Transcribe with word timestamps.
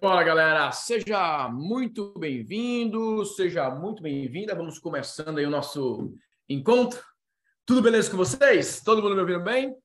bola, 0.00 0.22
galera! 0.22 0.72
Seja 0.72 1.46
muito 1.50 2.18
bem-vindo, 2.18 3.22
seja 3.26 3.68
muito 3.68 4.02
bem-vinda. 4.02 4.54
Vamos 4.54 4.78
começando 4.78 5.36
aí 5.36 5.44
o 5.44 5.50
nosso 5.50 6.14
encontro. 6.48 7.04
Tudo 7.66 7.82
beleza 7.82 8.10
com 8.10 8.16
vocês? 8.16 8.80
Todo 8.82 9.02
mundo 9.02 9.14
me 9.14 9.20
ouvindo 9.20 9.44
bem? 9.44 9.76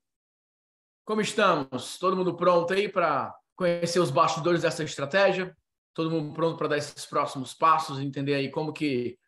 Como 1.04 1.20
estamos? 1.20 1.98
Todo 1.98 2.16
mundo 2.16 2.34
pronto 2.34 2.72
aí 2.72 2.88
para 2.88 3.30
conhecer 3.54 4.00
os 4.00 4.10
bastidores 4.10 4.62
dessa 4.62 4.82
estratégia? 4.82 5.54
Todo 5.92 6.10
mundo 6.10 6.32
pronto 6.32 6.56
para 6.56 6.68
dar 6.68 6.78
esses 6.78 7.04
próximos 7.04 7.52
passos, 7.52 8.00
entender 8.00 8.36
aí 8.36 8.50
como 8.50 8.72
que 8.72 9.18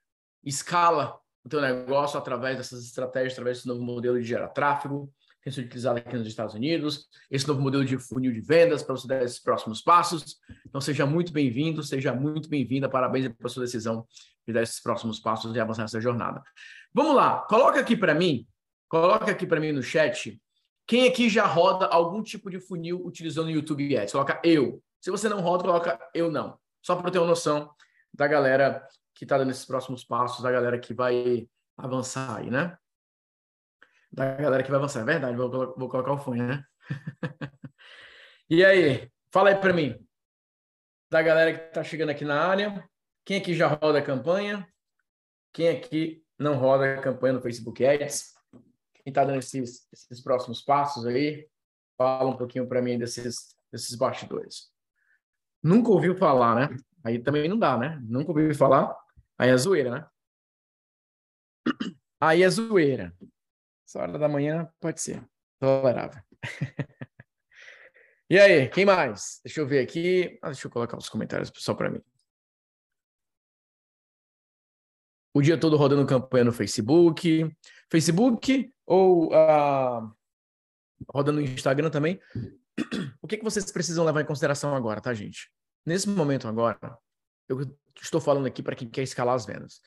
escala 0.43 1.21
o 1.45 1.51
teu 1.51 1.61
negócio 1.61 2.19
através 2.19 2.57
dessas 2.57 2.83
estratégias, 2.83 3.35
através 3.35 3.59
desse 3.59 3.69
novo 3.69 3.83
modelo 3.83 4.19
de 4.19 4.27
gerar 4.27 4.49
tráfego, 4.49 5.13
tem 5.49 5.53
sido 5.53 5.67
utilizado 5.67 5.99
aqui 5.99 6.17
nos 6.17 6.27
Estados 6.27 6.55
Unidos, 6.55 7.09
esse 7.31 7.49
novo 7.49 7.61
modelo 7.61 7.85
de 7.85 7.99
funil 7.99 8.33
de 8.33 8.41
vendas 8.41 8.83
para 8.83 8.95
você 8.95 9.09
dar 9.09 9.23
esses 9.23 9.41
próximos 9.41 9.81
passos. 9.81 10.37
Então, 10.67 10.81
seja 10.81 11.07
muito 11.07 11.33
bem-vindo, 11.33 11.83
seja 11.83 12.13
muito 12.13 12.49
bem-vinda, 12.49 12.89
parabéns 12.89 13.29
pela 13.29 13.49
sua 13.49 13.65
decisão 13.65 14.07
de 14.47 14.53
dar 14.53 14.63
esses 14.63 14.81
próximos 14.81 15.19
passos 15.19 15.55
e 15.55 15.61
avançar 15.61 15.83
nessa 15.83 16.01
jornada. 16.01 16.43
Vamos 16.93 17.15
lá, 17.15 17.47
coloca 17.49 17.81
aqui 17.81 17.97
para 17.97 18.15
mim, 18.15 18.47
coloca 18.89 19.31
aqui 19.31 19.47
para 19.47 19.61
mim 19.61 19.73
no 19.73 19.83
chat, 19.83 20.41
quem 20.87 21.07
aqui 21.07 21.29
já 21.29 21.47
roda 21.47 21.87
algum 21.87 22.23
tipo 22.23 22.51
de 22.51 22.61
funil 22.61 23.05
utilizando 23.05 23.47
o 23.47 23.51
YouTube 23.51 23.97
Ads? 23.97 24.13
Coloca 24.13 24.41
eu. 24.43 24.83
Se 25.01 25.11
você 25.11 25.29
não 25.29 25.41
roda, 25.41 25.65
coloca 25.65 25.99
eu 26.15 26.31
não. 26.31 26.59
Só 26.83 26.97
para 26.97 27.11
ter 27.11 27.19
uma 27.19 27.27
noção 27.27 27.71
da 28.13 28.27
galera 28.27 28.83
que 29.15 29.25
está 29.25 29.37
dando 29.37 29.51
esses 29.51 29.67
próximos 29.67 30.03
passos, 30.03 30.43
da 30.43 30.51
galera 30.51 30.79
que 30.79 30.95
vai 30.95 31.47
avançar 31.77 32.39
aí, 32.39 32.51
né? 32.51 32.77
Da 34.11 34.35
galera 34.35 34.63
que 34.63 34.71
vai 34.71 34.79
avançar. 34.79 35.01
É 35.01 35.05
verdade, 35.05 35.37
vou, 35.37 35.51
vou 35.51 35.89
colocar 35.89 36.13
o 36.13 36.19
fone, 36.19 36.43
né? 36.43 36.65
e 38.49 38.65
aí, 38.65 39.11
fala 39.33 39.51
aí 39.51 39.57
para 39.57 39.73
mim. 39.73 39.97
Da 41.11 41.23
galera 41.23 41.57
que 41.57 41.65
está 41.69 41.83
chegando 41.83 42.11
aqui 42.11 42.25
na 42.25 42.41
área, 42.41 42.89
quem 43.25 43.39
aqui 43.39 43.55
já 43.55 43.67
roda 43.69 43.99
a 43.99 44.03
campanha? 44.03 44.67
Quem 45.53 45.69
aqui 45.69 46.25
não 46.39 46.57
roda 46.57 46.95
a 46.95 47.01
campanha 47.01 47.35
no 47.35 47.41
Facebook 47.41 47.85
Ads? 47.85 48.35
Quem 48.95 49.11
está 49.11 49.25
dando 49.25 49.39
esses, 49.39 49.89
esses 49.93 50.21
próximos 50.21 50.61
passos 50.63 51.07
aí? 51.07 51.49
Fala 51.97 52.31
um 52.31 52.37
pouquinho 52.37 52.69
para 52.69 52.83
mim 52.83 52.99
desses, 52.99 53.57
desses 53.73 53.95
bastidores. 53.95 54.71
Nunca 55.63 55.91
ouviu 55.91 56.17
falar, 56.17 56.55
né? 56.55 56.77
Aí 57.03 57.19
também 57.19 57.49
não 57.49 57.59
dá, 57.59 57.77
né? 57.77 57.99
Nunca 58.03 58.31
ouviu 58.31 58.55
falar. 58.55 58.95
Aí 59.37 59.51
é 59.51 59.57
zoeira, 59.57 59.91
né? 59.91 60.07
Aí 62.21 62.43
é 62.43 62.51
zoeira. 62.51 63.15
Essa 63.89 64.01
hora 64.01 64.19
da 64.19 64.29
manhã 64.29 64.71
pode 64.79 65.01
ser 65.01 65.27
tolerável. 65.59 66.23
e 68.29 68.39
aí, 68.39 68.69
quem 68.69 68.85
mais? 68.85 69.41
Deixa 69.43 69.63
eu 69.63 69.67
ver 69.67 69.81
aqui. 69.81 70.39
Ah, 70.43 70.49
deixa 70.49 70.67
eu 70.67 70.71
colocar 70.71 70.99
os 70.99 71.09
comentários 71.09 71.51
só 71.57 71.73
para 71.73 71.89
mim. 71.89 72.03
O 75.35 75.41
dia 75.41 75.59
todo 75.59 75.79
rodando 75.79 76.07
campanha 76.07 76.45
no 76.45 76.53
Facebook. 76.53 77.51
Facebook 77.91 78.71
ou 78.85 79.29
uh, 79.29 80.15
rodando 81.11 81.41
no 81.41 81.47
Instagram 81.47 81.89
também. 81.89 82.21
O 83.21 83.27
que, 83.27 83.37
que 83.37 83.45
vocês 83.45 83.73
precisam 83.73 84.05
levar 84.05 84.21
em 84.21 84.25
consideração 84.25 84.73
agora, 84.75 85.01
tá, 85.01 85.13
gente? 85.13 85.51
Nesse 85.85 86.09
momento 86.09 86.47
agora, 86.47 86.79
eu 87.49 87.77
estou 88.01 88.21
falando 88.21 88.47
aqui 88.47 88.63
para 88.63 88.77
quem 88.77 88.89
quer 88.89 89.03
escalar 89.03 89.35
as 89.35 89.45
vendas. 89.45 89.83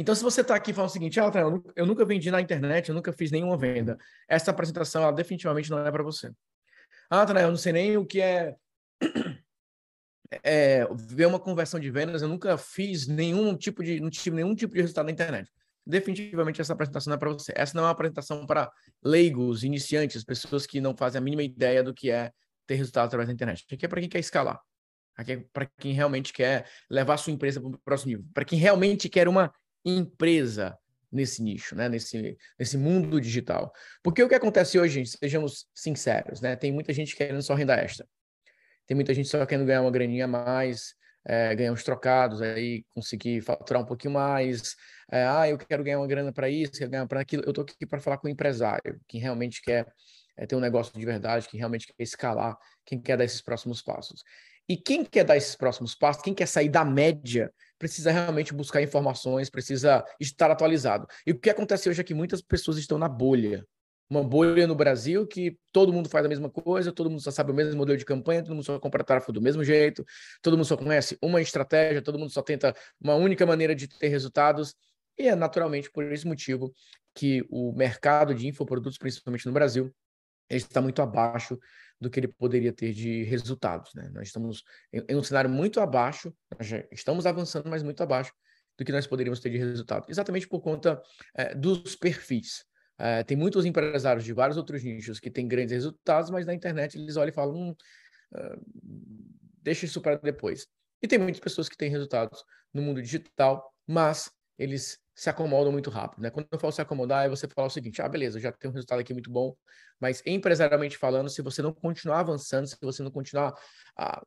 Então, 0.00 0.14
se 0.14 0.22
você 0.22 0.42
está 0.42 0.54
aqui 0.54 0.72
falando 0.72 0.90
o 0.90 0.92
seguinte, 0.92 1.18
ah, 1.18 1.28
eu 1.74 1.84
nunca 1.84 2.04
vendi 2.04 2.30
na 2.30 2.40
internet, 2.40 2.88
eu 2.88 2.94
nunca 2.94 3.12
fiz 3.12 3.32
nenhuma 3.32 3.58
venda, 3.58 3.98
essa 4.28 4.52
apresentação 4.52 5.02
ela 5.02 5.10
definitivamente 5.10 5.68
não 5.70 5.84
é 5.84 5.90
para 5.90 6.04
você. 6.04 6.30
Ah, 7.10 7.26
Tana, 7.26 7.40
eu 7.40 7.48
não 7.48 7.56
sei 7.56 7.72
nem 7.72 7.96
o 7.96 8.06
que 8.06 8.20
é, 8.20 8.54
é 10.44 10.86
ver 10.94 11.26
uma 11.26 11.40
conversão 11.40 11.80
de 11.80 11.90
vendas, 11.90 12.22
eu 12.22 12.28
nunca 12.28 12.56
fiz 12.56 13.08
nenhum 13.08 13.56
tipo 13.56 13.82
de, 13.82 13.98
não 13.98 14.08
tive 14.08 14.36
nenhum 14.36 14.54
tipo 14.54 14.72
de 14.72 14.80
resultado 14.82 15.06
na 15.06 15.10
internet. 15.10 15.50
Definitivamente 15.84 16.60
essa 16.60 16.74
apresentação 16.74 17.10
não 17.10 17.16
é 17.16 17.18
para 17.18 17.30
você. 17.30 17.52
Essa 17.56 17.74
não 17.74 17.82
é 17.82 17.86
uma 17.86 17.92
apresentação 17.92 18.46
para 18.46 18.70
leigos, 19.02 19.64
iniciantes, 19.64 20.22
pessoas 20.22 20.64
que 20.64 20.80
não 20.80 20.96
fazem 20.96 21.18
a 21.18 21.22
mínima 21.22 21.42
ideia 21.42 21.82
do 21.82 21.92
que 21.92 22.08
é 22.08 22.30
ter 22.68 22.76
resultado 22.76 23.06
através 23.06 23.26
da 23.26 23.32
internet. 23.32 23.66
Aqui 23.72 23.84
é 23.84 23.88
para 23.88 24.00
quem 24.00 24.08
quer 24.08 24.20
escalar. 24.20 24.60
Aqui 25.16 25.32
é 25.32 25.44
para 25.52 25.66
quem 25.66 25.92
realmente 25.92 26.32
quer 26.32 26.68
levar 26.88 27.14
a 27.14 27.16
sua 27.16 27.32
empresa 27.32 27.60
para 27.60 27.70
o 27.70 27.78
próximo 27.78 28.10
nível. 28.12 28.26
Para 28.32 28.44
quem 28.44 28.58
realmente 28.60 29.08
quer 29.08 29.26
uma 29.26 29.52
empresa 29.84 30.78
nesse 31.10 31.42
nicho, 31.42 31.74
né? 31.74 31.88
nesse, 31.88 32.36
nesse 32.58 32.76
mundo 32.76 33.20
digital. 33.20 33.72
Porque 34.02 34.22
o 34.22 34.28
que 34.28 34.34
acontece 34.34 34.78
hoje, 34.78 34.94
gente, 34.94 35.16
sejamos 35.18 35.66
sinceros, 35.74 36.40
né? 36.40 36.56
tem 36.56 36.70
muita 36.70 36.92
gente 36.92 37.16
querendo 37.16 37.42
só 37.42 37.54
renda 37.54 37.74
extra. 37.74 38.06
Tem 38.86 38.94
muita 38.94 39.12
gente 39.12 39.28
só 39.28 39.44
querendo 39.44 39.66
ganhar 39.66 39.82
uma 39.82 39.90
graninha 39.90 40.24
a 40.24 40.28
mais, 40.28 40.94
é, 41.24 41.54
ganhar 41.54 41.72
uns 41.72 41.84
trocados, 41.84 42.40
aí 42.40 42.84
conseguir 42.94 43.42
faturar 43.42 43.82
um 43.82 43.86
pouquinho 43.86 44.14
mais. 44.14 44.74
É, 45.10 45.24
ah, 45.24 45.48
eu 45.48 45.58
quero 45.58 45.84
ganhar 45.84 45.98
uma 45.98 46.06
grana 46.06 46.32
para 46.32 46.48
isso, 46.48 46.72
quero 46.72 46.90
ganhar 46.90 47.06
para 47.06 47.20
aquilo. 47.20 47.42
Eu 47.44 47.50
estou 47.50 47.64
aqui 47.64 47.86
para 47.86 48.00
falar 48.00 48.16
com 48.16 48.28
o 48.28 48.30
empresário, 48.30 48.98
que 49.06 49.18
realmente 49.18 49.60
quer 49.60 49.86
é, 50.38 50.46
ter 50.46 50.56
um 50.56 50.60
negócio 50.60 50.98
de 50.98 51.04
verdade, 51.04 51.46
que 51.48 51.58
realmente 51.58 51.86
quer 51.86 52.02
escalar, 52.02 52.56
quem 52.86 53.00
quer 53.00 53.18
dar 53.18 53.24
esses 53.24 53.42
próximos 53.42 53.82
passos. 53.82 54.22
E 54.66 54.76
quem 54.76 55.04
quer 55.04 55.24
dar 55.24 55.36
esses 55.36 55.54
próximos 55.54 55.94
passos, 55.94 56.22
quem 56.22 56.34
quer 56.34 56.46
sair 56.46 56.68
da 56.68 56.84
média, 56.84 57.52
precisa 57.78 58.10
realmente 58.10 58.52
buscar 58.52 58.82
informações, 58.82 59.48
precisa 59.48 60.04
estar 60.20 60.50
atualizado. 60.50 61.06
E 61.26 61.32
o 61.32 61.38
que 61.38 61.50
acontece 61.50 61.88
hoje 61.88 62.00
é 62.00 62.04
que 62.04 62.14
muitas 62.14 62.42
pessoas 62.42 62.76
estão 62.78 62.98
na 62.98 63.08
bolha. 63.08 63.64
Uma 64.10 64.24
bolha 64.24 64.66
no 64.66 64.74
Brasil 64.74 65.26
que 65.26 65.58
todo 65.70 65.92
mundo 65.92 66.08
faz 66.08 66.24
a 66.24 66.28
mesma 66.28 66.48
coisa, 66.48 66.90
todo 66.90 67.10
mundo 67.10 67.20
só 67.20 67.30
sabe 67.30 67.52
o 67.52 67.54
mesmo 67.54 67.76
modelo 67.76 67.98
de 67.98 68.06
campanha, 68.06 68.42
todo 68.42 68.54
mundo 68.54 68.64
só 68.64 68.78
compra 68.78 69.04
tráfego 69.04 69.32
do 69.32 69.42
mesmo 69.42 69.62
jeito, 69.62 70.04
todo 70.40 70.56
mundo 70.56 70.64
só 70.64 70.76
conhece 70.76 71.18
uma 71.22 71.42
estratégia, 71.42 72.00
todo 72.00 72.18
mundo 72.18 72.30
só 72.30 72.42
tenta 72.42 72.74
uma 73.00 73.14
única 73.14 73.44
maneira 73.44 73.74
de 73.74 73.86
ter 73.86 74.08
resultados. 74.08 74.74
E 75.18 75.28
é 75.28 75.34
naturalmente 75.34 75.90
por 75.90 76.10
esse 76.10 76.26
motivo 76.26 76.72
que 77.14 77.44
o 77.50 77.72
mercado 77.72 78.34
de 78.34 78.46
infoprodutos, 78.46 78.96
principalmente 78.96 79.46
no 79.46 79.52
Brasil, 79.52 79.94
está 80.48 80.80
muito 80.80 81.02
abaixo 81.02 81.58
do 82.00 82.08
que 82.08 82.20
ele 82.20 82.28
poderia 82.28 82.72
ter 82.72 82.92
de 82.92 83.24
resultados. 83.24 83.92
Né? 83.94 84.10
Nós 84.12 84.28
estamos 84.28 84.62
em, 84.92 85.16
um 85.16 85.22
cenário 85.22 85.50
muito 85.50 85.80
abaixo, 85.80 86.32
estamos 86.90 87.26
avançando, 87.26 87.68
mas 87.68 87.82
muito 87.82 88.02
abaixo 88.02 88.32
do 88.76 88.84
que 88.84 88.92
nós 88.92 89.06
poderíamos 89.06 89.40
ter 89.40 89.50
de 89.50 89.58
resultado, 89.58 90.06
exatamente 90.08 90.46
por 90.46 90.60
conta 90.60 91.02
é, 91.34 91.54
dos 91.54 91.96
perfis. 91.96 92.64
É, 92.96 93.22
tem 93.22 93.36
muitos 93.36 93.64
empresários 93.64 94.24
de 94.24 94.32
vários 94.32 94.56
outros 94.56 94.82
nichos 94.82 95.20
que 95.20 95.30
têm 95.30 95.46
grandes 95.46 95.72
resultados, 95.72 96.30
mas 96.30 96.46
na 96.46 96.54
internet 96.54 96.96
eles 96.96 97.16
olham 97.16 97.30
e 97.30 97.32
falam: 97.32 97.54
hum, 97.54 97.76
uh, 98.34 98.66
deixa 99.62 99.86
isso 99.86 100.00
para 100.00 100.16
depois. 100.16 100.66
E 101.00 101.06
tem 101.06 101.18
muitas 101.18 101.40
pessoas 101.40 101.68
que 101.68 101.76
têm 101.76 101.90
resultados 101.90 102.44
no 102.74 102.82
mundo 102.82 103.00
digital, 103.00 103.72
mas 103.86 104.30
eles 104.58 104.98
se 105.14 105.30
acomodam 105.30 105.72
muito 105.72 105.90
rápido, 105.90 106.22
né? 106.22 106.30
Quando 106.30 106.46
eu 106.50 106.58
falo 106.58 106.72
se 106.72 106.80
acomodar, 106.80 107.26
é 107.26 107.28
você 107.28 107.46
falar 107.48 107.68
o 107.68 107.70
seguinte: 107.70 108.02
ah, 108.02 108.08
beleza, 108.08 108.40
já 108.40 108.52
tem 108.52 108.70
um 108.70 108.74
resultado 108.74 109.00
aqui 109.00 109.12
muito 109.12 109.30
bom, 109.30 109.56
mas 110.00 110.22
empresarialmente 110.26 110.96
falando, 110.96 111.28
se 111.28 111.42
você 111.42 111.62
não 111.62 111.72
continuar 111.72 112.20
avançando, 112.20 112.66
se 112.66 112.76
você 112.80 113.02
não 113.02 113.10
continuar 113.10 113.54
ah, 113.96 114.22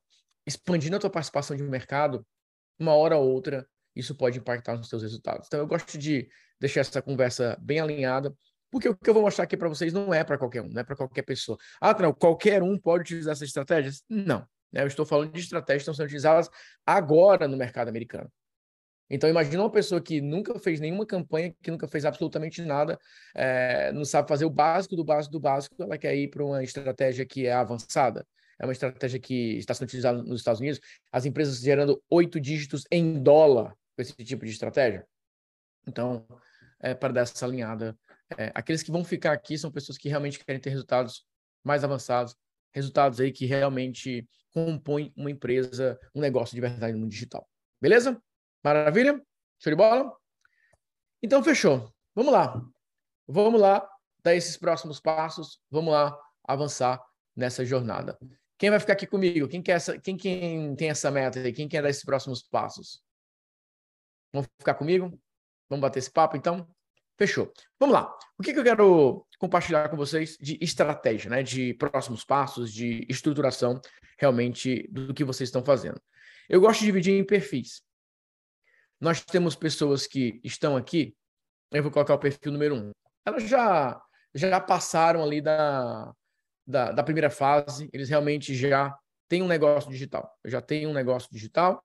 expandindo 0.46 0.96
a 0.96 1.00
tua 1.00 1.09
participação 1.09 1.56
de 1.56 1.64
mercado, 1.64 2.25
uma 2.80 2.94
hora 2.94 3.18
ou 3.18 3.30
outra 3.30 3.68
isso 3.96 4.16
pode 4.16 4.40
impactar 4.40 4.78
nos 4.78 4.90
seus 4.90 5.03
resultados. 5.03 5.47
Então 5.47 5.59
eu 5.59 5.68
gosto 5.68 5.97
de 5.97 6.30
deixar 6.59 6.81
essa 6.81 7.02
conversa 7.02 7.58
bem 7.62 7.80
alinhada, 7.80 8.34
porque 8.72 8.88
o 8.88 8.96
que 8.96 9.09
eu 9.09 9.14
vou 9.14 9.24
mostrar 9.24 9.44
aqui 9.44 9.58
para 9.58 9.68
vocês 9.68 9.91
não 9.91 10.14
é 10.14 10.24
para 10.24 10.38
qualquer 10.38 10.62
um, 10.62 10.70
não 10.70 10.81
é 10.81 10.84
para 10.84 10.96
qualquer 10.96 11.24
pessoa. 11.24 11.58
Ah, 11.81 11.94
não, 12.00 12.14
qualquer 12.14 12.64
um 12.64 12.78
pode 12.78 13.02
utilizar 13.03 13.34
essas 13.34 13.50
estratégias? 13.50 14.03
Não. 14.09 14.47
Né? 14.72 14.84
Eu 14.84 14.88
estou 14.88 15.06
falando 15.06 15.31
de 15.34 15.40
estratégias 15.41 15.81
que 15.81 15.84
estão 15.84 15.94
sendo 15.94 16.06
utilizadas 16.06 16.50
agora 16.86 17.47
no 17.47 17.58
mercado 17.58 17.90
americano. 17.90 18.31
Então, 19.14 19.30
imagina 19.30 19.62
uma 19.62 19.70
pessoa 19.70 20.00
que 20.00 20.22
nunca 20.22 20.58
fez 20.58 20.80
nenhuma 20.80 21.06
campanha, 21.06 21.54
que 21.62 21.70
nunca 21.70 21.86
fez 21.86 22.06
absolutamente 22.06 22.62
nada, 22.62 22.98
é, 23.36 23.91
não 23.91 24.06
sabe 24.06 24.30
fazer 24.30 24.46
o 24.46 24.50
básico 24.50 24.96
do 24.96 25.03
básico 25.03 25.34
do 25.34 25.40
básico, 25.40 25.76
ela 25.84 25.97
quer 25.97 26.16
ir 26.16 26.30
para 26.30 26.46
uma 26.46 26.64
estratégia 26.64 27.26
que 27.26 27.46
é 27.46 27.52
avançada. 27.52 28.26
É 28.58 28.66
uma 28.66 28.72
estratégia 28.72 29.20
que 29.20 29.58
está 29.58 29.74
sendo 29.74 29.88
utilizada 29.88 30.24
nos 30.24 30.40
Estados 30.40 30.62
Unidos, 30.62 30.80
as 31.12 31.26
empresas 31.26 31.59
gerando 31.59 32.02
oito 32.09 32.40
dígitos 32.40 32.85
em 32.90 33.22
dólar 33.22 33.76
com 33.97 34.02
esse 34.02 34.14
tipo 34.24 34.46
de 34.46 34.52
estratégia. 34.52 35.06
Então, 35.85 36.26
é, 36.80 36.94
para 36.94 37.12
dar 37.12 37.22
essa 37.22 37.46
alinhada, 37.46 37.97
é, 38.38 38.50
aqueles 38.56 38.82
que 38.82 38.91
vão 38.91 39.03
ficar 39.03 39.34
aqui 39.34 39.58
são 39.58 39.70
pessoas 39.70 39.97
que 39.97 40.08
realmente 40.08 40.40
querem 40.40 40.62
ter 40.62 40.70
resultados 40.70 41.26
mais 41.62 41.84
avançados, 41.84 42.34
resultados 42.74 43.20
aí 43.20 43.34
que 43.34 43.46
realmente 43.46 44.26
compõem 44.53 45.12
uma 45.18 45.30
empresa, 45.30 46.00
um 46.16 46.22
negócio 46.22 46.56
de 46.56 46.62
verdade 46.62 46.94
no 46.94 47.00
mundo 47.00 47.12
digital. 47.12 47.46
Beleza? 47.82 48.18
Maravilha? 48.63 49.22
Show 49.59 49.72
de 49.72 49.75
bola? 49.75 50.11
Então, 51.22 51.43
fechou. 51.43 51.91
Vamos 52.16 52.31
lá. 52.31 52.61
Vamos 53.28 53.59
lá 53.59 53.87
dar 54.23 54.35
esses 54.35 54.58
próximos 54.58 54.99
passos. 54.99 55.59
Vamos 55.69 55.93
lá 55.93 56.17
avançar 56.43 57.02
nessa 57.35 57.66
jornada. 57.66 58.17
Quem 58.58 58.69
vai 58.69 58.79
ficar 58.79 58.93
aqui 58.93 59.08
comigo? 59.08 59.47
Quem, 59.47 59.61
quer 59.61 59.73
essa, 59.73 59.99
quem, 59.99 60.16
quem 60.16 60.75
tem 60.75 60.90
essa 60.90 61.09
meta 61.09 61.40
aí? 61.40 61.52
Quem 61.52 61.67
quer 61.67 61.81
dar 61.81 61.90
esses 61.90 62.05
próximos 62.05 62.43
passos? 62.43 63.02
Vamos 64.31 64.47
ficar 64.59 64.75
comigo? 64.75 65.19
Vamos 65.69 65.81
bater 65.81 65.99
esse 65.99 66.11
papo, 66.11 66.37
então? 66.37 66.67
Fechou. 67.17 67.52
Vamos 67.79 67.93
lá. 67.93 68.16
O 68.37 68.43
que, 68.43 68.53
que 68.53 68.59
eu 68.59 68.63
quero 68.63 69.25
compartilhar 69.40 69.90
com 69.90 69.97
vocês 69.97 70.37
de 70.40 70.58
estratégia, 70.61 71.29
né? 71.29 71.41
De 71.41 71.73
próximos 71.73 72.23
passos, 72.23 72.72
de 72.72 73.05
estruturação 73.09 73.81
realmente 74.19 74.87
do 74.91 75.13
que 75.13 75.23
vocês 75.23 75.47
estão 75.47 75.63
fazendo. 75.63 75.99
Eu 76.47 76.61
gosto 76.61 76.81
de 76.81 76.85
dividir 76.85 77.13
em 77.13 77.25
perfis. 77.25 77.81
Nós 79.02 79.20
temos 79.20 79.56
pessoas 79.56 80.06
que 80.06 80.40
estão 80.44 80.78
aqui, 80.78 81.18
eu 81.72 81.82
vou 81.82 81.92
colocar 81.92 82.14
o 82.14 82.20
perfil 82.20 82.52
número 82.52 82.76
um. 82.76 82.92
Elas 83.26 83.44
já, 83.44 84.00
já 84.36 84.62
passaram 84.62 85.24
ali 85.24 85.42
da, 85.42 86.14
da, 86.68 86.92
da 86.92 87.03
primeira 87.03 87.32
fase, 87.32 87.90
eles 87.92 88.09
realmente 88.09 88.53
já 88.53 88.96
têm 89.28 89.42
um 89.42 89.48
negócio 89.48 89.90
digital. 89.90 90.32
Eu 90.44 90.52
já 90.52 90.62
tenho 90.62 90.90
um 90.90 90.94
negócio 90.94 91.28
digital, 91.32 91.84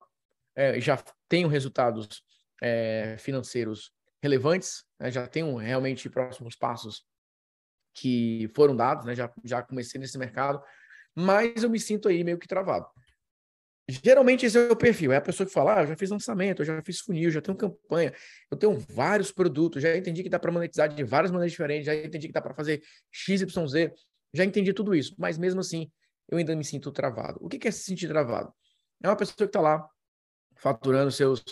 é, 0.55 0.79
já 0.79 1.03
tenho 1.27 1.49
resultados 1.49 2.23
é, 2.61 3.17
financeiros 3.19 3.91
relevantes, 4.23 4.85
né, 5.01 5.11
já 5.11 5.27
tenho 5.27 5.57
realmente 5.57 6.11
próximos 6.11 6.55
passos 6.55 7.03
que 7.95 8.51
foram 8.55 8.77
dados, 8.77 9.07
né, 9.07 9.15
já, 9.15 9.33
já 9.43 9.63
comecei 9.63 9.99
nesse 9.99 10.19
mercado, 10.19 10.63
mas 11.15 11.63
eu 11.63 11.71
me 11.71 11.81
sinto 11.81 12.09
aí 12.09 12.23
meio 12.23 12.39
que 12.39 12.47
travado. 12.47 12.87
Geralmente 13.89 14.45
esse 14.45 14.59
é 14.59 14.63
o 14.71 14.75
perfil, 14.75 15.13
é 15.13 15.17
a 15.17 15.21
pessoa 15.21 15.47
que 15.47 15.53
fala, 15.53 15.79
ah, 15.79 15.83
eu 15.83 15.87
já 15.87 15.97
fiz 15.97 16.11
lançamento, 16.11 16.63
eu 16.63 16.67
já 16.67 16.83
fiz 16.83 16.99
funil, 16.99 17.31
já 17.31 17.41
tenho 17.41 17.57
campanha, 17.57 18.13
eu 18.51 18.57
tenho 18.57 18.77
vários 18.77 19.31
produtos, 19.31 19.81
já 19.81 19.97
entendi 19.97 20.25
que 20.25 20.29
dá 20.29 20.41
para 20.41 20.51
monetizar 20.51 20.89
de 20.89 21.05
várias 21.05 21.31
maneiras 21.31 21.53
diferentes, 21.53 21.87
já 21.87 21.95
entendi 21.95 22.27
que 22.27 22.33
dá 22.33 22.43
para 22.43 22.53
fazer 22.53 22.83
XYZ, 23.13 23.93
já 24.35 24.45
entendi 24.45 24.73
tudo 24.73 24.93
isso, 24.93 25.15
mas 25.17 25.39
mesmo 25.39 25.61
assim 25.61 25.89
eu 26.29 26.37
ainda 26.37 26.57
me 26.57 26.65
sinto 26.65 26.91
travado. 26.91 27.39
O 27.41 27.49
que 27.49 27.69
é 27.69 27.71
se 27.71 27.85
sentir 27.85 28.09
travado? 28.09 28.53
É 29.03 29.09
uma 29.09 29.17
pessoa 29.17 29.37
que 29.37 29.45
está 29.45 29.61
lá 29.61 29.89
faturando 30.57 31.13
seus 31.13 31.45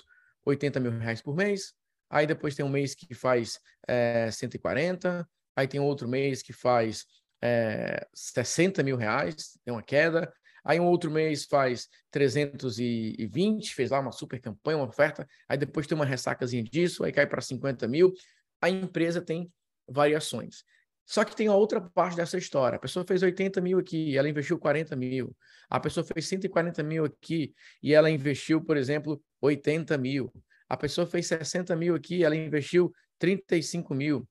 80 0.45 0.81
mil 0.81 0.91
reais 0.99 1.23
por 1.23 1.37
mês, 1.37 1.73
aí 2.11 2.27
depois 2.27 2.57
tem 2.57 2.65
um 2.65 2.69
mês 2.69 2.97
que 2.97 3.15
faz 3.15 3.61
é, 3.87 4.29
140, 4.33 5.29
aí 5.55 5.69
tem 5.69 5.79
outro 5.79 6.09
mês 6.09 6.43
que 6.43 6.53
faz 6.53 7.05
é, 7.41 8.05
60 8.13 8.83
mil 8.83 8.97
reais, 8.97 9.57
tem 9.65 9.73
uma 9.73 9.83
queda, 9.83 10.33
aí 10.65 10.81
um 10.81 10.87
outro 10.87 11.11
mês 11.11 11.45
faz 11.45 11.89
320, 12.11 13.75
fez 13.75 13.91
lá 13.91 14.01
uma 14.01 14.13
super 14.13 14.41
campanha, 14.41 14.79
uma 14.79 14.89
oferta, 14.89 15.27
aí 15.49 15.59
depois 15.59 15.87
tem 15.87 15.95
uma 15.95 16.07
ressacazinha 16.07 16.65
disso, 16.65 17.05
aí 17.05 17.13
cai 17.13 17.27
para 17.27 17.41
50 17.41 17.87
mil, 17.87 18.13
a 18.61 18.71
empresa 18.71 19.21
tem 19.21 19.53
variações. 19.87 20.65
Só 21.07 21.23
que 21.23 21.37
tem 21.37 21.49
a 21.49 21.55
outra 21.55 21.81
parte 21.81 22.17
dessa 22.17 22.39
história. 22.39 22.77
A 22.77 22.81
pessoa 22.81 23.05
fez 23.07 23.23
80 23.23 23.61
mil 23.61 23.79
aqui, 23.79 24.17
ela 24.17 24.29
investiu 24.29 24.59
40 24.59 24.97
mil. 24.97 25.37
A 25.69 25.79
pessoa 25.79 26.03
fez 26.03 26.27
140 26.27 26.83
mil 26.83 27.05
aqui 27.05 27.55
e 27.83 27.93
ela 27.93 28.11
investiu, 28.11 28.63
por 28.65 28.77
exemplo, 28.77 29.23
80 29.43 29.99
mil. 29.99 30.33
A 30.67 30.77
pessoa 30.77 31.07
fez 31.07 31.27
60 31.27 31.77
mil 31.77 31.95
aqui, 31.95 32.25
ela 32.25 32.35
investiu 32.35 32.91
35 33.19 33.95
mil. 33.95 34.27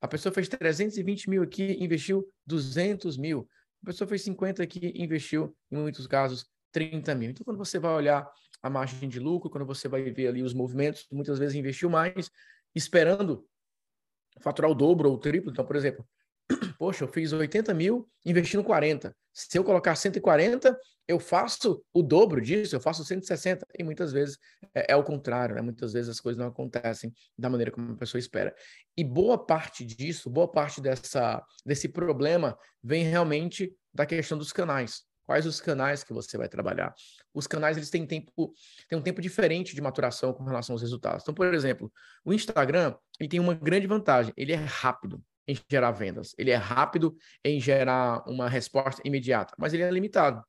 A 0.00 0.06
pessoa 0.06 0.32
fez 0.32 0.48
320 0.48 1.28
mil 1.28 1.42
aqui, 1.42 1.76
investiu 1.80 2.24
200 2.46 3.16
mil. 3.16 3.48
A 3.86 3.90
pessoa 3.90 4.08
fez 4.08 4.22
50 4.22 4.64
aqui, 4.64 4.92
investiu, 4.96 5.56
em 5.70 5.76
muitos 5.76 6.08
casos, 6.08 6.44
30 6.72 7.14
mil. 7.14 7.30
Então, 7.30 7.44
quando 7.44 7.56
você 7.56 7.78
vai 7.78 7.94
olhar 7.94 8.28
a 8.60 8.68
margem 8.68 9.08
de 9.08 9.20
lucro, 9.20 9.48
quando 9.48 9.64
você 9.64 9.86
vai 9.86 10.02
ver 10.10 10.26
ali 10.26 10.42
os 10.42 10.52
movimentos, 10.52 11.06
muitas 11.12 11.38
vezes 11.38 11.54
investiu 11.54 11.88
mais, 11.88 12.28
esperando 12.74 13.46
faturar 14.40 14.72
o 14.72 14.74
dobro 14.74 15.08
ou 15.08 15.14
o 15.14 15.18
triplo. 15.18 15.52
Então, 15.52 15.64
por 15.64 15.76
exemplo, 15.76 16.04
poxa, 16.78 17.04
eu 17.04 17.08
fiz 17.08 17.32
80 17.32 17.72
mil 17.74 18.08
investindo 18.24 18.62
40. 18.62 19.14
Se 19.32 19.58
eu 19.58 19.64
colocar 19.64 19.94
140, 19.94 20.78
eu 21.06 21.20
faço 21.20 21.84
o 21.92 22.02
dobro 22.02 22.40
disso, 22.40 22.74
eu 22.74 22.80
faço 22.80 23.04
160. 23.04 23.66
E 23.78 23.84
muitas 23.84 24.12
vezes 24.12 24.38
é, 24.74 24.92
é 24.92 24.96
o 24.96 25.04
contrário, 25.04 25.54
né? 25.54 25.62
Muitas 25.62 25.92
vezes 25.92 26.08
as 26.08 26.20
coisas 26.20 26.40
não 26.40 26.48
acontecem 26.48 27.12
da 27.38 27.50
maneira 27.50 27.70
como 27.70 27.92
a 27.92 27.96
pessoa 27.96 28.18
espera. 28.18 28.54
E 28.96 29.04
boa 29.04 29.38
parte 29.38 29.84
disso, 29.84 30.30
boa 30.30 30.50
parte 30.50 30.80
dessa, 30.80 31.42
desse 31.64 31.88
problema 31.88 32.56
vem 32.82 33.04
realmente 33.04 33.74
da 33.92 34.06
questão 34.06 34.38
dos 34.38 34.52
canais. 34.52 35.02
Quais 35.24 35.44
os 35.44 35.60
canais 35.60 36.04
que 36.04 36.12
você 36.12 36.38
vai 36.38 36.48
trabalhar? 36.48 36.94
Os 37.34 37.48
canais 37.48 37.76
eles 37.76 37.90
têm 37.90 38.06
tempo, 38.06 38.54
têm 38.88 38.96
um 38.96 39.02
tempo 39.02 39.20
diferente 39.20 39.74
de 39.74 39.82
maturação 39.82 40.32
com 40.32 40.44
relação 40.44 40.74
aos 40.74 40.82
resultados. 40.82 41.22
Então, 41.22 41.34
por 41.34 41.52
exemplo, 41.52 41.92
o 42.24 42.32
Instagram 42.32 42.94
ele 43.18 43.28
tem 43.28 43.40
uma 43.40 43.54
grande 43.54 43.88
vantagem. 43.88 44.32
Ele 44.36 44.52
é 44.52 44.56
rápido 44.56 45.20
em 45.46 45.58
gerar 45.70 45.92
vendas. 45.92 46.34
Ele 46.38 46.50
é 46.50 46.56
rápido 46.56 47.16
em 47.44 47.60
gerar 47.60 48.28
uma 48.28 48.48
resposta 48.48 49.00
imediata, 49.04 49.54
mas 49.58 49.72
ele 49.72 49.82
é 49.82 49.90
limitado. 49.90 50.42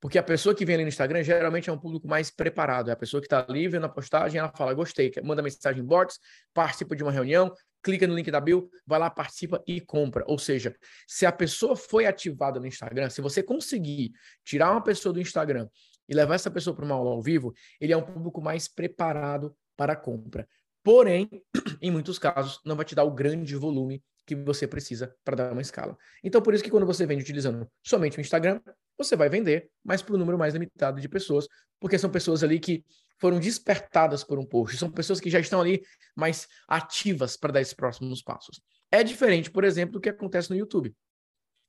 Porque 0.00 0.18
a 0.18 0.22
pessoa 0.22 0.54
que 0.54 0.64
vem 0.64 0.76
ali 0.76 0.84
no 0.84 0.88
Instagram 0.88 1.22
geralmente 1.22 1.68
é 1.68 1.72
um 1.72 1.78
público 1.78 2.08
mais 2.08 2.30
preparado. 2.30 2.88
É 2.88 2.92
a 2.92 2.96
pessoa 2.96 3.20
que 3.20 3.26
está 3.26 3.44
ali 3.46 3.68
vendo 3.68 3.84
a 3.84 3.88
postagem, 3.88 4.38
ela 4.38 4.50
fala, 4.56 4.72
gostei, 4.72 5.12
manda 5.22 5.42
mensagem 5.42 5.82
em 5.82 5.86
bots, 5.86 6.18
participa 6.54 6.96
de 6.96 7.02
uma 7.02 7.12
reunião, 7.12 7.52
clica 7.82 8.06
no 8.06 8.14
link 8.14 8.30
da 8.30 8.40
Bill, 8.40 8.70
vai 8.86 8.98
lá, 8.98 9.10
participa 9.10 9.62
e 9.66 9.78
compra. 9.78 10.24
Ou 10.26 10.38
seja, 10.38 10.74
se 11.06 11.26
a 11.26 11.32
pessoa 11.32 11.76
foi 11.76 12.06
ativada 12.06 12.58
no 12.58 12.66
Instagram, 12.66 13.10
se 13.10 13.20
você 13.20 13.42
conseguir 13.42 14.12
tirar 14.42 14.70
uma 14.70 14.82
pessoa 14.82 15.12
do 15.12 15.20
Instagram 15.20 15.68
e 16.08 16.14
levar 16.14 16.34
essa 16.34 16.50
pessoa 16.50 16.74
para 16.74 16.84
uma 16.84 16.94
aula 16.94 17.10
ao 17.10 17.22
vivo, 17.22 17.52
ele 17.78 17.92
é 17.92 17.96
um 17.96 18.02
público 18.02 18.40
mais 18.40 18.66
preparado 18.66 19.54
para 19.76 19.92
a 19.92 19.96
compra. 19.96 20.48
Porém, 20.82 21.28
em 21.80 21.90
muitos 21.90 22.18
casos, 22.18 22.60
não 22.64 22.76
vai 22.76 22.84
te 22.84 22.94
dar 22.94 23.04
o 23.04 23.10
grande 23.10 23.54
volume 23.56 24.02
que 24.26 24.34
você 24.34 24.66
precisa 24.66 25.14
para 25.24 25.36
dar 25.36 25.52
uma 25.52 25.60
escala. 25.60 25.96
Então, 26.22 26.40
por 26.40 26.54
isso 26.54 26.62
que 26.62 26.70
quando 26.70 26.86
você 26.86 27.04
vende 27.04 27.22
utilizando 27.22 27.68
somente 27.82 28.18
o 28.18 28.20
Instagram, 28.20 28.60
você 28.96 29.16
vai 29.16 29.28
vender, 29.28 29.70
mas 29.84 30.02
para 30.02 30.14
um 30.14 30.18
número 30.18 30.38
mais 30.38 30.54
limitado 30.54 31.00
de 31.00 31.08
pessoas, 31.08 31.46
porque 31.80 31.98
são 31.98 32.10
pessoas 32.10 32.42
ali 32.44 32.60
que 32.60 32.84
foram 33.18 33.38
despertadas 33.38 34.24
por 34.24 34.38
um 34.38 34.46
post, 34.46 34.76
são 34.76 34.90
pessoas 34.90 35.20
que 35.20 35.28
já 35.28 35.40
estão 35.40 35.60
ali 35.60 35.82
mais 36.16 36.46
ativas 36.68 37.36
para 37.36 37.52
dar 37.52 37.60
esses 37.60 37.74
próximos 37.74 38.22
passos. 38.22 38.60
É 38.90 39.02
diferente, 39.02 39.50
por 39.50 39.64
exemplo, 39.64 39.94
do 39.94 40.00
que 40.00 40.08
acontece 40.08 40.50
no 40.50 40.56
YouTube. 40.56 40.94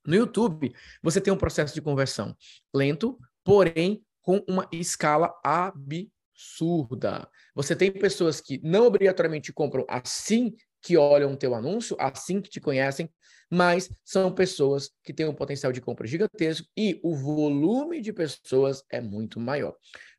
No 0.06 0.14
YouTube, 0.14 0.72
você 1.02 1.20
tem 1.20 1.32
um 1.32 1.36
processo 1.36 1.74
de 1.74 1.80
conversão 1.80 2.36
lento, 2.74 3.18
porém 3.44 4.04
com 4.20 4.44
uma 4.48 4.68
escala 4.72 5.32
absurda. 5.44 6.21
Você 7.54 7.76
tem 7.76 7.90
pessoas 7.90 8.40
que 8.40 8.60
não 8.62 8.86
obrigatoriamente 8.86 9.52
compram 9.52 9.84
assim 9.88 10.54
que 10.80 10.96
olham 10.96 11.32
o 11.32 11.36
teu 11.36 11.54
anúncio, 11.54 11.96
assim 11.98 12.40
que 12.40 12.50
te 12.50 12.60
conhecem, 12.60 13.08
mas 13.50 13.90
são 14.04 14.34
pessoas 14.34 14.90
que 15.04 15.12
têm 15.12 15.26
um 15.26 15.34
potencial 15.34 15.70
de 15.72 15.80
compra 15.80 16.06
gigantesco 16.06 16.66
e 16.76 16.98
o 17.04 17.14
volume 17.14 18.00
de 18.00 18.12
pessoas 18.12 18.82
é 18.90 19.00
muito 19.00 19.38
maior. 19.38 19.74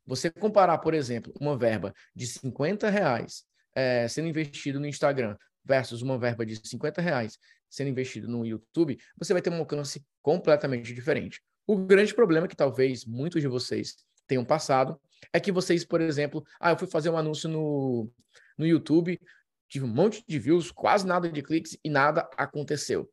Você 0.06 0.30
comparar, 0.30 0.78
por 0.78 0.94
exemplo, 0.94 1.34
uma 1.40 1.56
verba 1.56 1.92
de 2.14 2.26
50 2.26 2.88
reais 2.88 3.44
é, 3.74 4.06
sendo 4.08 4.28
investido 4.28 4.78
no 4.78 4.86
Instagram 4.86 5.36
versus 5.64 6.00
uma 6.00 6.18
verba 6.18 6.46
de 6.46 6.56
50 6.56 7.00
reais 7.02 7.38
sendo 7.68 7.90
investido 7.90 8.28
no 8.28 8.46
YouTube, 8.46 8.96
você 9.18 9.32
vai 9.32 9.42
ter 9.42 9.50
um 9.50 9.58
alcance 9.58 10.04
completamente 10.22 10.94
diferente. 10.94 11.42
O 11.66 11.76
grande 11.76 12.14
problema 12.14 12.46
que 12.46 12.54
talvez 12.54 13.04
muitos 13.04 13.42
de 13.42 13.48
vocês 13.48 13.96
tenham 14.28 14.44
passado 14.44 15.00
é 15.32 15.40
que 15.40 15.52
vocês, 15.52 15.84
por 15.84 16.00
exemplo, 16.00 16.44
ah, 16.60 16.70
eu 16.70 16.78
fui 16.78 16.88
fazer 16.88 17.10
um 17.10 17.16
anúncio 17.16 17.48
no, 17.48 18.10
no 18.56 18.66
YouTube, 18.66 19.20
tive 19.68 19.84
um 19.84 19.88
monte 19.88 20.24
de 20.26 20.38
views, 20.38 20.70
quase 20.70 21.06
nada 21.06 21.30
de 21.30 21.42
cliques 21.42 21.76
e 21.84 21.90
nada 21.90 22.28
aconteceu 22.36 23.10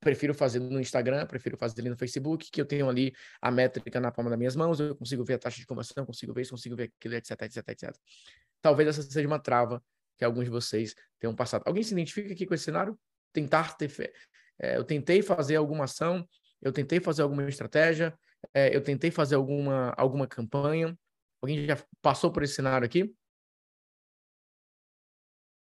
prefiro 0.00 0.32
fazer 0.32 0.60
no 0.60 0.80
Instagram, 0.80 1.26
prefiro 1.26 1.56
fazer 1.56 1.80
ali 1.80 1.90
no 1.90 1.96
Facebook, 1.96 2.50
que 2.50 2.60
eu 2.60 2.64
tenho 2.64 2.88
ali 2.88 3.12
a 3.40 3.50
métrica 3.50 4.00
na 4.00 4.10
palma 4.10 4.30
das 4.30 4.38
minhas 4.38 4.56
mãos, 4.56 4.78
eu 4.80 4.94
consigo 4.94 5.24
ver 5.24 5.34
a 5.34 5.38
taxa 5.38 5.58
de 5.58 5.66
conversão, 5.66 6.06
consigo 6.06 6.32
ver 6.32 6.42
isso, 6.42 6.52
consigo 6.52 6.76
ver 6.76 6.92
aquilo, 6.96 7.14
etc, 7.14 7.42
etc, 7.42 7.68
etc. 7.68 7.96
Talvez 8.60 8.88
essa 8.88 9.02
seja 9.02 9.26
uma 9.26 9.38
trava 9.38 9.82
que 10.16 10.24
alguns 10.24 10.44
de 10.44 10.50
vocês 10.50 10.94
tenham 11.18 11.34
passado. 11.34 11.62
Alguém 11.66 11.82
se 11.82 11.92
identifica 11.92 12.32
aqui 12.32 12.46
com 12.46 12.54
esse 12.54 12.64
cenário? 12.64 12.98
Tentar 13.32 13.76
ter 13.76 13.88
fé. 13.88 14.12
É, 14.58 14.76
eu 14.76 14.84
tentei 14.84 15.22
fazer 15.22 15.56
alguma 15.56 15.84
ação, 15.84 16.26
eu 16.60 16.72
tentei 16.72 17.00
fazer 17.00 17.22
alguma 17.22 17.48
estratégia, 17.48 18.16
é, 18.52 18.74
eu 18.74 18.80
tentei 18.80 19.10
fazer 19.10 19.36
alguma, 19.36 19.94
alguma 19.96 20.26
campanha. 20.26 20.96
Alguém 21.40 21.66
já 21.66 21.76
passou 22.02 22.32
por 22.32 22.42
esse 22.42 22.54
cenário 22.54 22.84
aqui? 22.84 23.14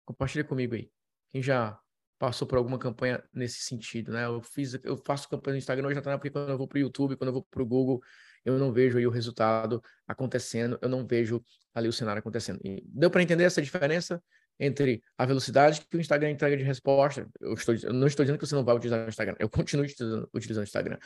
Compartilha 0.05 0.43
comigo 0.43 0.75
aí. 0.75 0.91
Quem 1.29 1.41
já 1.41 1.79
passou 2.19 2.45
por 2.45 2.57
alguma 2.57 2.77
campanha 2.77 3.23
nesse 3.33 3.61
sentido, 3.61 4.11
né? 4.11 4.25
Eu 4.25 4.41
fiz, 4.41 4.77
eu 4.83 4.97
faço 4.97 5.29
campanha 5.29 5.53
no 5.53 5.57
Instagram 5.59 5.87
hoje, 5.87 5.95
já 5.95 6.17
porque 6.17 6.29
quando 6.29 6.49
eu 6.49 6.57
vou 6.57 6.67
para 6.67 6.77
o 6.77 6.79
YouTube, 6.79 7.15
quando 7.15 7.29
eu 7.29 7.33
vou 7.33 7.47
para 7.49 7.63
o 7.63 7.65
Google, 7.65 8.01
eu 8.43 8.59
não 8.59 8.73
vejo 8.73 8.97
aí 8.97 9.07
o 9.07 9.09
resultado 9.09 9.81
acontecendo, 10.05 10.77
eu 10.81 10.89
não 10.89 11.07
vejo 11.07 11.41
ali 11.73 11.87
o 11.87 11.93
cenário 11.93 12.19
acontecendo. 12.19 12.59
E 12.63 12.83
deu 12.85 13.09
para 13.09 13.23
entender 13.23 13.45
essa 13.45 13.61
diferença 13.61 14.21
entre 14.59 15.01
a 15.17 15.25
velocidade 15.25 15.81
que 15.89 15.95
o 15.95 16.01
Instagram 16.01 16.31
entrega 16.31 16.57
de 16.57 16.63
resposta? 16.63 17.25
Eu, 17.39 17.53
estou, 17.53 17.73
eu 17.75 17.93
não 17.93 18.07
estou 18.07 18.25
dizendo 18.25 18.37
que 18.37 18.45
você 18.45 18.55
não 18.55 18.65
vai 18.65 18.75
utilizar 18.75 19.05
o 19.05 19.09
Instagram, 19.09 19.35
eu 19.39 19.49
continuo 19.49 19.85
utilizando, 19.85 20.29
utilizando 20.33 20.63
o 20.63 20.67
Instagram. 20.67 20.97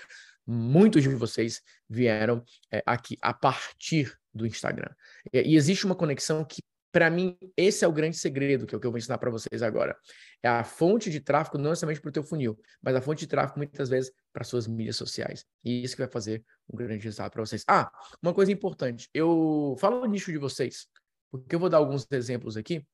Muitos 0.47 1.03
de 1.03 1.09
vocês 1.09 1.61
vieram 1.87 2.43
é, 2.71 2.81
aqui 2.85 3.17
a 3.21 3.33
partir 3.33 4.17
do 4.33 4.45
Instagram. 4.45 4.89
E, 5.31 5.55
existe 5.55 5.85
uma 5.85 5.95
conexão 5.95 6.43
que 6.43 6.61
para 6.93 7.09
mim, 7.09 7.35
esse 7.57 7.83
é 7.83 7.87
o 7.87 7.91
grande 7.91 8.15
segredo 8.15 8.67
que 8.67 8.75
é 8.75 8.77
o 8.77 8.79
que 8.79 8.85
eu 8.85 8.91
vou 8.91 8.99
ensinar 8.99 9.17
para 9.17 9.31
vocês 9.31 9.63
agora. 9.63 9.97
É 10.43 10.47
a 10.47 10.63
fonte 10.63 11.09
de 11.09 11.19
tráfego, 11.19 11.57
não 11.57 11.75
somente 11.75 11.99
para 11.99 12.09
o 12.09 12.11
teu 12.11 12.23
funil, 12.23 12.55
mas 12.83 12.95
a 12.95 13.01
fonte 13.01 13.21
de 13.21 13.27
tráfego 13.27 13.57
muitas 13.57 13.89
vezes 13.89 14.11
para 14.31 14.43
suas 14.43 14.67
mídias 14.67 14.95
sociais. 14.95 15.43
E 15.63 15.83
isso 15.83 15.95
que 15.95 16.03
vai 16.03 16.11
fazer 16.11 16.45
um 16.71 16.77
grande 16.77 17.03
resultado 17.03 17.31
para 17.31 17.43
vocês. 17.43 17.63
Ah, 17.67 17.91
uma 18.21 18.31
coisa 18.31 18.51
importante. 18.51 19.09
Eu 19.11 19.75
falo 19.79 20.01
no 20.01 20.05
nicho 20.05 20.31
de 20.31 20.37
vocês, 20.37 20.85
porque 21.31 21.55
eu 21.55 21.59
vou 21.59 21.67
dar 21.67 21.77
alguns 21.77 22.05
exemplos 22.11 22.55
aqui 22.55 22.85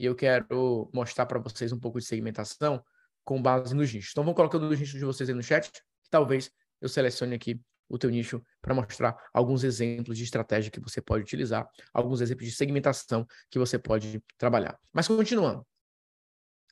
e 0.00 0.04
eu 0.04 0.16
quero 0.16 0.90
mostrar 0.92 1.24
para 1.26 1.38
vocês 1.38 1.70
um 1.70 1.78
pouco 1.78 2.00
de 2.00 2.04
segmentação 2.04 2.82
com 3.22 3.40
base 3.40 3.72
nos 3.72 3.92
nichos. 3.92 4.10
Então, 4.10 4.24
vou 4.24 4.34
colocando 4.34 4.68
os 4.68 4.80
nichos 4.80 4.98
de 4.98 5.04
vocês 5.04 5.28
aí 5.28 5.34
no 5.34 5.44
chat, 5.44 5.70
que 5.70 6.10
talvez 6.10 6.50
eu 6.80 6.88
selecione 6.88 7.36
aqui 7.36 7.60
o 7.92 7.98
teu 7.98 8.08
nicho 8.08 8.42
para 8.62 8.74
mostrar 8.74 9.14
alguns 9.34 9.62
exemplos 9.62 10.16
de 10.16 10.24
estratégia 10.24 10.70
que 10.70 10.80
você 10.80 11.00
pode 11.00 11.24
utilizar, 11.24 11.68
alguns 11.92 12.22
exemplos 12.22 12.48
de 12.48 12.54
segmentação 12.54 13.26
que 13.50 13.58
você 13.58 13.78
pode 13.78 14.22
trabalhar. 14.38 14.78
Mas 14.90 15.06
continuando. 15.06 15.64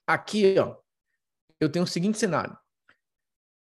Aqui, 0.06 0.58
ó, 0.58 0.76
eu 1.60 1.70
tenho 1.70 1.84
o 1.84 1.88
seguinte 1.88 2.18
cenário. 2.18 2.56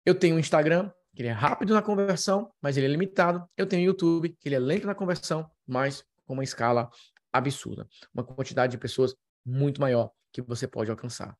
Eu 0.04 0.14
tenho 0.14 0.36
o 0.36 0.38
Instagram, 0.38 0.92
que 1.16 1.22
ele 1.22 1.30
é 1.30 1.32
rápido 1.32 1.72
na 1.72 1.80
conversão, 1.80 2.52
mas 2.60 2.76
ele 2.76 2.84
é 2.84 2.90
limitado. 2.90 3.48
Eu 3.56 3.66
tenho 3.66 3.82
o 3.82 3.86
YouTube, 3.86 4.36
que 4.38 4.48
ele 4.48 4.54
é 4.54 4.58
lento 4.58 4.86
na 4.86 4.94
conversão, 4.94 5.50
mas 5.66 6.04
com 6.26 6.34
uma 6.34 6.44
escala 6.44 6.90
absurda. 7.32 7.88
Uma 8.12 8.24
quantidade 8.24 8.72
de 8.72 8.78
pessoas 8.78 9.14
muito 9.44 9.80
maior 9.80 10.10
que 10.30 10.42
você 10.42 10.68
pode 10.68 10.90
alcançar. 10.90 11.34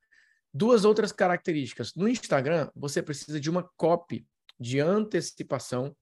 Duas 0.55 0.87
outras 0.87 1.13
características. 1.13 1.95
No 1.95 2.09
Instagram, 2.09 2.71
você 2.75 3.03
precisa 3.03 3.39
de 3.39 3.51
uma 3.51 3.63
copy 3.77 4.27
de 4.59 4.81
antecipação 4.81 5.97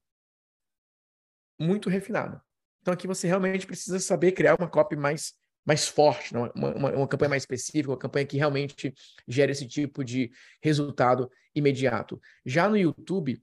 muito 1.59 1.89
refinada. 1.89 2.43
Então 2.81 2.95
aqui 2.95 3.07
você 3.07 3.27
realmente 3.27 3.67
precisa 3.67 3.99
saber 3.99 4.33
criar 4.33 4.55
uma 4.55 4.69
copy 4.69 4.95
mais, 4.95 5.35
mais 5.65 5.89
forte, 5.89 6.35
uma, 6.35 6.53
uma, 6.55 6.93
uma 6.93 7.09
campanha 7.09 7.31
mais 7.31 7.43
específica, 7.43 7.91
uma 7.91 7.99
campanha 7.99 8.27
que 8.27 8.37
realmente 8.37 8.95
gere 9.27 9.53
esse 9.53 9.67
tipo 9.67 10.05
de 10.05 10.31
resultado 10.63 11.31
imediato. 11.55 12.21
Já 12.45 12.69
no 12.69 12.77
YouTube, 12.77 13.43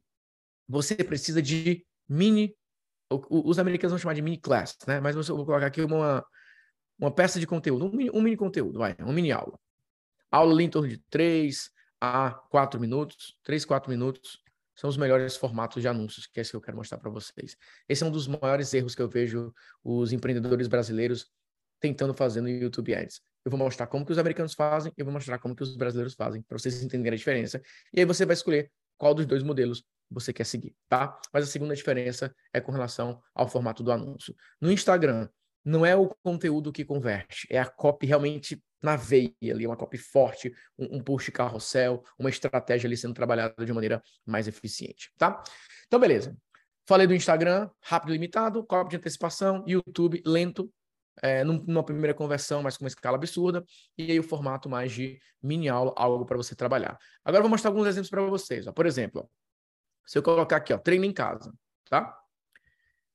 você 0.68 0.96
precisa 0.96 1.42
de 1.42 1.86
mini. 2.08 2.56
Os 3.30 3.60
americanos 3.60 3.92
vão 3.92 4.00
chamar 4.00 4.14
de 4.14 4.22
mini 4.22 4.38
class, 4.38 4.78
né? 4.88 5.00
Mas 5.00 5.16
eu 5.16 5.36
vou 5.36 5.46
colocar 5.46 5.68
aqui 5.68 5.82
uma, 5.82 6.26
uma 6.98 7.14
peça 7.14 7.40
de 7.40 7.46
conteúdo, 7.46 7.86
um 7.86 7.92
mini, 7.92 8.10
um 8.12 8.22
mini 8.22 8.38
conteúdo, 8.38 8.80
vai, 8.80 8.96
uma 9.00 9.14
mini 9.14 9.32
aula. 9.32 9.60
Aula 10.32 10.54
ali 10.54 10.64
em 10.64 10.70
torno 10.70 10.88
de 10.88 10.98
3 11.10 11.70
a 12.02 12.32
4 12.50 12.80
minutos, 12.80 13.38
3, 13.44 13.66
4 13.66 13.90
minutos 13.90 14.43
são 14.76 14.90
os 14.90 14.98
melhores 14.98 15.36
formatos 15.36 15.82
de 15.82 15.88
anúncios, 15.88 16.28
que 16.28 16.40
é 16.40 16.42
esse 16.42 16.52
que 16.52 16.58
eu 16.58 16.62
quero 16.62 16.78
mostrar 16.78 16.98
para 16.98 17.10
vocês. 17.10 17.56
Esse 17.88 18.04
é 18.04 18.06
um 18.06 18.12
dos 18.12 18.28
maiores 18.28 18.74
erros 18.74 18.96
que 18.96 19.02
eu 19.02 19.10
vejo 19.10 19.54
os 19.84 20.12
empreendedores 20.12 20.68
brasileiros 20.68 21.28
tentando 21.80 22.14
fazer 22.14 22.42
no 22.42 22.50
YouTube 22.50 22.96
Ads. 22.96 23.22
Eu 23.46 23.52
vou 23.52 23.60
mostrar 23.60 23.88
como 23.88 24.06
que 24.06 24.12
os 24.12 24.18
americanos 24.18 24.54
fazem, 24.54 24.92
eu 24.98 25.04
vou 25.04 25.14
mostrar 25.14 25.38
como 25.38 25.56
que 25.56 25.64
os 25.64 25.76
brasileiros 25.76 26.14
fazem, 26.14 26.42
para 26.42 26.58
vocês 26.58 26.82
entenderem 26.82 27.16
a 27.16 27.18
diferença. 27.18 27.62
E 27.94 28.00
aí 28.00 28.06
você 28.06 28.26
vai 28.26 28.34
escolher 28.34 28.72
qual 28.98 29.14
dos 29.14 29.26
dois 29.26 29.44
modelos 29.44 29.84
você 30.10 30.32
quer 30.32 30.46
seguir, 30.46 30.76
tá? 30.88 31.20
Mas 31.34 31.44
a 31.44 31.48
segunda 31.48 31.76
diferença 31.76 32.34
é 32.54 32.62
com 32.62 32.72
relação 32.72 33.22
ao 33.34 33.48
formato 33.50 33.84
do 33.84 33.92
anúncio. 33.92 34.34
No 34.62 34.72
Instagram, 34.72 35.28
não 35.66 35.86
é 35.86 35.96
o 35.96 36.10
conteúdo 36.24 36.72
que 36.72 36.86
converte, 36.86 37.48
é 37.50 37.60
a 37.60 37.66
copy 37.66 38.06
realmente 38.06 38.64
na 38.84 38.98
veia 38.98 39.34
ali, 39.50 39.66
uma 39.66 39.78
copy 39.78 39.98
forte, 39.98 40.54
um, 40.78 40.98
um 40.98 41.04
push 41.04 41.30
carrossel, 41.30 42.04
uma 42.20 42.30
estratégia 42.30 42.88
ali 42.88 42.98
sendo 42.98 43.14
trabalhada 43.14 43.66
de 43.66 43.74
maneira 43.74 44.04
mais 44.26 44.48
eficiente, 44.48 45.12
tá? 45.18 45.42
Então, 45.88 46.00
beleza. 46.00 46.38
Falei 46.86 47.08
do 47.08 47.16
Instagram, 47.16 47.70
rápido 47.82 48.10
e 48.10 48.14
limitado, 48.14 48.66
copy 48.66 48.90
de 48.92 48.98
antecipação, 48.98 49.64
YouTube, 49.66 50.22
lento, 50.26 50.70
é, 51.22 51.44
numa 51.44 51.84
primeira 51.84 52.14
conversão, 52.14 52.62
mas 52.62 52.76
com 52.76 52.84
uma 52.84 52.90
escala 52.90 53.16
absurda, 53.16 53.64
e 53.98 54.12
aí 54.12 54.20
o 54.20 54.24
formato 54.24 54.70
mais 54.70 54.92
de 54.92 55.18
mini 55.42 55.70
aula, 55.70 55.94
algo 55.96 56.26
para 56.26 56.36
você 56.36 56.56
trabalhar. 56.56 56.98
Agora 57.24 57.40
eu 57.40 57.44
vou 57.44 57.52
mostrar 57.52 57.70
alguns 57.70 57.88
exemplos 57.88 58.10
para 58.10 58.22
vocês. 58.24 58.68
Ó. 58.68 58.74
Por 58.74 58.86
exemplo, 58.86 59.30
se 60.06 60.18
eu 60.18 60.24
colocar 60.24 60.58
aqui, 60.58 60.74
ó, 60.74 60.78
treino 60.78 61.06
em 61.06 61.14
casa, 61.14 61.54
tá? 61.90 62.18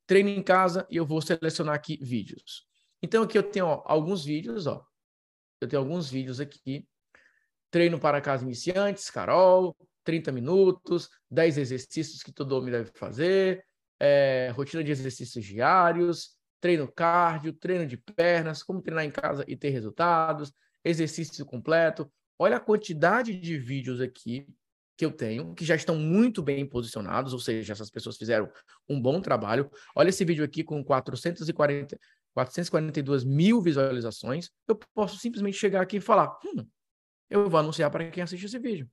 Treino 0.06 0.30
em 0.30 0.42
casa 0.42 0.87
e 0.88 0.96
eu 0.96 1.04
vou 1.04 1.20
selecionar 1.20 1.75
aqui 1.75 1.98
vídeos. 2.00 2.66
Então 3.02 3.22
aqui 3.22 3.37
eu 3.37 3.42
tenho 3.42 3.66
ó, 3.66 3.82
alguns 3.84 4.25
vídeos, 4.25 4.66
ó, 4.66 4.82
eu 5.60 5.68
tenho 5.68 5.82
alguns 5.82 6.10
vídeos 6.10 6.40
aqui. 6.40 6.86
Treino 7.70 7.98
para 7.98 8.20
casa 8.20 8.44
iniciantes, 8.44 9.10
Carol, 9.10 9.76
30 10.04 10.32
minutos, 10.32 11.10
10 11.30 11.58
exercícios 11.58 12.22
que 12.22 12.32
todo 12.32 12.52
homem 12.52 12.70
deve 12.70 12.90
fazer, 12.94 13.62
é, 14.00 14.50
rotina 14.54 14.82
de 14.82 14.90
exercícios 14.90 15.44
diários, 15.44 16.38
treino 16.60 16.90
cardio, 16.90 17.52
treino 17.52 17.86
de 17.86 17.96
pernas, 17.96 18.62
como 18.62 18.80
treinar 18.80 19.04
em 19.04 19.10
casa 19.10 19.44
e 19.46 19.56
ter 19.56 19.68
resultados, 19.70 20.52
exercício 20.84 21.44
completo. 21.44 22.10
Olha 22.38 22.56
a 22.56 22.60
quantidade 22.60 23.38
de 23.38 23.58
vídeos 23.58 24.00
aqui 24.00 24.46
que 24.96 25.04
eu 25.04 25.12
tenho, 25.12 25.54
que 25.54 25.64
já 25.64 25.76
estão 25.76 25.96
muito 25.96 26.42
bem 26.42 26.66
posicionados, 26.66 27.32
ou 27.32 27.38
seja, 27.38 27.72
essas 27.72 27.88
pessoas 27.88 28.16
fizeram 28.16 28.50
um 28.88 29.00
bom 29.00 29.20
trabalho. 29.20 29.70
Olha 29.94 30.08
esse 30.08 30.24
vídeo 30.24 30.44
aqui 30.44 30.64
com 30.64 30.82
440, 30.82 31.96
442 32.38 33.25
mil 33.25 33.61
visualizações, 33.61 34.50
eu 34.68 34.78
posso 34.95 35.18
simplesmente 35.18 35.57
chegar 35.57 35.83
aqui 35.83 35.97
e 35.97 36.00
falar: 36.00 36.38
hum, 36.45 36.64
eu 37.28 37.49
vou 37.49 37.59
anunciar 37.59 37.90
para 37.90 38.09
quem 38.11 38.23
assiste 38.23 38.47
esse 38.47 38.59
vídeo. 38.59 38.88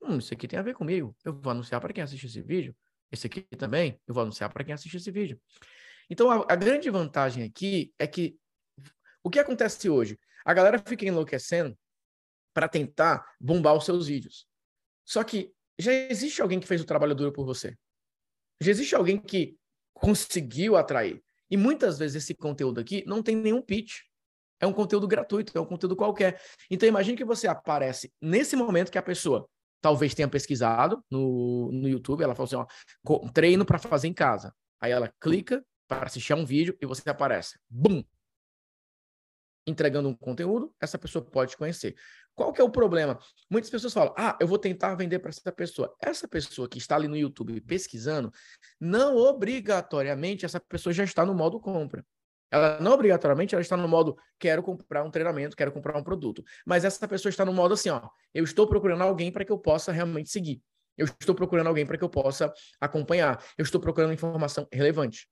Hum, 0.00 0.18
isso 0.18 0.32
aqui 0.32 0.46
tem 0.46 0.58
a 0.58 0.62
ver 0.62 0.74
comigo. 0.74 1.16
Eu 1.24 1.32
vou 1.32 1.50
anunciar 1.50 1.80
para 1.80 1.92
quem 1.92 2.04
assiste 2.04 2.26
esse 2.26 2.40
vídeo. 2.42 2.76
Esse 3.10 3.26
aqui 3.26 3.42
também, 3.58 4.00
eu 4.06 4.14
vou 4.14 4.22
anunciar 4.22 4.52
para 4.52 4.62
quem 4.62 4.72
assiste 4.72 4.96
esse 4.96 5.10
vídeo. 5.10 5.40
Então, 6.08 6.30
a, 6.30 6.46
a 6.48 6.56
grande 6.56 6.88
vantagem 6.90 7.42
aqui 7.42 7.92
é 7.98 8.06
que 8.06 8.38
o 9.22 9.30
que 9.30 9.38
acontece 9.38 9.88
hoje? 9.88 10.18
A 10.44 10.52
galera 10.52 10.78
fica 10.78 11.04
enlouquecendo 11.04 11.76
para 12.52 12.68
tentar 12.68 13.26
bombar 13.40 13.74
os 13.74 13.84
seus 13.84 14.06
vídeos. 14.06 14.46
Só 15.04 15.24
que 15.24 15.52
já 15.78 15.92
existe 15.92 16.40
alguém 16.40 16.60
que 16.60 16.66
fez 16.66 16.80
o 16.80 16.86
trabalho 16.86 17.14
duro 17.14 17.32
por 17.32 17.44
você. 17.44 17.76
Já 18.60 18.70
existe 18.70 18.94
alguém 18.94 19.18
que 19.18 19.56
conseguiu 19.92 20.76
atrair. 20.76 21.24
E 21.50 21.56
muitas 21.56 21.98
vezes 21.98 22.22
esse 22.22 22.34
conteúdo 22.34 22.80
aqui 22.80 23.04
não 23.06 23.22
tem 23.22 23.36
nenhum 23.36 23.62
pitch. 23.62 24.00
É 24.60 24.66
um 24.66 24.72
conteúdo 24.72 25.06
gratuito, 25.06 25.56
é 25.56 25.60
um 25.60 25.66
conteúdo 25.66 25.96
qualquer. 25.96 26.40
Então 26.70 26.88
imagine 26.88 27.16
que 27.16 27.24
você 27.24 27.46
aparece 27.46 28.12
nesse 28.20 28.56
momento 28.56 28.90
que 28.90 28.98
a 28.98 29.02
pessoa 29.02 29.48
talvez 29.80 30.14
tenha 30.14 30.26
pesquisado 30.26 31.04
no, 31.10 31.70
no 31.70 31.86
YouTube, 31.86 32.22
ela 32.22 32.34
falou 32.34 32.46
assim, 32.46 32.56
ó, 33.04 33.28
treino 33.30 33.66
para 33.66 33.78
fazer 33.78 34.08
em 34.08 34.14
casa. 34.14 34.54
Aí 34.80 34.90
ela 34.90 35.12
clica 35.20 35.62
para 35.86 36.06
assistir 36.06 36.32
a 36.32 36.36
um 36.36 36.46
vídeo 36.46 36.74
e 36.80 36.86
você 36.86 37.08
aparece. 37.10 37.58
Bum! 37.68 38.02
Entregando 39.66 40.08
um 40.08 40.16
conteúdo, 40.16 40.74
essa 40.80 40.98
pessoa 40.98 41.22
pode 41.22 41.50
te 41.50 41.56
conhecer. 41.58 41.94
Qual 42.34 42.52
que 42.52 42.60
é 42.60 42.64
o 42.64 42.70
problema? 42.70 43.18
Muitas 43.48 43.70
pessoas 43.70 43.92
falam: 43.92 44.14
"Ah, 44.16 44.36
eu 44.40 44.46
vou 44.46 44.58
tentar 44.58 44.94
vender 44.94 45.18
para 45.18 45.30
essa 45.30 45.52
pessoa". 45.52 45.94
Essa 46.00 46.26
pessoa 46.26 46.68
que 46.68 46.78
está 46.78 46.96
ali 46.96 47.08
no 47.08 47.16
YouTube 47.16 47.60
pesquisando, 47.60 48.32
não 48.80 49.16
obrigatoriamente 49.16 50.44
essa 50.44 50.60
pessoa 50.60 50.92
já 50.92 51.04
está 51.04 51.24
no 51.24 51.34
modo 51.34 51.60
compra. 51.60 52.04
Ela 52.50 52.80
não 52.80 52.92
obrigatoriamente 52.92 53.54
ela 53.54 53.62
está 53.62 53.76
no 53.76 53.88
modo 53.88 54.16
quero 54.38 54.62
comprar 54.62 55.02
um 55.02 55.10
treinamento, 55.10 55.56
quero 55.56 55.72
comprar 55.72 55.98
um 55.98 56.04
produto. 56.04 56.44
Mas 56.64 56.84
essa 56.84 57.06
pessoa 57.08 57.30
está 57.30 57.44
no 57.44 57.52
modo 57.52 57.74
assim, 57.74 57.88
ó, 57.88 58.08
eu 58.32 58.44
estou 58.44 58.68
procurando 58.68 59.02
alguém 59.02 59.32
para 59.32 59.44
que 59.44 59.50
eu 59.50 59.58
possa 59.58 59.90
realmente 59.90 60.30
seguir. 60.30 60.62
Eu 60.96 61.06
estou 61.06 61.34
procurando 61.34 61.66
alguém 61.66 61.84
para 61.84 61.98
que 61.98 62.04
eu 62.04 62.08
possa 62.08 62.52
acompanhar. 62.80 63.44
Eu 63.58 63.64
estou 63.64 63.80
procurando 63.80 64.12
informação 64.12 64.68
relevante. 64.72 65.28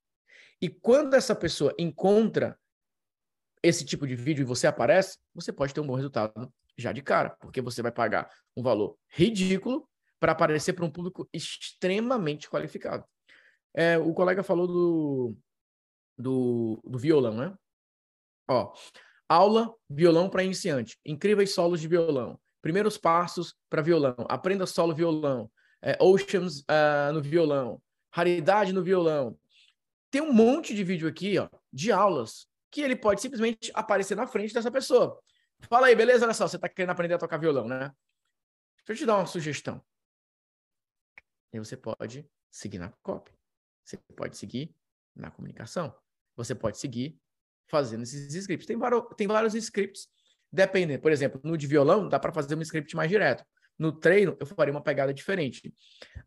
E 0.60 0.68
quando 0.68 1.14
essa 1.14 1.34
pessoa 1.34 1.72
encontra 1.78 2.58
esse 3.62 3.84
tipo 3.84 4.06
de 4.06 4.16
vídeo 4.16 4.42
e 4.42 4.44
você 4.44 4.66
aparece, 4.66 5.18
você 5.32 5.52
pode 5.52 5.72
ter 5.72 5.80
um 5.80 5.86
bom 5.86 5.94
resultado 5.94 6.52
já 6.76 6.92
de 6.92 7.02
cara, 7.02 7.30
porque 7.40 7.60
você 7.60 7.82
vai 7.82 7.92
pagar 7.92 8.30
um 8.56 8.62
valor 8.62 8.96
ridículo 9.08 9.88
para 10.18 10.32
aparecer 10.32 10.72
para 10.72 10.84
um 10.84 10.90
público 10.90 11.28
extremamente 11.32 12.48
qualificado. 12.48 13.04
É, 13.74 13.98
o 13.98 14.12
colega 14.12 14.42
falou 14.42 14.66
do, 14.66 15.36
do, 16.16 16.80
do 16.84 16.98
violão, 16.98 17.34
né? 17.34 17.54
Ó, 18.48 18.72
aula 19.28 19.74
violão 19.88 20.28
para 20.28 20.44
iniciante, 20.44 20.98
incríveis 21.04 21.54
solos 21.54 21.80
de 21.80 21.88
violão, 21.88 22.38
primeiros 22.60 22.98
passos 22.98 23.54
para 23.68 23.82
violão, 23.82 24.14
aprenda 24.28 24.66
solo 24.66 24.94
violão, 24.94 25.50
é, 25.82 25.96
oceans 26.00 26.60
uh, 26.60 27.12
no 27.12 27.22
violão, 27.22 27.82
raridade 28.12 28.72
no 28.72 28.82
violão. 28.82 29.36
Tem 30.10 30.20
um 30.20 30.32
monte 30.32 30.74
de 30.74 30.84
vídeo 30.84 31.08
aqui, 31.08 31.38
ó, 31.38 31.48
de 31.72 31.90
aulas 31.90 32.46
que 32.70 32.80
ele 32.80 32.96
pode 32.96 33.20
simplesmente 33.20 33.70
aparecer 33.74 34.14
na 34.14 34.26
frente 34.26 34.54
dessa 34.54 34.70
pessoa. 34.70 35.18
Fala 35.68 35.86
aí, 35.86 35.94
beleza? 35.94 36.24
Olha 36.24 36.34
só, 36.34 36.46
você 36.46 36.56
está 36.56 36.68
querendo 36.68 36.90
aprender 36.90 37.14
a 37.14 37.18
tocar 37.18 37.38
violão, 37.38 37.66
né? 37.66 37.92
Deixa 38.78 38.92
eu 38.92 38.96
te 38.96 39.06
dar 39.06 39.16
uma 39.16 39.26
sugestão. 39.26 39.82
E 41.52 41.58
você 41.58 41.76
pode 41.76 42.28
seguir 42.50 42.78
na 42.78 42.90
copy. 43.02 43.32
Você 43.84 43.96
pode 44.16 44.36
seguir 44.36 44.74
na 45.14 45.30
comunicação. 45.30 45.94
Você 46.36 46.54
pode 46.54 46.78
seguir 46.78 47.18
fazendo 47.68 48.02
esses 48.02 48.34
scripts. 48.34 48.66
Tem, 48.66 48.76
vários, 48.76 49.02
tem 49.16 49.26
vários 49.26 49.54
scripts, 49.54 50.08
dependendo. 50.50 51.00
Por 51.00 51.12
exemplo, 51.12 51.40
no 51.44 51.56
de 51.56 51.66
violão, 51.66 52.08
dá 52.08 52.18
para 52.18 52.32
fazer 52.32 52.56
um 52.56 52.62
script 52.62 52.94
mais 52.96 53.10
direto. 53.10 53.44
No 53.78 53.92
treino, 53.92 54.36
eu 54.38 54.46
faria 54.46 54.72
uma 54.72 54.82
pegada 54.82 55.12
diferente. 55.12 55.74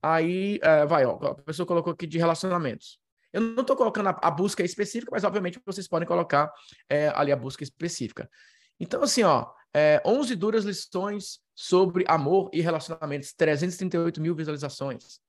Aí, 0.01 0.59
é, 0.61 0.85
vai, 0.85 1.05
ó, 1.05 1.13
a 1.13 1.35
pessoa 1.35 1.65
colocou 1.65 1.93
aqui 1.93 2.07
de 2.07 2.17
relacionamentos. 2.17 2.99
Eu 3.31 3.41
não 3.41 3.61
estou 3.61 3.75
colocando 3.75 4.07
a, 4.09 4.19
a, 4.21 4.31
busca 4.31 4.63
específica, 4.63 5.11
mas 5.11 5.23
obviamente 5.23 5.59
vocês 5.65 5.87
podem 5.87 6.07
colocar 6.07 6.49
é, 6.89 7.09
ali 7.09 7.31
a 7.31 7.35
busca 7.35 7.63
específica. 7.63 8.29
Então, 8.79 9.01
assim, 9.03 9.23
ó, 9.23 9.51
é, 9.73 10.01
11 10.05 10.35
duras 10.35 10.63
lições 10.63 11.39
sobre 11.53 12.05
amor 12.07 12.49
e 12.53 12.61
relacionamentos, 12.61 13.33
338 13.33 14.21
mil 14.21 14.35
visualizações. 14.35 15.19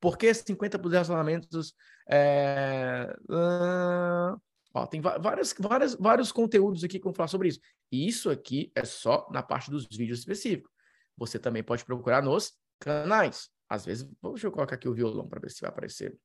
Por 0.00 0.18
que 0.18 0.28
50% 0.28 0.78
dos 0.78 0.92
relacionamentos? 0.92 1.74
É, 2.08 3.12
uh, 3.28 4.40
ó, 4.74 4.86
tem 4.86 5.00
várias, 5.00 5.54
várias, 5.58 5.94
vários 5.94 6.30
conteúdos 6.30 6.84
aqui 6.84 6.98
que 6.98 7.04
vão 7.04 7.14
falar 7.14 7.28
sobre 7.28 7.48
isso. 7.48 7.60
E 7.90 8.06
isso 8.06 8.30
aqui 8.30 8.70
é 8.74 8.84
só 8.84 9.28
na 9.32 9.42
parte 9.42 9.70
dos 9.70 9.86
vídeos 9.90 10.20
específicos. 10.20 10.70
Você 11.16 11.38
também 11.38 11.62
pode 11.62 11.84
procurar 11.84 12.22
nos 12.22 12.52
canais. 12.78 13.48
Às 13.68 13.84
vezes, 13.84 14.08
deixa 14.22 14.46
eu 14.46 14.52
colocar 14.52 14.74
aqui 14.76 14.88
o 14.88 14.94
violão 14.94 15.28
para 15.28 15.40
ver 15.40 15.50
se 15.50 15.60
vai 15.60 15.70
aparecer. 15.70 16.16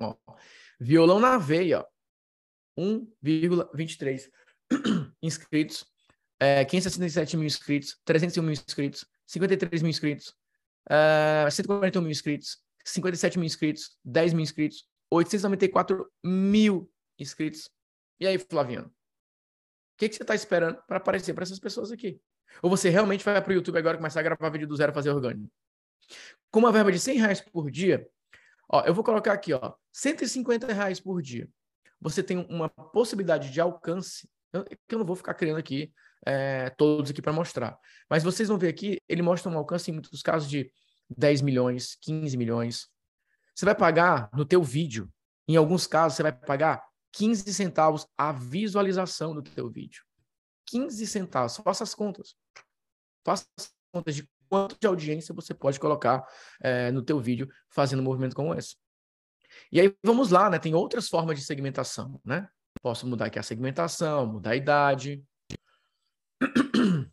Ó, 0.00 0.14
violão 0.78 1.18
na 1.18 1.38
veia, 1.38 1.84
1,23 2.78 4.30
inscritos, 5.22 5.84
é, 6.40 6.64
567 6.64 7.36
mil 7.36 7.46
inscritos, 7.46 8.00
301 8.04 8.42
mil 8.42 8.52
inscritos, 8.52 9.04
53 9.26 9.82
mil 9.82 9.90
inscritos, 9.90 10.34
é, 10.88 11.48
141 11.50 12.00
mil 12.00 12.10
inscritos, 12.10 12.58
57 12.82 13.38
mil 13.38 13.46
inscritos, 13.46 13.98
10 14.02 14.32
mil 14.32 14.42
inscritos, 14.42 14.88
894 15.10 16.10
mil 16.24 16.90
inscritos. 17.18 17.70
E 18.18 18.26
aí, 18.26 18.38
Flaviano? 18.38 18.88
O 18.88 18.92
que, 19.98 20.08
que 20.08 20.16
você 20.16 20.22
está 20.22 20.34
esperando 20.34 20.82
para 20.86 20.96
aparecer 20.96 21.34
para 21.34 21.44
essas 21.44 21.58
pessoas 21.58 21.92
aqui? 21.92 22.18
Ou 22.62 22.70
você 22.70 22.88
realmente 22.88 23.22
vai 23.22 23.40
para 23.40 23.50
o 23.50 23.54
YouTube 23.54 23.78
agora 23.78 23.98
começar 23.98 24.20
a 24.20 24.22
gravar 24.22 24.48
vídeo 24.48 24.66
do 24.66 24.76
zero 24.76 24.94
fazer 24.94 25.10
orgânico? 25.10 25.52
Com 26.50 26.60
uma 26.60 26.72
verba 26.72 26.90
de 26.90 26.98
100 26.98 27.18
reais 27.18 27.40
por 27.40 27.70
dia, 27.70 28.08
ó, 28.68 28.82
eu 28.84 28.94
vou 28.94 29.04
colocar 29.04 29.32
aqui, 29.32 29.52
ó, 29.52 29.74
150 29.92 30.72
reais 30.72 30.98
por 30.98 31.20
dia. 31.20 31.48
Você 32.00 32.22
tem 32.22 32.38
uma 32.48 32.68
possibilidade 32.68 33.50
de 33.50 33.60
alcance, 33.60 34.28
que 34.88 34.94
eu 34.94 34.98
não 34.98 35.06
vou 35.06 35.14
ficar 35.14 35.34
criando 35.34 35.58
aqui 35.58 35.92
é, 36.26 36.70
todos 36.70 37.10
aqui 37.10 37.22
para 37.22 37.32
mostrar. 37.32 37.78
Mas 38.08 38.22
vocês 38.22 38.48
vão 38.48 38.58
ver 38.58 38.68
aqui, 38.68 38.98
ele 39.08 39.22
mostra 39.22 39.50
um 39.50 39.56
alcance 39.56 39.90
em 39.90 39.94
muitos 39.94 40.22
casos 40.22 40.48
de 40.48 40.70
10 41.16 41.42
milhões, 41.42 41.96
15 42.00 42.36
milhões. 42.36 42.88
Você 43.54 43.64
vai 43.64 43.74
pagar 43.74 44.30
no 44.32 44.44
teu 44.44 44.62
vídeo, 44.62 45.10
em 45.48 45.56
alguns 45.56 45.86
casos 45.86 46.16
você 46.16 46.22
vai 46.22 46.32
pagar 46.32 46.82
15 47.12 47.52
centavos 47.52 48.06
a 48.16 48.32
visualização 48.32 49.34
do 49.34 49.42
teu 49.42 49.68
vídeo. 49.68 50.02
15 50.66 51.06
centavos, 51.06 51.56
faça 51.56 51.82
as 51.82 51.94
contas. 51.94 52.36
Faça 53.24 53.44
as 53.58 53.72
contas 53.92 54.14
de 54.14 54.28
quanto 54.48 54.76
de 54.78 54.86
audiência 54.86 55.34
você 55.34 55.52
pode 55.54 55.78
colocar 55.78 56.24
é, 56.60 56.90
no 56.90 57.02
teu 57.02 57.20
vídeo 57.20 57.48
fazendo 57.68 58.00
um 58.00 58.04
movimento 58.04 58.34
como 58.34 58.54
esse. 58.54 58.76
E 59.72 59.80
aí 59.80 59.94
vamos 60.04 60.30
lá, 60.30 60.48
né? 60.48 60.58
Tem 60.58 60.74
outras 60.74 61.08
formas 61.08 61.38
de 61.38 61.44
segmentação, 61.44 62.20
né? 62.24 62.48
Posso 62.82 63.06
mudar 63.06 63.26
aqui 63.26 63.38
a 63.38 63.42
segmentação, 63.42 64.26
mudar 64.26 64.50
a 64.50 64.56
idade. 64.56 65.24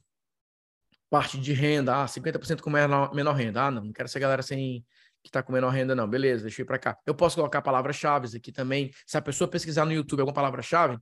Parte 1.10 1.40
de 1.40 1.54
renda, 1.54 2.04
ah, 2.04 2.06
50% 2.06 2.62
com 2.62 2.70
menor, 2.70 3.14
menor 3.14 3.34
renda. 3.34 3.64
Ah, 3.64 3.72
não, 3.72 3.86
não 3.86 3.94
quero 3.94 4.08
essa 4.08 4.20
galera 4.20 4.42
sem 4.42 4.86
que 5.24 5.30
está 5.30 5.42
com 5.42 5.54
menor 5.54 5.70
renda, 5.70 5.96
não. 5.96 6.08
Beleza, 6.08 6.44
deixa 6.44 6.62
eu 6.62 6.64
ir 6.64 6.68
para 6.68 6.78
cá. 6.78 6.98
Eu 7.06 7.16
posso 7.16 7.36
colocar 7.36 7.62
palavras-chave 7.62 8.36
aqui 8.38 8.52
também. 8.52 8.92
Se 9.06 9.18
a 9.18 9.22
pessoa 9.22 9.50
pesquisar 9.50 9.86
no 9.86 9.94
YouTube 9.94 10.20
alguma 10.20 10.36
palavra-chave, 10.36 10.98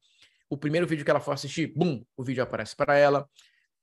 o 0.50 0.58
primeiro 0.58 0.86
vídeo 0.86 1.04
que 1.04 1.10
ela 1.10 1.20
for 1.20 1.32
assistir, 1.32 1.74
bum, 1.76 2.04
o 2.16 2.24
vídeo 2.24 2.44
aparece 2.44 2.76
para 2.76 2.96
ela 2.98 3.28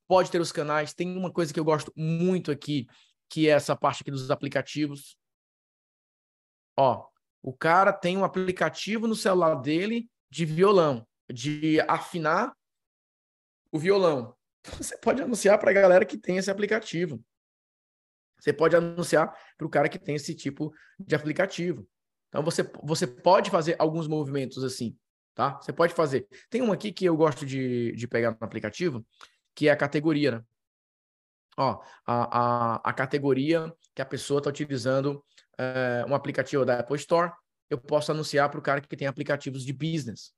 pode 0.07 0.29
ter 0.29 0.39
os 0.39 0.51
canais. 0.51 0.93
Tem 0.93 1.17
uma 1.17 1.31
coisa 1.31 1.53
que 1.53 1.59
eu 1.59 1.63
gosto 1.63 1.91
muito 1.95 2.51
aqui, 2.51 2.87
que 3.29 3.47
é 3.47 3.51
essa 3.51 3.75
parte 3.75 4.01
aqui 4.01 4.11
dos 4.11 4.29
aplicativos. 4.29 5.17
Ó, 6.77 7.07
o 7.41 7.53
cara 7.53 7.91
tem 7.91 8.17
um 8.17 8.23
aplicativo 8.23 9.07
no 9.07 9.15
celular 9.15 9.55
dele 9.55 10.07
de 10.29 10.45
violão, 10.45 11.07
de 11.31 11.79
afinar 11.87 12.53
o 13.73 13.79
violão. 13.79 14.35
Você 14.77 14.95
pode 14.97 15.21
anunciar 15.21 15.59
para 15.59 15.71
a 15.71 15.73
galera 15.73 16.05
que 16.05 16.17
tem 16.17 16.37
esse 16.37 16.49
aplicativo. 16.49 17.21
Você 18.39 18.53
pode 18.53 18.75
anunciar 18.75 19.33
para 19.57 19.65
o 19.65 19.69
cara 19.69 19.89
que 19.89 19.97
tem 19.97 20.15
esse 20.15 20.35
tipo 20.35 20.73
de 20.99 21.15
aplicativo. 21.15 21.87
Então 22.27 22.43
você, 22.43 22.69
você 22.83 23.07
pode 23.07 23.49
fazer 23.49 23.77
alguns 23.79 24.05
movimentos 24.05 24.65
assim, 24.65 24.97
tá? 25.33 25.57
Você 25.61 25.71
pode 25.71 25.93
fazer. 25.93 26.27
Tem 26.49 26.61
um 26.61 26.73
aqui 26.73 26.91
que 26.91 27.05
eu 27.05 27.15
gosto 27.15 27.45
de, 27.45 27.93
de 27.93 28.05
pegar 28.05 28.31
no 28.31 28.37
aplicativo, 28.41 29.05
que 29.55 29.69
é 29.69 29.71
a 29.71 29.77
categoria, 29.77 30.31
né? 30.31 30.43
Ó, 31.55 31.81
a, 32.05 32.75
a, 32.75 32.89
a 32.89 32.93
categoria 32.93 33.73
que 33.95 34.01
a 34.01 34.05
pessoa 34.05 34.39
está 34.39 34.49
utilizando 34.49 35.23
é, 35.57 36.03
um 36.05 36.15
aplicativo 36.15 36.65
da 36.65 36.79
Apple 36.79 36.97
Store, 36.97 37.31
eu 37.69 37.77
posso 37.77 38.11
anunciar 38.11 38.49
para 38.49 38.59
o 38.59 38.63
cara 38.63 38.81
que 38.81 38.97
tem 38.97 39.07
aplicativos 39.07 39.63
de 39.63 39.71
business. 39.71 40.33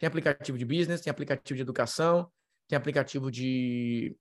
Tem 0.00 0.06
aplicativo 0.06 0.56
de 0.56 0.64
business, 0.64 1.02
tem 1.02 1.10
aplicativo 1.10 1.56
de 1.56 1.60
educação, 1.60 2.32
tem 2.66 2.74
aplicativo 2.74 3.30
de 3.30 4.16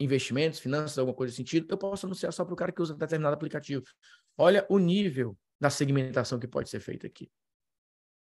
investimentos, 0.00 0.58
finanças, 0.58 0.98
alguma 0.98 1.16
coisa 1.16 1.30
nesse 1.30 1.36
sentido. 1.36 1.68
Eu 1.70 1.78
posso 1.78 2.06
anunciar 2.06 2.32
só 2.32 2.44
para 2.44 2.52
o 2.52 2.56
cara 2.56 2.72
que 2.72 2.82
usa 2.82 2.92
determinado 2.92 3.34
aplicativo. 3.34 3.84
Olha 4.36 4.66
o 4.68 4.80
nível 4.80 5.38
da 5.60 5.70
segmentação 5.70 6.40
que 6.40 6.48
pode 6.48 6.68
ser 6.68 6.80
feita 6.80 7.06
aqui. 7.06 7.30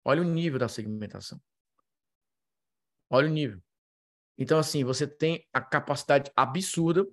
Olha 0.02 0.22
o 0.22 0.24
nível 0.24 0.58
da 0.58 0.68
segmentação. 0.68 1.38
Olha 3.10 3.28
o 3.28 3.30
nível. 3.30 3.60
Então, 4.38 4.58
assim, 4.58 4.82
você 4.82 5.06
tem 5.06 5.46
a 5.52 5.60
capacidade 5.60 6.32
absurda 6.34 7.06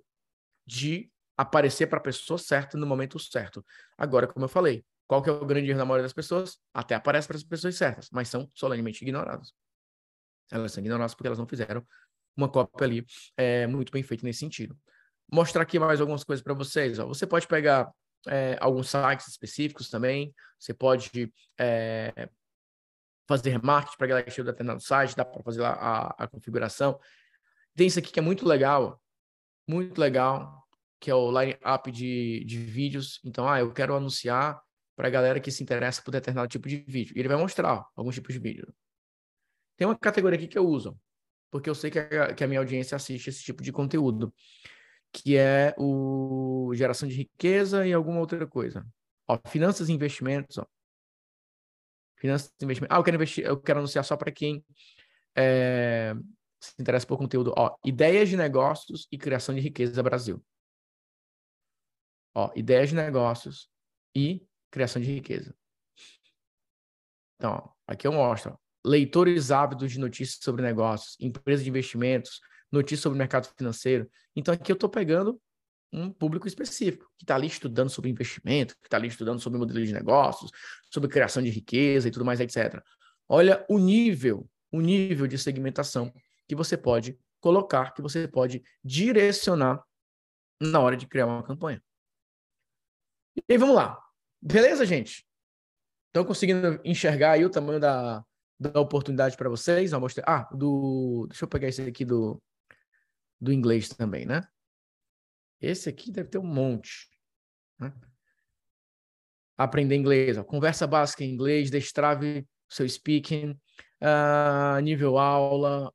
de 0.65 1.12
aparecer 1.36 1.88
para 1.88 1.98
a 1.98 2.02
pessoa 2.02 2.38
certa 2.38 2.78
no 2.78 2.88
momento 2.88 3.19
certo. 3.19 3.65
Agora, 3.98 4.28
como 4.28 4.46
eu 4.46 4.50
falei, 4.50 4.86
qual 5.08 5.22
que 5.22 5.30
é 5.30 5.34
o 5.34 5.46
grande 5.46 5.69
erro 5.69 5.80
da 5.80 5.86
maioria 5.86 6.04
das 6.04 6.13
pessoas? 6.13 6.58
Até 6.74 6.96
aparece 6.96 7.28
para 7.28 7.36
as 7.36 7.43
pessoas 7.43 7.76
certas, 7.76 8.08
mas 8.13 8.30
são 8.30 8.50
solenemente 8.54 9.04
ignoradas. 9.04 9.54
Elas 10.54 10.72
são 10.72 10.82
ignoradas 10.82 11.13
porque 11.16 11.28
elas 11.28 11.39
não 11.39 11.48
fizeram 11.48 11.86
uma 12.36 12.50
cópia 12.50 12.86
ali 12.86 13.06
é, 13.38 13.68
muito 13.68 13.92
bem 13.92 14.04
feita 14.04 14.26
nesse 14.26 14.39
sentido. 14.39 14.78
Mostrar 15.32 15.63
aqui 15.63 15.80
mais 15.80 16.00
algumas 16.00 16.24
coisas 16.24 16.44
para 16.44 16.54
vocês. 16.54 17.00
Ó. 17.00 17.08
Você 17.08 17.26
pode 17.26 17.48
pegar 17.48 17.92
é, 18.28 18.58
alguns 18.60 18.89
sites 18.89 19.28
específicos 19.28 19.89
também. 19.89 20.34
Você 20.60 20.74
pode 20.74 21.34
é, 21.60 22.30
fazer 23.28 23.62
marketing 23.62 23.98
para 23.98 24.06
a 24.06 24.10
galera 24.10 24.26
que 24.26 24.32
chega 24.32 24.52
determinado 24.52 24.82
site, 24.82 25.16
dá 25.16 25.26
para 25.26 25.42
fazer 25.44 25.62
lá 25.62 25.72
a, 25.74 26.24
a, 26.24 26.28
configuração. 26.28 27.00
Tem 27.76 27.88
isso 27.88 28.00
aqui 28.00 28.12
que 28.12 28.20
é 28.20 28.22
muito 28.22 28.48
legal, 28.48 29.02
muito 29.68 30.00
legal, 30.00 30.63
que 31.00 31.10
é 31.10 31.16
o 31.16 31.32
line-up 31.32 31.92
de, 31.92 32.44
de 32.46 32.58
vídeos. 32.58 33.20
Então, 33.24 33.48
ah, 33.48 33.60
eu 33.60 33.72
quero 33.74 33.96
anunciar 33.96 34.62
para 34.96 35.08
a 35.08 35.12
galera 35.12 35.39
que 35.39 35.52
se 35.52 35.63
interessa 35.63 36.02
por 36.02 36.12
determinado 36.12 36.48
tipo 36.48 36.68
de 36.68 36.78
vídeo. 36.88 37.13
E 37.16 37.20
ele 37.20 37.28
vai 37.28 37.38
mostrar 37.38 37.74
ó, 37.74 37.86
alguns 37.96 38.16
tipos 38.16 38.34
de 38.34 38.39
vídeo. 38.39 38.74
Tem 39.76 39.88
uma 39.88 39.98
categoria 39.98 40.38
aqui 40.38 40.48
que 40.48 40.58
eu 40.58 40.66
uso, 40.68 40.98
porque 41.52 41.70
eu 41.70 41.76
sei 41.76 41.90
que 41.92 42.00
a, 42.00 42.34
que 42.34 42.44
a 42.44 42.48
minha 42.48 42.60
audiência 42.60 42.96
assiste 42.96 43.30
esse 43.30 43.44
tipo 43.44 43.64
de 43.64 43.72
conteúdo, 43.72 44.34
que 45.12 45.38
é 45.38 45.74
o 45.78 46.72
geração 46.76 47.08
de 47.08 47.16
riqueza 47.16 47.86
e 47.86 47.94
alguma 47.94 48.20
outra 48.20 48.46
coisa. 48.48 48.86
Ó, 49.28 49.40
finanças 49.48 49.90
e 49.90 49.94
investimentos, 49.94 50.58
ó. 50.58 50.66
Finanças 52.18 52.52
e 52.60 52.66
investimentos. 52.66 52.96
Ah, 52.96 53.00
eu 53.00 53.04
quero 53.04 53.16
investir, 53.16 53.46
eu 53.46 53.62
quero 53.62 53.80
anunciar 53.80 54.04
só 54.04 54.18
para 54.18 54.32
quem 54.32 54.66
é, 55.36 56.14
se 56.60 56.74
interessa 56.80 57.06
por 57.06 57.18
conteúdo. 57.18 57.54
Ó, 57.58 57.78
ideias 57.84 58.30
de 58.30 58.38
negócios 58.38 59.08
e 59.12 59.18
criação 59.18 59.54
de 59.54 59.62
riqueza 59.62 60.02
Brasil. 60.02 60.44
Ó, 62.36 62.52
ideias 62.56 62.90
de 62.90 62.96
negócios 62.96 63.70
e 64.16 64.46
criação 64.72 65.02
de 65.02 65.14
riqueza. 65.14 65.56
Então, 67.36 67.54
ó, 67.56 67.74
aqui 67.86 68.08
eu 68.08 68.12
mostro. 68.14 68.58
Leitores 68.86 69.52
ávidos 69.52 69.91
de 69.91 70.00
notícias 70.00 70.39
sobre 70.41 70.62
negócios, 70.62 71.15
empresas 71.19 71.63
de 71.63 71.69
investimentos, 71.69 72.41
notícias 72.72 73.02
sobre 73.02 73.17
mercado 73.17 73.48
financeiro. 73.56 74.10
Então, 74.36 74.54
aqui 74.54 74.72
eu 74.72 74.76
estou 74.76 74.89
pegando 74.89 75.39
um 75.93 76.12
público 76.12 76.48
específico, 76.48 77.08
que 77.17 77.24
está 77.24 77.36
ali 77.36 77.46
estudando 77.46 77.89
sobre 77.89 78.10
investimento, 78.10 78.76
que 78.82 78.88
está 78.88 78.98
ali 78.98 79.08
estudando 79.08 79.39
sobre 79.39 79.60
modelo 79.60 79.86
de 79.86 79.93
negócios, 79.93 80.50
sobre 80.91 81.08
criação 81.08 81.43
de 81.43 81.52
riqueza 81.52 82.08
e 82.08 82.12
tudo 82.12 82.26
mais, 82.26 82.39
etc. 82.39 82.84
Olha 83.30 83.63
o 83.69 83.78
nível, 83.78 84.50
o 84.72 84.82
nível 84.82 85.28
de 85.28 85.38
segmentação 85.38 86.12
que 86.48 86.56
você 86.56 86.76
pode 86.76 87.17
colocar, 87.39 87.93
que 87.93 88.02
você 88.02 88.28
pode 88.28 88.63
direcionar 88.84 89.84
na 90.60 90.80
hora 90.80 90.98
de 90.98 91.06
criar 91.06 91.28
uma 91.28 91.43
campanha. 91.43 91.82
E 93.36 93.54
aí, 93.54 93.58
vamos 93.58 93.76
lá. 93.76 94.00
Beleza, 94.41 94.86
gente? 94.86 95.26
Estão 96.08 96.26
conseguindo 96.26 96.82
enxergar 96.84 97.34
aí 97.34 97.46
o 97.46 97.50
tamanho 97.50 97.80
da, 97.80 98.26
da 98.60 98.80
oportunidade 98.80 99.36
para 99.36 99.50
vocês? 99.50 99.92
Vou 99.92 100.00
mostrar. 100.00 100.24
Ah, 100.28 100.50
do. 100.54 101.28
Deixa 101.30 101.46
eu 101.46 101.50
pegar 101.50 101.68
esse 101.68 101.82
aqui 101.82 102.06
do, 102.06 102.42
do 103.39 103.52
inglês 103.52 103.89
também, 103.89 104.26
né? 104.26 104.48
Esse 105.62 105.89
aqui 105.89 106.12
deve 106.12 106.30
ter 106.30 106.38
um 106.38 106.46
monte. 106.46 107.10
Né? 107.80 107.94
Aprender 109.58 109.96
inglês, 109.96 110.38
ó. 110.38 110.44
conversa 110.44 110.86
básica 110.86 111.24
em 111.24 111.32
inglês, 111.32 111.70
destrave 111.70 112.46
seu 112.70 112.88
speaking, 112.89 113.52
uh, 114.02 114.80
nível 114.82 115.18
aula, 115.18 115.92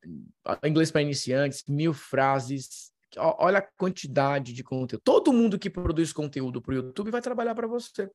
inglês 0.63 0.91
para 0.91 1.01
iniciantes, 1.01 1.63
mil 1.67 1.93
frases. 1.93 2.91
Olha 3.17 3.59
a 3.59 3.67
quantidade 3.77 4.53
de 4.53 4.63
conteúdo. 4.63 5.01
Todo 5.03 5.33
mundo 5.33 5.59
que 5.59 5.69
produz 5.69 6.13
conteúdo 6.13 6.61
para 6.61 6.71
o 6.71 6.75
YouTube 6.75 7.11
vai 7.11 7.21
trabalhar 7.21 7.53
para 7.53 7.67
você. 7.67 8.09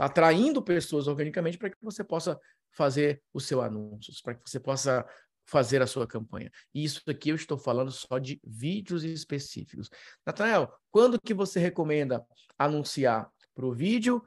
Está 0.00 0.06
atraindo 0.06 0.62
pessoas 0.62 1.06
organicamente 1.06 1.58
para 1.58 1.68
que 1.68 1.76
você 1.82 2.02
possa 2.02 2.40
fazer 2.70 3.22
o 3.34 3.38
seu 3.38 3.60
anúncio, 3.60 4.10
para 4.24 4.34
que 4.34 4.48
você 4.48 4.58
possa 4.58 5.06
fazer 5.44 5.82
a 5.82 5.86
sua 5.86 6.06
campanha. 6.06 6.50
E 6.72 6.82
isso 6.82 7.02
aqui 7.06 7.28
eu 7.28 7.36
estou 7.36 7.58
falando 7.58 7.90
só 7.90 8.18
de 8.18 8.40
vídeos 8.42 9.04
específicos. 9.04 9.90
Natanael, 10.24 10.72
quando 10.90 11.20
que 11.20 11.34
você 11.34 11.60
recomenda 11.60 12.24
anunciar 12.58 13.30
para 13.54 13.66
o 13.66 13.74
vídeo 13.74 14.26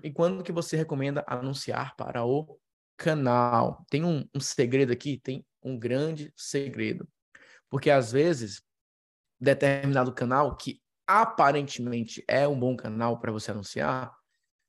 e 0.00 0.12
quando 0.12 0.44
que 0.44 0.52
você 0.52 0.76
recomenda 0.76 1.24
anunciar 1.26 1.96
para 1.96 2.24
o 2.24 2.56
canal? 2.96 3.84
Tem 3.90 4.04
um, 4.04 4.24
um 4.32 4.38
segredo 4.38 4.92
aqui, 4.92 5.18
tem 5.18 5.44
um 5.60 5.76
grande 5.76 6.32
segredo. 6.36 7.08
Porque 7.68 7.90
às 7.90 8.12
vezes, 8.12 8.62
determinado 9.40 10.14
canal 10.14 10.56
que 10.56 10.80
aparentemente 11.04 12.22
é 12.28 12.46
um 12.46 12.56
bom 12.56 12.76
canal 12.76 13.18
para 13.18 13.32
você 13.32 13.50
anunciar, 13.50 14.14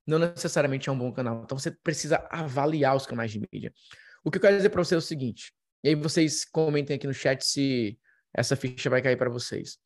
não 0.06 0.20
necessariamente 0.20 0.90
é 0.90 0.92
um 0.92 0.98
bom 0.98 1.12
canal. 1.12 1.44
Então 1.44 1.58
você 1.58 1.72
precisa 1.72 2.28
avaliar 2.30 2.96
os 2.96 3.06
canais 3.06 3.32
de 3.32 3.40
mídia. 3.40 3.74
O 4.24 4.32
que 4.32 4.38
eu 4.38 4.42
quero 4.42 4.58
dizer 4.58 4.70
para 4.70 4.84
você 4.84 4.96
é 4.96 4.98
o 4.98 5.02
seguinte, 5.02 5.54
e 5.84 5.90
aí 5.90 5.96
vocês 5.96 6.46
comentem 6.46 6.96
aqui 6.96 7.08
no 7.08 7.14
chat 7.14 7.46
se 7.46 8.00
essa 8.34 8.56
ficha 8.56 8.90
vai 8.90 9.02
cair 9.02 9.18
para 9.18 9.30
vocês. 9.30 9.78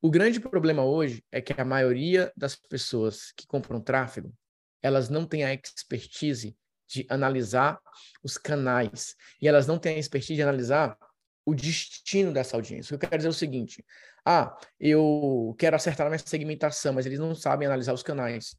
O 0.00 0.10
grande 0.10 0.40
problema 0.40 0.84
hoje 0.84 1.24
é 1.30 1.40
que 1.40 1.52
a 1.58 1.64
maioria 1.64 2.32
das 2.36 2.56
pessoas 2.56 3.32
que 3.36 3.46
compram 3.46 3.80
tráfego, 3.80 4.34
elas 4.82 5.08
não 5.08 5.24
têm 5.24 5.44
a 5.44 5.54
expertise 5.54 6.56
de 6.88 7.06
analisar 7.08 7.78
os 8.22 8.36
canais 8.36 9.14
e 9.40 9.46
elas 9.46 9.66
não 9.66 9.78
têm 9.78 9.96
a 9.96 9.98
expertise 9.98 10.34
de 10.34 10.42
analisar 10.42 10.96
o 11.44 11.54
destino 11.54 12.32
dessa 12.32 12.56
audiência. 12.56 12.94
O 12.94 12.98
que 12.98 13.04
eu 13.04 13.10
quero 13.10 13.20
dizer 13.20 13.28
é 13.28 13.30
o 13.30 13.34
seguinte: 13.34 13.84
ah, 14.24 14.56
eu 14.80 15.54
quero 15.58 15.76
acertar 15.76 16.06
na 16.06 16.10
minha 16.10 16.18
segmentação, 16.18 16.92
mas 16.92 17.06
eles 17.06 17.18
não 17.18 17.34
sabem 17.34 17.66
analisar 17.66 17.92
os 17.92 18.02
canais. 18.02 18.56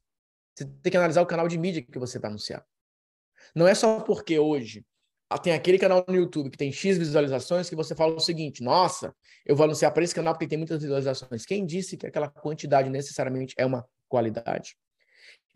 Você 0.54 0.64
tem 0.64 0.90
que 0.90 0.96
analisar 0.96 1.22
o 1.22 1.26
canal 1.26 1.48
de 1.48 1.58
mídia 1.58 1.82
que 1.82 1.98
você 1.98 2.18
vai 2.18 2.30
anunciar. 2.30 2.64
Não 3.54 3.66
é 3.66 3.74
só 3.74 4.00
porque 4.00 4.38
hoje 4.38 4.84
tem 5.42 5.52
aquele 5.52 5.78
canal 5.78 6.04
no 6.06 6.14
YouTube 6.14 6.50
que 6.50 6.56
tem 6.56 6.70
X 6.70 6.96
visualizações 6.96 7.68
que 7.68 7.74
você 7.74 7.94
fala 7.94 8.14
o 8.14 8.20
seguinte: 8.20 8.62
nossa, 8.62 9.14
eu 9.44 9.56
vou 9.56 9.64
anunciar 9.64 9.92
para 9.92 10.04
esse 10.04 10.14
canal 10.14 10.34
porque 10.34 10.46
tem 10.46 10.58
muitas 10.58 10.80
visualizações. 10.80 11.44
Quem 11.44 11.66
disse 11.66 11.96
que 11.96 12.06
aquela 12.06 12.28
quantidade 12.28 12.88
necessariamente 12.88 13.54
é 13.58 13.66
uma 13.66 13.84
qualidade? 14.08 14.76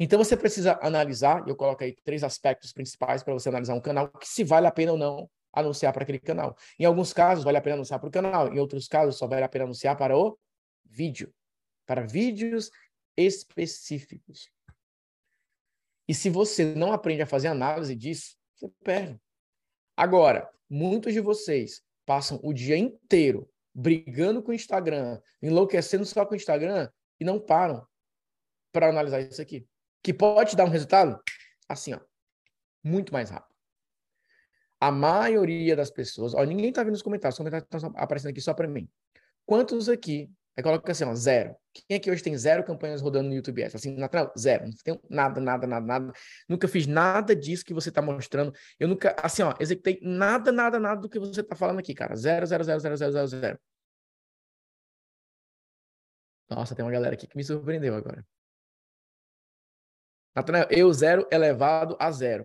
Então 0.01 0.19
você 0.19 0.37
precisa 0.37 0.79
analisar, 0.81 1.45
e 1.47 1.51
eu 1.51 1.57
coloco 1.57 1.83
aí 1.83 1.95
três 2.05 2.23
aspectos 2.23 2.73
principais 2.73 3.23
para 3.23 3.35
você 3.35 3.49
analisar 3.49 3.75
um 3.75 3.81
canal, 3.81 4.09
que 4.09 4.29
se 4.29 4.45
vale 4.45 4.67
a 4.67 4.71
pena 4.71 4.93
ou 4.93 4.99
não 4.99 5.29
anunciar 5.53 5.93
para 5.93 6.03
aquele 6.03 6.21
canal. 6.21 6.57
Em 6.79 6.85
alguns 6.85 7.13
casos, 7.13 7.45
vale 7.45 7.59
a 7.59 7.61
pena 7.61 7.77
anunciar 7.77 7.99
para 7.99 8.09
o 8.09 8.13
canal, 8.13 8.53
em 8.53 8.59
outros 8.59 8.87
casos, 8.87 9.17
só 9.17 9.27
vale 9.27 9.45
a 9.45 9.49
pena 9.49 9.65
anunciar 9.65 9.97
para 9.97 10.17
o 10.17 10.39
vídeo, 10.85 11.33
para 11.85 12.07
vídeos 12.07 12.71
específicos. 13.17 14.49
E 16.09 16.15
se 16.15 16.31
você 16.31 16.75
não 16.75 16.93
aprende 16.93 17.23
a 17.23 17.27
fazer 17.27 17.49
análise 17.49 17.95
disso, 17.95 18.37
você 18.57 18.69
perde. 18.83 19.21
Agora, 19.95 20.51
muitos 20.69 21.13
de 21.13 21.21
vocês 21.21 21.83
passam 22.07 22.41
o 22.43 22.55
dia 22.55 22.79
inteiro 22.79 23.49
brigando 23.75 24.43
com 24.43 24.51
o 24.51 24.55
Instagram, 24.55 25.21
enlouquecendo 25.43 26.07
só 26.07 26.25
com 26.25 26.33
o 26.33 26.37
Instagram 26.37 26.91
e 27.21 27.25
não 27.25 27.39
param 27.39 27.87
para 28.73 28.89
analisar 28.89 29.21
isso 29.21 29.43
aqui. 29.43 29.69
Que 30.03 30.15
pode 30.15 30.57
dar 30.57 30.65
um 30.65 30.71
resultado 30.71 31.21
assim, 31.69 31.93
ó, 31.93 32.01
muito 32.83 33.13
mais 33.13 33.29
rápido. 33.29 33.55
A 34.81 34.91
maioria 34.91 35.77
das 35.77 35.91
pessoas, 35.91 36.35
ó, 36.35 36.43
ninguém 36.45 36.71
está 36.71 36.83
vendo 36.83 36.95
os 36.95 37.03
comentários, 37.03 37.35
os 37.35 37.39
comentários 37.39 37.69
estão 37.73 37.93
aparecendo 37.97 38.31
aqui 38.31 38.41
só 38.41 38.55
para 38.55 38.67
mim. 38.67 38.89
Quantos 39.45 39.89
aqui 39.89 40.31
Aí 40.59 40.63
coloca 40.65 40.91
assim, 40.91 41.05
ó, 41.05 41.15
zero. 41.15 41.55
Quem 41.73 41.97
aqui 41.97 42.11
hoje 42.11 42.21
tem 42.21 42.37
zero 42.37 42.65
campanhas 42.65 43.01
rodando 43.01 43.29
no 43.29 43.35
YouTube 43.37 43.63
Ads? 43.63 43.77
Assim, 43.77 43.95
natural, 43.95 44.33
zero. 44.37 44.65
Não 44.67 44.73
tenho 44.83 45.01
nada, 45.09 45.41
nada, 45.41 45.69
nada, 45.69 45.87
nada. 45.87 46.13
Nunca 46.49 46.67
fiz 46.67 46.85
nada 46.85 47.37
disso 47.37 47.65
que 47.65 47.73
você 47.73 47.91
está 47.91 48.03
mostrando. 48.03 48.53
Eu 48.77 48.89
nunca, 48.89 49.15
assim, 49.23 49.43
ó, 49.43 49.55
executei 49.61 50.01
nada, 50.03 50.51
nada, 50.51 50.81
nada 50.81 51.01
do 51.01 51.09
que 51.09 51.17
você 51.21 51.43
está 51.43 51.55
falando 51.55 51.79
aqui, 51.79 51.95
cara. 51.95 52.17
Zero, 52.17 52.45
zero, 52.45 52.65
zero, 52.65 52.81
zero, 52.81 52.97
zero, 52.97 53.13
zero, 53.13 53.27
zero. 53.29 53.61
Nossa, 56.51 56.75
tem 56.75 56.85
uma 56.85 56.91
galera 56.91 57.15
aqui 57.15 57.29
que 57.29 57.37
me 57.37 57.45
surpreendeu 57.45 57.95
agora. 57.95 58.27
Natanael, 60.35 60.67
eu 60.73 60.93
zero 60.93 61.25
elevado 61.31 61.97
a 62.01 62.11
zero. 62.11 62.45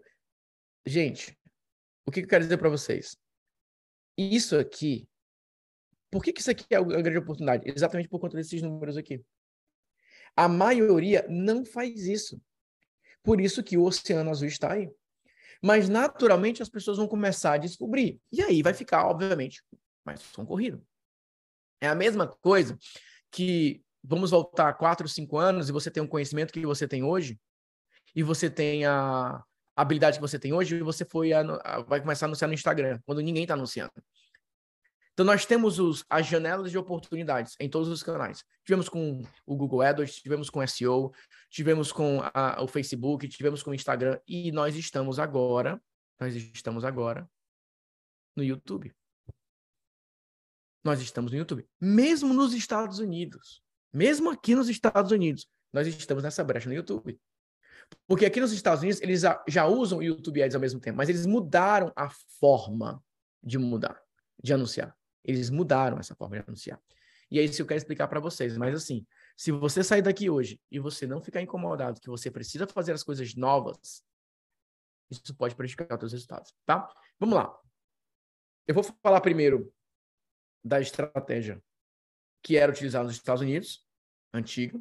Gente, 0.86 1.36
o 2.06 2.12
que 2.12 2.20
eu 2.20 2.28
quero 2.28 2.44
dizer 2.44 2.58
para 2.58 2.70
vocês? 2.70 3.18
Isso 4.16 4.56
aqui 4.56 5.10
por 6.14 6.24
que, 6.24 6.32
que 6.32 6.42
isso 6.42 6.52
aqui 6.52 6.64
é 6.70 6.80
uma 6.80 7.02
grande 7.02 7.18
oportunidade? 7.18 7.64
Exatamente 7.66 8.08
por 8.08 8.20
conta 8.20 8.38
desses 8.38 8.62
números 8.62 8.96
aqui. 8.96 9.20
A 10.36 10.48
maioria 10.48 11.26
não 11.28 11.66
faz 11.66 12.06
isso. 12.06 12.40
Por 13.24 13.42
isso 13.42 13.64
que 13.64 13.76
o 13.76 13.84
Oceano 13.84 14.30
Azul 14.30 14.48
está 14.48 14.74
aí. 14.74 14.92
Mas, 15.60 15.90
naturalmente, 15.90 16.62
as 16.62 16.70
pessoas 16.70 16.98
vão 16.98 17.08
começar 17.08 17.54
a 17.54 17.58
descobrir. 17.58 18.22
E 18.32 18.44
aí 18.44 18.62
vai 18.62 18.76
ficar, 18.76 19.08
obviamente, 19.08 19.64
mais 20.06 20.22
concorrido. 20.36 20.86
É 21.82 21.88
a 21.88 21.96
mesma 21.96 22.28
coisa 22.28 22.78
que 23.32 23.84
vamos 24.04 24.30
voltar 24.30 24.72
quatro, 24.74 25.08
cinco 25.10 25.38
anos 25.38 25.68
e 25.68 25.72
você 25.72 25.90
tem 25.90 26.04
um 26.04 26.08
conhecimento 26.08 26.54
que 26.54 26.64
você 26.64 26.88
tem 26.88 27.04
hoje, 27.04 27.40
e 28.16 28.22
você 28.22 28.52
tem 28.52 28.86
a 28.86 29.44
habilidade 29.76 30.18
que 30.18 30.22
você 30.22 30.38
tem 30.38 30.54
hoje, 30.54 30.76
e 30.76 30.84
você 30.84 31.04
foi 31.04 31.34
a, 31.34 31.40
a, 31.64 31.82
vai 31.82 32.00
começar 32.00 32.26
a 32.26 32.28
anunciar 32.28 32.48
no 32.48 32.54
Instagram, 32.54 33.00
quando 33.04 33.22
ninguém 33.22 33.44
está 33.44 33.56
anunciando. 33.56 33.92
Então, 35.14 35.26
nós 35.26 35.46
temos 35.46 35.80
os, 35.80 36.04
as 36.10 36.26
janelas 36.26 36.72
de 36.72 36.78
oportunidades 36.78 37.56
em 37.60 37.70
todos 37.70 37.88
os 37.88 38.02
canais. 38.02 38.44
Tivemos 38.66 38.90
com 38.90 39.22
o 39.46 39.56
Google 39.56 39.82
AdWords, 39.82 40.16
tivemos 40.16 40.50
com 40.50 40.66
SEO, 40.66 41.12
tivemos 41.52 41.92
com 41.92 42.20
a, 42.34 42.62
o 42.64 42.68
Facebook, 42.68 43.28
tivemos 43.28 43.62
com 43.62 43.72
o 43.72 43.76
Instagram 43.76 44.20
e 44.28 44.52
nós 44.52 44.76
estamos 44.76 45.20
agora, 45.20 45.80
nós 46.20 46.36
estamos 46.36 46.84
agora 46.84 47.30
no 48.36 48.44
YouTube. 48.44 48.92
Nós 50.84 51.00
estamos 51.00 51.32
no 51.32 51.38
YouTube. 51.38 51.68
Mesmo 51.80 52.34
nos 52.34 52.54
Estados 52.54 52.98
Unidos, 52.98 53.62
mesmo 53.94 54.32
aqui 54.32 54.56
nos 54.56 54.68
Estados 54.68 55.12
Unidos, 55.12 55.48
nós 55.72 55.88
estamos 55.88 56.24
nessa 56.24 56.44
brecha 56.44 56.68
no 56.68 56.76
YouTube. 56.76 57.20
Porque 58.08 58.26
aqui 58.26 58.40
nos 58.40 58.52
Estados 58.52 58.82
Unidos, 58.82 59.02
eles 59.02 59.22
já, 59.48 59.68
usam 59.68 60.00
o 60.00 60.04
YouTube 60.04 60.42
Ads 60.42 60.56
ao 60.56 60.62
mesmo 60.62 60.80
tempo, 60.80 60.98
mas 60.98 61.10
eles 61.10 61.26
mudaram 61.26 61.92
a 61.96 62.10
forma 62.40 63.04
de 63.42 63.58
mudar, 63.58 64.02
de 64.42 64.54
anunciar. 64.54 64.96
Eles 65.24 65.50
mudaram 65.50 65.98
essa 65.98 66.16
forma 66.16 66.38
de 66.38 66.44
anunciar. 66.48 66.82
E 67.32 67.40
é 67.40 67.44
isso 67.44 67.56
que 67.56 67.62
eu 67.62 67.68
quero 67.68 67.78
explicar 67.78 68.08
para 68.08 68.20
vocês. 68.20 68.58
Mas 68.58 68.76
assim, 68.76 69.06
se 69.36 69.52
você 69.52 69.84
sair 69.84 70.02
daqui 70.02 70.30
hoje 70.30 70.62
e 70.70 70.80
você 70.80 71.08
não 71.08 71.22
ficar 71.22 71.42
incomodado 71.42 72.00
que 72.00 72.10
você 72.10 72.30
precisa 72.30 72.68
fazer 72.68 72.94
as 72.94 73.04
coisas 73.04 73.34
novas, 73.36 74.04
isso 75.10 75.36
pode 75.36 75.56
prejudicar 75.56 75.94
os 75.96 76.00
seus 76.00 76.12
resultados, 76.14 76.54
tá? 76.66 76.88
Vamos 77.20 77.36
lá. 77.36 77.56
Eu 78.68 78.76
vou 78.76 78.84
falar 78.84 79.22
primeiro 79.22 79.74
da 80.64 80.80
estratégia 80.80 81.62
que 82.42 82.58
era 82.58 82.72
utilizada 82.72 83.06
nos 83.06 83.16
Estados 83.16 83.42
Unidos, 83.42 83.88
antiga, 84.34 84.80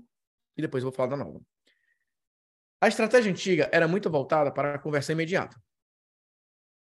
e 0.57 0.63
depois 0.63 0.83
eu 0.83 0.91
vou 0.91 0.97
falar 0.97 1.11
da 1.11 1.17
nova. 1.17 1.41
A 2.81 2.89
estratégia 2.89 3.31
antiga 3.31 3.71
era 3.73 3.87
muito 3.87 4.11
voltada 4.11 4.53
para 4.53 4.75
a 4.75 4.79
conversão 4.79 5.13
imediata. 5.13 5.57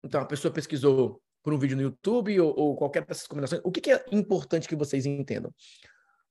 Então, 0.02 0.20
a 0.20 0.26
pessoa 0.26 0.52
pesquisou 0.52 1.22
por 1.42 1.52
um 1.52 1.58
vídeo 1.58 1.76
no 1.76 1.82
YouTube 1.82 2.38
ou, 2.40 2.54
ou 2.56 2.76
qualquer 2.76 3.04
dessas 3.04 3.26
combinações. 3.26 3.60
O 3.64 3.70
que, 3.70 3.80
que, 3.80 3.92
é 3.92 4.04
importante 4.12 4.68
que 4.68 4.76
vocês 4.76 5.04
entendam? 5.06 5.52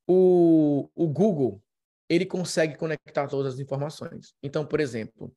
O, 0.08 0.90
o 0.96 1.08
Google, 1.08 1.62
ele 2.10 2.26
consegue 2.26 2.78
conectar 2.78 3.28
todas 3.28 3.54
as 3.54 3.60
informações. 3.60 4.34
Então, 4.42 4.66
por 4.66 4.80
exemplo, 4.80 5.34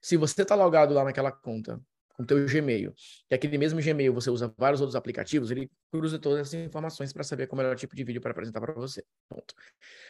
se 0.00 0.16
você 0.16 0.42
está 0.42 0.54
logado 0.54 0.94
lá 0.94 1.04
naquela 1.04 1.32
conta 1.32 1.80
com 2.14 2.24
teu 2.24 2.44
Gmail, 2.46 2.92
e 3.30 3.34
aquele 3.34 3.56
mesmo 3.58 3.80
Gmail 3.80 4.12
você 4.12 4.28
usa 4.28 4.52
vários 4.58 4.80
outros 4.80 4.96
aplicativos, 4.96 5.52
ele 5.52 5.70
cruza 5.92 6.18
todas 6.18 6.40
essas 6.40 6.54
informações 6.54 7.12
para 7.12 7.22
saber 7.22 7.46
qual 7.46 7.58
é 7.58 7.62
o 7.62 7.64
melhor 7.64 7.76
tipo 7.76 7.94
de 7.94 8.02
vídeo 8.02 8.20
para 8.20 8.32
apresentar 8.32 8.60
para 8.60 8.72
você. 8.72 9.04
Ponto. 9.28 9.54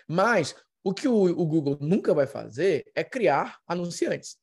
Mas 0.09 0.54
o 0.83 0.94
que 0.94 1.07
o, 1.07 1.14
o 1.14 1.46
Google 1.46 1.76
nunca 1.81 2.14
vai 2.14 2.26
fazer 2.26 2.90
é 2.94 3.04
criar 3.04 3.59
anunciantes. 3.66 4.38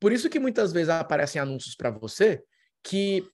Por 0.00 0.12
isso 0.12 0.28
que 0.28 0.38
muitas 0.38 0.72
vezes 0.72 0.88
aparecem 0.88 1.40
anúncios 1.40 1.74
para 1.74 1.90
você 1.90 2.42
que 2.82 3.24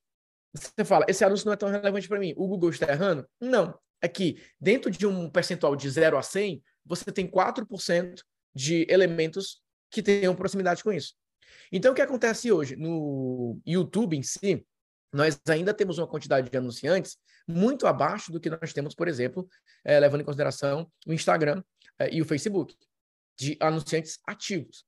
você 0.53 0.85
fala, 0.85 1.07
esse 1.09 1.25
anúncio 1.25 1.47
não 1.47 1.53
é 1.53 1.57
tão 1.57 1.71
relevante 1.71 2.09
para 2.09 2.19
mim. 2.19 2.35
O 2.37 2.47
Google 2.47 2.71
está 2.71 2.91
errando? 2.91 3.27
Não. 3.41 3.79
É 4.01 4.09
que 4.09 4.43
dentro 4.61 4.91
de 4.91 5.07
um 5.07 5.31
percentual 5.31 5.75
de 5.77 5.89
0 5.89 6.19
a 6.19 6.23
100, 6.23 6.63
você 6.85 7.11
tem 7.13 7.27
4% 7.27 8.21
de 8.55 8.87
elementos 8.91 9.63
que 9.91 10.03
tenham 10.03 10.35
proximidade 10.35 10.83
com 10.83 10.93
isso. 10.93 11.15
Então, 11.71 11.93
o 11.93 11.95
que 11.95 12.03
acontece 12.03 12.51
hoje? 12.51 12.77
No 12.77 13.61
YouTube 13.65 14.17
em 14.17 14.23
si, 14.23 14.67
nós 15.13 15.39
ainda 15.49 15.73
temos 15.73 15.99
uma 15.99 16.07
quantidade 16.07 16.51
de 16.51 16.57
anunciantes 16.57 17.17
muito 17.47 17.87
abaixo 17.87 18.33
do 18.33 18.41
que 18.41 18.51
nós 18.51 18.73
temos, 18.73 18.95
por 18.95 19.09
exemplo, 19.09 19.47
é, 19.85 19.99
levando 20.01 20.23
em 20.23 20.25
consideração 20.25 20.91
o 21.07 21.13
Instagram 21.13 21.63
é, 21.99 22.13
e 22.13 22.23
o 22.23 22.25
Facebook, 22.25 22.75
de 23.39 23.57
anunciantes 23.61 24.19
ativos. 24.27 24.85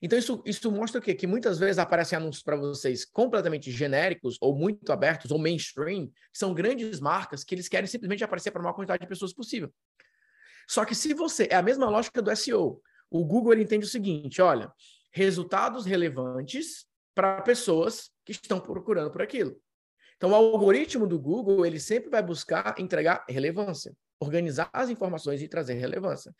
Então, 0.00 0.18
isso, 0.18 0.42
isso 0.46 0.70
mostra 0.70 1.00
o 1.00 1.02
quê? 1.02 1.14
Que 1.14 1.26
muitas 1.26 1.58
vezes 1.58 1.78
aparecem 1.78 2.16
anúncios 2.16 2.42
para 2.42 2.56
vocês 2.56 3.04
completamente 3.04 3.70
genéricos, 3.70 4.36
ou 4.40 4.54
muito 4.56 4.92
abertos, 4.92 5.30
ou 5.30 5.38
mainstream, 5.38 6.06
que 6.06 6.38
são 6.38 6.54
grandes 6.54 7.00
marcas 7.00 7.42
que 7.42 7.54
eles 7.54 7.68
querem 7.68 7.86
simplesmente 7.86 8.22
aparecer 8.22 8.50
para 8.50 8.60
a 8.60 8.64
maior 8.64 8.74
quantidade 8.74 9.00
de 9.00 9.08
pessoas 9.08 9.32
possível. 9.32 9.72
Só 10.68 10.84
que 10.84 10.94
se 10.94 11.14
você. 11.14 11.48
É 11.50 11.56
a 11.56 11.62
mesma 11.62 11.88
lógica 11.88 12.22
do 12.22 12.34
SEO. 12.36 12.80
O 13.10 13.24
Google 13.24 13.54
ele 13.54 13.62
entende 13.62 13.86
o 13.86 13.88
seguinte: 13.88 14.40
olha, 14.42 14.70
resultados 15.10 15.86
relevantes 15.86 16.86
para 17.14 17.40
pessoas 17.42 18.10
que 18.24 18.32
estão 18.32 18.60
procurando 18.60 19.10
por 19.10 19.22
aquilo. 19.22 19.56
Então, 20.16 20.30
o 20.30 20.34
algoritmo 20.34 21.06
do 21.06 21.18
Google 21.18 21.64
ele 21.64 21.80
sempre 21.80 22.10
vai 22.10 22.22
buscar 22.22 22.74
entregar 22.78 23.24
relevância, 23.28 23.96
organizar 24.20 24.68
as 24.72 24.90
informações 24.90 25.40
e 25.40 25.48
trazer 25.48 25.74
relevância. 25.74 26.34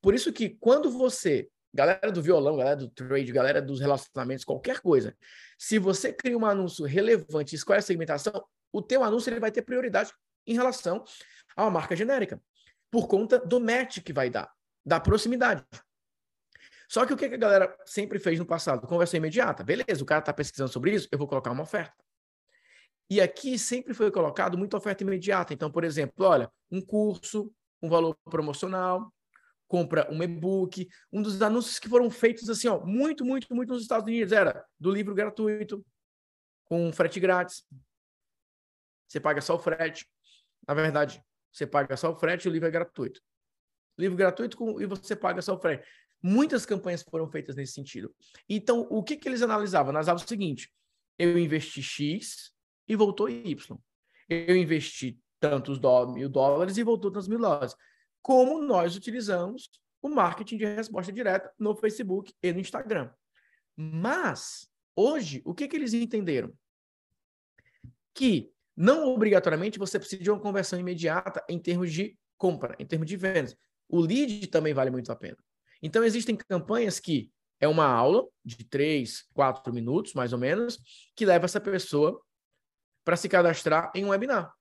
Por 0.00 0.14
isso 0.14 0.32
que 0.32 0.50
quando 0.50 0.90
você 0.90 1.48
galera 1.72 2.10
do 2.10 2.22
violão, 2.22 2.56
galera 2.56 2.76
do 2.76 2.88
trade, 2.88 3.32
galera 3.32 3.62
dos 3.62 3.80
relacionamentos, 3.80 4.44
qualquer 4.44 4.80
coisa. 4.80 5.16
Se 5.58 5.78
você 5.78 6.12
cria 6.12 6.36
um 6.36 6.46
anúncio 6.46 6.84
relevante 6.84 7.54
escolhe 7.54 7.78
a 7.78 7.82
segmentação, 7.82 8.44
o 8.72 8.82
teu 8.82 9.02
anúncio 9.02 9.30
ele 9.30 9.40
vai 9.40 9.50
ter 9.50 9.62
prioridade 9.62 10.12
em 10.46 10.54
relação 10.54 11.04
a 11.56 11.64
uma 11.64 11.70
marca 11.70 11.94
genérica, 11.94 12.40
por 12.90 13.06
conta 13.06 13.38
do 13.38 13.60
match 13.60 14.00
que 14.00 14.12
vai 14.12 14.30
dar, 14.30 14.50
da 14.84 14.98
proximidade. 14.98 15.64
Só 16.88 17.06
que 17.06 17.12
o 17.12 17.16
que 17.16 17.26
a 17.26 17.36
galera 17.36 17.76
sempre 17.84 18.18
fez 18.18 18.38
no 18.38 18.44
passado? 18.44 18.86
Conversão 18.86 19.18
imediata. 19.18 19.62
Beleza, 19.62 20.02
o 20.02 20.06
cara 20.06 20.18
está 20.18 20.32
pesquisando 20.32 20.72
sobre 20.72 20.92
isso, 20.92 21.08
eu 21.12 21.18
vou 21.18 21.28
colocar 21.28 21.52
uma 21.52 21.62
oferta. 21.62 21.94
E 23.08 23.20
aqui 23.20 23.58
sempre 23.58 23.94
foi 23.94 24.10
colocado 24.10 24.58
muita 24.58 24.76
oferta 24.76 25.04
imediata. 25.04 25.54
Então, 25.54 25.70
por 25.70 25.84
exemplo, 25.84 26.26
olha, 26.26 26.50
um 26.70 26.80
curso, 26.80 27.52
um 27.80 27.88
valor 27.88 28.16
promocional, 28.24 29.12
compra 29.70 30.08
um 30.10 30.20
e-book. 30.20 30.88
Um 31.12 31.22
dos 31.22 31.40
anúncios 31.40 31.78
que 31.78 31.88
foram 31.88 32.10
feitos 32.10 32.50
assim, 32.50 32.66
ó, 32.66 32.84
muito, 32.84 33.24
muito, 33.24 33.54
muito 33.54 33.72
nos 33.72 33.82
Estados 33.82 34.04
Unidos 34.04 34.32
era 34.32 34.66
do 34.78 34.90
livro 34.90 35.14
gratuito, 35.14 35.86
com 36.64 36.92
frete 36.92 37.20
grátis. 37.20 37.64
Você 39.06 39.20
paga 39.20 39.40
só 39.40 39.54
o 39.54 39.58
frete. 39.60 40.10
Na 40.66 40.74
verdade, 40.74 41.22
você 41.52 41.68
paga 41.68 41.96
só 41.96 42.10
o 42.10 42.16
frete 42.16 42.46
e 42.46 42.50
o 42.50 42.52
livro 42.52 42.66
é 42.66 42.70
gratuito. 42.70 43.22
Livro 43.96 44.18
gratuito 44.18 44.56
com, 44.56 44.80
e 44.80 44.86
você 44.86 45.14
paga 45.14 45.40
só 45.40 45.54
o 45.54 45.60
frete. 45.60 45.86
Muitas 46.20 46.66
campanhas 46.66 47.04
foram 47.04 47.30
feitas 47.30 47.54
nesse 47.54 47.72
sentido. 47.72 48.12
Então, 48.48 48.88
o 48.90 49.04
que, 49.04 49.16
que 49.16 49.28
eles 49.28 49.40
analisavam? 49.40 49.90
Analisavam 49.90 50.22
o 50.22 50.28
seguinte: 50.28 50.72
eu 51.16 51.38
investi 51.38 51.80
X 51.80 52.52
e 52.88 52.96
voltou 52.96 53.28
Y. 53.28 53.78
Eu 54.28 54.56
investi 54.56 55.16
tantos 55.38 55.78
mil 56.12 56.28
dólares 56.28 56.76
e 56.76 56.82
voltou 56.82 57.10
tantos 57.12 57.28
mil 57.28 57.38
dólares. 57.38 57.74
Como 58.22 58.62
nós 58.62 58.96
utilizamos 58.96 59.70
o 60.02 60.08
marketing 60.08 60.56
de 60.56 60.64
resposta 60.64 61.12
direta 61.12 61.52
no 61.58 61.74
Facebook 61.74 62.32
e 62.42 62.52
no 62.52 62.60
Instagram. 62.60 63.10
Mas, 63.76 64.68
hoje, 64.94 65.42
o 65.44 65.54
que, 65.54 65.68
que 65.68 65.76
eles 65.76 65.94
entenderam? 65.94 66.52
Que 68.14 68.50
não 68.76 69.08
obrigatoriamente 69.08 69.78
você 69.78 69.98
precisa 69.98 70.22
de 70.22 70.30
uma 70.30 70.40
conversão 70.40 70.78
imediata 70.78 71.44
em 71.48 71.58
termos 71.58 71.92
de 71.92 72.18
compra, 72.36 72.74
em 72.78 72.86
termos 72.86 73.06
de 73.06 73.16
vendas. 73.16 73.56
O 73.88 74.00
lead 74.00 74.46
também 74.46 74.72
vale 74.72 74.90
muito 74.90 75.10
a 75.12 75.16
pena. 75.16 75.36
Então, 75.82 76.04
existem 76.04 76.36
campanhas 76.36 77.00
que 77.00 77.30
é 77.58 77.68
uma 77.68 77.86
aula 77.86 78.26
de 78.44 78.64
três, 78.64 79.26
quatro 79.34 79.72
minutos, 79.72 80.14
mais 80.14 80.32
ou 80.32 80.38
menos, 80.38 80.78
que 81.14 81.26
leva 81.26 81.44
essa 81.44 81.60
pessoa 81.60 82.20
para 83.04 83.16
se 83.16 83.28
cadastrar 83.28 83.90
em 83.94 84.04
um 84.04 84.08
webinar. 84.08 84.52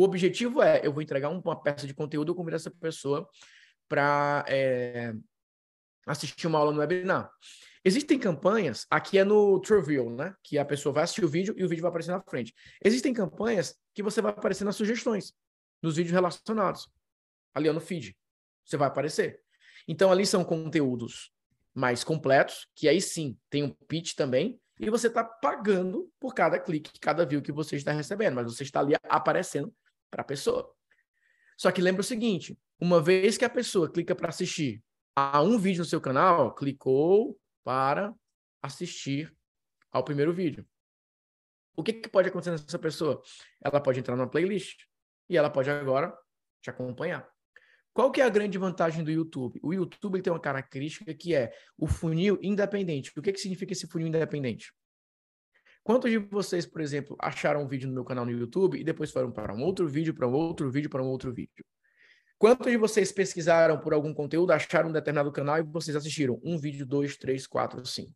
O 0.00 0.02
objetivo 0.02 0.62
é, 0.62 0.80
eu 0.82 0.94
vou 0.94 1.02
entregar 1.02 1.28
uma 1.28 1.60
peça 1.60 1.86
de 1.86 1.92
conteúdo, 1.92 2.32
eu 2.32 2.34
convido 2.34 2.56
essa 2.56 2.70
pessoa 2.70 3.28
para 3.86 4.46
é, 4.48 5.12
assistir 6.06 6.46
uma 6.46 6.58
aula 6.58 6.72
no 6.72 6.78
webinar. 6.78 7.30
Existem 7.84 8.18
campanhas, 8.18 8.86
aqui 8.90 9.18
é 9.18 9.24
no 9.24 9.60
Trivial, 9.60 10.08
né? 10.08 10.34
Que 10.42 10.56
a 10.56 10.64
pessoa 10.64 10.90
vai 10.90 11.04
assistir 11.04 11.22
o 11.22 11.28
vídeo 11.28 11.54
e 11.54 11.62
o 11.62 11.68
vídeo 11.68 11.82
vai 11.82 11.90
aparecer 11.90 12.12
na 12.12 12.22
frente. 12.22 12.54
Existem 12.82 13.12
campanhas 13.12 13.76
que 13.94 14.02
você 14.02 14.22
vai 14.22 14.32
aparecer 14.32 14.64
nas 14.64 14.74
sugestões, 14.74 15.34
nos 15.82 15.96
vídeos 15.96 16.14
relacionados. 16.14 16.88
Ali 17.54 17.70
no 17.70 17.78
feed. 17.78 18.16
Você 18.64 18.78
vai 18.78 18.88
aparecer. 18.88 19.42
Então, 19.86 20.10
ali 20.10 20.24
são 20.24 20.42
conteúdos 20.42 21.30
mais 21.74 22.02
completos, 22.02 22.66
que 22.74 22.88
aí 22.88 23.02
sim 23.02 23.36
tem 23.50 23.64
um 23.64 23.70
pitch 23.86 24.14
também, 24.14 24.58
e 24.78 24.88
você 24.88 25.08
está 25.08 25.22
pagando 25.22 26.10
por 26.18 26.32
cada 26.32 26.58
clique, 26.58 26.98
cada 26.98 27.26
view 27.26 27.42
que 27.42 27.52
você 27.52 27.76
está 27.76 27.92
recebendo, 27.92 28.36
mas 28.36 28.46
você 28.46 28.62
está 28.62 28.80
ali 28.80 28.94
aparecendo 29.04 29.70
para 30.10 30.22
a 30.22 30.24
pessoa. 30.24 30.74
Só 31.56 31.70
que 31.70 31.80
lembra 31.80 32.00
o 32.00 32.04
seguinte: 32.04 32.58
uma 32.80 33.00
vez 33.00 33.36
que 33.36 33.44
a 33.44 33.50
pessoa 33.50 33.90
clica 33.90 34.14
para 34.14 34.30
assistir 34.30 34.82
a 35.14 35.42
um 35.42 35.58
vídeo 35.58 35.80
no 35.80 35.84
seu 35.84 36.00
canal, 36.00 36.54
clicou 36.54 37.38
para 37.62 38.14
assistir 38.62 39.34
ao 39.90 40.04
primeiro 40.04 40.32
vídeo. 40.32 40.66
O 41.76 41.82
que, 41.82 41.92
que 41.92 42.08
pode 42.08 42.28
acontecer 42.28 42.50
nessa 42.50 42.78
pessoa? 42.78 43.22
Ela 43.62 43.80
pode 43.80 44.00
entrar 44.00 44.16
numa 44.16 44.28
playlist 44.28 44.84
e 45.28 45.36
ela 45.36 45.50
pode 45.50 45.70
agora 45.70 46.16
te 46.60 46.70
acompanhar. 46.70 47.28
Qual 47.92 48.10
que 48.10 48.20
é 48.20 48.24
a 48.24 48.28
grande 48.28 48.56
vantagem 48.56 49.02
do 49.02 49.10
YouTube? 49.10 49.58
O 49.62 49.74
YouTube 49.74 50.22
tem 50.22 50.32
uma 50.32 50.40
característica 50.40 51.12
que 51.12 51.34
é 51.34 51.52
o 51.76 51.86
funil 51.86 52.38
independente. 52.40 53.12
O 53.16 53.22
que, 53.22 53.32
que 53.32 53.40
significa 53.40 53.72
esse 53.72 53.86
funil 53.88 54.08
independente? 54.08 54.72
Quantos 55.82 56.10
de 56.10 56.18
vocês, 56.18 56.66
por 56.66 56.80
exemplo, 56.80 57.16
acharam 57.18 57.62
um 57.62 57.68
vídeo 57.68 57.88
no 57.88 57.94
meu 57.94 58.04
canal 58.04 58.24
no 58.24 58.30
YouTube 58.30 58.78
e 58.78 58.84
depois 58.84 59.10
foram 59.10 59.32
para 59.32 59.54
um 59.54 59.62
outro 59.62 59.88
vídeo, 59.88 60.14
para 60.14 60.28
um 60.28 60.32
outro 60.32 60.70
vídeo, 60.70 60.90
para 60.90 61.02
um 61.02 61.08
outro 61.08 61.32
vídeo? 61.32 61.64
Quantos 62.38 62.70
de 62.70 62.76
vocês 62.76 63.12
pesquisaram 63.12 63.78
por 63.78 63.92
algum 63.92 64.14
conteúdo, 64.14 64.50
acharam 64.52 64.88
um 64.88 64.92
determinado 64.92 65.30
canal 65.32 65.58
e 65.58 65.62
vocês 65.62 65.96
assistiram 65.96 66.40
um 66.42 66.58
vídeo, 66.58 66.86
dois, 66.86 67.16
três, 67.16 67.46
quatro, 67.46 67.84
cinco? 67.84 68.14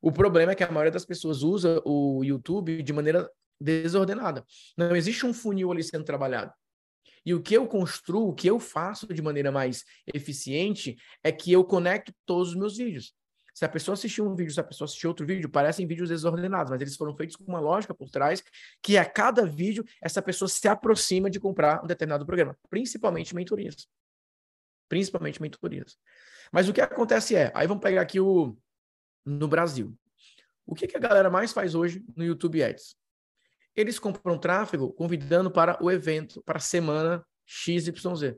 O 0.00 0.12
problema 0.12 0.52
é 0.52 0.54
que 0.54 0.64
a 0.64 0.70
maioria 0.70 0.92
das 0.92 1.06
pessoas 1.06 1.42
usa 1.42 1.80
o 1.84 2.22
YouTube 2.22 2.82
de 2.82 2.92
maneira 2.92 3.30
desordenada. 3.60 4.44
Não 4.76 4.94
existe 4.94 5.24
um 5.24 5.32
funil 5.32 5.72
ali 5.72 5.82
sendo 5.82 6.04
trabalhado. 6.04 6.52
E 7.24 7.34
o 7.34 7.42
que 7.42 7.54
eu 7.54 7.66
construo, 7.66 8.28
o 8.28 8.34
que 8.34 8.48
eu 8.48 8.60
faço 8.60 9.06
de 9.06 9.20
maneira 9.20 9.50
mais 9.50 9.82
eficiente 10.14 10.96
é 11.24 11.32
que 11.32 11.50
eu 11.50 11.64
conecto 11.64 12.12
todos 12.24 12.50
os 12.50 12.54
meus 12.54 12.76
vídeos. 12.76 13.14
Se 13.56 13.64
a 13.64 13.68
pessoa 13.70 13.94
assistiu 13.94 14.28
um 14.28 14.34
vídeo, 14.34 14.52
se 14.52 14.60
a 14.60 14.62
pessoa 14.62 14.84
assistiu 14.84 15.08
outro 15.08 15.24
vídeo, 15.24 15.48
parecem 15.48 15.86
vídeos 15.86 16.10
desordenados, 16.10 16.70
mas 16.70 16.78
eles 16.78 16.94
foram 16.94 17.16
feitos 17.16 17.36
com 17.36 17.44
uma 17.44 17.58
lógica 17.58 17.94
por 17.94 18.10
trás, 18.10 18.44
que 18.82 18.98
a 18.98 19.04
cada 19.06 19.46
vídeo 19.46 19.82
essa 19.98 20.20
pessoa 20.20 20.46
se 20.46 20.68
aproxima 20.68 21.30
de 21.30 21.40
comprar 21.40 21.82
um 21.82 21.86
determinado 21.86 22.26
programa, 22.26 22.54
principalmente 22.68 23.34
mentorias. 23.34 23.88
Principalmente 24.90 25.40
mentorias. 25.40 25.96
Mas 26.52 26.68
o 26.68 26.72
que 26.74 26.82
acontece 26.82 27.34
é, 27.34 27.50
aí 27.54 27.66
vamos 27.66 27.82
pegar 27.82 28.02
aqui 28.02 28.20
o 28.20 28.54
no 29.24 29.48
Brasil. 29.48 29.98
O 30.66 30.74
que, 30.74 30.86
que 30.86 30.98
a 30.98 31.00
galera 31.00 31.30
mais 31.30 31.50
faz 31.50 31.74
hoje 31.74 32.04
no 32.14 32.22
YouTube 32.22 32.62
Ads? 32.62 32.94
Eles 33.74 33.98
compram 33.98 34.36
tráfego 34.36 34.92
convidando 34.92 35.50
para 35.50 35.82
o 35.82 35.90
evento, 35.90 36.42
para 36.42 36.58
a 36.58 36.60
semana 36.60 37.26
XYZ. 37.46 38.36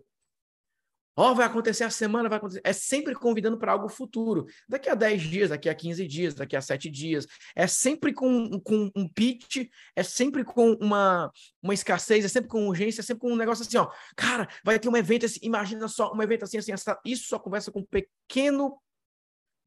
Ó, 1.19 1.33
oh, 1.33 1.35
vai 1.35 1.47
acontecer 1.47 1.83
a 1.83 1.91
semana, 1.91 2.29
vai 2.29 2.39
acontecer. 2.39 2.61
É 2.63 2.73
sempre 2.73 3.13
convidando 3.13 3.59
para 3.59 3.73
algo 3.73 3.89
futuro. 3.89 4.47
Daqui 4.69 4.89
a 4.89 4.95
10 4.95 5.23
dias, 5.23 5.51
daqui 5.51 5.69
a 5.69 5.75
15 5.75 6.07
dias, 6.07 6.33
daqui 6.33 6.55
a 6.55 6.61
7 6.61 6.89
dias. 6.89 7.27
É 7.57 7.67
sempre 7.67 8.13
com, 8.13 8.61
com 8.61 8.89
um 8.95 9.09
pitch, 9.09 9.69
é 9.97 10.05
sempre 10.05 10.45
com 10.45 10.75
uma, 10.75 11.29
uma 11.61 11.75
escassez, 11.75 12.25
é 12.25 12.29
sempre 12.29 12.49
com 12.49 12.69
urgência, 12.69 13.01
é 13.01 13.03
sempre 13.03 13.23
com 13.23 13.33
um 13.33 13.37
negócio 13.37 13.67
assim, 13.67 13.79
ó. 13.79 13.91
Cara, 14.15 14.49
vai 14.65 14.79
ter 14.79 14.89
um 14.89 14.97
evento, 14.97 15.27
assim, 15.27 15.41
imagina 15.43 15.89
só, 15.89 16.15
um 16.15 16.23
evento 16.23 16.45
assim, 16.45 16.59
assim, 16.59 16.71
essa, 16.71 16.97
isso 17.05 17.27
só 17.27 17.37
conversa 17.37 17.73
com 17.73 17.81
um 17.81 17.85
pequeno, 17.85 18.81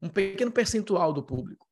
um 0.00 0.08
pequeno 0.08 0.50
percentual 0.50 1.12
do 1.12 1.22
público. 1.22 1.66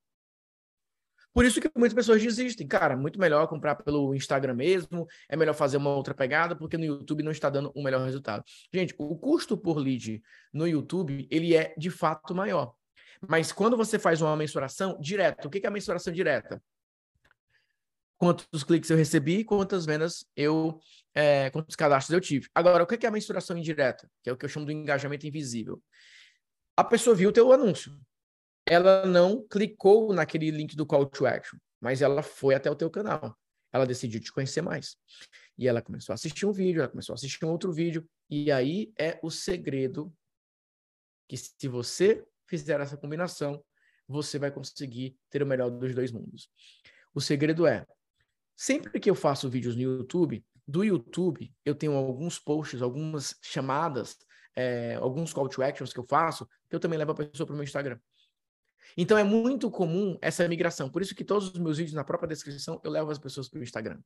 Por 1.33 1.45
isso 1.45 1.61
que 1.61 1.71
muitas 1.77 1.95
pessoas 1.95 2.23
desistem. 2.23 2.67
Cara, 2.67 2.97
muito 2.97 3.19
melhor 3.19 3.47
comprar 3.47 3.77
pelo 3.77 4.15
Instagram 4.15 4.55
mesmo, 4.55 5.07
é 5.29 5.37
melhor 5.37 5.55
fazer 5.55 5.77
uma 5.77 5.91
outra 5.91 6.13
pegada, 6.13 6.57
porque 6.57 6.77
no 6.77 6.85
YouTube 6.85 7.23
não 7.23 7.31
está 7.31 7.49
dando 7.49 7.71
o 7.75 7.81
um 7.81 7.85
melhor 7.85 8.05
resultado. 8.05 8.43
Gente, 8.73 8.95
o 8.99 9.17
custo 9.17 9.57
por 9.57 9.79
lead 9.79 10.21
no 10.53 10.67
YouTube, 10.67 11.29
ele 11.31 11.55
é 11.55 11.73
de 11.79 11.91
fato 11.91 12.35
maior. 12.35 12.75
Mas 13.29 13.53
quando 13.53 13.77
você 13.77 13.99
faz 13.99 14.21
uma 14.21 14.37
mensuração 14.37 14.99
direta, 15.01 15.47
o 15.47 15.51
que 15.51 15.65
é 15.65 15.69
a 15.69 15.71
mensuração 15.71 16.13
direta? 16.13 16.63
Quantos 18.17 18.65
cliques 18.65 18.91
eu 18.91 18.97
recebi, 18.97 19.45
quantas 19.45 19.87
vendas 19.87 20.27
eu, 20.37 20.79
é, 21.15 21.49
quantos 21.51 21.77
cadastros 21.77 22.15
eu 22.15 22.21
tive. 22.21 22.49
Agora, 22.55 22.83
o 22.83 22.87
que 22.87 23.07
é 23.07 23.09
a 23.09 23.13
mensuração 23.13 23.57
indireta? 23.57 24.11
Que 24.23 24.31
é 24.31 24.33
o 24.33 24.37
que 24.37 24.45
eu 24.45 24.49
chamo 24.49 24.67
de 24.67 24.73
engajamento 24.73 25.27
invisível. 25.27 25.83
A 26.77 26.85
pessoa 26.85 27.17
viu 27.17 27.31
o 27.31 27.33
teu 27.33 27.53
anúncio, 27.53 27.99
ela 28.71 29.05
não 29.05 29.45
clicou 29.49 30.15
naquele 30.15 30.49
link 30.49 30.77
do 30.77 30.87
call 30.87 31.05
to 31.05 31.27
action, 31.27 31.59
mas 31.81 32.03
ela 32.03 32.23
foi 32.23 32.55
até 32.55 32.71
o 32.71 32.77
teu 32.77 32.89
canal. 32.89 33.37
Ela 33.73 33.85
decidiu 33.85 34.21
te 34.21 34.33
conhecer 34.33 34.63
mais. 34.63 34.97
E 35.59 35.67
ela 35.67 35.83
começou 35.83 36.13
a 36.13 36.15
assistir 36.15 36.47
um 36.47 36.53
vídeo, 36.53 36.79
ela 36.79 36.89
começou 36.89 37.13
a 37.13 37.17
assistir 37.17 37.45
um 37.45 37.51
outro 37.51 37.73
vídeo. 37.73 38.09
E 38.31 38.49
aí 38.53 38.93
é 38.97 39.19
o 39.25 39.31
segredo 39.31 40.15
que 41.29 41.37
se 41.37 41.67
você 41.67 42.25
fizer 42.47 42.81
essa 42.81 42.97
combinação, 42.97 43.61
você 44.07 44.39
vai 44.39 44.53
conseguir 44.53 45.19
ter 45.29 45.43
o 45.43 45.47
melhor 45.47 45.69
dos 45.69 45.93
dois 45.93 46.13
mundos. 46.13 46.49
O 47.13 47.21
segredo 47.21 47.67
é, 47.67 47.85
sempre 48.55 49.01
que 49.01 49.11
eu 49.11 49.17
faço 49.17 49.51
vídeos 49.51 49.75
no 49.75 49.83
YouTube, 49.83 50.45
do 50.65 50.85
YouTube 50.85 51.53
eu 51.65 51.75
tenho 51.75 51.95
alguns 51.95 52.39
posts, 52.39 52.83
algumas 52.83 53.35
chamadas, 53.43 54.17
é, 54.55 54.95
alguns 54.95 55.33
call 55.33 55.49
to 55.49 55.61
actions 55.61 55.93
que 55.93 55.99
eu 55.99 56.07
faço, 56.07 56.49
que 56.69 56.77
eu 56.77 56.81
também 56.81 56.97
levo 56.97 57.11
a 57.11 57.17
pessoa 57.17 57.45
para 57.45 57.55
o 57.55 57.57
meu 57.57 57.65
Instagram. 57.65 57.99
Então 58.97 59.17
é 59.17 59.25
muito 59.25 59.71
comum 59.71 60.19
essa 60.21 60.47
migração. 60.49 60.91
Por 60.91 61.03
isso 61.03 61.15
que 61.15 61.25
todos 61.25 61.49
os 61.49 61.59
meus 61.59 61.79
vídeos 61.79 61.95
na 61.95 62.05
própria 62.05 62.29
descrição 62.29 62.81
eu 62.85 62.91
levo 62.91 63.11
as 63.11 63.19
pessoas 63.19 63.49
para 63.49 63.61
o 63.61 63.63
Instagram. 63.63 64.01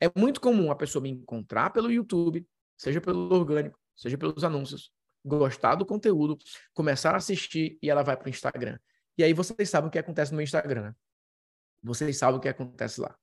É 0.00 0.10
muito 0.16 0.40
comum 0.40 0.70
a 0.70 0.76
pessoa 0.76 1.02
me 1.02 1.10
encontrar 1.10 1.70
pelo 1.70 1.90
YouTube, 1.90 2.46
seja 2.76 3.00
pelo 3.00 3.32
orgânico, 3.34 3.78
seja 3.96 4.16
pelos 4.16 4.44
anúncios, 4.44 4.92
gostar 5.24 5.74
do 5.74 5.84
conteúdo, 5.84 6.38
começar 6.72 7.12
a 7.12 7.16
assistir 7.16 7.78
e 7.82 7.90
ela 7.90 8.02
vai 8.02 8.16
para 8.16 8.26
o 8.26 8.30
Instagram. 8.30 8.78
E 9.16 9.24
aí 9.24 9.32
vocês 9.32 9.68
sabem 9.68 9.88
o 9.88 9.90
que 9.90 9.98
acontece 9.98 10.30
no 10.30 10.36
meu 10.36 10.44
Instagram. 10.44 10.82
Né? 10.82 10.94
Vocês 11.82 12.16
sabem 12.16 12.38
o 12.38 12.40
que 12.40 12.48
acontece 12.48 13.00
lá. 13.00 13.16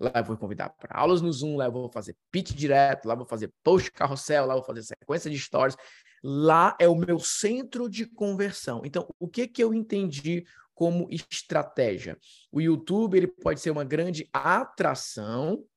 Lá 0.00 0.12
eu 0.16 0.24
vou 0.24 0.36
convidar 0.36 0.70
para 0.70 0.98
aulas 0.98 1.22
no 1.22 1.32
Zoom, 1.32 1.56
lá 1.56 1.66
eu 1.66 1.72
vou 1.72 1.88
fazer 1.88 2.16
pitch 2.30 2.52
direto, 2.52 3.06
lá 3.06 3.14
eu 3.14 3.18
vou 3.18 3.26
fazer 3.26 3.52
post 3.62 3.92
carrossel, 3.92 4.44
lá 4.46 4.54
eu 4.54 4.58
vou 4.58 4.66
fazer 4.66 4.82
sequência 4.82 5.30
de 5.30 5.38
stories. 5.38 5.76
Lá 6.26 6.74
é 6.80 6.88
o 6.88 6.94
meu 6.94 7.20
centro 7.20 7.86
de 7.86 8.06
conversão. 8.06 8.80
Então, 8.82 9.06
o 9.18 9.28
que 9.28 9.46
que 9.46 9.62
eu 9.62 9.74
entendi 9.74 10.46
como 10.74 11.06
estratégia? 11.10 12.18
O 12.50 12.62
YouTube 12.62 13.18
ele 13.18 13.26
pode 13.26 13.60
ser 13.60 13.70
uma 13.70 13.84
grande 13.84 14.26
atração 14.32 15.68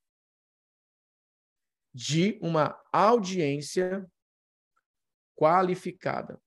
de 1.93 2.39
uma 2.41 2.81
audiência 2.93 4.09
qualificada. 5.35 6.41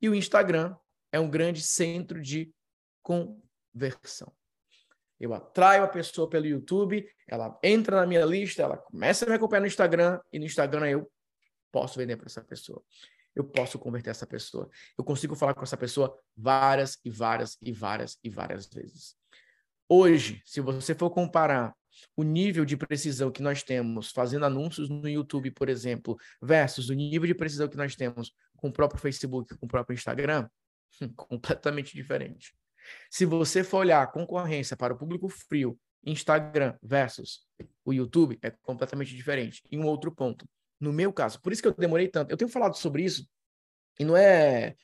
E 0.00 0.08
o 0.08 0.14
Instagram 0.14 0.76
é 1.10 1.18
um 1.18 1.28
grande 1.28 1.62
centro 1.62 2.22
de 2.22 2.54
conversão. 3.02 4.32
Eu 5.18 5.34
atraio 5.34 5.82
a 5.82 5.88
pessoa 5.88 6.28
pelo 6.28 6.46
YouTube, 6.46 7.04
ela 7.26 7.58
entra 7.60 7.96
na 7.96 8.06
minha 8.06 8.24
lista, 8.24 8.62
ela 8.62 8.76
começa 8.76 9.24
a 9.24 9.28
me 9.28 9.34
acompanhar 9.34 9.62
no 9.62 9.66
Instagram, 9.66 10.20
e 10.32 10.38
no 10.38 10.44
Instagram 10.44 10.86
eu 10.88 11.10
posso 11.72 11.98
vender 11.98 12.16
para 12.16 12.26
essa 12.26 12.44
pessoa. 12.44 12.80
Eu 13.36 13.44
posso 13.44 13.78
converter 13.78 14.10
essa 14.10 14.26
pessoa. 14.26 14.68
Eu 14.96 15.04
consigo 15.04 15.36
falar 15.36 15.52
com 15.52 15.62
essa 15.62 15.76
pessoa 15.76 16.18
várias 16.34 16.98
e 17.04 17.10
várias 17.10 17.58
e 17.60 17.70
várias 17.70 18.18
e 18.24 18.30
várias 18.30 18.66
vezes. 18.66 19.14
Hoje, 19.88 20.42
se 20.44 20.60
você 20.60 20.94
for 20.94 21.10
comparar 21.10 21.76
o 22.16 22.22
nível 22.22 22.64
de 22.64 22.76
precisão 22.76 23.30
que 23.30 23.42
nós 23.42 23.62
temos 23.62 24.10
fazendo 24.10 24.46
anúncios 24.46 24.88
no 24.88 25.08
YouTube, 25.08 25.50
por 25.50 25.68
exemplo, 25.68 26.16
versus 26.42 26.88
o 26.88 26.94
nível 26.94 27.26
de 27.26 27.34
precisão 27.34 27.68
que 27.68 27.76
nós 27.76 27.94
temos 27.94 28.32
com 28.56 28.68
o 28.68 28.72
próprio 28.72 29.00
Facebook, 29.00 29.56
com 29.56 29.66
o 29.66 29.68
próprio 29.68 29.94
Instagram, 29.94 30.48
completamente 31.14 31.94
diferente. 31.94 32.54
Se 33.10 33.24
você 33.24 33.62
for 33.62 33.78
olhar 33.78 34.02
a 34.02 34.06
concorrência 34.06 34.76
para 34.76 34.94
o 34.94 34.98
público 34.98 35.28
frio, 35.28 35.78
Instagram 36.04 36.74
versus 36.82 37.44
o 37.84 37.92
YouTube, 37.92 38.38
é 38.40 38.50
completamente 38.50 39.14
diferente. 39.14 39.62
E 39.70 39.76
um 39.76 39.84
outro 39.84 40.10
ponto, 40.10 40.48
no 40.80 40.92
meu 40.92 41.12
caso, 41.12 41.40
por 41.40 41.52
isso 41.52 41.62
que 41.62 41.68
eu 41.68 41.74
demorei 41.74 42.08
tanto. 42.08 42.30
Eu 42.30 42.36
tenho 42.36 42.50
falado 42.50 42.76
sobre 42.76 43.02
isso 43.02 43.28
e 43.98 44.04
não 44.04 44.16
é 44.16 44.74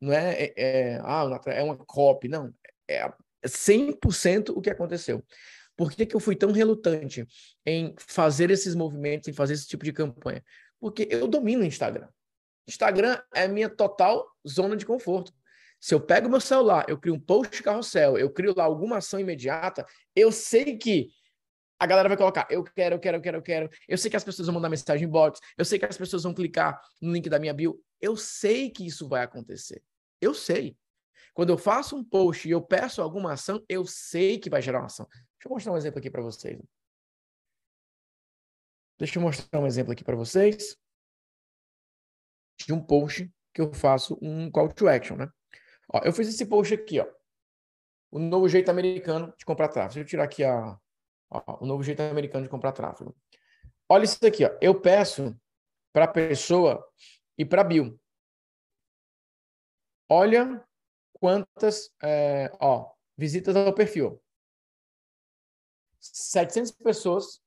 não 0.00 0.12
é, 0.12 0.32
é, 0.32 0.52
é 0.56 1.00
ah, 1.04 1.40
é 1.46 1.62
uma 1.62 1.76
copy, 1.76 2.26
não. 2.26 2.52
É 2.88 3.08
100% 3.44 4.50
o 4.50 4.60
que 4.60 4.70
aconteceu. 4.70 5.24
Por 5.76 5.92
que, 5.92 6.04
que 6.04 6.14
eu 6.14 6.20
fui 6.20 6.36
tão 6.36 6.52
relutante 6.52 7.26
em 7.64 7.94
fazer 7.98 8.50
esses 8.50 8.74
movimentos, 8.74 9.28
em 9.28 9.32
fazer 9.32 9.54
esse 9.54 9.66
tipo 9.66 9.84
de 9.84 9.92
campanha? 9.92 10.42
Porque 10.80 11.06
eu 11.10 11.28
domino 11.28 11.62
o 11.62 11.66
Instagram. 11.66 12.08
Instagram 12.68 13.20
é 13.34 13.48
minha 13.48 13.68
total 13.68 14.26
zona 14.46 14.76
de 14.76 14.84
conforto. 14.84 15.32
Se 15.80 15.94
eu 15.94 16.00
pego 16.00 16.28
meu 16.28 16.40
celular, 16.40 16.84
eu 16.88 16.98
crio 16.98 17.14
um 17.14 17.20
post 17.20 17.62
carrossel, 17.62 18.16
eu 18.16 18.30
crio 18.30 18.54
lá 18.56 18.64
alguma 18.64 18.98
ação 18.98 19.18
imediata, 19.18 19.84
eu 20.14 20.30
sei 20.30 20.76
que 20.76 21.08
a 21.82 21.86
galera 21.86 22.08
vai 22.08 22.16
colocar, 22.16 22.46
eu 22.48 22.62
quero, 22.62 22.94
eu 22.94 23.00
quero, 23.00 23.16
eu 23.16 23.20
quero, 23.20 23.36
eu 23.38 23.42
quero. 23.42 23.70
Eu 23.88 23.98
sei 23.98 24.08
que 24.08 24.16
as 24.16 24.22
pessoas 24.22 24.46
vão 24.46 24.54
mandar 24.54 24.68
mensagem 24.68 25.04
em 25.04 25.10
box, 25.10 25.40
eu 25.58 25.64
sei 25.64 25.80
que 25.80 25.84
as 25.84 25.98
pessoas 25.98 26.22
vão 26.22 26.32
clicar 26.32 26.80
no 27.00 27.12
link 27.12 27.28
da 27.28 27.40
minha 27.40 27.52
bio. 27.52 27.82
Eu 28.00 28.16
sei 28.16 28.70
que 28.70 28.86
isso 28.86 29.08
vai 29.08 29.24
acontecer. 29.24 29.82
Eu 30.20 30.32
sei. 30.32 30.76
Quando 31.34 31.50
eu 31.50 31.58
faço 31.58 31.96
um 31.96 32.04
post 32.04 32.46
e 32.46 32.52
eu 32.52 32.62
peço 32.62 33.02
alguma 33.02 33.32
ação, 33.32 33.64
eu 33.68 33.84
sei 33.84 34.38
que 34.38 34.48
vai 34.48 34.62
gerar 34.62 34.78
uma 34.78 34.86
ação. 34.86 35.08
Deixa 35.10 35.46
eu 35.46 35.50
mostrar 35.50 35.72
um 35.72 35.76
exemplo 35.76 35.98
aqui 35.98 36.08
para 36.08 36.22
vocês. 36.22 36.60
Deixa 38.96 39.18
eu 39.18 39.22
mostrar 39.22 39.58
um 39.58 39.66
exemplo 39.66 39.92
aqui 39.92 40.04
para 40.04 40.14
vocês 40.14 40.76
de 42.64 42.72
um 42.72 42.80
post 42.80 43.28
que 43.52 43.60
eu 43.60 43.74
faço 43.74 44.16
um 44.22 44.48
call 44.52 44.68
to 44.68 44.86
action, 44.86 45.16
né? 45.16 45.28
Ó, 45.92 46.00
eu 46.04 46.12
fiz 46.12 46.28
esse 46.28 46.46
post 46.46 46.72
aqui, 46.74 47.00
ó. 47.00 47.08
O 48.08 48.20
novo 48.20 48.48
jeito 48.48 48.70
americano 48.70 49.34
de 49.36 49.44
comprar 49.44 49.66
tráfego. 49.66 49.94
Deixa 49.94 50.06
eu 50.06 50.08
tirar 50.08 50.24
aqui 50.24 50.44
a, 50.44 50.78
ó, 51.32 51.58
o 51.60 51.66
novo 51.66 51.82
jeito 51.82 52.00
americano 52.00 52.44
de 52.44 52.50
comprar 52.50 52.72
tráfego. 52.72 53.16
Olha 53.88 54.04
isso 54.04 54.24
aqui, 54.24 54.44
ó. 54.44 54.56
Eu 54.60 54.80
peço 54.80 55.36
para 55.92 56.04
a 56.04 56.08
pessoa 56.08 56.86
e 57.36 57.44
para 57.44 57.64
Bill. 57.64 57.98
Olha 60.08 60.62
quantas 61.14 61.90
é, 62.02 62.50
ó, 62.60 62.92
visitas 63.16 63.56
ao 63.56 63.72
perfil. 63.74 64.22
700 66.00 66.72
pessoas 66.72 67.40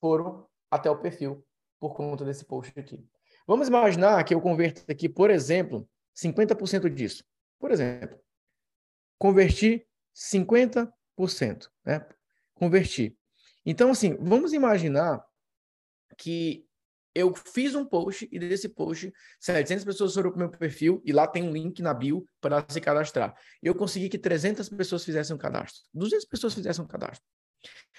foram 0.00 0.48
até 0.70 0.90
o 0.90 1.00
perfil 1.00 1.44
por 1.80 1.94
conta 1.94 2.24
desse 2.24 2.44
post 2.44 2.78
aqui. 2.78 3.02
Vamos 3.46 3.68
imaginar 3.68 4.22
que 4.24 4.34
eu 4.34 4.40
converto 4.40 4.84
aqui, 4.90 5.08
por 5.08 5.30
exemplo, 5.30 5.88
50% 6.14 6.88
disso. 6.90 7.24
Por 7.58 7.70
exemplo, 7.70 8.20
converti 9.18 9.86
50%, 10.14 10.92
né? 11.84 12.06
Converti. 12.60 13.16
Então, 13.64 13.90
assim, 13.90 14.18
vamos 14.20 14.52
imaginar 14.52 15.24
que 16.18 16.62
eu 17.14 17.34
fiz 17.34 17.74
um 17.74 17.86
post 17.86 18.28
e 18.30 18.38
desse 18.38 18.68
post 18.68 19.10
700 19.40 19.82
pessoas 19.82 20.12
foram 20.12 20.30
para 20.30 20.36
o 20.36 20.38
meu 20.40 20.50
perfil 20.50 21.00
e 21.02 21.10
lá 21.10 21.26
tem 21.26 21.42
um 21.42 21.52
link 21.52 21.80
na 21.80 21.94
bio 21.94 22.22
para 22.38 22.62
se 22.68 22.78
cadastrar. 22.78 23.34
Eu 23.62 23.74
consegui 23.74 24.10
que 24.10 24.18
300 24.18 24.68
pessoas 24.68 25.02
fizessem 25.06 25.34
um 25.34 25.38
cadastro. 25.38 25.80
200 25.94 26.26
pessoas 26.26 26.52
fizessem 26.52 26.84
um 26.84 26.86
cadastro. 26.86 27.26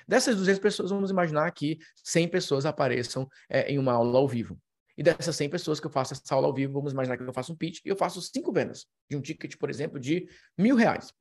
Dessas 0.07 0.35
200 0.35 0.61
pessoas, 0.61 0.91
vamos 0.91 1.09
imaginar 1.09 1.49
que 1.51 1.79
100 2.03 2.27
pessoas 2.27 2.63
apareçam 2.63 3.27
é, 3.49 3.71
em 3.71 3.79
uma 3.79 3.93
aula 3.93 4.19
ao 4.19 4.27
vivo. 4.27 4.61
E 4.95 5.01
dessas 5.01 5.35
100 5.35 5.49
pessoas 5.49 5.79
que 5.79 5.87
eu 5.87 5.91
faço 5.91 6.13
essa 6.13 6.35
aula 6.35 6.45
ao 6.45 6.53
vivo, 6.53 6.73
vamos 6.73 6.93
imaginar 6.93 7.17
que 7.17 7.23
eu 7.23 7.33
faço 7.33 7.51
um 7.51 7.55
pitch 7.55 7.79
e 7.83 7.89
eu 7.89 7.95
faço 7.95 8.21
cinco 8.21 8.53
vendas 8.53 8.85
de 9.09 9.17
um 9.17 9.21
ticket, 9.21 9.57
por 9.57 9.71
exemplo, 9.71 9.99
de 9.99 10.27
mil 10.55 10.75
reais. 10.75 11.11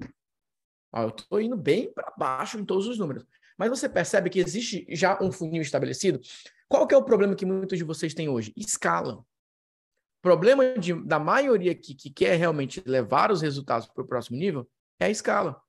Ó, 0.92 1.02
eu 1.02 1.08
estou 1.08 1.40
indo 1.40 1.56
bem 1.56 1.92
para 1.92 2.12
baixo 2.16 2.58
em 2.58 2.64
todos 2.64 2.86
os 2.86 2.98
números. 2.98 3.24
Mas 3.56 3.68
você 3.68 3.88
percebe 3.88 4.30
que 4.30 4.40
existe 4.40 4.86
já 4.90 5.18
um 5.22 5.30
funil 5.30 5.62
estabelecido? 5.62 6.20
Qual 6.68 6.86
que 6.86 6.94
é 6.94 6.98
o 6.98 7.04
problema 7.04 7.34
que 7.34 7.44
muitos 7.44 7.78
de 7.78 7.84
vocês 7.84 8.14
têm 8.14 8.28
hoje? 8.28 8.52
Escala. 8.56 9.18
O 9.18 10.22
problema 10.22 10.78
de, 10.78 10.94
da 11.06 11.18
maioria 11.18 11.74
que, 11.74 11.94
que 11.94 12.10
quer 12.10 12.36
realmente 12.36 12.82
levar 12.86 13.30
os 13.30 13.40
resultados 13.40 13.86
para 13.88 14.02
o 14.02 14.06
próximo 14.06 14.38
nível 14.38 14.68
é 14.98 15.06
a 15.06 15.10
escala. 15.10 15.60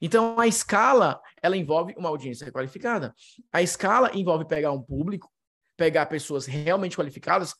Então, 0.00 0.38
a 0.38 0.46
escala, 0.46 1.20
ela 1.42 1.56
envolve 1.56 1.94
uma 1.96 2.08
audiência 2.08 2.50
qualificada. 2.50 3.14
A 3.52 3.62
escala 3.62 4.10
envolve 4.14 4.46
pegar 4.46 4.72
um 4.72 4.82
público 4.82 5.30
pegar 5.76 6.06
pessoas 6.06 6.46
realmente 6.46 6.96
qualificadas 6.96 7.54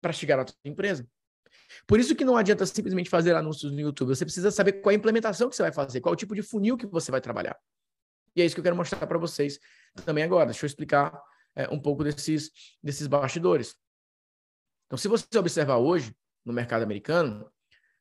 para 0.00 0.12
chegar 0.12 0.38
na 0.38 0.44
tua 0.44 0.56
empresa. 0.64 1.06
Por 1.86 2.00
isso 2.00 2.14
que 2.14 2.24
não 2.24 2.36
adianta 2.36 2.64
simplesmente 2.66 3.10
fazer 3.10 3.34
anúncios 3.34 3.72
no 3.72 3.80
YouTube. 3.80 4.08
Você 4.08 4.24
precisa 4.24 4.50
saber 4.50 4.74
qual 4.74 4.90
é 4.90 4.94
a 4.94 4.98
implementação 4.98 5.48
que 5.48 5.56
você 5.56 5.62
vai 5.62 5.72
fazer, 5.72 6.00
qual 6.00 6.12
é 6.12 6.14
o 6.14 6.16
tipo 6.16 6.34
de 6.34 6.42
funil 6.42 6.76
que 6.76 6.86
você 6.86 7.10
vai 7.10 7.20
trabalhar. 7.20 7.56
E 8.34 8.42
é 8.42 8.44
isso 8.44 8.54
que 8.54 8.60
eu 8.60 8.64
quero 8.64 8.76
mostrar 8.76 9.06
para 9.06 9.18
vocês 9.18 9.58
também 10.04 10.24
agora. 10.24 10.46
Deixa 10.46 10.64
eu 10.64 10.68
explicar 10.68 11.20
é, 11.54 11.68
um 11.68 11.80
pouco 11.80 12.04
desses, 12.04 12.50
desses 12.82 13.06
bastidores. 13.06 13.74
Então, 14.86 14.98
se 14.98 15.08
você 15.08 15.26
observar 15.38 15.76
hoje 15.76 16.14
no 16.44 16.52
mercado 16.52 16.82
americano, 16.82 17.50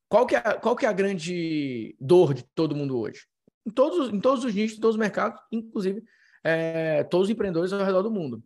qual 0.07 0.25
que, 0.25 0.35
é, 0.35 0.41
qual 0.41 0.75
que 0.75 0.85
é 0.85 0.89
a 0.89 0.93
grande 0.93 1.95
dor 1.99 2.33
de 2.33 2.43
todo 2.55 2.75
mundo 2.75 2.97
hoje? 2.99 3.25
Em 3.65 3.71
todos, 3.71 4.11
em 4.11 4.19
todos 4.19 4.43
os 4.43 4.53
nichos, 4.53 4.77
em 4.77 4.81
todos 4.81 4.95
os 4.95 4.99
mercados, 4.99 5.39
inclusive 5.51 6.03
é, 6.43 7.03
todos 7.03 7.27
os 7.27 7.31
empreendedores 7.31 7.73
ao 7.73 7.83
redor 7.83 8.01
do 8.01 8.11
mundo 8.11 8.43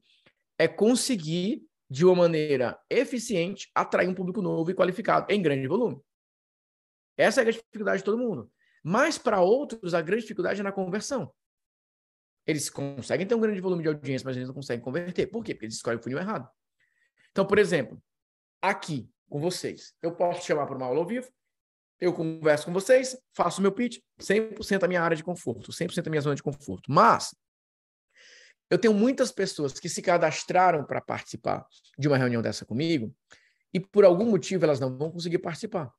é 0.58 0.68
conseguir, 0.68 1.64
de 1.94 2.04
uma 2.04 2.16
maneira 2.16 2.76
eficiente, 2.90 3.70
atrair 3.76 4.10
um 4.10 4.16
público 4.16 4.42
novo 4.42 4.72
e 4.72 4.74
qualificado 4.74 5.32
em 5.32 5.40
grande 5.40 5.68
volume. 5.68 6.02
Essa 7.16 7.42
é 7.42 7.48
a 7.48 7.52
dificuldade 7.52 8.00
de 8.00 8.04
todo 8.04 8.18
mundo. 8.18 8.52
Mas 8.84 9.20
para 9.20 9.42
outros, 9.42 9.94
a 9.94 10.02
grande 10.02 10.24
dificuldade 10.24 10.60
é 10.60 10.64
na 10.64 10.72
conversão. 10.72 11.32
Eles 12.48 12.68
conseguem 12.68 13.28
ter 13.28 13.36
um 13.36 13.40
grande 13.40 13.62
volume 13.62 13.84
de 13.84 13.90
audiência, 13.90 14.26
mas 14.26 14.36
eles 14.36 14.48
não 14.48 14.56
conseguem 14.56 14.84
converter. 14.84 15.28
Por 15.28 15.44
quê? 15.44 15.54
Porque 15.54 15.66
eles 15.66 15.76
escolhem 15.76 16.00
o 16.00 16.02
funil 16.02 16.18
errado. 16.18 16.50
Então, 17.30 17.46
por 17.46 17.60
exemplo, 17.60 18.02
aqui 18.60 19.08
com 19.30 19.40
vocês, 19.40 19.94
eu 20.02 20.16
posso 20.16 20.48
chamar 20.48 20.66
para 20.66 20.76
uma 20.76 20.88
aula 20.88 20.98
ao 20.98 21.06
vivo, 21.06 21.32
eu 22.02 22.12
converso 22.12 22.66
com 22.66 22.74
vocês, 22.74 23.16
faço 23.36 23.62
meu 23.62 23.72
pitch, 23.72 24.00
100% 24.20 24.82
a 24.84 24.88
minha 24.88 25.04
área 25.04 25.16
de 25.16 25.24
conforto, 25.24 25.72
100% 25.72 26.08
a 26.08 26.10
minha 26.10 26.22
zona 26.22 26.36
de 26.36 26.42
conforto. 26.42 26.92
Mas 26.92 27.36
eu 28.74 28.78
tenho 28.80 28.94
muitas 28.94 29.32
pessoas 29.32 29.80
que 29.80 29.88
se 29.88 30.02
cadastraram 30.02 30.84
para 30.84 31.00
participar 31.00 31.64
de 31.96 32.08
uma 32.08 32.18
reunião 32.18 32.42
dessa 32.42 32.66
comigo 32.66 33.14
e 33.72 33.80
por 33.80 34.04
algum 34.04 34.26
motivo 34.26 34.66
elas 34.66 34.80
não 34.80 34.98
vão 34.98 35.12
conseguir 35.12 35.38
participar. 35.38 35.94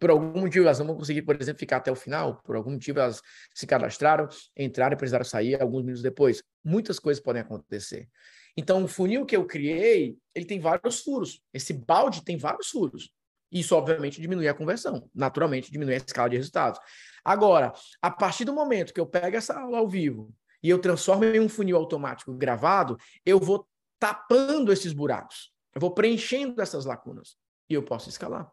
Por 0.00 0.08
algum 0.08 0.40
motivo 0.40 0.64
elas 0.64 0.78
não 0.78 0.86
vão 0.86 0.96
conseguir, 0.96 1.20
por 1.20 1.38
exemplo, 1.38 1.60
ficar 1.60 1.76
até 1.76 1.92
o 1.92 1.94
final. 1.94 2.40
Por 2.42 2.56
algum 2.56 2.70
motivo 2.70 3.00
elas 3.00 3.20
se 3.54 3.66
cadastraram, 3.66 4.26
entraram 4.56 4.94
e 4.94 4.96
precisaram 4.96 5.26
sair 5.26 5.60
alguns 5.60 5.82
minutos 5.82 6.02
depois. 6.02 6.42
Muitas 6.64 6.98
coisas 6.98 7.22
podem 7.22 7.42
acontecer. 7.42 8.08
Então, 8.56 8.82
o 8.82 8.88
funil 8.88 9.26
que 9.26 9.36
eu 9.36 9.44
criei, 9.44 10.16
ele 10.34 10.46
tem 10.46 10.58
vários 10.58 11.02
furos. 11.02 11.42
Esse 11.52 11.74
balde 11.74 12.24
tem 12.24 12.38
vários 12.38 12.68
furos. 12.68 13.12
Isso, 13.52 13.76
obviamente, 13.76 14.22
diminui 14.22 14.48
a 14.48 14.54
conversão. 14.54 15.06
Naturalmente, 15.14 15.70
diminui 15.70 15.92
a 15.92 15.98
escala 15.98 16.30
de 16.30 16.38
resultados. 16.38 16.80
Agora, 17.22 17.74
a 18.00 18.10
partir 18.10 18.46
do 18.46 18.54
momento 18.54 18.94
que 18.94 19.00
eu 19.00 19.06
pego 19.06 19.36
essa 19.36 19.60
aula 19.60 19.76
ao 19.76 19.88
vivo 19.88 20.32
e 20.62 20.68
eu 20.68 20.78
transformo 20.78 21.24
em 21.24 21.40
um 21.40 21.48
funil 21.48 21.76
automático 21.76 22.32
gravado, 22.34 22.96
eu 23.24 23.38
vou 23.38 23.68
tapando 23.98 24.72
esses 24.72 24.92
buracos. 24.92 25.52
Eu 25.74 25.80
vou 25.80 25.92
preenchendo 25.92 26.60
essas 26.60 26.84
lacunas 26.84 27.36
e 27.68 27.74
eu 27.74 27.82
posso 27.82 28.08
escalar. 28.08 28.50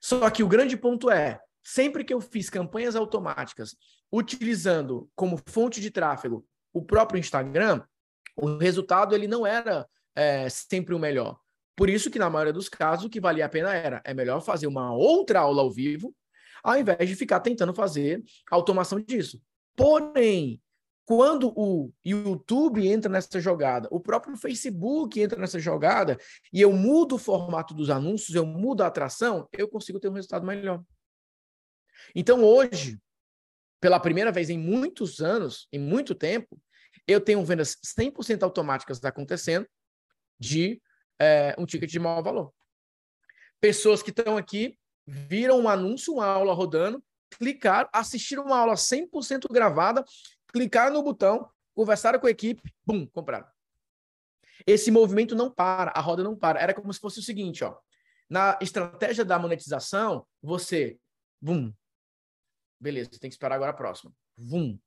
Só 0.00 0.28
que 0.30 0.42
o 0.42 0.48
grande 0.48 0.76
ponto 0.76 1.10
é, 1.10 1.40
sempre 1.62 2.04
que 2.04 2.12
eu 2.12 2.20
fiz 2.20 2.50
campanhas 2.50 2.96
automáticas 2.96 3.76
utilizando 4.12 5.08
como 5.14 5.40
fonte 5.46 5.80
de 5.80 5.90
tráfego 5.90 6.44
o 6.72 6.82
próprio 6.82 7.18
Instagram, 7.18 7.82
o 8.36 8.56
resultado 8.56 9.14
ele 9.14 9.26
não 9.26 9.46
era 9.46 9.86
é, 10.14 10.48
sempre 10.48 10.94
o 10.94 10.98
melhor. 10.98 11.38
Por 11.76 11.88
isso 11.88 12.10
que 12.10 12.18
na 12.18 12.30
maioria 12.30 12.52
dos 12.52 12.68
casos 12.68 13.06
o 13.06 13.10
que 13.10 13.20
valia 13.20 13.46
a 13.46 13.48
pena 13.48 13.74
era 13.74 14.02
é 14.04 14.12
melhor 14.12 14.40
fazer 14.40 14.66
uma 14.66 14.92
outra 14.92 15.40
aula 15.40 15.62
ao 15.62 15.70
vivo, 15.70 16.14
ao 16.62 16.78
invés 16.78 17.08
de 17.08 17.16
ficar 17.16 17.40
tentando 17.40 17.74
fazer 17.74 18.22
automação 18.50 19.00
disso. 19.00 19.40
Porém, 19.74 20.60
quando 21.10 21.52
o 21.56 21.92
YouTube 22.04 22.86
entra 22.86 23.10
nessa 23.10 23.40
jogada, 23.40 23.88
o 23.90 23.98
próprio 23.98 24.36
Facebook 24.36 25.20
entra 25.20 25.40
nessa 25.40 25.58
jogada, 25.58 26.16
e 26.52 26.60
eu 26.60 26.72
mudo 26.72 27.16
o 27.16 27.18
formato 27.18 27.74
dos 27.74 27.90
anúncios, 27.90 28.36
eu 28.36 28.46
mudo 28.46 28.84
a 28.84 28.86
atração, 28.86 29.48
eu 29.52 29.66
consigo 29.66 29.98
ter 29.98 30.08
um 30.08 30.12
resultado 30.12 30.46
melhor. 30.46 30.80
Então, 32.14 32.44
hoje, 32.44 32.96
pela 33.80 33.98
primeira 33.98 34.30
vez 34.30 34.50
em 34.50 34.56
muitos 34.56 35.20
anos, 35.20 35.66
em 35.72 35.80
muito 35.80 36.14
tempo, 36.14 36.56
eu 37.08 37.20
tenho 37.20 37.44
vendas 37.44 37.76
100% 37.84 38.44
automáticas 38.44 39.04
acontecendo 39.04 39.66
de 40.38 40.80
é, 41.18 41.56
um 41.58 41.66
ticket 41.66 41.90
de 41.90 41.98
maior 41.98 42.22
valor. 42.22 42.54
Pessoas 43.60 44.00
que 44.00 44.10
estão 44.10 44.36
aqui 44.36 44.78
viram 45.04 45.58
um 45.58 45.68
anúncio, 45.68 46.14
uma 46.14 46.26
aula 46.26 46.54
rodando, 46.54 47.02
clicaram, 47.36 47.88
assistiram 47.92 48.44
uma 48.44 48.58
aula 48.58 48.74
100% 48.74 49.52
gravada, 49.52 50.04
clicaram 50.52 50.94
no 50.94 51.02
botão, 51.02 51.50
conversaram 51.74 52.18
com 52.18 52.26
a 52.26 52.30
equipe, 52.30 52.62
bum, 52.84 53.06
compraram. 53.06 53.46
Esse 54.66 54.90
movimento 54.90 55.34
não 55.34 55.50
para, 55.50 55.90
a 55.94 56.00
roda 56.00 56.22
não 56.22 56.36
para. 56.36 56.60
Era 56.60 56.74
como 56.74 56.92
se 56.92 57.00
fosse 57.00 57.18
o 57.18 57.22
seguinte, 57.22 57.64
ó. 57.64 57.78
Na 58.28 58.58
estratégia 58.60 59.24
da 59.24 59.38
monetização, 59.38 60.26
você, 60.42 60.98
bum, 61.40 61.72
beleza, 62.78 63.10
tem 63.10 63.28
que 63.30 63.34
esperar 63.34 63.56
agora 63.56 63.70
a 63.70 63.74
próxima. 63.74 64.12
Vum, 64.36 64.78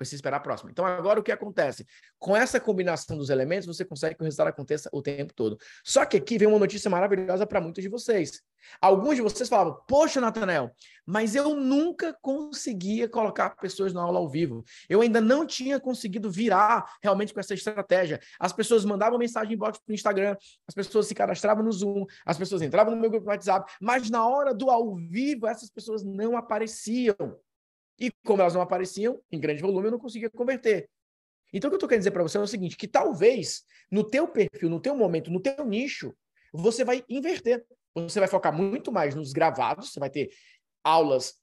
precisa 0.00 0.16
esperar 0.16 0.38
a 0.38 0.40
próxima. 0.40 0.70
Então, 0.70 0.86
agora 0.86 1.20
o 1.20 1.22
que 1.22 1.30
acontece? 1.30 1.86
Com 2.18 2.34
essa 2.34 2.58
combinação 2.58 3.18
dos 3.18 3.28
elementos, 3.28 3.66
você 3.66 3.84
consegue 3.84 4.14
que 4.14 4.22
o 4.22 4.24
resultado 4.24 4.48
aconteça 4.48 4.88
o 4.94 5.02
tempo 5.02 5.34
todo. 5.34 5.58
Só 5.84 6.06
que 6.06 6.16
aqui 6.16 6.38
vem 6.38 6.48
uma 6.48 6.58
notícia 6.58 6.90
maravilhosa 6.90 7.46
para 7.46 7.60
muitos 7.60 7.82
de 7.82 7.88
vocês. 7.90 8.40
Alguns 8.80 9.16
de 9.16 9.22
vocês 9.22 9.46
falavam, 9.46 9.78
poxa, 9.86 10.18
Natanel, 10.18 10.70
mas 11.04 11.34
eu 11.34 11.54
nunca 11.54 12.16
conseguia 12.22 13.08
colocar 13.08 13.50
pessoas 13.56 13.92
na 13.92 14.00
aula 14.00 14.18
ao 14.18 14.28
vivo. 14.28 14.64
Eu 14.88 15.02
ainda 15.02 15.20
não 15.20 15.46
tinha 15.46 15.78
conseguido 15.78 16.30
virar 16.30 16.96
realmente 17.02 17.34
com 17.34 17.40
essa 17.40 17.52
estratégia. 17.52 18.18
As 18.38 18.52
pessoas 18.54 18.84
mandavam 18.84 19.18
mensagem 19.18 19.52
inbox 19.52 19.78
para 19.78 19.92
o 19.92 19.94
Instagram, 19.94 20.36
as 20.66 20.74
pessoas 20.74 21.06
se 21.08 21.14
cadastravam 21.14 21.62
no 21.62 21.72
Zoom, 21.72 22.06
as 22.24 22.38
pessoas 22.38 22.62
entravam 22.62 22.94
no 22.94 23.00
meu 23.00 23.10
grupo 23.10 23.26
no 23.26 23.32
WhatsApp, 23.32 23.70
mas 23.80 24.08
na 24.08 24.26
hora 24.26 24.54
do 24.54 24.70
ao 24.70 24.94
vivo, 24.94 25.46
essas 25.46 25.68
pessoas 25.68 26.02
não 26.02 26.38
apareciam. 26.38 27.38
E 28.00 28.10
como 28.24 28.40
elas 28.40 28.54
não 28.54 28.62
apareciam 28.62 29.20
em 29.30 29.38
grande 29.38 29.60
volume, 29.60 29.88
eu 29.88 29.92
não 29.92 29.98
conseguia 29.98 30.30
converter. 30.30 30.88
Então, 31.52 31.68
o 31.68 31.70
que 31.70 31.74
eu 31.74 31.76
estou 31.76 31.88
querendo 31.88 32.00
dizer 32.00 32.12
para 32.12 32.22
você 32.22 32.38
é 32.38 32.40
o 32.40 32.46
seguinte, 32.46 32.76
que 32.76 32.88
talvez 32.88 33.62
no 33.90 34.02
teu 34.04 34.26
perfil, 34.26 34.70
no 34.70 34.80
teu 34.80 34.96
momento, 34.96 35.30
no 35.30 35.40
teu 35.40 35.64
nicho, 35.64 36.14
você 36.52 36.84
vai 36.84 37.04
inverter. 37.08 37.64
Você 37.94 38.20
vai 38.20 38.28
focar 38.28 38.56
muito 38.56 38.90
mais 38.92 39.14
nos 39.14 39.32
gravados, 39.32 39.92
você 39.92 40.00
vai 40.00 40.08
ter 40.08 40.30
aulas 40.82 41.34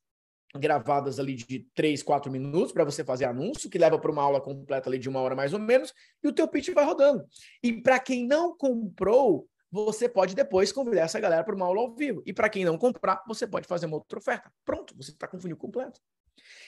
gravadas 0.56 1.20
ali 1.20 1.36
de 1.36 1.68
3, 1.76 2.02
4 2.02 2.32
minutos 2.32 2.72
para 2.72 2.86
você 2.86 3.04
fazer 3.04 3.26
anúncio, 3.26 3.70
que 3.70 3.78
leva 3.78 4.00
para 4.00 4.12
uma 4.12 4.24
aula 4.24 4.40
completa 4.40 4.90
ali 4.90 4.98
de 4.98 5.10
uma 5.10 5.20
hora 5.20 5.36
mais 5.36 5.54
ou 5.54 5.60
menos, 5.60 5.94
e 6.24 6.28
o 6.28 6.34
teu 6.34 6.48
pitch 6.48 6.70
vai 6.70 6.86
rodando. 6.86 7.26
E 7.62 7.82
para 7.82 8.00
quem 8.00 8.26
não 8.26 8.56
comprou, 8.56 9.48
você 9.70 10.08
pode 10.08 10.34
depois 10.34 10.72
convidar 10.72 11.02
essa 11.02 11.20
galera 11.20 11.44
para 11.44 11.54
uma 11.54 11.66
aula 11.66 11.82
ao 11.82 11.94
vivo. 11.94 12.24
E 12.26 12.34
para 12.34 12.50
quem 12.50 12.64
não 12.64 12.78
comprar, 12.78 13.22
você 13.28 13.46
pode 13.46 13.68
fazer 13.68 13.86
uma 13.86 13.98
outra 13.98 14.18
oferta. 14.18 14.52
Pronto, 14.64 14.96
você 14.96 15.12
está 15.12 15.28
com 15.28 15.36
o 15.36 15.40
funil 15.40 15.58
completo. 15.58 16.00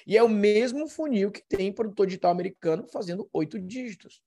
E 0.06 0.18
é 0.18 0.24
o 0.24 0.30
mesmo 0.30 0.88
funil 0.88 1.32
que 1.32 1.42
tem 1.48 1.74
produtor 1.74 2.08
digital 2.08 2.32
americano 2.32 2.88
fazendo 2.88 3.30
oito 3.34 3.60
dígitos. 3.60 4.22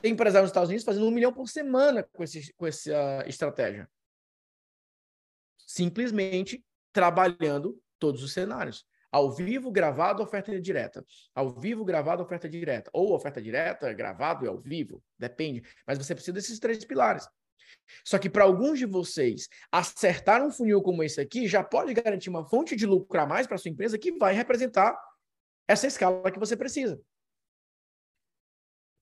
Tem 0.00 0.12
empresário 0.12 0.44
nos 0.44 0.50
Estados 0.50 0.68
Unidos 0.68 0.84
fazendo 0.84 1.06
um 1.06 1.10
milhão 1.10 1.32
por 1.32 1.48
semana 1.48 2.02
com, 2.12 2.22
esse, 2.22 2.52
com 2.54 2.66
essa 2.66 3.24
estratégia. 3.26 3.88
Simplesmente 5.66 6.64
trabalhando 6.92 7.78
todos 7.98 8.22
os 8.22 8.32
cenários. 8.32 8.86
Ao 9.10 9.30
vivo, 9.30 9.70
gravado, 9.70 10.22
oferta 10.22 10.60
direta. 10.60 11.04
Ao 11.34 11.48
vivo, 11.48 11.84
gravado, 11.84 12.22
oferta 12.22 12.48
direta. 12.48 12.90
Ou 12.92 13.12
oferta 13.12 13.40
direta, 13.40 13.92
gravado 13.92 14.44
e 14.44 14.48
ao 14.48 14.58
vivo. 14.58 15.02
Depende. 15.18 15.62
Mas 15.86 15.98
você 15.98 16.14
precisa 16.14 16.32
desses 16.32 16.58
três 16.58 16.84
pilares. 16.84 17.28
Só 18.04 18.18
que 18.18 18.28
para 18.28 18.44
alguns 18.44 18.78
de 18.78 18.86
vocês, 18.86 19.48
acertar 19.70 20.42
um 20.42 20.50
funil 20.50 20.82
como 20.82 21.02
esse 21.02 21.20
aqui 21.20 21.46
já 21.46 21.62
pode 21.62 21.92
garantir 21.94 22.30
uma 22.30 22.44
fonte 22.44 22.76
de 22.76 22.86
lucro 22.86 23.20
a 23.20 23.26
mais 23.26 23.46
para 23.46 23.58
sua 23.58 23.70
empresa 23.70 23.98
que 23.98 24.12
vai 24.12 24.34
representar 24.34 24.98
essa 25.66 25.86
escala 25.86 26.30
que 26.30 26.38
você 26.38 26.56
precisa. 26.56 27.00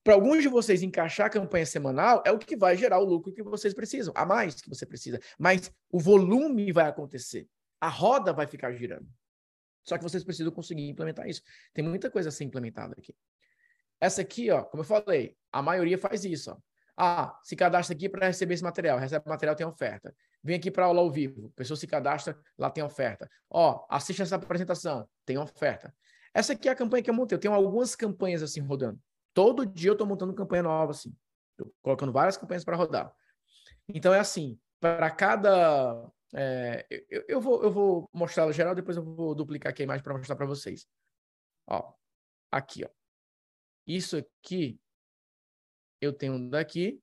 Para 0.03 0.15
alguns 0.15 0.41
de 0.41 0.49
vocês, 0.49 0.83
encaixar 0.83 1.27
a 1.27 1.29
campanha 1.29 1.65
semanal 1.65 2.21
é 2.25 2.31
o 2.31 2.37
que 2.37 2.57
vai 2.57 2.75
gerar 2.75 2.99
o 2.99 3.05
lucro 3.05 3.33
que 3.33 3.41
vocês 3.41 3.73
precisam, 3.73 4.13
a 4.17 4.25
mais 4.25 4.61
que 4.61 4.69
você 4.69 4.85
precisa. 4.85 5.19
Mas 5.39 5.71
o 5.89 5.99
volume 5.99 6.71
vai 6.73 6.87
acontecer. 6.87 7.47
A 7.79 7.87
roda 7.87 8.33
vai 8.33 8.45
ficar 8.45 8.73
girando. 8.73 9.07
Só 9.83 9.97
que 9.97 10.03
vocês 10.03 10.23
precisam 10.23 10.51
conseguir 10.51 10.89
implementar 10.89 11.27
isso. 11.27 11.41
Tem 11.73 11.83
muita 11.83 12.11
coisa 12.11 12.29
a 12.29 12.31
ser 12.31 12.43
implementada 12.43 12.95
aqui. 12.97 13.15
Essa 13.99 14.21
aqui, 14.21 14.51
ó, 14.51 14.63
como 14.63 14.81
eu 14.81 14.85
falei, 14.85 15.37
a 15.51 15.61
maioria 15.61 15.97
faz 15.97 16.25
isso. 16.25 16.51
Ó. 16.51 16.57
Ah, 16.95 17.39
se 17.43 17.55
cadastra 17.55 17.95
aqui 17.95 18.07
para 18.07 18.27
receber 18.27 18.53
esse 18.53 18.63
material. 18.63 18.99
Recebe 18.99 19.27
material, 19.27 19.55
tem 19.55 19.65
oferta. 19.65 20.15
Vem 20.43 20.57
aqui 20.57 20.69
para 20.69 20.85
aula 20.85 21.01
ao 21.01 21.09
vivo. 21.09 21.47
A 21.47 21.57
pessoa 21.57 21.77
se 21.77 21.87
cadastra, 21.87 22.37
lá 22.57 22.69
tem 22.69 22.83
oferta. 22.83 23.29
Ó, 23.49 23.85
assiste 23.89 24.21
essa 24.21 24.35
apresentação, 24.35 25.07
tem 25.25 25.37
oferta. 25.37 25.93
Essa 26.33 26.53
aqui 26.53 26.67
é 26.67 26.71
a 26.71 26.75
campanha 26.75 27.03
que 27.03 27.09
eu 27.09 27.13
montei. 27.13 27.35
Eu 27.35 27.39
tenho 27.39 27.53
algumas 27.53 27.95
campanhas 27.95 28.43
assim 28.43 28.59
rodando. 28.59 28.99
Todo 29.33 29.65
dia 29.65 29.89
eu 29.89 29.93
estou 29.93 30.05
montando 30.07 30.33
campanha 30.33 30.63
nova 30.63 30.91
assim. 30.91 31.15
Tô 31.57 31.73
colocando 31.81 32.11
várias 32.11 32.37
campanhas 32.37 32.63
para 32.63 32.75
rodar. 32.75 33.11
Então 33.87 34.13
é 34.13 34.19
assim, 34.19 34.59
para 34.79 35.09
cada 35.11 36.11
é, 36.33 36.85
eu, 37.09 37.23
eu, 37.27 37.41
vou, 37.41 37.63
eu 37.63 37.71
vou 37.71 38.09
mostrar 38.11 38.43
ela 38.43 38.53
geral, 38.53 38.73
depois 38.73 38.97
eu 38.97 39.03
vou 39.03 39.35
duplicar 39.35 39.71
aqui 39.71 39.83
a 39.83 39.85
imagem 39.85 40.03
para 40.03 40.17
mostrar 40.17 40.35
para 40.35 40.45
vocês. 40.45 40.87
Ó, 41.67 41.93
aqui, 42.51 42.83
ó. 42.83 42.89
Isso 43.85 44.17
aqui 44.17 44.79
eu 46.03 46.13
tenho 46.13 46.33
um 46.33 46.49
daqui. 46.49 47.01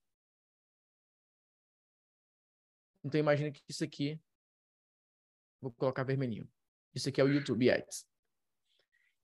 Então 3.02 3.18
imagina 3.18 3.50
que 3.50 3.62
isso 3.68 3.82
aqui, 3.82 4.20
vou 5.60 5.72
colocar 5.72 6.04
vermelhinho. 6.04 6.50
Isso 6.94 7.08
aqui 7.08 7.20
é 7.20 7.24
o 7.24 7.32
YouTube 7.32 7.70
Ads. 7.70 8.06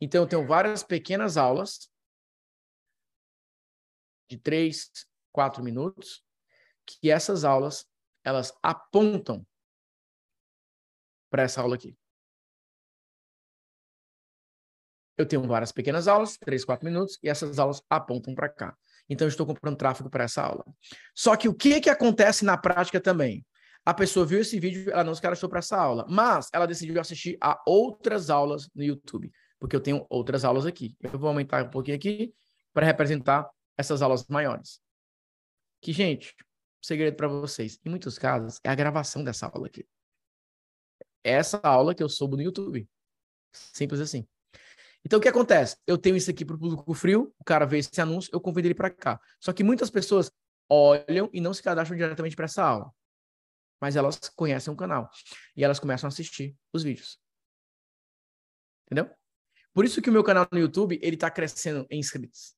Então 0.01 0.23
eu 0.23 0.29
tenho 0.29 0.47
várias 0.47 0.83
pequenas 0.83 1.37
aulas 1.37 1.91
de 4.29 4.39
três, 4.39 4.91
quatro 5.31 5.63
minutos, 5.63 6.25
que 6.87 7.11
essas 7.11 7.45
aulas 7.45 7.87
elas 8.25 8.53
apontam 8.63 9.47
para 11.31 11.43
essa 11.43 11.61
aula 11.61 11.77
aqui. 11.77 11.97
Eu 15.19 15.27
tenho 15.27 15.47
várias 15.47 15.73
pequenas 15.73 16.09
aulas, 16.09 16.37
três, 16.37 16.65
quatro 16.65 16.85
minutos, 16.85 17.19
e 17.23 17.29
essas 17.29 17.59
aulas 17.59 17.83
apontam 17.89 18.35
para 18.35 18.49
cá 18.49 18.77
então 19.09 19.29
estou 19.29 19.47
comprando 19.47 19.77
tráfego 19.77 20.11
para 20.11 20.25
essa 20.25 20.43
aula. 20.43 20.65
Só 21.15 21.37
que 21.37 21.49
o 21.49 21.55
que, 21.55 21.81
que 21.81 21.91
acontece 21.91 22.45
na 22.45 22.57
prática 22.57 23.01
também? 23.01 23.45
A 23.85 23.95
pessoa 23.95 24.27
viu 24.27 24.41
esse 24.41 24.59
vídeo, 24.59 24.91
ela 24.91 25.05
não 25.05 25.15
se 25.15 25.23
cadastrou 25.23 25.49
para 25.49 25.61
essa 25.61 25.77
aula, 25.77 26.05
mas 26.09 26.49
ela 26.53 26.67
decidiu 26.67 27.01
assistir 27.01 27.39
a 27.41 27.63
outras 27.65 28.31
aulas 28.31 28.69
no 28.75 28.83
YouTube, 28.83 29.31
porque 29.61 29.77
eu 29.77 29.81
tenho 29.81 30.05
outras 30.11 30.45
aulas 30.45 30.67
aqui. 30.67 30.97
Eu 31.01 31.19
vou 31.19 31.29
aumentar 31.29 31.65
um 31.65 31.71
pouquinho 31.71 31.97
aqui 31.97 32.35
para 32.75 32.85
representar 32.85 33.49
essas 33.79 34.03
aulas 34.03 34.27
maiores. 34.27 34.81
Que, 35.81 35.93
gente, 35.93 36.35
segredo 36.83 37.17
para 37.17 37.29
vocês, 37.29 37.79
em 37.85 37.91
muitos 37.91 38.19
casos, 38.19 38.59
é 38.65 38.71
a 38.71 38.75
gravação 38.75 39.23
dessa 39.23 39.47
aula 39.47 39.69
aqui. 39.69 39.87
Essa 41.23 41.61
aula 41.63 41.95
que 41.95 42.03
eu 42.03 42.09
soube 42.09 42.37
no 42.37 42.43
YouTube. 42.43 42.89
Simples 43.53 44.01
assim. 44.01 44.27
Então, 45.05 45.19
o 45.19 45.23
que 45.23 45.29
acontece? 45.29 45.77
Eu 45.87 45.97
tenho 45.97 46.17
isso 46.17 46.31
aqui 46.31 46.45
para 46.45 46.57
o 46.57 46.59
público 46.59 46.95
frio, 46.95 47.33
o 47.39 47.45
cara 47.45 47.65
vê 47.65 47.79
esse 47.79 48.01
anúncio, 48.01 48.31
eu 48.33 48.41
convido 48.41 48.67
ele 48.67 48.75
para 48.75 48.91
cá. 48.91 49.21
Só 49.41 49.53
que 49.53 49.63
muitas 49.63 49.91
pessoas 49.91 50.33
olham 50.69 51.31
e 51.33 51.41
não 51.41 51.55
se 51.55 51.63
cadastram 51.63 51.97
diretamente 51.97 52.35
para 52.35 52.47
essa 52.47 52.63
aula. 52.63 52.91
Mas 53.81 53.95
elas 53.95 54.19
conhecem 54.35 54.73
o 54.73 54.77
canal. 54.77 55.09
E 55.57 55.63
elas 55.63 55.79
começam 55.79 56.09
a 56.09 56.09
assistir 56.09 56.57
os 56.73 56.83
vídeos. 56.83 57.21
Entendeu? 58.87 59.11
Por 59.73 59.85
isso 59.85 60.01
que 60.01 60.09
o 60.09 60.13
meu 60.13 60.25
canal 60.25 60.47
no 60.51 60.59
YouTube, 60.59 60.99
ele 61.03 61.17
está 61.17 61.31
crescendo 61.31 61.87
em 61.91 62.01
inscritos. 62.01 62.57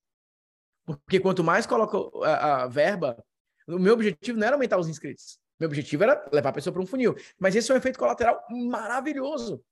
Porque 0.87 1.21
quanto 1.21 1.45
mais 1.45 1.67
coloco 1.67 2.23
a, 2.25 2.63
a 2.63 2.67
verba, 2.69 3.23
o 3.67 3.79
meu 3.79 3.93
objetivo 3.93 4.39
não 4.39 4.47
era 4.47 4.57
aumentar 4.57 4.79
os 4.79 4.89
inscritos. 4.89 5.39
Meu 5.59 5.69
objetivo 5.69 6.05
era 6.05 6.25
levar 6.33 6.51
a 6.51 6.53
pessoa 6.53 6.73
para 6.73 6.81
um 6.81 6.87
funil. 6.87 7.15
Mas 7.39 7.57
esse 7.57 7.71
é 7.71 7.75
um 7.75 7.77
efeito 7.77 7.99
colateral 7.99 8.43
maravilhoso. 8.49 9.63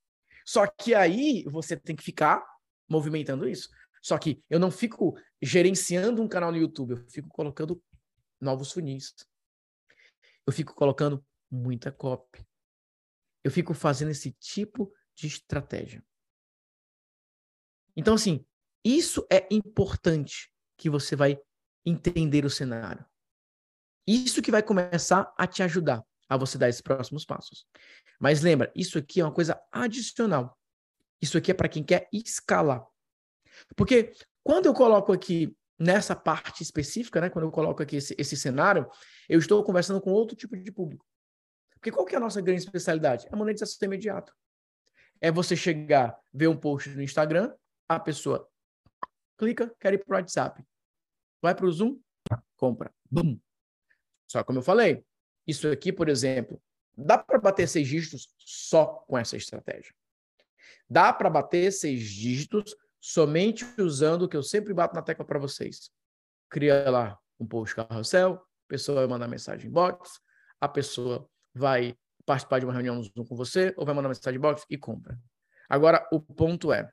Só 0.45 0.67
que 0.67 0.95
aí 0.95 1.45
você 1.45 1.77
tem 1.77 1.95
que 1.95 2.03
ficar 2.03 2.45
movimentando 2.89 3.49
isso. 3.49 3.68
Só 4.03 4.18
que 4.18 4.43
eu 4.49 4.59
não 4.59 4.70
fico 4.70 5.18
gerenciando 5.43 6.22
um 6.22 6.28
canal 6.28 6.53
no 6.53 6.59
YouTube, 6.59 6.93
eu 6.93 7.11
fico 7.11 7.28
colocando 7.28 7.82
novos 8.41 8.72
funis. 8.72 9.14
Eu 10.47 10.53
fico 10.53 10.74
colocando 10.74 11.24
muita 11.51 11.91
copy. 11.91 12.47
Eu 13.43 13.51
fico 13.51 13.74
fazendo 13.74 14.11
esse 14.11 14.32
tipo 14.32 14.93
de 15.14 15.26
estratégia. 15.26 16.05
Então, 17.97 18.14
assim, 18.14 18.45
isso 18.84 19.26
é 19.30 19.47
importante 19.51 20.53
que 20.76 20.91
você 20.91 21.16
vai 21.16 21.41
entender 21.84 22.45
o 22.45 22.51
cenário. 22.51 23.05
Isso 24.07 24.43
que 24.43 24.51
vai 24.51 24.62
começar 24.62 25.32
a 25.37 25.47
te 25.47 25.62
ajudar 25.62 26.05
a 26.28 26.37
você 26.37 26.59
dar 26.59 26.68
esses 26.68 26.80
próximos 26.80 27.24
passos. 27.24 27.66
Mas 28.20 28.43
lembra, 28.43 28.72
isso 28.74 28.99
aqui 28.99 29.20
é 29.20 29.24
uma 29.24 29.34
coisa 29.34 29.61
adicional. 29.72 30.57
Isso 31.21 31.39
aqui 31.39 31.51
é 31.51 31.55
para 31.55 31.69
quem 31.69 31.83
quer 31.83 32.09
escalar. 32.12 32.85
Porque 33.75 34.12
quando 34.43 34.67
eu 34.67 34.75
coloco 34.75 35.12
aqui 35.12 35.57
nessa 35.79 36.14
parte 36.14 36.62
específica, 36.62 37.21
né, 37.21 37.31
quando 37.31 37.47
eu 37.47 37.51
coloco 37.51 37.83
aqui 37.83 37.97
esse, 37.97 38.14
esse 38.19 38.37
cenário, 38.37 38.89
eu 39.29 39.39
estou 39.39 39.62
conversando 39.62 40.01
com 40.01 40.11
outro 40.11 40.37
tipo 40.37 40.57
de 40.57 40.73
público. 40.73 41.07
Porque 41.75 41.91
qual 41.91 42.07
que 42.07 42.14
é 42.14 42.19
a 42.19 42.21
nossa 42.21 42.41
grande 42.41 42.62
especialidade? 42.62 43.27
A 43.31 43.37
monetização 43.37 43.87
imediata. 43.87 44.33
É 45.21 45.31
você 45.31 45.57
chegar, 45.57 46.19
ver 46.33 46.49
um 46.49 46.57
post 46.57 46.91
no 46.91 47.03
Instagram, 47.03 47.55
a 47.89 47.99
pessoa 47.99 48.49
clica, 49.39 49.75
quer 49.79 49.95
ir 49.95 50.05
para 50.05 50.14
o 50.14 50.19
WhatsApp. 50.19 50.64
Vai 51.41 51.55
para 51.55 51.67
o 51.67 51.73
Zoom, 51.73 51.99
compra. 52.57 52.93
Bum. 53.11 53.39
Só 54.27 54.43
como 54.43 54.59
eu 54.59 54.62
falei, 54.62 55.05
isso 55.47 55.69
aqui, 55.69 55.93
por 55.93 56.09
exemplo, 56.09 56.61
dá 56.97 57.17
para 57.17 57.39
bater 57.39 57.69
seis 57.69 57.87
dígitos 57.87 58.35
só 58.39 58.87
com 59.07 59.17
essa 59.17 59.37
estratégia. 59.37 59.95
Dá 60.89 61.12
para 61.12 61.31
bater 61.31 61.73
seis 61.73 62.09
dígitos 62.09 62.75
somente 63.01 63.64
usando 63.79 64.23
o 64.23 64.29
que 64.29 64.37
eu 64.37 64.43
sempre 64.43 64.75
bato 64.75 64.95
na 64.95 65.03
tecla 65.03 65.25
para 65.25 65.39
vocês. 65.39 65.91
Cria 66.49 66.89
lá 66.91 67.19
um 67.39 67.47
post 67.47 67.75
carrossel, 67.75 68.35
a 68.35 68.69
pessoa 68.69 69.01
vai 69.01 69.07
mandar 69.07 69.29
mensagem 69.29 69.69
em 69.69 69.73
box, 69.73 70.21
a 70.61 70.69
pessoa 70.69 71.29
vai 71.55 71.97
participar 72.25 72.59
de 72.59 72.67
uma 72.67 72.73
reunião 72.73 73.01
com 73.29 73.37
você, 73.37 73.73
ou 73.77 73.87
vai 73.87 73.95
mandar 73.95 74.09
mensagem 74.09 74.39
em 74.39 74.41
box 74.41 74.64
e 74.69 74.77
compra. 74.77 75.19
Agora, 75.69 76.07
o 76.12 76.21
ponto 76.21 76.73
é, 76.73 76.91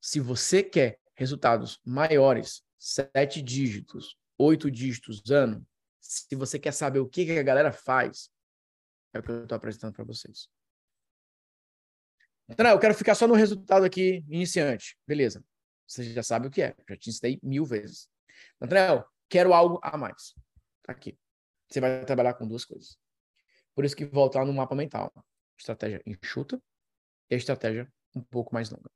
se 0.00 0.20
você 0.20 0.62
quer 0.62 0.98
resultados 1.14 1.80
maiores, 1.84 2.62
sete 2.78 3.42
dígitos, 3.42 4.16
oito 4.38 4.70
dígitos 4.70 5.30
ano, 5.30 5.66
se 6.00 6.34
você 6.36 6.58
quer 6.58 6.72
saber 6.72 7.00
o 7.00 7.08
que, 7.08 7.24
que 7.24 7.38
a 7.38 7.42
galera 7.42 7.72
faz, 7.72 8.30
é 9.12 9.18
o 9.18 9.22
que 9.22 9.30
eu 9.30 9.42
estou 9.42 9.56
apresentando 9.56 9.92
para 9.92 10.04
vocês. 10.04 10.48
Então, 12.48 12.66
eu 12.66 12.78
quero 12.78 12.94
ficar 12.94 13.14
só 13.14 13.26
no 13.26 13.34
resultado 13.34 13.84
aqui 13.84 14.24
iniciante. 14.28 14.96
Beleza. 15.06 15.44
Você 15.86 16.04
já 16.04 16.22
sabe 16.22 16.48
o 16.48 16.50
que 16.50 16.62
é. 16.62 16.74
Já 16.88 16.96
te 16.96 17.10
ensinei 17.10 17.38
mil 17.42 17.64
vezes. 17.64 18.08
Nathanael, 18.60 19.04
quero 19.28 19.52
algo 19.52 19.78
a 19.82 19.96
mais. 19.96 20.34
Tá 20.82 20.92
aqui. 20.92 21.18
Você 21.68 21.80
vai 21.80 22.04
trabalhar 22.04 22.34
com 22.34 22.46
duas 22.46 22.64
coisas. 22.64 22.98
Por 23.74 23.84
isso 23.84 23.96
que 23.96 24.04
voltar 24.04 24.44
no 24.44 24.52
mapa 24.52 24.74
mental. 24.74 25.12
Estratégia 25.58 26.02
enxuta 26.06 26.60
e 27.30 27.34
a 27.34 27.38
estratégia 27.38 27.90
um 28.14 28.22
pouco 28.22 28.54
mais 28.54 28.70
longa. 28.70 28.90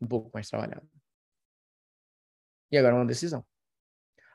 Um 0.00 0.06
pouco 0.06 0.30
mais 0.34 0.48
trabalhada. 0.48 0.86
E 2.70 2.76
agora 2.76 2.94
uma 2.94 3.06
decisão. 3.06 3.44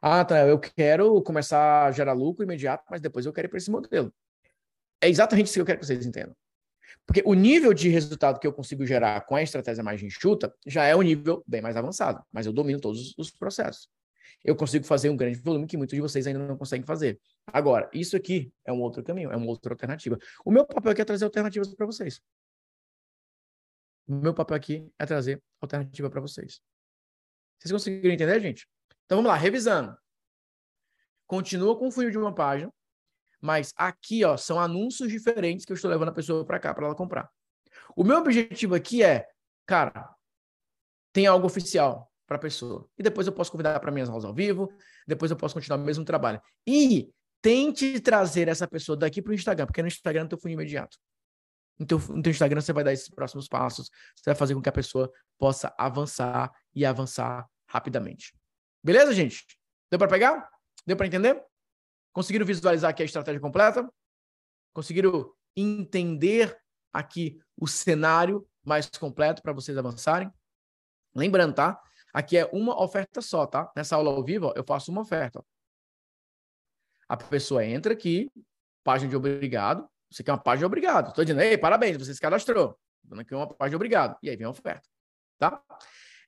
Ah, 0.01 0.25
tá, 0.25 0.45
eu 0.45 0.59
quero 0.59 1.21
começar 1.23 1.85
a 1.85 1.91
gerar 1.91 2.13
lucro 2.13 2.43
imediato, 2.43 2.83
mas 2.89 2.99
depois 2.99 3.25
eu 3.25 3.31
quero 3.31 3.47
ir 3.47 3.49
para 3.49 3.57
esse 3.57 3.71
modelo. 3.71 4.13
É 4.99 5.07
exatamente 5.07 5.47
isso 5.47 5.55
que 5.55 5.61
eu 5.61 5.65
quero 5.65 5.79
que 5.79 5.85
vocês 5.85 6.05
entendam. 6.05 6.35
Porque 7.05 7.21
o 7.25 7.33
nível 7.33 7.73
de 7.73 7.89
resultado 7.89 8.39
que 8.39 8.47
eu 8.47 8.53
consigo 8.53 8.85
gerar 8.85 9.21
com 9.25 9.35
a 9.35 9.41
estratégia 9.41 9.83
mais 9.83 10.01
enxuta 10.01 10.53
já 10.65 10.85
é 10.85 10.95
um 10.95 11.01
nível 11.01 11.43
bem 11.47 11.61
mais 11.61 11.75
avançado, 11.75 12.23
mas 12.31 12.45
eu 12.45 12.53
domino 12.53 12.79
todos 12.79 13.13
os 13.17 13.31
processos. 13.31 13.89
Eu 14.43 14.55
consigo 14.55 14.85
fazer 14.85 15.09
um 15.09 15.15
grande 15.15 15.39
volume 15.39 15.67
que 15.67 15.77
muitos 15.77 15.95
de 15.95 16.01
vocês 16.01 16.27
ainda 16.27 16.39
não 16.39 16.57
conseguem 16.57 16.85
fazer. 16.85 17.19
Agora, 17.47 17.89
isso 17.93 18.15
aqui 18.15 18.51
é 18.65 18.73
um 18.73 18.81
outro 18.81 19.03
caminho, 19.03 19.31
é 19.31 19.35
uma 19.35 19.47
outra 19.47 19.73
alternativa. 19.73 20.17
O 20.45 20.51
meu 20.51 20.65
papel 20.65 20.91
aqui 20.91 21.01
é 21.01 21.05
trazer 21.05 21.25
alternativas 21.25 21.73
para 21.73 21.85
vocês. 21.85 22.21
O 24.05 24.15
meu 24.15 24.33
papel 24.33 24.57
aqui 24.57 24.91
é 24.99 25.05
trazer 25.05 25.41
alternativa 25.61 26.09
para 26.09 26.19
vocês. 26.19 26.59
Vocês 27.57 27.71
conseguiram 27.71 28.13
entender, 28.13 28.39
gente? 28.41 28.67
Então 29.05 29.17
vamos 29.17 29.29
lá, 29.29 29.37
revisando. 29.37 29.97
Continua 31.25 31.77
com 31.77 31.87
o 31.87 31.91
funil 31.91 32.11
de 32.11 32.17
uma 32.17 32.35
página, 32.35 32.71
mas 33.43 33.73
aqui, 33.75 34.23
ó, 34.23 34.37
são 34.37 34.57
anúncios 34.57 35.11
diferentes 35.11 35.65
que 35.65 35.73
eu 35.73 35.75
estou 35.75 35.91
levando 35.91 36.07
a 36.07 36.13
pessoa 36.13 36.45
para 36.45 36.57
cá 36.57 36.73
para 36.73 36.85
ela 36.85 36.95
comprar. 36.95 37.29
O 37.93 38.01
meu 38.01 38.17
objetivo 38.17 38.73
aqui 38.73 39.03
é, 39.03 39.27
cara, 39.65 40.09
tem 41.11 41.27
algo 41.27 41.45
oficial 41.45 42.09
para 42.25 42.37
a 42.37 42.39
pessoa. 42.39 42.87
E 42.97 43.03
depois 43.03 43.27
eu 43.27 43.33
posso 43.33 43.51
convidar 43.51 43.77
para 43.81 43.91
minhas 43.91 44.07
aulas 44.07 44.23
ao 44.23 44.33
vivo, 44.33 44.71
depois 45.05 45.29
eu 45.29 45.35
posso 45.35 45.53
continuar 45.55 45.77
o 45.77 45.83
mesmo 45.83 46.05
trabalho. 46.05 46.41
E 46.65 47.11
tente 47.41 47.99
trazer 47.99 48.47
essa 48.47 48.65
pessoa 48.65 48.97
daqui 48.97 49.21
para 49.21 49.31
o 49.31 49.35
Instagram, 49.35 49.65
porque 49.65 49.81
no 49.81 49.89
Instagram 49.89 50.21
não 50.21 50.29
tem 50.29 50.39
funil 50.39 50.53
imediato. 50.53 50.97
No 51.77 51.85
teu, 51.85 51.99
no 51.99 52.21
teu 52.21 52.31
Instagram 52.31 52.61
você 52.61 52.71
vai 52.71 52.85
dar 52.85 52.93
esses 52.93 53.09
próximos 53.09 53.49
passos, 53.49 53.89
você 54.15 54.29
vai 54.29 54.35
fazer 54.35 54.55
com 54.55 54.61
que 54.61 54.69
a 54.69 54.71
pessoa 54.71 55.11
possa 55.37 55.75
avançar 55.77 56.49
e 56.73 56.85
avançar 56.85 57.45
rapidamente. 57.67 58.33
Beleza, 58.81 59.13
gente? 59.13 59.45
Deu 59.91 59.99
para 59.99 60.07
pegar? 60.07 60.49
Deu 60.87 60.95
para 60.95 61.07
entender? 61.07 61.43
Conseguiram 62.13 62.45
visualizar 62.45 62.91
aqui 62.91 63.01
a 63.01 63.05
estratégia 63.05 63.41
completa? 63.41 63.91
Conseguiram 64.71 65.33
entender 65.55 66.55
aqui 66.93 67.39
o 67.59 67.67
cenário 67.67 68.47
mais 68.63 68.87
completo 68.89 69.41
para 69.41 69.51
vocês 69.51 69.77
avançarem? 69.77 70.31
Lembrando, 71.15 71.55
tá? 71.55 71.81
Aqui 72.13 72.37
é 72.37 72.45
uma 72.53 72.79
oferta 72.81 73.21
só, 73.21 73.45
tá? 73.47 73.71
Nessa 73.75 73.95
aula 73.95 74.11
ao 74.11 74.23
vivo, 74.23 74.47
ó, 74.47 74.53
eu 74.55 74.63
faço 74.63 74.91
uma 74.91 75.01
oferta. 75.01 75.43
A 77.09 77.17
pessoa 77.17 77.65
entra 77.65 77.93
aqui, 77.93 78.31
página 78.83 79.09
de 79.09 79.15
obrigado. 79.15 79.89
Você 80.09 80.23
quer 80.23 80.31
uma 80.31 80.37
página 80.37 80.59
de 80.59 80.65
obrigado. 80.65 81.09
Estou 81.09 81.25
dizendo, 81.25 81.41
ei, 81.41 81.57
parabéns, 81.57 81.97
você 81.97 82.13
se 82.13 82.21
cadastrou. 82.21 82.79
Dando 83.03 83.21
aqui 83.21 83.33
uma 83.33 83.47
página 83.47 83.71
de 83.71 83.75
obrigado. 83.75 84.17
E 84.21 84.29
aí 84.29 84.35
vem 84.35 84.45
a 84.45 84.51
oferta, 84.51 84.87
tá? 85.39 85.61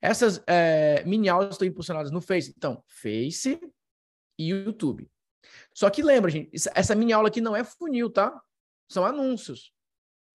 Essas 0.02 0.44
é, 0.48 1.04
mini 1.06 1.30
aulas 1.30 1.52
estão 1.52 1.68
impulsionadas 1.68 2.12
no 2.12 2.22
Face. 2.22 2.54
Então, 2.58 2.84
Face 2.88 3.60
e 4.38 4.50
YouTube. 4.50 5.10
Só 5.74 5.90
que 5.90 6.02
lembra, 6.02 6.32
gente, 6.32 6.52
essa 6.74 6.96
minha 6.96 7.16
aula 7.16 7.28
aqui 7.28 7.42
não 7.42 7.56
é 7.56 7.64
funil, 7.64 8.10
tá? 8.10 8.40
São 8.90 9.06
anúncios. 9.06 9.74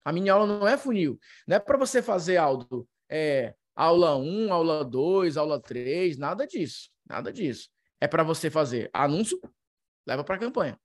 A 0.03 0.11
minha 0.11 0.33
aula 0.33 0.47
não 0.47 0.67
é 0.67 0.77
funil. 0.77 1.19
Não 1.47 1.57
é 1.57 1.59
para 1.59 1.77
você 1.77 2.01
fazer 2.01 2.37
algo, 2.37 2.87
é, 3.09 3.55
aula 3.75 4.17
1, 4.17 4.51
aula 4.51 4.83
2, 4.83 5.37
aula 5.37 5.61
3, 5.61 6.17
nada 6.17 6.45
disso. 6.47 6.89
Nada 7.05 7.31
disso. 7.31 7.69
É 7.99 8.07
para 8.07 8.23
você 8.23 8.49
fazer 8.49 8.89
anúncio, 8.93 9.39
leva 10.07 10.23
para 10.23 10.35
a 10.35 10.39
campanha. 10.39 10.79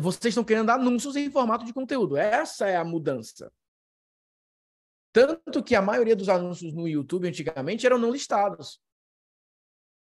Vocês 0.00 0.32
estão 0.32 0.44
querendo 0.44 0.70
anúncios 0.70 1.16
em 1.16 1.30
formato 1.30 1.64
de 1.64 1.72
conteúdo. 1.72 2.16
Essa 2.16 2.68
é 2.68 2.76
a 2.76 2.84
mudança. 2.84 3.52
Tanto 5.12 5.62
que 5.62 5.74
a 5.74 5.82
maioria 5.82 6.16
dos 6.16 6.28
anúncios 6.28 6.72
no 6.72 6.88
YouTube 6.88 7.28
antigamente 7.28 7.86
eram 7.86 7.98
não 7.98 8.10
listados. 8.10 8.80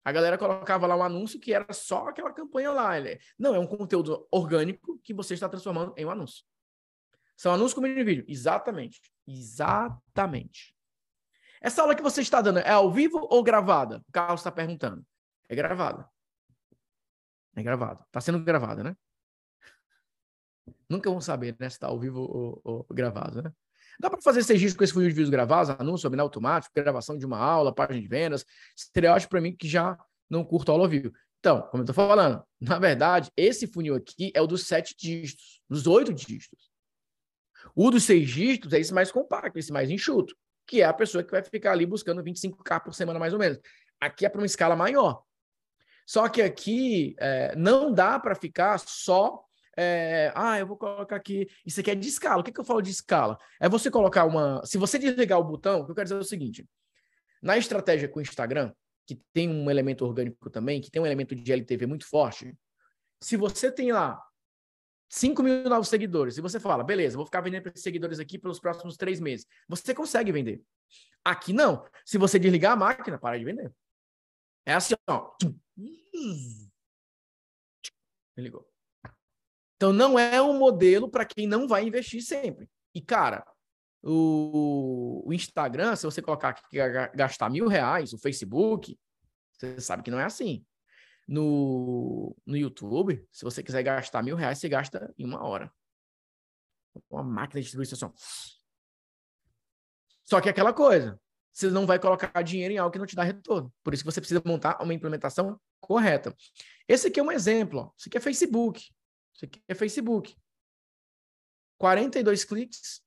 A 0.04 0.12
galera 0.12 0.38
colocava 0.38 0.88
lá 0.88 0.95
um 0.95 1.04
anúncio 1.04 1.39
que 1.39 1.54
era 1.54 1.72
só 1.74 2.08
aquela 2.08 2.34
campanha 2.34 2.72
lá. 2.72 2.97
Ele... 2.97 3.20
Não, 3.38 3.54
é 3.54 3.60
um 3.60 3.68
conteúdo 3.68 4.28
orgânico 4.32 4.99
que 5.04 5.14
você 5.14 5.34
está 5.34 5.47
transformando 5.47 5.93
em 5.95 6.06
um 6.06 6.10
anúncio. 6.10 6.43
São 7.38 7.54
anúncios 7.54 7.74
com 7.74 7.82
mini 7.82 8.04
vídeo. 8.04 8.26
Exatamente. 8.28 9.02
Exatamente. 9.28 10.76
Essa 11.62 11.82
aula 11.84 11.95
que 11.95 12.02
você 12.02 12.22
está 12.22 12.41
dando 12.41 12.60
é 12.60 12.72
ao 12.72 12.91
vivo 12.91 13.28
ou 13.30 13.43
gravada? 13.43 14.04
O 14.08 14.12
Carlos 14.12 14.41
está 14.41 14.52
perguntando. 14.52 15.06
É 15.47 15.56
gravada. 15.56 16.10
É 17.56 17.62
gravada. 17.62 18.04
Está 18.06 18.22
sendo 18.22 18.43
gravada, 18.43 18.84
né? 18.84 18.95
Nunca 20.89 21.10
vão 21.10 21.22
saber 21.22 21.56
né, 21.60 21.70
se 21.70 21.76
está 21.76 21.88
ao 21.88 21.99
vivo 21.99 22.22
ou, 22.22 22.62
ou 22.64 22.88
gravado, 22.89 23.43
né? 23.43 23.54
Dá 24.02 24.10
para 24.10 24.20
fazer 24.20 24.39
esse 24.39 24.52
registro 24.52 24.80
com 24.80 24.84
esse 24.84 24.91
funil 24.91 25.10
de 25.10 25.14
vídeos 25.14 25.30
gravados, 25.30 25.70
anúncio, 25.78 26.08
webinar 26.08 26.24
automático, 26.24 26.74
gravação 26.76 27.16
de 27.16 27.24
uma 27.24 27.38
aula, 27.38 27.72
página 27.72 28.02
de 28.02 28.08
vendas, 28.08 28.43
estereótipo 28.76 29.30
para 29.30 29.41
mim 29.41 29.56
que 29.56 29.68
já 29.68 29.95
não 30.28 30.43
curto 30.43 30.72
aula 30.72 30.86
ao 30.86 30.89
vivo. 30.89 31.14
Então, 31.39 31.62
como 31.70 31.82
eu 31.82 31.86
estou 31.86 31.93
falando, 31.93 32.43
na 32.60 32.80
verdade, 32.80 33.30
esse 33.38 33.68
funil 33.68 33.93
aqui 33.93 34.32
é 34.34 34.41
o 34.41 34.47
dos 34.47 34.66
sete 34.66 34.95
dígitos, 34.97 35.62
dos 35.70 35.86
oito 35.86 36.12
dígitos. 36.12 36.72
O 37.76 37.91
dos 37.91 38.04
seis 38.04 38.28
dígitos 38.28 38.74
é 38.74 38.80
esse 38.80 38.91
mais 38.91 39.12
compacto, 39.12 39.60
esse 39.60 39.72
mais 39.72 39.91
enxuto, 39.91 40.36
que 40.66 40.82
é 40.82 40.86
a 40.86 40.93
pessoa 40.93 41.24
que 41.24 41.30
vai 41.30 41.43
ficar 41.43 41.74
ali 41.74 41.86
buscando 41.86 42.24
25k 42.24 42.84
por 42.84 42.95
semana, 42.95 43.20
mais 43.20 43.34
ou 43.34 43.39
menos. 43.39 43.60
Aqui 43.99 44.26
é 44.26 44.30
para 44.30 44.41
uma 44.41 44.47
escala 44.47 44.76
maior. 44.76 45.22
Só 46.08 46.28
que 46.28 46.41
aqui 46.41 47.16
é, 47.20 47.56
não 47.56 47.93
dá 47.93 48.20
para 48.20 48.34
ficar 48.34 48.80
só 48.80 49.45
é, 49.82 50.34
ah, 50.36 50.60
eu 50.60 50.68
vou 50.68 50.78
colocar 50.78 51.16
aqui. 51.16 51.48
Isso 51.66 51.80
aqui 51.80 51.92
é 51.92 51.96
de 51.96 52.08
escala. 52.08 52.42
O 52.42 52.44
que, 52.44 52.52
que 52.52 52.60
eu 52.60 52.66
falo 52.66 52.82
de 52.82 52.92
escala? 52.92 53.38
É 53.60 53.68
você 53.68 53.90
colocar 53.90 54.26
uma. 54.26 54.64
Se 54.66 54.78
você 54.78 55.00
desligar 55.00 55.40
o 55.40 55.44
botão, 55.44 55.82
o 55.82 55.86
que 55.86 55.92
eu 55.92 55.96
quero 55.96 56.06
dizer 56.06 56.16
é 56.16 56.20
o 56.20 56.24
seguinte: 56.24 56.68
na 57.42 57.58
estratégia 57.58 58.08
com 58.08 58.20
o 58.20 58.22
Instagram, 58.22 58.72
que 59.08 59.20
tem 59.34 59.50
um 59.50 59.70
elemento 59.70 60.06
orgânico 60.06 60.50
também, 60.50 60.80
que 60.80 60.92
tem 60.92 61.02
um 61.02 61.06
elemento 61.06 61.36
de 61.36 61.52
LTV 61.52 61.86
muito 61.86 62.08
forte, 62.08 62.56
se 63.22 63.36
você 63.36 63.72
tem 63.72 63.92
lá 63.92 64.22
5 65.10 65.44
mil 65.44 65.64
novos 65.66 65.90
seguidores, 65.90 66.38
e 66.38 66.42
você 66.42 66.60
fala, 66.60 66.84
beleza, 66.84 67.18
vou 67.18 67.26
ficar 67.26 67.42
vendendo 67.42 67.64
para 67.64 67.72
esses 67.72 67.84
seguidores 67.84 68.20
aqui 68.20 68.40
pelos 68.40 68.60
próximos 68.60 68.96
três 68.96 69.20
meses, 69.20 69.46
você 69.68 69.94
consegue 69.94 70.32
vender. 70.32 70.62
Aqui 71.24 71.52
não. 71.54 71.86
Se 72.06 72.18
você 72.18 72.40
desligar 72.40 72.74
a 72.74 72.76
máquina, 72.76 73.20
para 73.20 73.38
de 73.38 73.46
vender. 73.46 73.74
É 74.66 74.74
assim, 74.74 74.96
ó. 75.08 75.32
Ligou. 78.38 78.71
Então, 79.82 79.92
não 79.92 80.20
é 80.20 80.40
um 80.40 80.60
modelo 80.60 81.10
para 81.10 81.26
quem 81.26 81.48
não 81.48 81.68
vai 81.68 81.84
investir 81.84 82.22
sempre. 82.22 82.70
E, 82.94 83.02
cara, 83.02 83.44
o, 84.04 85.24
o, 85.26 85.34
Instagram, 85.34 85.96
se 85.96 86.06
você 86.06 86.22
colocar 86.22 86.54
que 86.54 86.78
gastar 87.16 87.50
mil 87.50 87.68
reais, 87.68 88.14
o 88.14 88.20
Facebook, 88.20 88.96
você 89.52 89.82
sabe 89.82 90.04
que 90.04 90.12
não 90.12 90.20
é 90.20 90.24
assim. 90.24 90.64
No, 91.28 92.38
no 92.46 92.56
YouTube, 92.56 93.28
se 93.32 93.44
você 93.44 93.64
quiser 93.64 93.82
gastar 93.82 94.22
mil 94.22 94.36
reais, 94.36 94.60
você 94.60 94.70
gasta 94.70 95.12
em 95.18 95.26
uma 95.26 95.44
hora. 95.44 95.74
Uma 97.10 97.24
máquina 97.24 97.60
de 97.60 97.64
distribuição. 97.64 98.14
Só 100.24 100.40
que 100.40 100.48
é 100.48 100.52
aquela 100.52 100.74
coisa. 100.74 101.20
você 101.52 101.72
não 101.72 101.88
vai 101.88 101.98
colocar 101.98 102.40
dinheiro 102.44 102.72
em 102.72 102.78
algo 102.78 102.94
que 102.94 103.00
não 103.00 103.08
te 103.08 103.16
dá 103.16 103.24
retorno. 103.24 103.74
Por 103.84 103.96
isso 103.96 104.04
que 104.04 104.12
você 104.12 104.22
precisa 104.22 104.44
montar 104.46 104.80
uma 104.80 104.94
implementação 104.94 105.60
correta. 105.80 106.36
Esse 106.88 107.08
aqui 107.08 107.20
é 107.20 107.24
um 107.24 107.32
exemplo. 107.32 107.80
Ó. 107.80 107.92
Esse 107.98 108.10
aqui 108.10 108.20
é 108.20 108.22
Facebook. 108.22 108.92
Esse 109.36 109.46
aqui 109.46 109.62
é 109.68 109.76
Facebook. 109.76 110.36
42 111.78 112.44
cliques, 112.44 113.02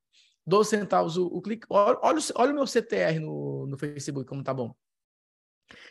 12 0.47 0.71
centavos 0.71 1.17
o, 1.17 1.27
o 1.27 1.41
clique. 1.41 1.67
Olha, 1.71 1.99
olha, 2.03 2.21
olha, 2.35 2.53
o 2.53 2.55
meu 2.55 2.67
CTR 2.67 3.21
no, 3.21 3.67
no 3.67 3.79
Facebook, 3.79 4.29
como 4.29 4.43
tá 4.43 4.53
bom. 4.53 4.75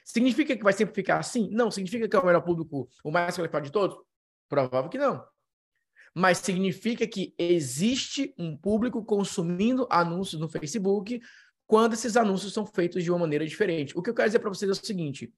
Significa 0.03 0.55
que 0.55 0.63
vai 0.63 0.73
sempre 0.73 0.93
ficar 0.93 1.19
assim? 1.19 1.49
Não. 1.51 1.71
Significa 1.71 2.07
que 2.07 2.15
é 2.15 2.19
o 2.19 2.25
melhor 2.25 2.41
público, 2.41 2.89
o 3.03 3.11
mais 3.11 3.35
qualificado 3.35 3.65
de 3.65 3.71
todos? 3.71 3.97
Provável 4.49 4.89
que 4.89 4.97
não. 4.97 5.25
Mas 6.13 6.37
significa 6.39 7.07
que 7.07 7.33
existe 7.37 8.35
um 8.37 8.55
público 8.55 9.03
consumindo 9.03 9.87
anúncios 9.89 10.39
no 10.39 10.47
Facebook 10.47 11.19
quando 11.65 11.93
esses 11.93 12.15
anúncios 12.15 12.53
são 12.53 12.65
feitos 12.65 13.03
de 13.03 13.09
uma 13.09 13.19
maneira 13.19 13.47
diferente. 13.47 13.97
O 13.97 14.01
que 14.01 14.09
eu 14.09 14.13
quero 14.13 14.27
dizer 14.27 14.39
para 14.39 14.49
vocês 14.49 14.69
é 14.69 14.73
o 14.73 14.85
seguinte: 14.85 15.33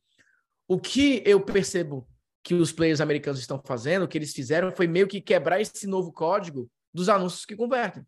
o 0.68 0.80
que 0.80 1.24
eu 1.26 1.40
percebo 1.40 2.08
que 2.46 2.54
os 2.54 2.72
players 2.72 3.02
americanos 3.02 3.40
estão 3.40 3.60
fazendo, 3.66 4.08
que 4.08 4.16
eles 4.16 4.32
fizeram, 4.32 4.72
foi 4.72 4.86
meio 4.86 5.08
que 5.08 5.20
quebrar 5.20 5.60
esse 5.60 5.88
novo 5.88 6.14
código 6.14 6.70
dos 6.94 7.10
anúncios 7.10 7.44
que 7.44 7.56
convertem. 7.56 8.06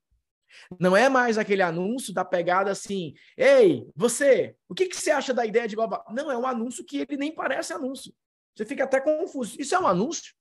Não 0.79 0.95
é 0.95 1.09
mais 1.09 1.39
aquele 1.39 1.63
anúncio 1.63 2.13
da 2.13 2.23
pegada 2.23 2.69
assim, 2.69 3.15
ei, 3.35 3.89
você, 3.95 4.55
o 4.69 4.75
que, 4.75 4.85
que 4.85 4.95
você 4.95 5.09
acha 5.09 5.33
da 5.33 5.43
ideia 5.43 5.67
de 5.67 5.75
blá, 5.75 6.05
Não, 6.11 6.31
é 6.31 6.37
um 6.37 6.45
anúncio 6.45 6.85
que 6.85 6.99
ele 6.99 7.17
nem 7.17 7.33
parece 7.33 7.73
anúncio. 7.73 8.13
Você 8.55 8.63
fica 8.63 8.83
até 8.83 9.01
confuso. 9.01 9.59
Isso 9.59 9.73
é 9.73 9.79
um 9.79 9.87
anúncio? 9.87 10.35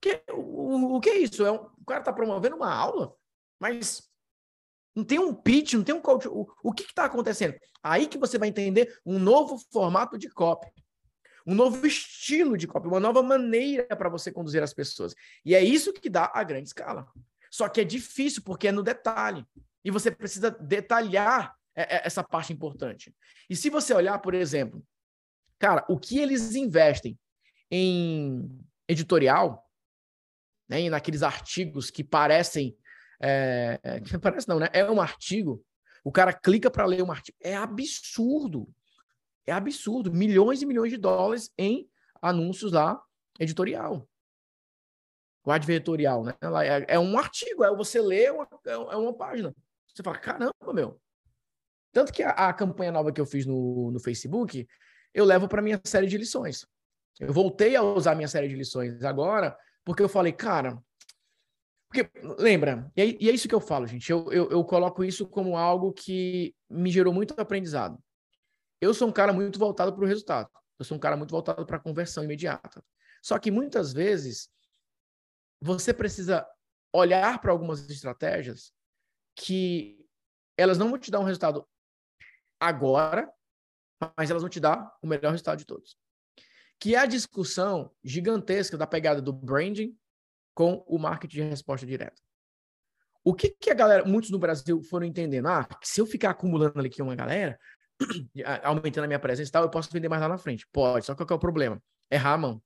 Que, 0.00 0.22
o, 0.32 0.96
o 0.96 1.00
que 1.00 1.10
é 1.10 1.18
isso? 1.18 1.44
É 1.44 1.52
um, 1.52 1.56
o 1.56 1.84
cara 1.86 2.00
está 2.00 2.14
promovendo 2.14 2.56
uma 2.56 2.72
aula, 2.72 3.14
mas 3.60 4.10
não 4.94 5.04
tem 5.04 5.18
um 5.18 5.34
pitch, 5.34 5.74
não 5.74 5.84
tem 5.84 5.94
um 5.94 6.00
coach. 6.00 6.26
O, 6.26 6.46
o 6.62 6.72
que 6.72 6.84
está 6.84 7.04
acontecendo? 7.04 7.54
Aí 7.82 8.06
que 8.06 8.16
você 8.16 8.38
vai 8.38 8.48
entender 8.48 8.98
um 9.04 9.18
novo 9.18 9.58
formato 9.70 10.16
de 10.16 10.30
copy, 10.30 10.68
um 11.46 11.54
novo 11.54 11.86
estilo 11.86 12.56
de 12.56 12.66
copy, 12.66 12.88
uma 12.88 13.00
nova 13.00 13.22
maneira 13.22 13.94
para 13.96 14.08
você 14.08 14.32
conduzir 14.32 14.62
as 14.62 14.74
pessoas. 14.74 15.14
E 15.44 15.54
é 15.54 15.62
isso 15.62 15.92
que 15.92 16.10
dá 16.10 16.30
a 16.34 16.42
grande 16.42 16.68
escala. 16.68 17.06
Só 17.50 17.68
que 17.68 17.80
é 17.80 17.84
difícil 17.84 18.42
porque 18.42 18.68
é 18.68 18.72
no 18.72 18.82
detalhe. 18.82 19.46
E 19.84 19.90
você 19.90 20.10
precisa 20.10 20.50
detalhar 20.50 21.54
é, 21.74 21.96
é, 21.96 22.06
essa 22.06 22.24
parte 22.24 22.52
importante. 22.52 23.14
E 23.48 23.54
se 23.54 23.70
você 23.70 23.94
olhar, 23.94 24.18
por 24.18 24.34
exemplo, 24.34 24.84
cara, 25.58 25.84
o 25.88 25.98
que 25.98 26.18
eles 26.18 26.54
investem 26.54 27.16
em 27.70 28.50
editorial, 28.88 29.64
né, 30.68 30.82
e 30.82 30.90
naqueles 30.90 31.22
artigos 31.22 31.90
que 31.90 32.02
parecem 32.02 32.76
é, 33.20 33.80
é, 33.82 34.18
parece 34.18 34.48
não, 34.48 34.58
né? 34.58 34.68
É 34.72 34.88
um 34.90 35.00
artigo. 35.00 35.64
O 36.04 36.12
cara 36.12 36.32
clica 36.32 36.70
para 36.70 36.86
ler 36.86 37.02
um 37.02 37.10
artigo. 37.10 37.36
É 37.40 37.54
absurdo. 37.56 38.68
É 39.46 39.52
absurdo. 39.52 40.12
Milhões 40.12 40.62
e 40.62 40.66
milhões 40.66 40.90
de 40.90 40.96
dólares 40.96 41.52
em 41.56 41.88
anúncios 42.20 42.72
lá, 42.72 43.00
editorial. 43.38 44.08
O 45.44 45.50
advertorial, 45.50 46.24
né? 46.24 46.34
É, 46.88 46.96
é 46.96 46.98
um 46.98 47.16
artigo, 47.16 47.62
é 47.62 47.74
você 47.74 48.00
lê 48.00 48.28
uma, 48.30 48.48
é 48.64 48.96
uma 48.96 49.14
página. 49.16 49.54
Você 49.94 50.02
fala, 50.02 50.18
caramba, 50.18 50.52
meu. 50.74 51.00
Tanto 51.92 52.12
que 52.12 52.22
a, 52.22 52.30
a 52.30 52.52
campanha 52.52 52.92
nova 52.92 53.12
que 53.12 53.20
eu 53.20 53.26
fiz 53.26 53.46
no, 53.46 53.90
no 53.92 54.00
Facebook, 54.00 54.66
eu 55.14 55.24
levo 55.24 55.48
para 55.48 55.62
minha 55.62 55.80
série 55.84 56.06
de 56.06 56.18
lições. 56.18 56.66
Eu 57.18 57.32
voltei 57.32 57.76
a 57.76 57.82
usar 57.82 58.14
minha 58.14 58.28
série 58.28 58.48
de 58.48 58.56
lições 58.56 59.02
agora, 59.02 59.56
porque 59.84 60.02
eu 60.02 60.08
falei, 60.08 60.32
cara, 60.32 60.78
porque, 61.88 62.10
lembra, 62.38 62.90
e 62.96 63.00
é, 63.00 63.06
e 63.20 63.30
é, 63.30 63.32
isso 63.32 63.48
que 63.48 63.54
eu 63.54 63.60
falo, 63.60 63.86
gente. 63.86 64.10
Eu, 64.10 64.30
eu, 64.32 64.50
eu 64.50 64.64
coloco 64.64 65.04
isso 65.04 65.26
como 65.26 65.56
algo 65.56 65.92
que 65.92 66.54
me 66.68 66.90
gerou 66.90 67.14
muito 67.14 67.34
aprendizado. 67.38 67.98
Eu 68.80 68.92
sou 68.92 69.08
um 69.08 69.12
cara 69.12 69.32
muito 69.32 69.58
voltado 69.58 69.92
para 69.92 70.04
o 70.04 70.06
resultado. 70.06 70.50
Eu 70.78 70.84
sou 70.84 70.96
um 70.96 71.00
cara 71.00 71.16
muito 71.16 71.30
voltado 71.30 71.64
para 71.64 71.76
a 71.76 71.80
conversão 71.80 72.24
imediata. 72.24 72.84
Só 73.22 73.38
que 73.38 73.50
muitas 73.50 73.92
vezes 73.92 74.50
você 75.60 75.92
precisa 75.92 76.46
olhar 76.92 77.40
para 77.40 77.50
algumas 77.50 77.88
estratégias 77.88 78.72
que 79.34 80.06
elas 80.56 80.78
não 80.78 80.90
vão 80.90 80.98
te 80.98 81.10
dar 81.10 81.20
um 81.20 81.24
resultado 81.24 81.66
agora, 82.60 83.30
mas 84.16 84.30
elas 84.30 84.42
vão 84.42 84.50
te 84.50 84.60
dar 84.60 84.94
o 85.02 85.06
melhor 85.06 85.30
resultado 85.30 85.58
de 85.58 85.66
todos. 85.66 85.96
Que 86.78 86.94
é 86.94 86.98
a 86.98 87.06
discussão 87.06 87.90
gigantesca 88.04 88.76
da 88.76 88.86
pegada 88.86 89.20
do 89.20 89.32
branding 89.32 89.96
com 90.54 90.84
o 90.86 90.98
marketing 90.98 91.36
de 91.36 91.42
resposta 91.42 91.86
direta. 91.86 92.20
O 93.24 93.34
que, 93.34 93.50
que 93.50 93.70
a 93.70 93.74
galera, 93.74 94.04
muitos 94.04 94.30
no 94.30 94.38
Brasil 94.38 94.80
foram 94.84 95.04
entendendo? 95.04 95.48
Ah, 95.48 95.66
se 95.82 96.00
eu 96.00 96.06
ficar 96.06 96.30
acumulando 96.30 96.78
ali 96.78 96.88
aqui 96.88 97.02
uma 97.02 97.16
galera, 97.16 97.58
aumentando 98.62 99.04
a 99.04 99.06
minha 99.06 99.18
presença 99.18 99.48
e 99.48 99.52
tal, 99.52 99.62
eu 99.62 99.70
posso 99.70 99.90
vender 99.90 100.08
mais 100.08 100.20
lá 100.20 100.28
na 100.28 100.38
frente. 100.38 100.66
Pode, 100.72 101.06
só 101.06 101.12
que 101.12 101.18
qual 101.18 101.26
que 101.26 101.32
é 101.32 101.36
o 101.36 101.38
problema? 101.38 101.82
Errar 102.10 102.34
a 102.34 102.38
mão. 102.38 102.62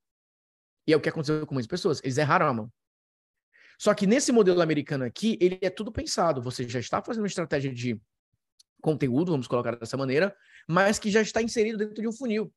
E 0.87 0.93
é 0.93 0.97
o 0.97 1.01
que 1.01 1.09
aconteceu 1.09 1.47
com 1.47 1.55
muitas 1.55 1.68
pessoas. 1.68 2.01
Eles 2.03 2.18
erraram 2.18 2.47
a 2.47 2.53
mão. 2.53 2.72
Só 3.78 3.95
que 3.95 4.07
nesse 4.07 4.33
modelo 4.33 4.61
americano 4.61 5.05
aqui, 5.05 5.39
ele 5.41 5.59
é 5.62 5.70
tudo 5.70 5.91
pensado. 5.91 6.43
Você 6.43 6.68
já 6.68 6.81
está 6.81 7.03
fazendo 7.03 7.22
uma 7.22 7.28
estratégia 7.28 7.72
de 7.72 8.01
conteúdo, 8.83 9.33
vamos 9.33 9.47
colocar 9.47 9.76
dessa 9.76 9.97
maneira, 9.97 10.35
mas 10.68 10.99
que 10.99 11.11
já 11.11 11.20
está 11.20 11.41
inserido 11.41 11.78
dentro 11.78 12.03
de 12.03 12.09
um 12.09 12.12
funil. 12.12 12.53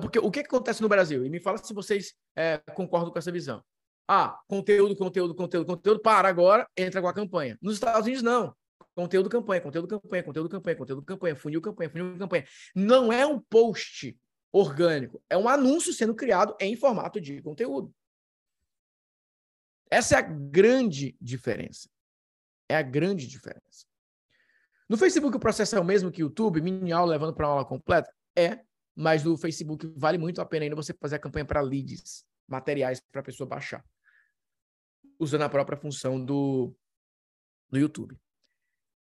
Porque 0.00 0.18
o 0.18 0.30
que 0.30 0.40
acontece 0.40 0.82
no 0.82 0.88
Brasil? 0.88 1.24
E 1.24 1.30
me 1.30 1.40
fala 1.40 1.58
se 1.58 1.72
vocês 1.72 2.14
é, 2.36 2.58
concordam 2.74 3.10
com 3.12 3.18
essa 3.18 3.32
visão. 3.32 3.62
Ah, 4.06 4.38
conteúdo, 4.48 4.96
conteúdo, 4.96 5.34
conteúdo, 5.34 5.66
conteúdo, 5.66 6.00
para 6.00 6.28
agora, 6.28 6.68
entra 6.76 7.00
com 7.00 7.08
a 7.08 7.12
campanha. 7.12 7.58
Nos 7.60 7.74
Estados 7.74 8.06
Unidos, 8.06 8.22
não. 8.22 8.54
Conteúdo, 8.98 9.30
campanha, 9.30 9.60
conteúdo, 9.60 9.86
campanha, 9.86 10.24
conteúdo, 10.24 10.48
campanha, 10.48 10.76
conteúdo, 10.76 11.02
campanha, 11.04 11.36
funil, 11.36 11.62
campanha, 11.62 11.88
funil, 11.88 12.18
campanha. 12.18 12.44
Não 12.74 13.12
é 13.12 13.24
um 13.24 13.38
post 13.38 14.18
orgânico, 14.50 15.22
é 15.30 15.36
um 15.36 15.48
anúncio 15.48 15.92
sendo 15.92 16.16
criado 16.16 16.56
em 16.60 16.74
formato 16.74 17.20
de 17.20 17.40
conteúdo. 17.40 17.94
Essa 19.88 20.16
é 20.16 20.18
a 20.18 20.22
grande 20.22 21.16
diferença. 21.20 21.88
É 22.68 22.74
a 22.74 22.82
grande 22.82 23.28
diferença. 23.28 23.86
No 24.88 24.96
Facebook 24.96 25.36
o 25.36 25.40
processo 25.40 25.76
é 25.76 25.80
o 25.80 25.84
mesmo 25.84 26.10
que 26.10 26.24
o 26.24 26.26
YouTube, 26.26 26.60
mini 26.60 26.90
aula 26.90 27.12
levando 27.12 27.36
para 27.36 27.46
aula 27.46 27.64
completa? 27.64 28.12
É, 28.36 28.64
mas 28.96 29.22
no 29.22 29.38
Facebook 29.38 29.92
vale 29.96 30.18
muito 30.18 30.40
a 30.40 30.44
pena 30.44 30.64
ainda 30.64 30.74
você 30.74 30.92
fazer 30.92 31.14
a 31.14 31.20
campanha 31.20 31.44
para 31.44 31.60
leads, 31.60 32.26
materiais 32.48 33.00
para 33.00 33.20
a 33.20 33.24
pessoa 33.24 33.48
baixar 33.48 33.84
usando 35.20 35.42
a 35.42 35.48
própria 35.48 35.78
função 35.78 36.24
do, 36.24 36.74
do 37.70 37.78
YouTube. 37.78 38.18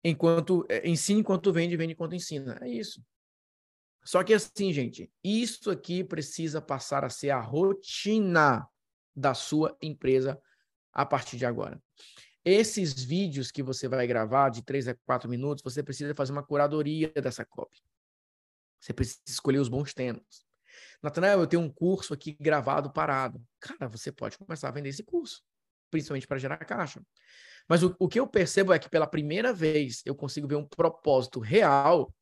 Enquanto 0.08 0.64
é, 0.68 0.88
ensina 0.88 1.18
enquanto 1.18 1.52
vende, 1.52 1.76
vende 1.76 1.92
enquanto 1.92 2.14
ensina. 2.14 2.58
É 2.62 2.68
isso. 2.68 3.04
Só 4.04 4.22
que 4.22 4.32
assim, 4.32 4.72
gente, 4.72 5.10
isso 5.24 5.68
aqui 5.68 6.04
precisa 6.04 6.62
passar 6.62 7.04
a 7.04 7.10
ser 7.10 7.30
a 7.30 7.40
rotina 7.40 8.68
da 9.14 9.34
sua 9.34 9.76
empresa 9.82 10.40
a 10.92 11.04
partir 11.04 11.36
de 11.36 11.44
agora. 11.44 11.82
Esses 12.44 13.02
vídeos 13.02 13.50
que 13.50 13.64
você 13.64 13.88
vai 13.88 14.06
gravar 14.06 14.50
de 14.50 14.62
3 14.62 14.88
a 14.88 14.94
4 14.94 15.28
minutos, 15.28 15.64
você 15.64 15.82
precisa 15.82 16.14
fazer 16.14 16.30
uma 16.30 16.46
curadoria 16.46 17.10
dessa 17.20 17.44
cópia. 17.44 17.82
Você 18.78 18.92
precisa 18.92 19.22
escolher 19.26 19.58
os 19.58 19.68
bons 19.68 19.92
temas. 19.92 20.46
Natanael, 21.02 21.40
eu 21.40 21.46
tenho 21.48 21.62
um 21.62 21.68
curso 21.68 22.14
aqui 22.14 22.36
gravado 22.40 22.92
parado. 22.92 23.44
Cara, 23.58 23.88
você 23.88 24.12
pode 24.12 24.38
começar 24.38 24.68
a 24.68 24.72
vender 24.72 24.90
esse 24.90 25.02
curso 25.02 25.42
principalmente 25.90 26.26
para 26.26 26.38
gerar 26.38 26.58
caixa. 26.58 27.02
Mas 27.68 27.82
o, 27.82 27.94
o 27.98 28.08
que 28.08 28.20
eu 28.20 28.26
percebo 28.26 28.72
é 28.72 28.78
que 28.78 28.88
pela 28.88 29.06
primeira 29.06 29.52
vez 29.52 30.02
eu 30.04 30.14
consigo 30.14 30.46
ver 30.46 30.56
um 30.56 30.66
propósito 30.66 31.40
real 31.40 32.12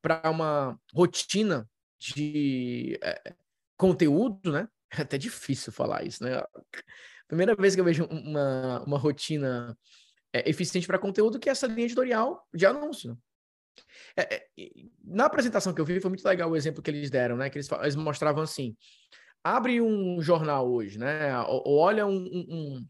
para 0.00 0.30
uma 0.30 0.78
rotina 0.94 1.68
de 1.98 2.98
é, 3.02 3.34
conteúdo, 3.76 4.52
né? 4.52 4.68
É 4.94 5.00
até 5.00 5.16
difícil 5.16 5.72
falar 5.72 6.04
isso, 6.04 6.22
né? 6.22 6.42
Primeira 7.26 7.56
vez 7.56 7.74
que 7.74 7.80
eu 7.80 7.84
vejo 7.84 8.04
uma, 8.04 8.82
uma 8.82 8.98
rotina 8.98 9.74
é, 10.30 10.50
eficiente 10.50 10.86
para 10.86 10.98
conteúdo 10.98 11.40
que 11.40 11.48
é 11.48 11.52
essa 11.52 11.66
linha 11.66 11.86
editorial 11.86 12.46
de 12.52 12.66
anúncio. 12.66 13.18
É, 14.14 14.34
é, 14.34 14.46
na 15.02 15.24
apresentação 15.24 15.72
que 15.72 15.80
eu 15.80 15.84
vi, 15.86 15.98
foi 15.98 16.10
muito 16.10 16.26
legal 16.26 16.50
o 16.50 16.56
exemplo 16.56 16.82
que 16.82 16.90
eles 16.90 17.10
deram, 17.10 17.38
né? 17.38 17.48
Que 17.48 17.56
eles, 17.56 17.70
eles 17.70 17.96
mostravam 17.96 18.42
assim: 18.42 18.76
abre 19.42 19.80
um 19.80 20.20
jornal 20.20 20.70
hoje, 20.70 20.98
né? 20.98 21.38
Ou, 21.40 21.62
ou 21.64 21.78
olha 21.78 22.06
um, 22.06 22.16
um, 22.16 22.86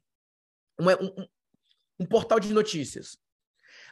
um, 0.80 1.26
um 1.98 2.06
portal 2.06 2.40
de 2.40 2.52
notícias. 2.52 3.18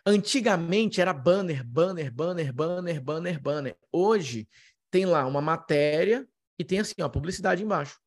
Antigamente 0.04 1.00
era 1.00 1.12
banner, 1.12 1.64
banner, 1.64 2.12
banner, 2.12 2.52
banner, 2.52 3.02
banner, 3.02 3.40
banner. 3.40 3.76
Hoje 3.92 4.48
tem 4.90 5.04
lá 5.04 5.26
uma 5.26 5.40
matéria 5.40 6.26
e 6.58 6.64
tem 6.64 6.80
assim, 6.80 6.94
ó, 7.00 7.08
publicidade 7.08 7.62
embaixo. 7.62 7.98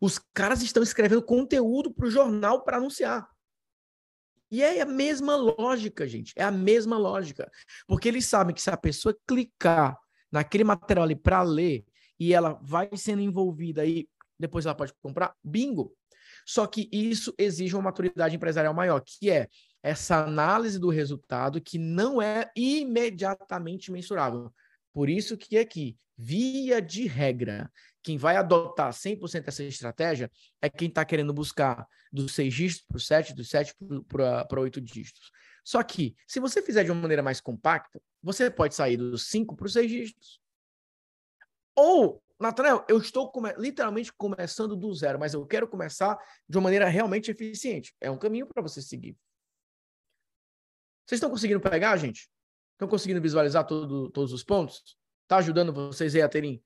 Os 0.00 0.18
caras 0.32 0.62
estão 0.62 0.82
escrevendo 0.82 1.22
conteúdo 1.22 1.92
para 1.92 2.06
o 2.06 2.10
jornal 2.10 2.64
para 2.64 2.76
anunciar. 2.76 3.28
E 4.50 4.62
é 4.62 4.80
a 4.80 4.86
mesma 4.86 5.34
lógica, 5.34 6.06
gente. 6.06 6.32
É 6.36 6.44
a 6.44 6.50
mesma 6.50 6.96
lógica. 6.96 7.50
Porque 7.86 8.08
eles 8.08 8.26
sabem 8.26 8.54
que 8.54 8.62
se 8.62 8.70
a 8.70 8.76
pessoa 8.76 9.16
clicar 9.26 9.98
naquele 10.30 10.64
material 10.64 11.04
ali 11.04 11.16
para 11.16 11.42
ler 11.42 11.84
e 12.18 12.32
ela 12.32 12.58
vai 12.62 12.88
sendo 12.96 13.22
envolvida 13.22 13.82
aí, 13.82 14.08
depois 14.38 14.64
ela 14.64 14.74
pode 14.74 14.92
comprar, 15.02 15.34
bingo. 15.42 15.94
Só 16.46 16.64
que 16.64 16.88
isso 16.92 17.34
exige 17.36 17.74
uma 17.74 17.82
maturidade 17.82 18.36
empresarial 18.36 18.72
maior, 18.72 19.02
que 19.04 19.28
é 19.28 19.48
essa 19.82 20.24
análise 20.24 20.78
do 20.78 20.88
resultado 20.88 21.60
que 21.60 21.76
não 21.76 22.22
é 22.22 22.48
imediatamente 22.54 23.90
mensurável. 23.90 24.52
Por 24.92 25.10
isso 25.10 25.36
que 25.36 25.58
aqui, 25.58 25.96
via 26.16 26.80
de 26.80 27.06
regra, 27.06 27.70
quem 28.02 28.16
vai 28.16 28.36
adotar 28.36 28.92
100% 28.92 29.48
essa 29.48 29.64
estratégia 29.64 30.30
é 30.62 30.70
quem 30.70 30.88
está 30.88 31.04
querendo 31.04 31.34
buscar 31.34 31.84
dos 32.12 32.32
seis 32.32 32.54
dígitos 32.54 32.86
para 32.86 32.96
o 32.96 33.00
sete, 33.00 33.34
dos 33.34 33.50
sete 33.50 33.74
para 34.08 34.60
oito 34.60 34.80
dígitos. 34.80 35.30
Só 35.64 35.82
que, 35.82 36.14
se 36.28 36.38
você 36.38 36.62
fizer 36.62 36.84
de 36.84 36.92
uma 36.92 37.02
maneira 37.02 37.24
mais 37.24 37.40
compacta, 37.40 38.00
você 38.22 38.48
pode 38.48 38.76
sair 38.76 38.96
dos 38.96 39.26
cinco 39.26 39.56
para 39.56 39.66
os 39.66 39.72
seis 39.72 39.90
dígitos. 39.90 40.40
Ou, 41.74 42.22
Nathanael, 42.38 42.84
eu 42.88 42.98
estou 42.98 43.30
come 43.30 43.52
literalmente 43.56 44.12
começando 44.12 44.76
do 44.76 44.92
zero, 44.94 45.18
mas 45.18 45.32
eu 45.32 45.46
quero 45.46 45.66
começar 45.66 46.18
de 46.48 46.58
uma 46.58 46.64
maneira 46.64 46.86
realmente 46.86 47.30
eficiente. 47.30 47.94
É 48.00 48.10
um 48.10 48.18
caminho 48.18 48.46
para 48.46 48.62
você 48.62 48.82
seguir. 48.82 49.16
Vocês 51.06 51.18
estão 51.18 51.30
conseguindo 51.30 51.60
pegar, 51.60 51.96
gente? 51.96 52.30
Estão 52.72 52.88
conseguindo 52.88 53.22
visualizar 53.22 53.66
todo, 53.66 54.10
todos 54.10 54.32
os 54.32 54.44
pontos? 54.44 54.98
Está 55.22 55.38
ajudando 55.38 55.72
vocês 55.72 56.14
a 56.16 56.28
terem 56.28 56.62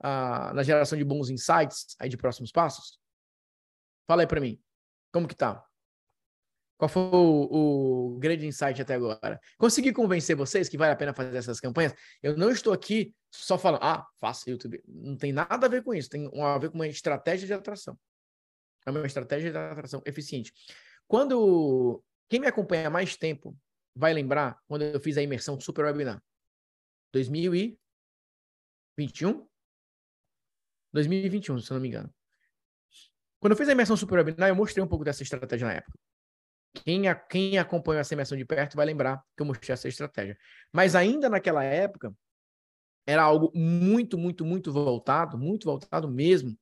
na 0.00 0.62
geração 0.62 0.96
de 0.96 1.04
bons 1.04 1.30
insights 1.30 1.96
aí 1.98 2.08
de 2.08 2.16
próximos 2.16 2.52
passos? 2.52 3.00
Fala 4.06 4.22
aí 4.22 4.26
para 4.26 4.40
mim. 4.40 4.62
Como 5.12 5.26
que 5.26 5.34
tá? 5.34 5.67
Qual 6.78 6.88
foi 6.88 7.02
o, 7.02 8.14
o, 8.14 8.18
grande 8.20 8.46
insight 8.46 8.80
até 8.80 8.94
agora? 8.94 9.40
Consegui 9.58 9.92
convencer 9.92 10.36
vocês 10.36 10.68
que 10.68 10.78
vale 10.78 10.92
a 10.92 10.96
pena 10.96 11.12
fazer 11.12 11.36
essas 11.36 11.58
campanhas? 11.58 11.92
Eu 12.22 12.36
não 12.36 12.52
estou 12.52 12.72
aqui 12.72 13.12
só 13.32 13.58
falando, 13.58 13.82
ah, 13.82 14.06
faça 14.20 14.48
YouTube. 14.48 14.80
Não 14.86 15.16
tem 15.16 15.32
nada 15.32 15.66
a 15.66 15.68
ver 15.68 15.82
com 15.82 15.92
isso. 15.92 16.08
Tem 16.08 16.30
a 16.40 16.56
ver 16.56 16.70
com 16.70 16.76
uma 16.76 16.86
estratégia 16.86 17.48
de 17.48 17.52
atração. 17.52 17.98
É 18.86 18.92
uma 18.92 19.04
estratégia 19.04 19.50
de 19.50 19.58
atração 19.58 20.00
eficiente. 20.06 20.52
Quando 21.08 22.00
quem 22.28 22.38
me 22.38 22.46
acompanha 22.46 22.86
há 22.86 22.90
mais 22.90 23.16
tempo 23.16 23.58
vai 23.92 24.14
lembrar 24.14 24.56
quando 24.68 24.82
eu 24.82 25.00
fiz 25.00 25.18
a 25.18 25.22
imersão 25.22 25.60
Super 25.60 25.86
Webinar. 25.86 26.22
2021? 27.12 29.48
2021, 30.92 31.58
se 31.58 31.72
eu 31.72 31.74
não 31.74 31.82
me 31.82 31.88
engano. 31.88 32.14
Quando 33.40 33.54
eu 33.54 33.56
fiz 33.56 33.68
a 33.68 33.72
imersão 33.72 33.96
Super 33.96 34.18
Webinar, 34.18 34.48
eu 34.48 34.54
mostrei 34.54 34.84
um 34.84 34.86
pouco 34.86 35.04
dessa 35.04 35.24
estratégia 35.24 35.66
na 35.66 35.74
época. 35.74 35.98
Quem, 36.74 37.08
a, 37.08 37.14
quem 37.14 37.52
essa 37.56 38.14
imersão 38.14 38.36
de 38.36 38.44
perto 38.44 38.76
vai 38.76 38.86
lembrar 38.86 39.22
que 39.36 39.42
eu 39.42 39.46
mostrei 39.46 39.72
essa 39.72 39.88
estratégia. 39.88 40.38
Mas 40.72 40.94
ainda 40.94 41.28
naquela 41.28 41.64
época, 41.64 42.14
era 43.06 43.22
algo 43.22 43.50
muito, 43.54 44.18
muito, 44.18 44.44
muito 44.44 44.70
voltado, 44.72 45.38
muito 45.38 45.64
voltado 45.64 46.08
mesmo, 46.10 46.56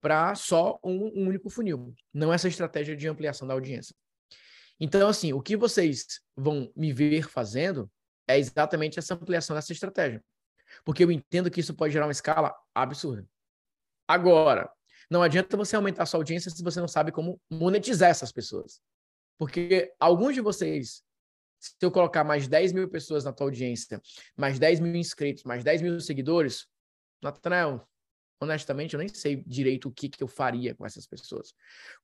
para 0.00 0.34
só 0.34 0.78
um, 0.84 1.06
um, 1.08 1.28
único 1.28 1.50
funil. 1.50 1.92
Não 2.14 2.32
essa 2.32 2.48
estratégia 2.48 2.96
de 2.96 3.08
ampliação 3.08 3.46
da 3.46 3.54
audiência. 3.54 3.94
Então, 4.78 5.08
assim, 5.08 5.32
o 5.32 5.42
que 5.42 5.56
vocês 5.56 6.20
vão 6.36 6.72
me 6.76 6.92
ver 6.92 7.28
fazendo 7.28 7.90
é 8.26 8.38
exatamente 8.38 8.98
essa 8.98 9.14
ampliação 9.14 9.54
dessa 9.56 9.72
estratégia. 9.72 10.24
Porque 10.84 11.02
eu 11.02 11.10
entendo 11.10 11.50
que 11.50 11.60
isso 11.60 11.74
pode 11.74 11.92
gerar 11.92 12.06
uma 12.06 12.12
escala 12.12 12.54
absurda. 12.74 13.28
Agora, 14.06 14.70
não 15.10 15.22
adianta 15.22 15.56
você 15.56 15.74
aumentar 15.74 16.04
a 16.04 16.06
sua 16.06 16.20
audiência 16.20 16.50
se 16.50 16.62
você 16.62 16.80
não 16.80 16.88
sabe 16.88 17.10
como 17.10 17.40
monetizar 17.50 18.10
essas 18.10 18.30
pessoas. 18.30 18.80
Porque 19.40 19.90
alguns 19.98 20.34
de 20.34 20.42
vocês, 20.42 21.02
se 21.58 21.74
eu 21.80 21.90
colocar 21.90 22.22
mais 22.22 22.46
10 22.46 22.74
mil 22.74 22.86
pessoas 22.90 23.24
na 23.24 23.32
tua 23.32 23.46
audiência, 23.46 23.98
mais 24.36 24.58
10 24.58 24.80
mil 24.80 24.94
inscritos, 24.94 25.44
mais 25.44 25.64
10 25.64 25.80
mil 25.80 25.98
seguidores, 25.98 26.66
Nathanael, 27.22 27.88
honestamente, 28.38 28.92
eu 28.92 28.98
nem 28.98 29.08
sei 29.08 29.42
direito 29.46 29.88
o 29.88 29.90
que, 29.90 30.10
que 30.10 30.22
eu 30.22 30.28
faria 30.28 30.74
com 30.74 30.84
essas 30.84 31.06
pessoas. 31.06 31.54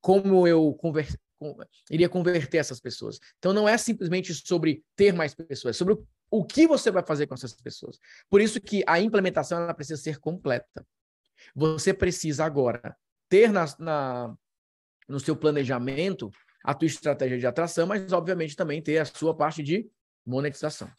Como 0.01 0.49
eu 0.49 0.73
conver... 0.77 1.07
iria 1.91 2.09
converter 2.09 2.57
essas 2.57 2.81
pessoas. 2.81 3.21
Então, 3.39 3.53
não 3.53 3.69
é 3.69 3.77
simplesmente 3.77 4.33
sobre 4.33 4.83
ter 4.97 5.13
mais 5.13 5.35
pessoas, 5.35 5.77
é 5.77 5.79
sobre 5.79 5.95
o 6.31 6.43
que 6.43 6.67
você 6.67 6.91
vai 6.91 7.05
fazer 7.05 7.27
com 7.27 7.35
essas 7.35 7.53
pessoas. 7.53 7.99
Por 8.31 8.41
isso 8.41 8.59
que 8.63 8.83
a 8.87 8.99
implementação 8.99 9.61
ela 9.61 9.75
precisa 9.75 10.01
ser 10.01 10.19
completa. 10.21 10.87
Você 11.55 11.93
precisa 11.93 12.47
agora 12.47 12.97
ter 13.29 13.53
na, 13.53 13.67
na, 13.79 14.35
no 15.07 15.21
seu 15.21 15.37
planejamento 15.37 16.31
a 16.67 16.75
tua 16.75 16.87
estratégia 16.87 17.39
de 17.39 17.47
atração, 17.47 17.87
mas 17.87 18.13
obviamente 18.13 18.57
também 18.57 18.83
ter 18.83 18.99
a 18.99 19.05
sua 19.05 19.33
parte 19.33 19.63
de 19.63 19.89
monetização. 20.27 20.91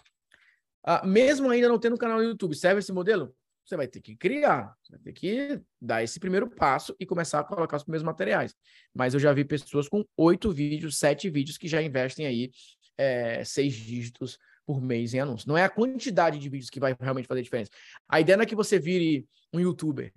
Ah, 0.82 1.05
mesmo 1.05 1.49
ainda 1.49 1.68
não 1.68 1.78
tendo 1.78 1.97
canal 1.97 2.20
no 2.20 2.24
YouTube, 2.24 2.55
serve 2.55 2.80
esse 2.80 2.93
modelo? 2.93 3.36
Você 3.65 3.76
vai 3.76 3.86
ter 3.86 3.99
que 3.99 4.15
criar, 4.15 4.74
você 4.82 4.93
vai 4.93 5.01
ter 5.01 5.11
que 5.11 5.61
dar 5.82 6.01
esse 6.01 6.22
primeiro 6.22 6.49
passo 6.49 6.95
e 6.97 7.05
começar 7.05 7.41
a 7.41 7.43
colocar 7.43 7.76
os 7.76 7.84
primeiros 7.84 8.05
materiais. 8.05 8.55
Mas 8.95 9.13
eu 9.13 9.20
já 9.20 9.34
vi 9.34 9.43
pessoas 9.43 9.89
com 9.89 10.05
oito 10.15 10.49
vídeos, 10.53 10.97
sete 10.97 11.30
vídeos 11.30 11.57
que 11.57 11.68
já 11.68 11.82
investem 11.82 12.26
aí 12.26 12.49
é, 12.97 13.43
seis 13.43 13.74
dígitos 13.74 14.39
por 14.65 14.82
mês 14.82 15.13
em 15.13 15.20
anúncios. 15.20 15.45
Não 15.45 15.57
é 15.57 15.65
a 15.65 15.70
quantidade 15.70 16.39
de 16.39 16.47
vídeos 16.47 16.70
que 16.70 16.80
vai 16.80 16.95
realmente 16.97 17.28
fazer 17.28 17.41
diferença. 17.41 17.72
A 18.07 18.22
ideia 18.22 18.38
não 18.38 18.43
é 18.43 18.45
que 18.45 18.55
você 18.55 18.80
vire 18.80 19.28
um 19.51 19.59
youtuber. 19.59 20.13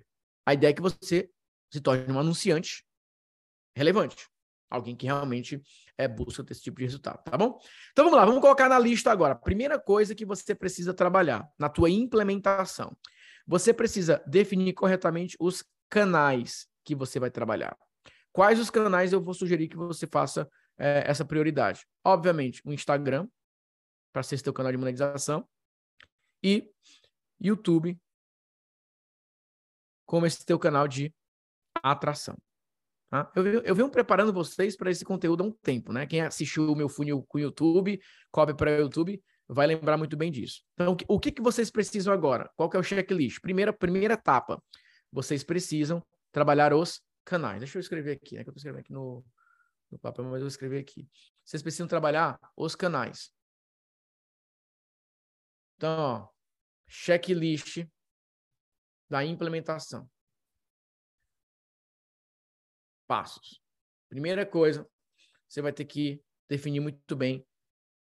A 0.46 0.55
ideia 0.55 0.70
é 0.70 0.74
que 0.74 0.80
você 0.80 1.28
se 1.72 1.80
torne 1.80 2.12
um 2.12 2.20
anunciante 2.20 2.84
relevante. 3.76 4.29
Alguém 4.70 4.94
que 4.94 5.06
realmente 5.06 5.60
é, 5.98 6.06
busca 6.06 6.44
esse 6.50 6.62
tipo 6.62 6.78
de 6.78 6.84
resultado, 6.84 7.20
tá 7.24 7.36
bom? 7.36 7.58
Então 7.92 8.04
vamos 8.04 8.18
lá, 8.18 8.24
vamos 8.24 8.40
colocar 8.40 8.68
na 8.68 8.78
lista 8.78 9.10
agora. 9.10 9.34
Primeira 9.34 9.78
coisa 9.78 10.14
que 10.14 10.24
você 10.24 10.54
precisa 10.54 10.94
trabalhar 10.94 11.48
na 11.58 11.68
tua 11.68 11.90
implementação. 11.90 12.96
Você 13.46 13.74
precisa 13.74 14.22
definir 14.26 14.72
corretamente 14.74 15.36
os 15.40 15.64
canais 15.88 16.68
que 16.84 16.94
você 16.94 17.18
vai 17.18 17.30
trabalhar. 17.30 17.76
Quais 18.32 18.60
os 18.60 18.70
canais 18.70 19.12
eu 19.12 19.20
vou 19.20 19.34
sugerir 19.34 19.68
que 19.68 19.76
você 19.76 20.06
faça 20.06 20.48
é, 20.78 21.02
essa 21.04 21.24
prioridade? 21.24 21.84
Obviamente, 22.04 22.62
o 22.64 22.72
Instagram, 22.72 23.28
para 24.12 24.22
ser 24.22 24.38
seu 24.38 24.52
canal 24.52 24.70
de 24.70 24.78
monetização, 24.78 25.48
e 26.42 26.70
YouTube, 27.40 27.98
como 30.06 30.26
esse 30.26 30.44
teu 30.44 30.58
canal 30.58 30.86
de 30.88 31.12
atração. 31.82 32.36
Tá? 33.11 33.30
Eu, 33.34 33.44
eu 33.44 33.74
venho 33.74 33.90
preparando 33.90 34.32
vocês 34.32 34.76
para 34.76 34.88
esse 34.88 35.04
conteúdo 35.04 35.42
há 35.42 35.46
um 35.46 35.50
tempo, 35.50 35.92
né? 35.92 36.06
Quem 36.06 36.20
assistiu 36.20 36.70
o 36.70 36.76
meu 36.76 36.88
funil 36.88 37.24
com 37.24 37.38
o 37.38 37.40
YouTube, 37.40 38.00
copy 38.30 38.54
para 38.54 38.70
o 38.70 38.80
YouTube, 38.82 39.20
vai 39.48 39.66
lembrar 39.66 39.96
muito 39.96 40.16
bem 40.16 40.30
disso. 40.30 40.62
Então, 40.74 40.96
o 41.08 41.18
que, 41.18 41.32
que 41.32 41.42
vocês 41.42 41.72
precisam 41.72 42.14
agora? 42.14 42.48
Qual 42.54 42.70
que 42.70 42.76
é 42.76 42.80
o 42.80 42.84
checklist? 42.84 43.40
Primeira, 43.40 43.72
primeira 43.72 44.14
etapa, 44.14 44.62
vocês 45.11 45.42
precisam 45.42 46.00
trabalhar 46.30 46.72
os 46.72 47.02
canais. 47.24 47.58
Deixa 47.58 47.78
eu 47.78 47.80
escrever 47.80 48.12
aqui, 48.12 48.36
né? 48.36 48.44
Que 48.44 48.50
eu 48.50 48.52
estou 48.52 48.58
escrevendo 48.58 48.80
aqui 48.80 48.92
no, 48.92 49.24
no 49.90 49.98
papel, 49.98 50.24
mas 50.26 50.34
eu 50.34 50.40
vou 50.42 50.48
escrever 50.48 50.78
aqui. 50.78 51.08
Vocês 51.44 51.64
precisam 51.64 51.88
trabalhar 51.88 52.38
os 52.56 52.76
canais. 52.76 53.32
Então, 55.76 55.98
ó, 55.98 56.28
checklist 56.86 57.84
da 59.08 59.24
implementação 59.24 60.08
passos. 63.11 63.61
Primeira 64.08 64.46
coisa, 64.46 64.86
você 65.48 65.61
vai 65.61 65.72
ter 65.72 65.84
que 65.84 66.22
definir 66.48 66.78
muito 66.78 67.16
bem 67.16 67.44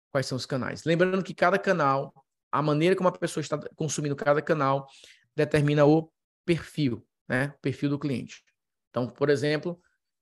quais 0.09 0.25
são 0.25 0.37
os 0.37 0.45
canais. 0.45 0.85
Lembrando 0.85 1.21
que 1.21 1.33
cada 1.33 1.59
canal, 1.59 2.13
a 2.49 2.61
maneira 2.61 2.95
como 2.95 3.09
a 3.09 3.11
pessoa 3.11 3.41
está 3.41 3.59
consumindo 3.75 4.15
cada 4.15 4.41
canal, 4.41 4.87
determina 5.35 5.85
o 5.85 6.09
perfil, 6.45 7.05
né? 7.27 7.53
O 7.57 7.59
perfil 7.59 7.89
do 7.89 7.99
cliente. 7.99 8.41
Então, 8.89 9.09
por 9.09 9.29
exemplo, 9.29 9.77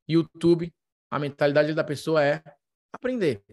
YouTube, 0.09 0.73
a 1.11 1.19
mentalidade 1.19 1.75
da 1.75 1.83
pessoa 1.83 2.23
é 2.23 2.41
aprender 2.91 3.43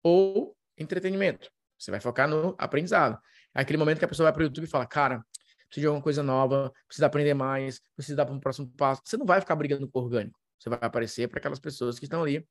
ou 0.00 0.56
entretenimento. 0.78 1.50
Você 1.76 1.90
vai 1.90 1.98
focar 1.98 2.28
no 2.28 2.54
aprendizado. 2.56 3.20
É 3.52 3.62
aquele 3.62 3.78
momento 3.78 3.98
que 3.98 4.04
a 4.04 4.08
pessoa 4.08 4.26
vai 4.26 4.32
para 4.32 4.42
o 4.42 4.44
YouTube 4.44 4.64
e 4.64 4.70
fala, 4.70 4.86
cara, 4.86 5.26
preciso 5.66 5.80
de 5.80 5.86
alguma 5.88 6.02
coisa 6.02 6.22
nova, 6.22 6.72
precisa 6.86 7.06
aprender 7.06 7.34
mais, 7.34 7.80
precisa 7.96 8.16
dar 8.16 8.26
para 8.26 8.34
um 8.34 8.38
próximo 8.38 8.70
passo. 8.76 9.02
Você 9.04 9.16
não 9.16 9.26
vai 9.26 9.40
ficar 9.40 9.56
brigando 9.56 9.88
com 9.90 9.98
o 9.98 10.02
orgânico. 10.02 10.41
Você 10.62 10.70
vai 10.70 10.78
aparecer 10.80 11.28
para 11.28 11.40
aquelas 11.40 11.58
pessoas 11.58 11.98
que 11.98 12.04
estão 12.04 12.22
ali, 12.22 12.46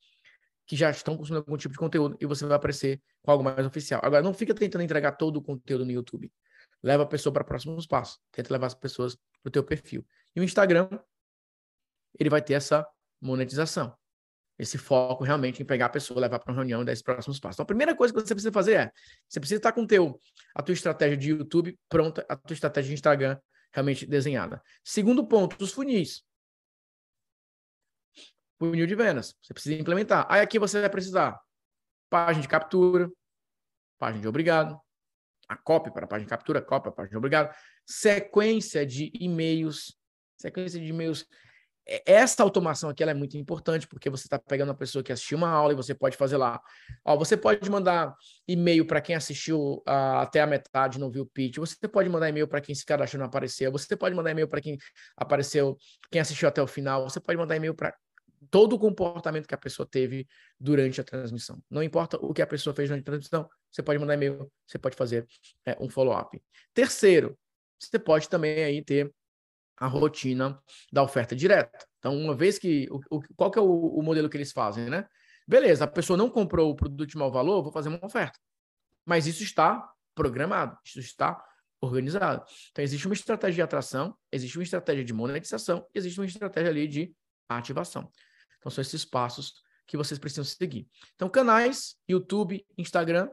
que 0.68 0.76
já 0.76 0.89
estão 0.89 1.16
consumindo 1.16 1.39
algum 1.39 1.55
tipo 1.55 1.72
de 1.72 1.78
conteúdo, 1.78 2.18
e 2.20 2.26
você 2.26 2.45
vai 2.45 2.57
aparecer 2.57 3.01
com 3.22 3.32
algo 3.32 3.41
mais 3.41 3.66
oficial. 3.66 4.01
Agora, 4.03 4.22
não 4.22 4.34
fica 4.34 4.53
tentando 4.53 4.84
entregar 4.84 5.14
todo 5.14 5.38
o 5.38 5.41
conteúdo 5.41 5.86
no 5.86 5.91
YouTube. 5.91 6.30
Leva 6.84 7.03
a 7.03 7.05
pessoa 7.05 7.32
para 7.32 7.43
próximos 7.43 7.88
passos. 7.88 8.20
Tenta 8.32 8.51
levar 8.51 8.68
as 8.68 8.76
pessoas 8.76 9.16
para 9.16 9.47
o 9.47 9.51
teu 9.51 9.64
perfil. 9.64 10.05
E 10.36 10.41
o 10.41 10.43
Instagram, 10.43 10.89
ele 12.20 12.30
vai 12.30 12.41
ter 12.41 12.53
essa 12.53 12.86
monetização. 13.22 13.95
Esse 14.59 14.78
foco 14.78 15.24
realmente 15.24 15.64
em 15.64 15.66
pegar 15.66 15.86
a 15.86 15.89
pessoa, 15.89 16.20
levar 16.20 16.39
para 16.39 16.51
uma 16.51 16.57
reunião 16.57 16.82
e 16.82 16.86
dar 16.86 16.91
esses 16.91 17.03
próximos 17.03 17.39
passos. 17.39 17.55
Então, 17.55 17.64
a 17.64 17.68
primeira 17.68 17.95
coisa 17.95 18.14
que 18.14 18.20
você 18.20 18.36
precisa 18.36 18.51
fazer 18.51 18.74
é, 18.74 18.91
você 19.28 19.39
precisa 19.39 19.57
estar 19.57 19.72
com 19.72 19.88
teu, 19.88 20.20
a 20.53 20.62
tua 20.62 20.74
estratégia 20.74 21.16
de 21.16 21.30
YouTube 21.30 21.80
pronta, 21.88 22.26
a 22.28 22.36
tua 22.36 22.53
estratégia 22.53 22.89
de 22.89 22.95
Instagram 22.95 23.39
realmente 23.74 24.05
desenhada. 24.05 24.62
Segundo 24.84 25.26
ponto, 25.26 25.55
os 25.64 25.72
funis 25.72 26.24
funil 28.62 28.86
de 28.86 28.93
vendas. 28.93 29.36
Você 29.41 29.53
precisa 29.53 29.82
implementar. 29.82 30.28
Aí 30.30 30.39
aqui 30.39 30.59
você 30.59 30.80
vai 30.80 30.89
precisar 30.89 31.39
página 32.12 32.43
de 32.43 32.47
captura, 32.47 33.09
página 33.97 34.22
de 34.22 34.28
obrigado, 34.28 34.80
a 35.49 35.57
cópia 35.57 35.91
para 35.91 36.05
a 36.05 36.07
página 36.07 36.26
de 36.26 36.30
captura, 36.30 36.62
cópia 36.62 36.91
para 36.91 36.91
a 36.91 36.95
página 36.95 37.12
de 37.12 37.18
obrigado, 37.18 37.55
sequência 37.88 38.86
de 38.86 39.12
e-mails, 39.20 39.97
sequência 40.38 40.80
de 40.80 40.86
e-mails 40.86 41.26
essa 42.05 42.43
automação 42.43 42.89
aqui 42.89 43.03
é 43.03 43.14
muito 43.14 43.38
importante, 43.38 43.88
porque 43.88 44.09
você 44.09 44.26
está 44.26 44.38
pegando 44.38 44.70
uma 44.70 44.78
pessoa 44.78 45.03
que 45.03 45.12
assistiu 45.12 45.38
uma 45.38 45.49
aula 45.49 45.74
e 45.74 45.76
você 45.76 45.93
pode 45.93 46.16
fazer 46.16 46.38
lá. 46.38 46.62
Ó, 47.03 47.18
você 47.18 47.36
pode 47.36 47.70
mandar 47.70 48.16
e-mail 48.47 48.86
para 48.86 49.01
quem 49.01 49.16
assistiu 49.16 49.84
uh, 49.88 50.18
até 50.20 50.41
a 50.41 50.47
metade 50.47 50.99
não 50.99 51.09
viu 51.09 51.24
o 51.24 51.26
pitch. 51.26 51.57
Você 51.57 51.88
pode 51.88 52.07
mandar 52.07 52.30
e-mail 52.30 52.47
para 52.47 52.62
quem 52.62 52.76
se 52.76 52.86
cadastrou 52.86 53.20
não 53.20 53.28
apareceu. 53.28 53.72
Você 53.72 53.97
pode 53.97 54.16
mandar 54.16 54.32
e-mail 54.32 54.47
para 54.47 54.62
quem 54.62 54.78
apareceu, 55.18 55.78
quem 56.12 56.22
assistiu 56.22 56.47
até 56.47 56.62
o 56.62 56.68
final. 56.68 57.09
Você 57.09 57.20
pode 57.20 57.38
mandar 57.38 57.55
e-mail 57.55 57.74
para 57.74 57.93
todo 58.50 58.74
o 58.74 58.80
comportamento 58.80 59.48
que 59.48 59.54
a 59.54 59.58
pessoa 59.58 59.88
teve 59.88 60.28
durante 60.60 61.00
a 61.00 61.04
transmissão. 61.04 61.62
Não 61.70 61.84
importa 61.84 62.18
o 62.18 62.34
que 62.34 62.42
a 62.42 62.48
pessoa 62.48 62.74
fez 62.74 62.89
durante 62.89 63.04
a 63.04 63.06
transmissão, 63.06 63.50
você 63.72 63.84
pode 63.84 64.00
mandar 64.00 64.16
e-mail, 64.16 64.52
você 64.66 64.78
pode 64.78 64.96
fazer 64.96 65.28
é, 65.66 65.78
um 65.80 65.89
follow-up. 65.89 66.42
Terceiro, 66.74 67.38
você 67.80 68.00
pode 68.00 68.30
também 68.30 68.64
aí 68.64 68.84
ter 68.84 69.14
a 69.78 69.88
rotina 69.88 70.62
da 70.92 71.02
oferta 71.02 71.36
direta. 71.36 71.86
Então, 71.98 72.16
uma 72.16 72.36
vez 72.36 72.60
que. 72.60 72.88
O, 72.92 73.18
o, 73.18 73.22
qual 73.36 73.50
que 73.50 73.58
é 73.58 73.62
o, 73.62 73.66
o, 73.66 74.04
modelo 74.04 74.30
que 74.30 74.38
eles 74.38 74.52
fazem, 74.52 74.89
né? 74.89 75.08
Beleza, 75.48 75.86
a 75.86 75.88
pessoa 75.88 76.16
não 76.16 76.30
comprou 76.30 76.70
o 76.70 76.76
produto 76.76 77.10
de 77.10 77.18
mau 77.18 77.32
valor, 77.32 77.64
vou 77.64 77.72
fazer 77.72 77.89
uma 77.89 78.04
oferta. 78.06 78.39
Mas 79.06 79.26
isso 79.26 79.44
está 79.44 79.92
programado, 80.14 80.78
isso 80.86 81.00
está 81.00 81.44
organizado. 81.82 82.46
Então, 82.72 82.84
existe 82.84 83.08
uma 83.08 83.14
estratégia 83.14 83.56
de 83.56 83.62
atração, 83.64 84.16
existe 84.32 84.58
uma 84.58 84.64
estratégia 84.64 85.04
de 85.04 85.14
monetização, 85.14 85.86
existe 85.96 86.20
uma 86.20 86.28
estratégia 86.28 86.70
ali 86.70 86.88
de 86.88 87.16
ativação. 87.50 88.10
Então, 88.62 88.72
são 88.72 88.82
esses 88.82 89.03
passos 89.03 89.55
que 89.86 89.97
vocês 89.97 90.18
precisam 90.18 90.45
seguir. 90.45 90.88
Então, 91.16 91.28
canais, 91.28 91.97
YouTube, 92.07 92.66
Instagram, 92.78 93.30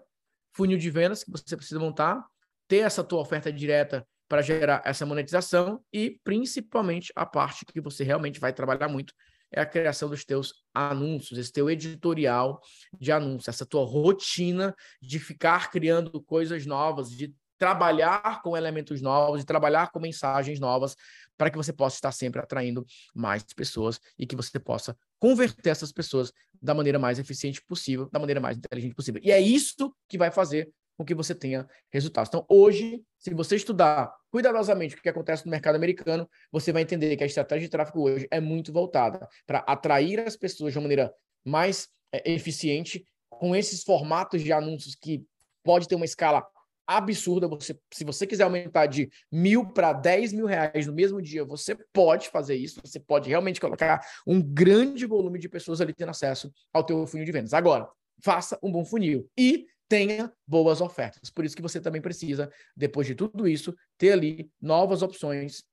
funil 0.53 0.77
de 0.77 0.91
vendas 0.91 1.23
que 1.23 1.31
você 1.31 1.57
precisa 1.57 1.79
montar, 1.79 2.27
ter 2.67 2.79
essa 2.79 3.05
tua 3.05 3.21
oferta 3.21 3.53
direta 3.53 4.05
para 4.29 4.43
gerar 4.43 4.83
essa 4.85 5.07
monetização 5.07 5.83
e 5.93 6.19
principalmente 6.25 7.13
a 7.15 7.25
parte 7.25 7.65
que 7.65 7.81
você 7.81 8.03
realmente 8.03 8.41
vai 8.41 8.53
trabalhar 8.53 8.89
muito 8.89 9.15
é 9.51 9.61
a 9.61 9.67
criação 9.67 10.09
dos 10.09 10.25
teus 10.25 10.53
anúncios, 10.75 11.39
esse 11.39 11.53
teu 11.53 11.71
editorial 11.71 12.61
de 12.99 13.11
anúncios, 13.11 13.49
essa 13.49 13.65
tua 13.65 13.85
rotina 13.85 14.75
de 15.01 15.19
ficar 15.19 15.71
criando 15.71 16.23
coisas 16.23 16.67
novas, 16.67 17.11
de 17.11 17.35
trabalhar 17.59 18.41
com 18.43 18.57
elementos 18.57 19.03
novos, 19.03 19.41
de 19.41 19.47
trabalhar 19.47 19.91
com 19.91 19.99
mensagens 19.99 20.61
novas, 20.61 20.97
para 21.37 21.51
que 21.51 21.57
você 21.57 21.73
possa 21.73 21.97
estar 21.97 22.13
sempre 22.13 22.41
atraindo 22.41 22.87
mais 23.15 23.43
pessoas 23.43 24.01
e 24.19 24.27
que 24.27 24.37
você 24.37 24.59
possa 24.59 24.97
converter 25.19 25.71
essas 25.71 25.93
pessoas 25.93 26.33
da 26.61 26.75
maneira 26.75 26.99
mais 26.99 27.19
eficiente 27.19 27.63
possível, 27.63 28.09
da 28.11 28.19
maneira 28.19 28.41
mais 28.41 28.57
inteligente 28.57 28.95
possível. 28.95 29.21
E 29.25 29.31
é 29.31 29.41
isso 29.41 29.95
que 30.09 30.17
vai 30.17 30.31
fazer 30.31 30.73
com 30.97 31.05
que 31.05 31.15
você 31.15 31.33
tenha 31.33 31.67
resultados. 31.91 32.29
Então, 32.29 32.45
hoje, 32.49 33.01
se 33.19 33.33
você 33.33 33.55
estudar 33.55 34.13
cuidadosamente 34.31 34.97
o 34.97 35.01
que 35.01 35.09
acontece 35.09 35.47
no 35.47 35.51
mercado 35.51 35.77
americano, 35.77 36.29
você 36.51 36.73
vai 36.73 36.83
entender 36.83 37.17
que 37.17 37.23
a 37.23 37.27
estratégia 37.27 37.69
de 37.69 37.71
tráfego 37.71 38.03
hoje 38.03 38.27
é 38.33 38.41
muito 38.41 38.73
voltada 38.73 39.29
para 39.47 39.61
atrair 39.61 40.19
as 40.21 40.37
pessoas 40.37 40.73
de 40.73 40.79
uma 40.79 40.83
maneira 40.83 41.15
mais 41.45 41.89
é, 42.13 42.33
eficiente, 42.33 43.05
com 43.31 43.55
esses 43.55 43.85
formatos 43.85 44.43
de 44.43 44.53
anúncios 44.53 44.97
que 44.97 45.25
pode 45.63 45.87
ter 45.87 45.95
uma 45.95 46.05
escala 46.05 46.45
absurda. 46.89 47.47
Você, 47.47 47.79
se 47.93 48.03
você 48.03 48.27
quiser 48.27 48.45
aumentar 48.45 48.87
de 48.87 49.11
mil 49.31 49.71
para 49.71 49.93
dez 49.93 50.33
mil 50.33 50.47
reais 50.47 50.87
no 50.87 50.95
mesmo 50.95 51.21
dia, 51.21 51.45
você 51.45 51.77
pode 51.93 52.31
fazer 52.31 52.57
isso. 52.57 52.81
Você 52.83 52.99
pode 52.99 53.29
realmente 53.29 53.61
colocar 53.61 54.01
um 54.27 54.41
grande 54.41 55.05
volume 55.05 55.39
de 55.39 55.49
pessoas 55.49 55.83
ali 55.83 55.93
tendo 55.93 56.09
acesso 56.09 56.51
ao 56.73 56.83
teu 56.83 57.07
funil 57.07 57.27
de 57.27 57.33
vendas. 57.33 57.53
Agora, 57.53 57.87
faça 58.25 58.59
um 58.63 58.73
bom 58.73 58.85
funil 58.85 59.31
e 59.39 59.67
tenha 59.89 60.33
boas 60.47 60.81
ofertas. 60.81 61.31
Por 61.31 61.45
isso 61.45 61.55
que 61.57 61.63
você 61.63 61.81
também 61.81 62.01
precisa, 62.01 62.51
depois 62.77 63.07
de 63.07 63.15
tudo 63.15 63.47
isso, 63.47 63.75
ter 63.97 64.13
ali 64.13 64.51
novas 64.61 65.03
opções 65.03 65.65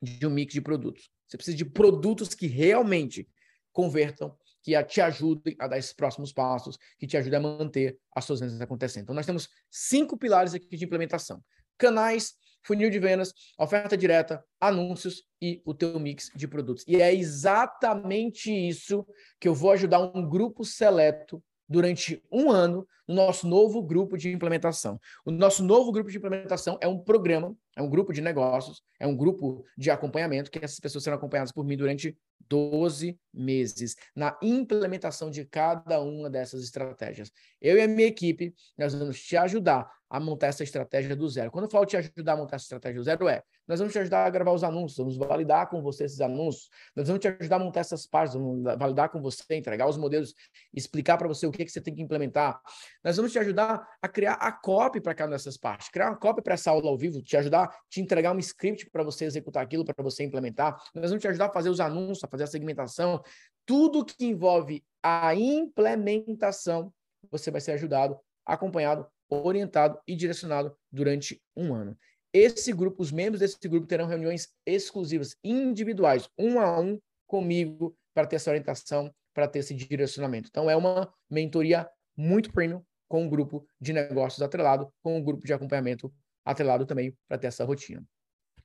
de 0.00 0.26
um 0.26 0.30
mix 0.30 0.52
de 0.52 0.60
produtos. 0.60 1.10
Você 1.28 1.36
precisa 1.36 1.56
de 1.56 1.64
produtos 1.64 2.34
que 2.34 2.46
realmente 2.46 3.28
convertam, 3.72 4.36
que 4.62 4.80
te 4.84 5.00
ajudem 5.00 5.56
a 5.58 5.66
dar 5.66 5.78
esses 5.78 5.92
próximos 5.92 6.32
passos, 6.32 6.78
que 6.98 7.06
te 7.06 7.16
ajudem 7.16 7.38
a 7.38 7.42
manter 7.42 7.98
as 8.14 8.24
suas 8.24 8.40
vendas 8.40 8.60
acontecendo. 8.60 9.04
Então, 9.04 9.14
nós 9.14 9.26
temos 9.26 9.48
cinco 9.70 10.16
pilares 10.16 10.54
aqui 10.54 10.76
de 10.76 10.84
implementação: 10.84 11.42
canais, 11.76 12.34
funil 12.62 12.90
de 12.90 12.98
vendas, 12.98 13.32
oferta 13.58 13.96
direta, 13.96 14.42
anúncios 14.60 15.24
e 15.40 15.60
o 15.64 15.74
teu 15.74 15.98
mix 15.98 16.30
de 16.34 16.46
produtos. 16.46 16.84
E 16.86 17.00
é 17.02 17.12
exatamente 17.12 18.50
isso 18.50 19.06
que 19.40 19.48
eu 19.48 19.54
vou 19.54 19.72
ajudar 19.72 20.00
um 20.00 20.28
grupo 20.28 20.64
seleto 20.64 21.42
durante 21.72 22.22
um 22.30 22.50
ano 22.50 22.86
no 23.08 23.14
nosso 23.14 23.48
novo 23.48 23.82
grupo 23.82 24.16
de 24.16 24.30
implementação. 24.30 25.00
O 25.24 25.30
nosso 25.30 25.64
novo 25.64 25.90
grupo 25.90 26.10
de 26.10 26.18
implementação 26.18 26.78
é 26.80 26.86
um 26.86 26.98
programa, 26.98 27.56
é 27.76 27.82
um 27.82 27.88
grupo 27.88 28.12
de 28.12 28.20
negócios, 28.20 28.82
é 29.00 29.06
um 29.06 29.16
grupo 29.16 29.64
de 29.76 29.90
acompanhamento 29.90 30.50
que 30.50 30.62
essas 30.62 30.78
pessoas 30.78 31.02
serão 31.02 31.16
acompanhadas 31.16 31.52
por 31.52 31.64
mim 31.64 31.76
durante 31.76 32.16
12 32.48 33.18
meses 33.32 33.96
na 34.14 34.36
implementação 34.42 35.30
de 35.30 35.44
cada 35.44 36.00
uma 36.00 36.28
dessas 36.28 36.62
estratégias. 36.62 37.32
Eu 37.60 37.76
e 37.76 37.80
a 37.80 37.88
minha 37.88 38.08
equipe, 38.08 38.54
nós 38.76 38.94
vamos 38.94 39.22
te 39.22 39.36
ajudar 39.36 39.90
a 40.12 40.20
montar 40.20 40.48
essa 40.48 40.62
estratégia 40.62 41.16
do 41.16 41.26
zero. 41.26 41.50
Quando 41.50 41.64
eu 41.64 41.70
falo 41.70 41.86
te 41.86 41.96
ajudar 41.96 42.34
a 42.34 42.36
montar 42.36 42.56
essa 42.56 42.66
estratégia 42.66 43.00
do 43.00 43.04
zero, 43.04 43.26
é 43.28 43.42
nós 43.66 43.78
vamos 43.78 43.94
te 43.94 43.98
ajudar 43.98 44.26
a 44.26 44.30
gravar 44.30 44.52
os 44.52 44.62
anúncios, 44.62 44.98
vamos 44.98 45.16
validar 45.16 45.70
com 45.70 45.80
você 45.80 46.04
esses 46.04 46.20
anúncios, 46.20 46.68
nós 46.94 47.06
vamos 47.06 47.22
te 47.22 47.28
ajudar 47.28 47.56
a 47.56 47.58
montar 47.58 47.80
essas 47.80 48.06
páginas, 48.06 48.42
vamos 48.42 48.78
validar 48.78 49.08
com 49.08 49.22
você, 49.22 49.42
entregar 49.54 49.88
os 49.88 49.96
modelos, 49.96 50.34
explicar 50.74 51.16
para 51.16 51.26
você 51.26 51.46
o 51.46 51.50
que, 51.50 51.64
que 51.64 51.70
você 51.70 51.80
tem 51.80 51.94
que 51.94 52.02
implementar. 52.02 52.60
Nós 53.02 53.16
vamos 53.16 53.32
te 53.32 53.38
ajudar 53.38 53.88
a 54.02 54.08
criar 54.08 54.34
a 54.34 54.52
copy 54.52 55.00
para 55.00 55.14
cada 55.14 55.30
dessas 55.30 55.56
partes, 55.56 55.88
criar 55.88 56.10
uma 56.10 56.18
copy 56.18 56.42
para 56.42 56.54
essa 56.54 56.70
aula 56.70 56.90
ao 56.90 56.98
vivo, 56.98 57.22
te 57.22 57.34
ajudar, 57.38 57.74
te 57.88 58.02
entregar 58.02 58.36
um 58.36 58.38
script 58.38 58.90
para 58.90 59.02
você 59.02 59.24
executar 59.24 59.62
aquilo, 59.62 59.82
para 59.82 59.94
você 60.04 60.24
implementar. 60.24 60.76
Nós 60.94 61.08
vamos 61.08 61.22
te 61.22 61.28
ajudar 61.28 61.46
a 61.46 61.52
fazer 61.52 61.70
os 61.70 61.80
anúncios, 61.80 62.22
a 62.22 62.28
fazer 62.28 62.44
a 62.44 62.48
segmentação, 62.48 63.22
tudo 63.64 64.04
que 64.04 64.26
envolve 64.26 64.84
a 65.02 65.34
implementação, 65.34 66.92
você 67.30 67.50
vai 67.50 67.62
ser 67.62 67.72
ajudado, 67.72 68.18
acompanhado, 68.44 69.06
orientado 69.32 69.98
e 70.06 70.14
direcionado 70.14 70.76
durante 70.90 71.42
um 71.56 71.74
ano. 71.74 71.96
Esse 72.32 72.72
grupo, 72.72 73.02
os 73.02 73.12
membros 73.12 73.40
desse 73.40 73.68
grupo 73.68 73.86
terão 73.86 74.06
reuniões 74.06 74.48
exclusivas, 74.66 75.36
individuais, 75.44 76.28
um 76.38 76.58
a 76.58 76.80
um 76.80 76.98
comigo, 77.26 77.96
para 78.14 78.26
ter 78.26 78.36
essa 78.36 78.50
orientação, 78.50 79.12
para 79.34 79.48
ter 79.48 79.60
esse 79.60 79.74
direcionamento. 79.74 80.48
Então, 80.48 80.68
é 80.68 80.76
uma 80.76 81.12
mentoria 81.30 81.88
muito 82.16 82.52
premium, 82.52 82.82
com 83.08 83.24
um 83.24 83.28
grupo 83.28 83.66
de 83.80 83.92
negócios 83.92 84.40
atrelado, 84.42 84.90
com 85.02 85.18
um 85.18 85.22
grupo 85.22 85.46
de 85.46 85.52
acompanhamento 85.52 86.12
atrelado 86.44 86.86
também, 86.86 87.14
para 87.28 87.38
ter 87.38 87.48
essa 87.48 87.64
rotina. 87.64 88.02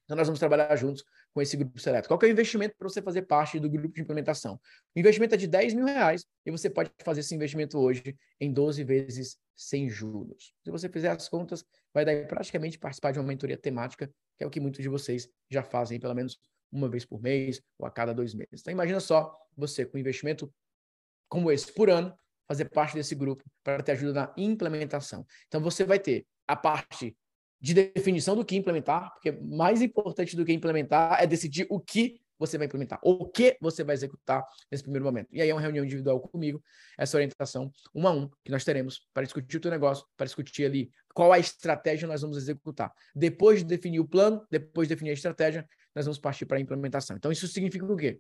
Então, 0.08 0.16
nós 0.16 0.26
vamos 0.26 0.40
trabalhar 0.40 0.74
juntos 0.78 1.04
com 1.34 1.42
esse 1.42 1.58
grupo 1.58 1.78
seleto. 1.78 2.08
Qual 2.08 2.18
é 2.24 2.26
o 2.26 2.30
investimento 2.30 2.74
para 2.78 2.88
você 2.88 3.02
fazer 3.02 3.24
parte 3.24 3.60
do 3.60 3.70
grupo 3.70 3.94
de 3.94 4.02
implementação? 4.02 4.58
O 4.96 5.00
investimento 5.00 5.36
é 5.36 5.38
de 5.38 5.48
10 5.48 5.74
mil 5.74 5.86
reais 5.86 6.26
e 6.46 6.50
você 6.50 6.70
pode 6.70 6.90
fazer 7.04 7.20
esse 7.20 7.36
investimento 7.36 7.78
hoje 7.78 8.18
em 8.40 8.54
12 8.54 8.86
vezes 8.86 9.38
sem 9.54 9.90
juros. 9.90 10.54
Se 10.64 10.72
você 10.72 10.88
fizer 10.88 11.10
as 11.10 11.28
contas, 11.28 11.66
vai 11.94 12.06
dar 12.06 12.26
praticamente 12.26 12.80
participar 12.80 13.12
de 13.12 13.20
uma 13.20 13.28
mentoria 13.28 13.58
temática, 13.58 14.10
que 14.38 14.46
é 14.46 14.48
o 14.48 14.50
que 14.50 14.62
muitos 14.62 14.82
de 14.82 14.88
vocês 14.88 15.28
já 15.52 15.62
fazem 15.62 16.00
pelo 16.00 16.16
menos 16.16 16.40
uma 16.72 16.88
vez 16.88 17.04
por 17.04 17.22
mês 17.22 17.62
ou 17.78 17.86
a 17.86 17.92
cada 17.92 18.14
dois 18.14 18.34
meses. 18.34 18.62
Então, 18.62 18.72
imagina 18.72 19.02
só 19.02 19.38
você 19.58 19.86
com 19.86 19.98
investimento 19.98 20.50
como 21.28 21.52
esse 21.52 21.70
por 21.74 21.90
ano, 21.90 22.18
fazer 22.48 22.70
parte 22.70 22.96
desse 22.96 23.14
grupo 23.14 23.44
para 23.62 23.84
ter 23.84 23.92
ajuda 23.92 24.14
na 24.14 24.34
implementação. 24.38 25.26
Então, 25.48 25.60
você 25.60 25.84
vai 25.84 26.00
ter 26.00 26.26
a 26.48 26.56
parte 26.56 27.14
de 27.60 27.74
definição 27.74 28.36
do 28.36 28.46
que 28.46 28.56
implementar, 28.56 29.12
porque 29.14 29.32
mais 29.32 29.82
importante 29.82 30.36
do 30.36 30.46
que 30.46 30.54
implementar 30.54 31.22
é 31.22 31.28
decidir 31.28 31.66
o 31.70 31.80
que 31.80 32.20
você 32.40 32.58
vai 32.58 32.68
implementar, 32.68 33.00
o 33.02 33.26
que 33.26 33.58
você 33.60 33.84
vai 33.84 33.96
executar 33.96 34.46
nesse 34.72 34.84
primeiro 34.84 35.06
momento. 35.06 35.28
E 35.32 35.42
aí 35.42 35.50
é 35.50 35.54
uma 35.54 35.62
reunião 35.62 35.84
individual 35.84 36.20
comigo, 36.20 36.62
essa 36.98 37.18
orientação 37.18 37.72
um 37.96 38.08
a 38.08 38.12
um 38.12 38.30
que 38.46 38.52
nós 38.52 38.64
teremos 38.64 39.08
para 39.14 39.24
discutir 39.24 39.58
o 39.58 39.60
teu 39.60 39.72
negócio, 39.72 40.06
para 40.16 40.26
discutir 40.26 40.66
ali 40.66 40.92
qual 41.14 41.34
a 41.34 41.40
estratégia 41.40 42.08
nós 42.08 42.22
vamos 42.22 42.38
executar. 42.38 42.92
Depois 43.16 43.60
de 43.60 43.66
definir 43.66 44.00
o 44.00 44.08
plano, 44.08 44.46
depois 44.52 44.88
de 44.88 44.94
definir 44.94 45.12
a 45.12 45.14
estratégia, 45.14 45.68
nós 45.96 46.06
vamos 46.06 46.20
partir 46.20 46.46
para 46.46 46.58
a 46.58 46.62
implementação. 46.62 47.18
Então 47.18 47.32
isso 47.32 47.48
significa 47.48 47.86
o 47.86 47.98
quê? 47.98 48.20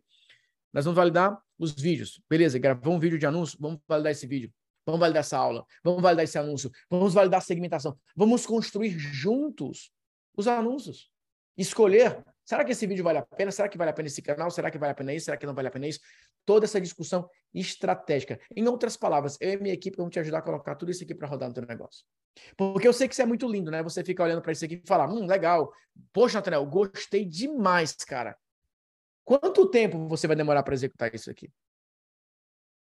Nós 0.73 0.83
vamos 0.83 0.95
validar 0.95 1.37
os 1.57 1.73
vídeos. 1.73 2.21
Beleza, 2.29 2.57
gravou 2.57 2.95
um 2.95 2.99
vídeo 2.99 3.19
de 3.19 3.25
anúncio, 3.25 3.57
vamos 3.61 3.79
validar 3.87 4.11
esse 4.11 4.25
vídeo. 4.25 4.51
Vamos 4.87 5.01
validar 5.01 5.19
essa 5.19 5.37
aula, 5.37 5.65
vamos 5.83 6.01
validar 6.01 6.23
esse 6.23 6.37
anúncio, 6.37 6.71
vamos 6.89 7.13
validar 7.13 7.39
a 7.39 7.41
segmentação, 7.41 7.99
vamos 8.15 8.45
construir 8.45 8.97
juntos 8.97 9.91
os 10.33 10.47
anúncios. 10.47 11.11
Escolher, 11.57 12.23
será 12.45 12.63
que 12.63 12.71
esse 12.71 12.87
vídeo 12.87 13.03
vale 13.03 13.17
a 13.17 13.25
pena? 13.25 13.51
Será 13.51 13.67
que 13.67 13.77
vale 13.77 13.89
a 13.91 13.93
pena 13.93 14.07
esse 14.07 14.21
canal? 14.21 14.49
Será 14.49 14.71
que 14.71 14.77
vale 14.77 14.93
a 14.93 14.95
pena 14.95 15.13
isso? 15.13 15.25
Será 15.25 15.35
que 15.35 15.45
não 15.45 15.53
vale 15.53 15.67
a 15.67 15.71
pena 15.71 15.87
isso? 15.87 15.99
Toda 16.45 16.63
essa 16.63 16.79
discussão 16.79 17.29
estratégica. 17.53 18.39
Em 18.55 18.65
outras 18.65 18.95
palavras, 18.95 19.37
eu 19.41 19.51
e 19.51 19.57
minha 19.57 19.73
equipe 19.73 19.97
vamos 19.97 20.13
te 20.13 20.19
ajudar 20.21 20.37
a 20.37 20.41
colocar 20.41 20.75
tudo 20.75 20.89
isso 20.89 21.03
aqui 21.03 21.13
para 21.13 21.27
rodar 21.27 21.49
no 21.49 21.53
teu 21.53 21.65
negócio. 21.65 22.05
Porque 22.55 22.87
eu 22.87 22.93
sei 22.93 23.09
que 23.09 23.13
isso 23.13 23.21
é 23.21 23.25
muito 23.25 23.45
lindo, 23.45 23.69
né? 23.69 23.83
Você 23.83 24.05
fica 24.05 24.23
olhando 24.23 24.41
para 24.41 24.53
isso 24.53 24.63
aqui 24.63 24.81
e 24.81 24.87
fala, 24.87 25.05
hum, 25.05 25.25
legal. 25.25 25.69
Poxa, 26.13 26.37
Nathaniel, 26.37 26.65
gostei 26.65 27.25
demais, 27.25 27.93
cara. 27.95 28.37
Quanto 29.25 29.69
tempo 29.69 30.07
você 30.07 30.27
vai 30.27 30.35
demorar 30.37 30.63
para 30.63 30.73
executar 30.73 31.13
isso 31.13 31.29
aqui? 31.29 31.51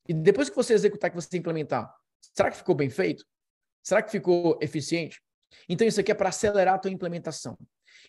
E 0.10 0.14
depois 0.14 0.49
que 0.49 0.55
você 0.55 0.74
executar, 0.74 1.12
que 1.12 1.16
você 1.16 1.38
implementar, 1.38 1.93
será 2.36 2.49
que 2.49 2.57
ficou 2.57 2.74
bem 2.74 2.89
feito? 2.89 3.24
Será 3.84 4.01
que 4.01 4.10
ficou 4.10 4.57
eficiente? 4.60 5.22
Então, 5.70 5.88
isso 5.88 5.99
aqui 5.99 6.12
é 6.12 6.16
para 6.16 6.30
acelerar 6.30 6.74
a 6.74 6.78
tua 6.80 6.89
implementação. 6.89 7.55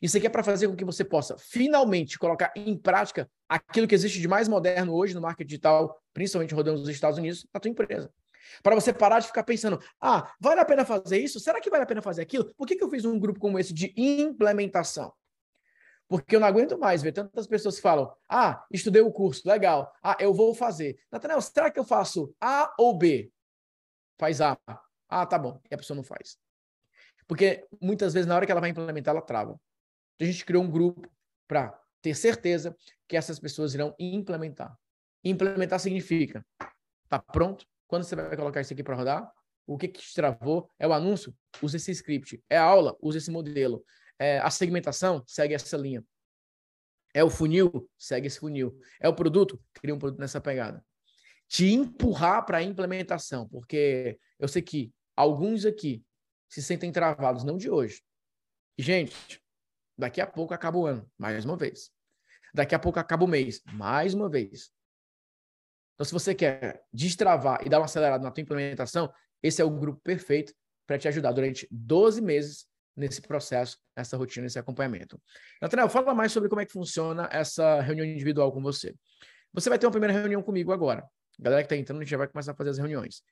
Isso 0.01 0.16
aqui 0.16 0.26
é 0.26 0.30
para 0.30 0.42
fazer 0.42 0.66
com 0.66 0.74
que 0.74 0.84
você 0.84 1.05
possa 1.05 1.36
finalmente 1.36 2.18
colocar 2.18 2.51
em 2.57 2.74
prática 2.74 3.30
aquilo 3.46 3.86
que 3.86 3.94
existe 3.94 4.18
de 4.18 4.26
mais 4.26 4.48
moderno 4.48 4.94
hoje 4.94 5.14
no 5.14 5.20
marketing 5.20 5.46
digital, 5.46 6.03
principalmente 6.14 6.55
rodando 6.55 6.80
nos 6.80 6.88
Estados 6.88 7.18
Unidos, 7.18 7.46
na 7.53 7.61
tua 7.61 7.70
empresa. 7.70 8.11
Para 8.62 8.74
você 8.74 8.94
parar 8.94 9.20
de 9.20 9.26
ficar 9.26 9.42
pensando, 9.42 9.78
ah, 10.01 10.32
vale 10.40 10.59
a 10.59 10.64
pena 10.64 10.86
fazer 10.86 11.18
isso? 11.18 11.38
Será 11.38 11.61
que 11.61 11.68
vale 11.68 11.82
a 11.82 11.86
pena 11.86 12.01
fazer 12.01 12.22
aquilo? 12.22 12.51
Por 12.57 12.66
que, 12.66 12.76
que 12.76 12.82
eu 12.82 12.88
fiz 12.88 13.05
um 13.05 13.18
grupo 13.18 13.38
como 13.38 13.59
esse 13.59 13.74
de 13.74 13.92
implementação? 13.94 15.12
Porque 16.11 16.34
eu 16.34 16.40
não 16.40 16.48
aguento 16.48 16.76
mais 16.76 17.02
ver 17.02 17.12
tantas 17.12 17.46
pessoas 17.46 17.76
que 17.76 17.82
falam, 17.82 18.12
ah, 18.28 18.66
estudei 18.68 19.00
o 19.00 19.12
curso, 19.12 19.48
legal, 19.48 19.94
ah, 20.02 20.16
eu 20.18 20.34
vou 20.34 20.52
fazer. 20.52 20.98
Nathanael, 21.08 21.40
será 21.40 21.70
que 21.70 21.78
eu 21.78 21.84
faço 21.84 22.34
A 22.40 22.74
ou 22.76 22.98
B? 22.98 23.30
Faz 24.18 24.40
A. 24.40 24.58
Ah, 25.08 25.24
tá 25.24 25.38
bom. 25.38 25.61
E 25.70 25.72
a 25.72 25.78
pessoa 25.78 25.94
não 25.94 26.02
faz. 26.02 26.36
Porque 27.28 27.64
muitas 27.80 28.12
vezes, 28.12 28.26
na 28.26 28.34
hora 28.34 28.44
que 28.44 28.50
ela 28.50 28.61
vai 28.61 28.70
implementar, 28.70 29.14
ela 29.14 29.24
trava. 29.24 29.52
Então, 30.16 30.26
a 30.26 30.32
gente 30.32 30.44
criou 30.44 30.64
um 30.64 30.70
grupo 30.70 31.08
para 31.46 31.80
ter 32.02 32.16
certeza 32.16 32.76
que 33.06 33.16
essas 33.16 33.38
pessoas 33.38 33.72
irão 33.72 33.94
implementar. 33.96 34.76
Implementar 35.22 35.78
significa, 35.78 36.44
tá 37.08 37.20
pronto? 37.20 37.64
Quando 37.86 38.02
você 38.02 38.16
vai 38.16 38.36
colocar 38.36 38.61
isso 38.61 38.72
aqui 38.72 38.82
para 38.82 38.96
rodar? 38.96 39.32
O 39.64 39.78
que, 39.78 39.86
que 39.86 40.00
te 40.00 40.12
travou? 40.12 40.68
É 40.76 40.88
o 40.88 40.92
anúncio? 40.92 41.32
Usa 41.62 41.76
esse 41.76 41.92
script. 41.92 42.42
É 42.50 42.58
a 42.58 42.64
aula? 42.64 42.96
Usa 43.00 43.18
esse 43.18 43.30
modelo. 43.30 43.84
É 44.20 44.38
a 44.38 44.50
segmentação? 44.50 45.24
Segue 45.26 45.54
essa 45.54 45.78
linha. 45.78 46.04
É 47.14 47.24
o 47.24 47.30
funil? 47.30 47.90
Segue 47.98 48.26
esse 48.26 48.38
funil. 48.38 48.78
É 49.00 49.08
o 49.08 49.14
produto? 49.14 49.58
Cria 49.72 49.94
um 49.94 49.98
produto 49.98 50.20
nessa 50.20 50.42
pegada. 50.42 50.84
Te 51.48 51.72
empurrar 51.72 52.44
para 52.44 52.58
a 52.58 52.62
implementação, 52.62 53.48
porque 53.48 54.20
eu 54.38 54.46
sei 54.46 54.60
que 54.60 54.92
alguns 55.16 55.64
aqui 55.64 56.04
se 56.50 56.62
sentem 56.62 56.92
travados, 56.92 57.44
não 57.44 57.56
de 57.56 57.70
hoje. 57.70 58.02
Gente, 58.78 59.42
daqui 59.96 60.20
a 60.20 60.26
pouco 60.26 60.52
acaba 60.52 60.76
o 60.76 60.86
ano, 60.86 61.10
mais 61.16 61.44
uma 61.44 61.56
vez. 61.56 61.90
Daqui 62.52 62.74
a 62.74 62.78
pouco 62.78 62.98
acaba 62.98 63.24
o 63.24 63.28
mês, 63.28 63.62
mais 63.72 64.12
uma 64.12 64.28
vez. 64.28 64.70
Então, 65.94 66.04
se 66.04 66.12
você 66.12 66.34
quer 66.34 66.84
destravar 66.92 67.64
e 67.64 67.68
dar 67.68 67.78
uma 67.78 67.86
acelerada 67.86 68.22
na 68.22 68.30
tua 68.30 68.42
implementação, 68.42 69.12
esse 69.42 69.62
é 69.62 69.64
o 69.64 69.70
grupo 69.70 70.00
perfeito 70.02 70.52
para 70.86 70.98
te 70.98 71.08
ajudar 71.08 71.32
durante 71.32 71.66
12 71.70 72.20
meses 72.20 72.69
nesse 72.97 73.20
processo, 73.20 73.78
nessa 73.97 74.16
rotina, 74.16 74.45
nesse 74.45 74.59
acompanhamento. 74.59 75.20
Nathanael, 75.61 75.88
fala 75.88 76.14
mais 76.14 76.32
sobre 76.32 76.49
como 76.49 76.61
é 76.61 76.66
que 76.66 76.72
funciona 76.72 77.28
essa 77.32 77.80
reunião 77.80 78.07
individual 78.07 78.53
com 78.53 78.61
você. 78.61 78.95
Você 79.53 79.68
vai 79.68 79.78
ter 79.78 79.86
uma 79.86 79.93
primeira 79.93 80.12
reunião 80.12 80.43
comigo 80.43 80.72
agora. 80.72 81.03
A 81.38 81.43
galera 81.43 81.62
que 81.62 81.66
está 81.66 81.76
entrando, 81.76 81.99
a 81.99 82.03
gente 82.03 82.11
já 82.11 82.18
vai 82.18 82.28
começar 82.28 82.53
a 82.53 82.55
fazer 82.55 82.70
as 82.70 82.78
reuniões. 82.78 83.22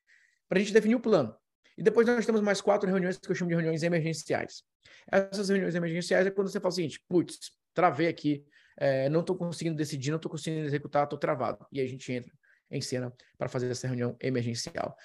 Para 0.49 0.59
a 0.59 0.61
gente 0.61 0.73
definir 0.73 0.95
o 0.95 1.01
plano. 1.01 1.35
E 1.77 1.83
depois 1.83 2.07
nós 2.07 2.27
temos 2.27 2.41
mais 2.41 2.61
quatro 2.61 2.89
reuniões 2.89 3.19
que 3.19 3.31
eu 3.31 3.35
chamo 3.35 3.51
de 3.51 3.55
reuniões 3.55 3.83
emergenciais. 3.83 4.65
Essas 5.11 5.49
reuniões 5.49 5.75
emergenciais 5.75 6.27
é 6.27 6.31
quando 6.31 6.49
você 6.51 6.59
fala 6.59 6.73
o 6.73 6.75
seguinte, 6.75 7.01
putz, 7.09 7.53
travei 7.73 8.09
aqui, 8.09 8.45
é, 8.77 9.09
não 9.09 9.21
estou 9.21 9.37
conseguindo 9.37 9.77
decidir, 9.77 10.11
não 10.11 10.17
estou 10.17 10.31
conseguindo 10.31 10.67
executar, 10.67 11.05
estou 11.05 11.19
travado. 11.19 11.65
E 11.71 11.79
aí 11.79 11.87
a 11.87 11.89
gente 11.89 12.13
entra 12.13 12.33
em 12.71 12.81
cena 12.81 13.13
para 13.37 13.49
fazer 13.49 13.71
essa 13.71 13.87
reunião 13.87 14.17
emergencial. 14.21 14.97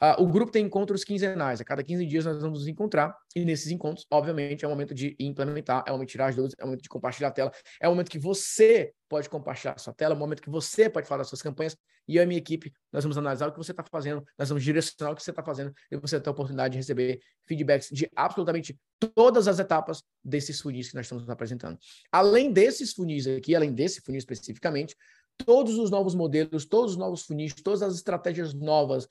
Uh, 0.00 0.22
o 0.22 0.26
grupo 0.28 0.52
tem 0.52 0.64
encontros 0.64 1.02
quinzenais. 1.02 1.60
A 1.60 1.64
cada 1.64 1.82
15 1.82 2.06
dias 2.06 2.24
nós 2.24 2.40
vamos 2.40 2.60
nos 2.60 2.68
encontrar. 2.68 3.16
E 3.34 3.44
nesses 3.44 3.70
encontros, 3.72 4.06
obviamente, 4.10 4.64
é 4.64 4.68
o 4.68 4.70
momento 4.70 4.94
de 4.94 5.16
implementar, 5.18 5.82
é 5.86 5.90
o 5.90 5.94
momento 5.94 6.08
de 6.08 6.12
tirar 6.12 6.28
as 6.28 6.36
dúvidas, 6.36 6.54
é 6.58 6.62
o 6.62 6.66
momento 6.66 6.82
de 6.82 6.88
compartilhar 6.88 7.28
a 7.28 7.32
tela, 7.32 7.52
é 7.80 7.88
o 7.88 7.90
momento 7.90 8.10
que 8.10 8.18
você 8.18 8.92
pode 9.08 9.28
compartilhar 9.28 9.72
a 9.72 9.78
sua 9.78 9.92
tela, 9.92 10.14
é 10.14 10.16
o 10.16 10.18
momento 10.18 10.40
que 10.40 10.50
você 10.50 10.88
pode 10.88 11.08
falar 11.08 11.18
das 11.18 11.28
suas 11.28 11.42
campanhas. 11.42 11.76
E 12.06 12.16
eu 12.16 12.22
e 12.22 12.24
a 12.24 12.26
minha 12.26 12.38
equipe, 12.38 12.72
nós 12.92 13.04
vamos 13.04 13.18
analisar 13.18 13.48
o 13.48 13.52
que 13.52 13.58
você 13.58 13.72
está 13.72 13.84
fazendo, 13.90 14.24
nós 14.38 14.48
vamos 14.48 14.64
direcionar 14.64 15.12
o 15.12 15.16
que 15.16 15.22
você 15.22 15.30
está 15.30 15.42
fazendo 15.42 15.74
e 15.90 15.96
você 15.96 16.16
vai 16.16 16.22
ter 16.22 16.30
a 16.30 16.32
oportunidade 16.32 16.72
de 16.72 16.78
receber 16.78 17.20
feedbacks 17.46 17.88
de 17.90 18.08
absolutamente 18.16 18.78
todas 19.14 19.46
as 19.46 19.58
etapas 19.58 20.02
desses 20.24 20.60
funis 20.60 20.88
que 20.88 20.94
nós 20.94 21.04
estamos 21.04 21.28
apresentando. 21.28 21.78
Além 22.10 22.50
desses 22.50 22.92
funis 22.92 23.26
aqui, 23.26 23.54
além 23.54 23.74
desse 23.74 24.00
funil 24.00 24.18
especificamente, 24.18 24.96
todos 25.44 25.78
os 25.78 25.90
novos 25.90 26.14
modelos, 26.14 26.64
todos 26.64 26.92
os 26.92 26.96
novos 26.96 27.22
funis, 27.22 27.54
todas 27.54 27.82
as 27.82 27.94
estratégias 27.94 28.52
novas 28.54 29.06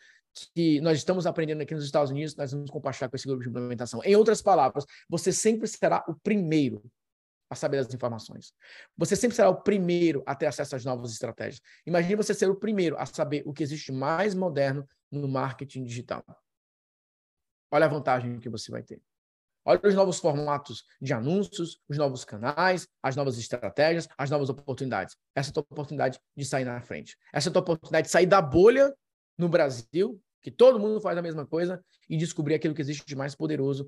que 0.56 0.80
nós 0.82 0.98
estamos 0.98 1.26
aprendendo 1.26 1.62
aqui 1.62 1.74
nos 1.74 1.86
Estados 1.86 2.12
Unidos, 2.12 2.36
nós 2.36 2.52
vamos 2.52 2.70
compartilhar 2.70 3.10
com 3.10 3.16
esse 3.16 3.28
grupo 3.28 3.44
de 3.44 3.50
implementação. 3.50 4.02
Em 4.04 4.16
outras 4.16 4.42
palavras, 4.42 4.86
você 5.10 5.32
sempre 5.32 5.68
será 5.68 6.04
o 6.08 6.16
primeiro 6.16 6.84
a 7.50 7.56
saber 7.56 7.78
das 7.78 7.94
informações. 7.94 8.54
Você 8.98 9.16
sempre 9.16 9.36
será 9.36 9.50
o 9.50 9.62
primeiro 9.62 10.22
a 10.26 10.36
ter 10.36 10.48
acesso 10.48 10.76
às 10.76 10.84
novas 10.84 11.12
estratégias. 11.12 11.62
Imagine 11.86 12.16
você 12.16 12.34
ser 12.34 12.50
o 12.50 12.56
primeiro 12.56 12.98
a 12.98 13.06
saber 13.06 13.44
o 13.46 13.54
que 13.54 13.64
existe 13.64 13.92
mais 13.92 14.36
moderno 14.36 14.88
no 15.12 15.28
marketing 15.28 15.84
digital. 15.84 16.24
Olha 17.72 17.86
a 17.86 17.90
vantagem 17.90 18.40
que 18.40 18.50
você 18.50 18.72
vai 18.72 18.84
ter. 18.84 19.02
Olha 19.66 19.82
os 19.84 19.96
novos 19.96 20.20
formatos 20.20 20.86
de 21.02 21.14
anúncios, 21.14 21.82
os 21.90 21.98
novos 21.98 22.24
canais, 22.24 22.88
as 23.04 23.18
novas 23.18 23.38
estratégias, 23.38 24.08
as 24.18 24.30
novas 24.30 24.50
oportunidades. 24.50 25.18
Essa 25.36 25.50
é 25.50 25.52
a 25.52 25.54
tua 25.56 25.64
oportunidade 25.64 26.20
de 26.36 26.46
sair 26.46 26.64
na 26.64 26.80
frente. 26.80 27.18
Essa 27.34 27.50
é 27.50 27.52
a 27.52 27.54
tua 27.54 27.62
oportunidade 27.62 28.08
de 28.08 28.12
sair 28.12 28.26
da 28.26 28.42
bolha 28.42 28.94
no 29.38 29.50
Brasil 29.50 30.22
que 30.42 30.52
todo 30.52 30.80
mundo 30.80 31.02
faz 31.02 31.18
a 31.18 31.22
mesma 31.22 31.46
coisa 31.46 31.84
e 32.10 32.18
descobrir 32.18 32.56
aquilo 32.56 32.74
que 32.74 32.82
existe 32.82 33.06
de 33.06 33.16
mais 33.16 33.36
poderoso, 33.36 33.88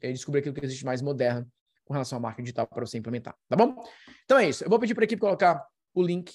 é, 0.00 0.12
descobrir 0.12 0.40
aquilo 0.40 0.54
que 0.54 0.64
existe 0.64 0.80
de 0.80 0.84
mais 0.84 1.02
moderno 1.02 1.50
com 1.84 1.92
relação 1.92 2.18
à 2.18 2.20
marca 2.20 2.42
digital 2.42 2.66
para 2.66 2.84
você 2.86 2.98
implementar, 2.98 3.36
tá 3.48 3.56
bom? 3.56 3.76
Então 4.24 4.38
é 4.38 4.48
isso. 4.48 4.64
Eu 4.64 4.70
vou 4.70 4.78
pedir 4.78 4.94
para 4.94 5.04
a 5.04 5.06
equipe 5.06 5.20
colocar 5.20 5.64
o 5.92 6.02
link 6.02 6.32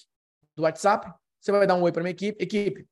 do 0.55 0.63
WhatsApp. 0.63 1.11
Você 1.39 1.51
vai 1.51 1.65
dar 1.65 1.75
um 1.75 1.81
oi 1.81 1.91
para 1.91 2.03
minha 2.03 2.11
equipe. 2.11 2.41
Equipe, 2.41 2.87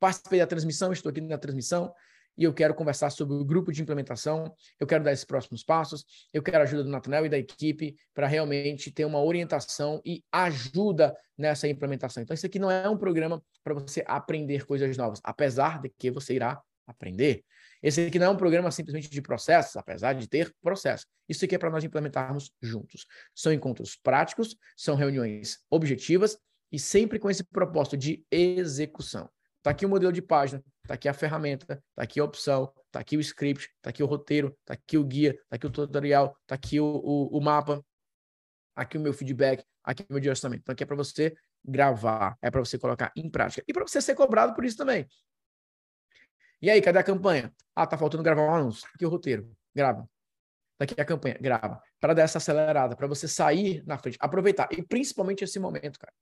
participei 0.00 0.40
da 0.40 0.46
transmissão, 0.46 0.92
estou 0.92 1.10
aqui 1.10 1.20
na 1.20 1.38
transmissão 1.38 1.92
e 2.36 2.44
eu 2.44 2.52
quero 2.52 2.74
conversar 2.74 3.10
sobre 3.10 3.34
o 3.34 3.44
grupo 3.44 3.72
de 3.72 3.82
implementação, 3.82 4.54
eu 4.78 4.86
quero 4.86 5.04
dar 5.04 5.12
esses 5.12 5.24
próximos 5.24 5.62
passos, 5.62 6.04
eu 6.32 6.42
quero 6.42 6.58
a 6.58 6.62
ajuda 6.62 6.84
do 6.84 6.90
Natanel 6.90 7.26
e 7.26 7.28
da 7.28 7.38
equipe 7.38 7.96
para 8.14 8.26
realmente 8.26 8.90
ter 8.90 9.04
uma 9.04 9.22
orientação 9.22 10.00
e 10.04 10.22
ajuda 10.32 11.16
nessa 11.36 11.68
implementação. 11.68 12.22
Então, 12.22 12.34
isso 12.34 12.46
aqui 12.46 12.58
não 12.58 12.70
é 12.70 12.88
um 12.88 12.96
programa 12.96 13.42
para 13.62 13.74
você 13.74 14.02
aprender 14.06 14.64
coisas 14.66 14.96
novas, 14.96 15.20
apesar 15.24 15.80
de 15.80 15.90
que 15.90 16.10
você 16.10 16.34
irá 16.34 16.60
aprender. 16.86 17.44
Esse 17.82 18.06
aqui 18.06 18.18
não 18.18 18.26
é 18.26 18.30
um 18.30 18.36
programa 18.36 18.70
simplesmente 18.70 19.10
de 19.10 19.20
processos, 19.20 19.76
apesar 19.76 20.12
de 20.12 20.28
ter 20.28 20.54
processo. 20.62 21.06
Isso 21.28 21.44
aqui 21.44 21.54
é 21.54 21.58
para 21.58 21.70
nós 21.70 21.82
implementarmos 21.82 22.52
juntos. 22.60 23.06
São 23.34 23.52
encontros 23.52 23.96
práticos, 23.96 24.56
são 24.76 24.94
reuniões 24.94 25.58
objetivas 25.70 26.38
e 26.70 26.78
sempre 26.78 27.18
com 27.18 27.28
esse 27.28 27.44
propósito 27.44 27.96
de 27.96 28.24
execução. 28.30 29.28
Está 29.62 29.70
aqui 29.70 29.86
o 29.86 29.88
modelo 29.88 30.12
de 30.12 30.20
página, 30.20 30.60
está 30.82 30.94
aqui 30.94 31.08
a 31.08 31.14
ferramenta, 31.14 31.80
está 31.90 32.02
aqui 32.02 32.18
a 32.18 32.24
opção, 32.24 32.74
está 32.86 32.98
aqui 32.98 33.16
o 33.16 33.20
script, 33.20 33.70
está 33.76 33.90
aqui 33.90 34.02
o 34.02 34.06
roteiro, 34.06 34.48
está 34.58 34.74
aqui 34.74 34.98
o 34.98 35.04
guia, 35.04 35.34
está 35.34 35.54
aqui 35.54 35.66
o 35.68 35.70
tutorial, 35.70 36.36
está 36.42 36.56
aqui 36.56 36.80
o, 36.80 36.84
o, 36.84 37.38
o, 37.38 37.40
mapa, 37.40 37.80
aqui 38.74 38.98
o 38.98 39.00
meu 39.00 39.12
feedback, 39.14 39.64
aqui 39.84 40.02
o 40.02 40.12
meu 40.12 40.18
direcionamento. 40.18 40.62
Então 40.62 40.72
aqui 40.72 40.82
é 40.82 40.86
para 40.86 40.96
você 40.96 41.32
gravar, 41.64 42.36
é 42.42 42.50
para 42.50 42.58
você 42.58 42.76
colocar 42.76 43.12
em 43.14 43.30
prática 43.30 43.62
e 43.68 43.72
para 43.72 43.86
você 43.86 44.00
ser 44.00 44.16
cobrado 44.16 44.52
por 44.52 44.64
isso 44.64 44.76
também. 44.76 45.06
E 46.60 46.68
aí, 46.68 46.82
cadê 46.82 46.98
a 46.98 47.04
campanha? 47.04 47.54
Ah, 47.72 47.86
tá 47.86 47.96
faltando 47.96 48.24
gravar 48.24 48.42
um 48.42 48.52
anúncio. 48.52 48.88
Aqui 48.92 49.06
o 49.06 49.08
roteiro, 49.08 49.48
grava. 49.72 50.08
Daqui 50.76 51.00
a 51.00 51.04
campanha, 51.04 51.38
grava. 51.40 51.80
Para 52.00 52.14
dar 52.14 52.22
essa 52.22 52.38
acelerada, 52.38 52.96
para 52.96 53.06
você 53.06 53.28
sair 53.28 53.84
na 53.86 53.96
frente, 53.96 54.18
aproveitar. 54.20 54.66
E 54.72 54.82
principalmente 54.82 55.44
esse 55.44 55.60
momento, 55.60 56.00
cara. 56.00 56.12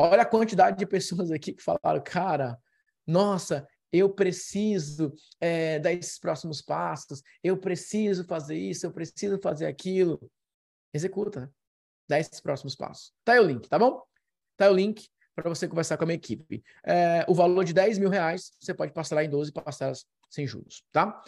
Olha 0.00 0.22
a 0.22 0.24
quantidade 0.24 0.78
de 0.78 0.86
pessoas 0.86 1.32
aqui 1.32 1.52
que 1.52 1.60
falaram, 1.60 2.00
cara, 2.04 2.56
nossa, 3.04 3.66
eu 3.92 4.08
preciso 4.08 5.12
é, 5.40 5.80
dar 5.80 5.92
esses 5.92 6.20
próximos 6.20 6.62
passos, 6.62 7.20
eu 7.42 7.58
preciso 7.58 8.24
fazer 8.24 8.56
isso, 8.56 8.86
eu 8.86 8.92
preciso 8.92 9.40
fazer 9.40 9.66
aquilo. 9.66 10.30
Executa, 10.94 11.40
né? 11.40 11.48
Dá 12.08 12.20
esses 12.20 12.40
próximos 12.40 12.76
passos. 12.76 13.12
Tá 13.24 13.32
aí 13.32 13.40
o 13.40 13.42
link, 13.42 13.68
tá 13.68 13.76
bom? 13.76 14.00
Tá 14.56 14.66
aí 14.66 14.70
o 14.70 14.74
link 14.76 15.08
para 15.34 15.48
você 15.48 15.66
conversar 15.66 15.96
com 15.96 16.04
a 16.04 16.06
minha 16.06 16.16
equipe. 16.16 16.62
É, 16.86 17.24
o 17.26 17.34
valor 17.34 17.64
de 17.64 17.72
10 17.72 17.98
mil 17.98 18.08
reais, 18.08 18.52
você 18.60 18.72
pode 18.72 18.92
parcelar 18.92 19.24
em 19.24 19.28
12 19.28 19.50
parcelas 19.50 20.06
sem 20.30 20.46
juros, 20.46 20.84
tá? 20.92 21.20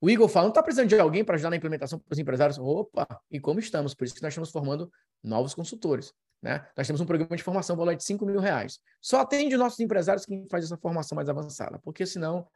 O 0.00 0.10
Igor 0.10 0.28
fala, 0.28 0.46
não 0.46 0.50
está 0.50 0.62
precisando 0.62 0.88
de 0.88 0.98
alguém 0.98 1.24
para 1.24 1.36
ajudar 1.36 1.50
na 1.50 1.56
implementação 1.56 2.00
para 2.00 2.12
os 2.12 2.18
empresários? 2.18 2.58
Opa, 2.58 3.06
e 3.30 3.38
como 3.38 3.60
estamos? 3.60 3.94
Por 3.94 4.04
isso 4.06 4.14
que 4.16 4.22
nós 4.22 4.32
estamos 4.32 4.50
formando 4.50 4.90
novos 5.22 5.54
consultores. 5.54 6.12
Né? 6.42 6.64
Nós 6.76 6.86
temos 6.86 7.00
um 7.00 7.06
programa 7.06 7.36
de 7.36 7.42
formação 7.42 7.76
valor 7.76 7.96
de 7.96 8.04
5 8.04 8.24
mil 8.24 8.40
reais. 8.40 8.78
Só 9.00 9.20
atende 9.20 9.56
nossos 9.56 9.80
empresários 9.80 10.24
quem 10.24 10.46
faz 10.48 10.64
essa 10.64 10.76
formação 10.76 11.16
mais 11.16 11.28
avançada, 11.28 11.78
porque 11.80 12.06
senão 12.06 12.46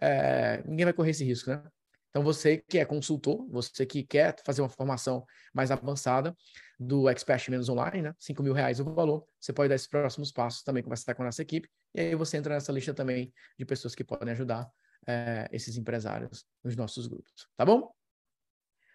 é, 0.00 0.62
ninguém 0.66 0.84
vai 0.84 0.92
correr 0.92 1.10
esse 1.10 1.24
risco. 1.24 1.50
Né? 1.50 1.62
Então, 2.10 2.22
você 2.22 2.58
que 2.68 2.78
é 2.78 2.84
consultor, 2.84 3.46
você 3.48 3.84
que 3.84 4.02
quer 4.02 4.34
fazer 4.44 4.62
uma 4.62 4.68
formação 4.68 5.24
mais 5.52 5.70
avançada 5.70 6.36
do 6.78 7.08
Expert 7.08 7.50
Menos 7.50 7.68
Online, 7.68 8.02
né? 8.02 8.14
5 8.18 8.42
mil 8.42 8.52
reais 8.52 8.80
o 8.80 8.84
valor, 8.84 9.26
você 9.40 9.52
pode 9.52 9.68
dar 9.68 9.74
esses 9.74 9.88
próximos 9.88 10.32
passos 10.32 10.62
também, 10.62 10.82
conversar 10.82 11.14
com 11.14 11.22
a 11.22 11.26
nossa 11.26 11.42
equipe, 11.42 11.68
e 11.94 12.00
aí 12.00 12.14
você 12.14 12.36
entra 12.36 12.54
nessa 12.54 12.72
lista 12.72 12.94
também 12.94 13.32
de 13.58 13.64
pessoas 13.64 13.94
que 13.94 14.04
podem 14.04 14.32
ajudar 14.32 14.70
é, 15.06 15.48
esses 15.52 15.76
empresários 15.76 16.46
nos 16.62 16.76
nossos 16.76 17.06
grupos, 17.06 17.48
tá 17.56 17.64
bom? 17.64 17.90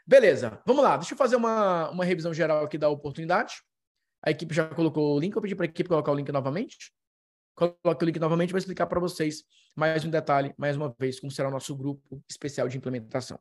Beleza, 0.06 0.62
vamos 0.66 0.84
lá, 0.84 0.98
deixa 0.98 1.14
eu 1.14 1.18
fazer 1.18 1.36
uma, 1.36 1.90
uma 1.90 2.06
revisão 2.06 2.34
geral 2.34 2.64
aqui 2.64 2.78
da 2.78 2.90
oportunidade. 2.90 3.56
A 4.24 4.32
equipe 4.32 4.56
já 4.56 4.66
colocou 4.68 5.16
o 5.16 5.20
link, 5.20 5.36
eu 5.36 5.42
pedi 5.42 5.54
para 5.54 5.66
a 5.66 5.70
equipe 5.70 5.90
colocar 5.90 6.12
o 6.12 6.16
link 6.16 6.32
novamente. 6.32 6.94
Coloque 7.56 8.04
o 8.04 8.06
link 8.06 8.20
novamente 8.20 8.50
para 8.50 8.60
explicar 8.60 8.88
para 8.88 9.00
vocês 9.00 9.44
mais 9.76 10.04
um 10.06 10.10
detalhe, 10.10 10.54
mais 10.58 10.78
uma 10.78 10.96
vez, 10.98 11.20
como 11.20 11.32
será 11.32 11.50
o 11.50 11.52
nosso 11.52 11.76
grupo 11.76 12.24
especial 12.30 12.68
de 12.68 12.78
implementação. 12.78 13.38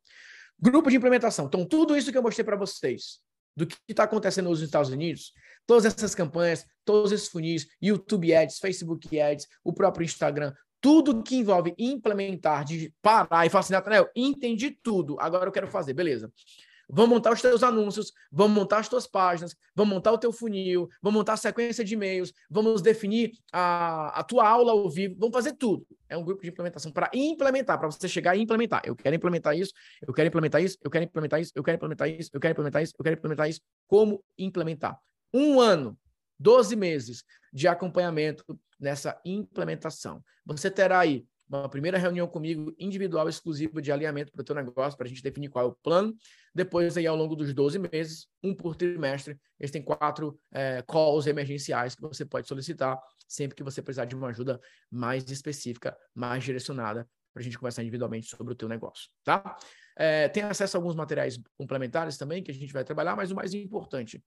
Grupo 0.61 0.91
de 0.91 0.97
implementação. 0.97 1.47
Então, 1.47 1.65
tudo 1.65 1.97
isso 1.97 2.11
que 2.11 2.19
eu 2.19 2.23
mostrei 2.23 2.45
para 2.45 2.57
vocês, 2.57 3.21
do 3.57 3.67
que 3.67 3.77
está 3.89 4.05
acontecendo 4.05 4.51
nos 4.51 4.61
Estados 4.61 4.91
Unidos, 4.91 5.33
todas 5.67 5.85
essas 5.85 6.15
campanhas, 6.15 6.67
todos 6.85 7.13
esses 7.13 7.29
funis, 7.29 7.67
YouTube 7.81 8.35
Ads, 8.35 8.59
Facebook 8.59 9.21
Ads, 9.21 9.47
o 9.63 9.73
próprio 9.73 10.05
Instagram, 10.05 10.53
tudo 10.81 11.23
que 11.23 11.37
envolve 11.37 11.75
implementar, 11.79 12.65
de 12.65 12.93
parar 13.01 13.47
e 13.47 13.51
falar 13.51 13.61
assim, 13.61 13.73
Nathanael, 13.73 14.11
entendi 14.17 14.77
tudo, 14.83 15.17
agora 15.21 15.47
eu 15.47 15.53
quero 15.53 15.69
fazer, 15.69 15.95
beleza. 15.95 16.33
Vamos 16.89 17.11
montar 17.11 17.33
os 17.33 17.41
teus 17.41 17.63
anúncios, 17.63 18.13
vamos 18.31 18.57
montar 18.57 18.79
as 18.79 18.89
tuas 18.89 19.07
páginas, 19.07 19.57
vamos 19.75 19.95
montar 19.95 20.13
o 20.13 20.19
teu 20.19 20.33
funil, 20.33 20.89
vamos 21.01 21.19
montar 21.19 21.35
a 21.35 21.37
sequência 21.37 21.85
de 21.85 21.95
e-mails, 21.95 22.33
vamos 22.51 22.83
definir 22.83 23.33
a, 23.53 24.21
a 24.21 24.23
tua 24.23 24.49
aula 24.49 24.73
ao 24.73 24.89
vivo, 24.91 25.17
vamos 25.19 25.35
fazer 25.35 25.53
tudo. 25.55 25.87
É 26.09 26.17
um 26.17 26.25
grupo 26.25 26.43
de 26.43 26.51
implementação 26.51 26.93
para 26.93 27.11
implementar, 27.15 27.79
para 27.79 27.91
você 27.91 28.07
chegar 28.09 28.37
e 28.37 28.43
implementar. 28.43 28.83
Eu 28.85 28.95
quero 28.95 29.17
implementar 29.17 29.57
isso, 29.57 29.73
eu 30.07 30.13
quero 30.13 30.29
implementar 30.29 30.63
isso, 30.63 30.77
eu 30.83 30.91
quero 30.91 31.05
implementar 31.05 31.41
isso, 31.41 31.51
eu 31.55 31.63
quero 31.63 31.77
implementar 31.77 32.09
isso, 32.09 32.31
eu 32.33 32.41
quero 32.41 32.53
implementar 32.53 32.83
isso, 32.83 32.95
eu 32.99 33.05
quero 33.05 33.17
implementar 33.17 33.49
isso. 33.49 33.61
Como 33.87 34.23
implementar? 34.39 34.99
Um 35.33 35.61
ano, 35.61 35.99
12 36.39 36.77
meses 36.77 37.25
de 37.53 37.69
acompanhamento 37.69 38.45
nessa 38.79 39.19
implementação. 39.25 40.23
Você 40.45 40.71
terá 40.71 40.99
aí 40.99 41.25
uma 41.59 41.69
primeira 41.69 41.99
reunião 41.99 42.27
comigo 42.27 42.75
individual 42.79 43.29
exclusiva 43.29 43.81
de 43.81 43.93
alinhamento 43.93 44.33
para 44.33 44.41
o 44.41 44.45
teu 44.45 44.55
negócio, 44.55 44.97
para 44.97 45.07
a 45.07 45.09
gente 45.09 45.23
definir 45.23 45.49
qual 45.49 45.67
é 45.67 45.69
o 45.69 45.75
plano. 45.75 46.15
Depois, 46.55 46.97
aí, 46.97 47.07
ao 47.07 47.17
longo 47.17 47.37
dos 47.37 47.53
12 47.53 47.79
meses, 47.79 48.27
um 48.43 48.55
por 48.55 48.77
trimestre, 48.77 49.39
eles 49.59 49.71
têm 49.71 49.83
quatro 49.83 50.39
é, 50.53 50.83
calls 50.87 51.27
emergenciais 51.27 51.95
que 51.95 52.03
você 52.03 52.25
pode 52.25 52.49
solicitar 52.49 52.99
sempre 53.27 53.57
que 53.57 53.63
você 53.63 53.81
precisar 53.81 54.05
de 54.05 54.15
uma 54.15 54.29
ajuda 54.29 54.61
mais 54.91 55.29
específica, 55.31 55.97
mais 56.15 56.45
direcionada, 56.45 57.09
para 57.33 57.41
a 57.41 57.45
gente 57.45 57.59
conversar 57.59 57.83
individualmente 57.83 58.27
sobre 58.27 58.53
o 58.53 58.57
teu 58.57 58.69
negócio, 58.69 59.09
tá? 59.25 59.57
É, 59.97 60.29
tem 60.29 60.43
acesso 60.43 60.77
a 60.77 60.79
alguns 60.79 60.95
materiais 60.95 61.41
complementares 61.57 62.19
também 62.19 62.43
que 62.43 62.51
a 62.51 62.55
gente 62.55 62.73
vai 62.73 62.85
trabalhar, 62.85 63.17
mas 63.17 63.31
o 63.31 63.35
mais 63.35 63.55
importante, 63.55 64.23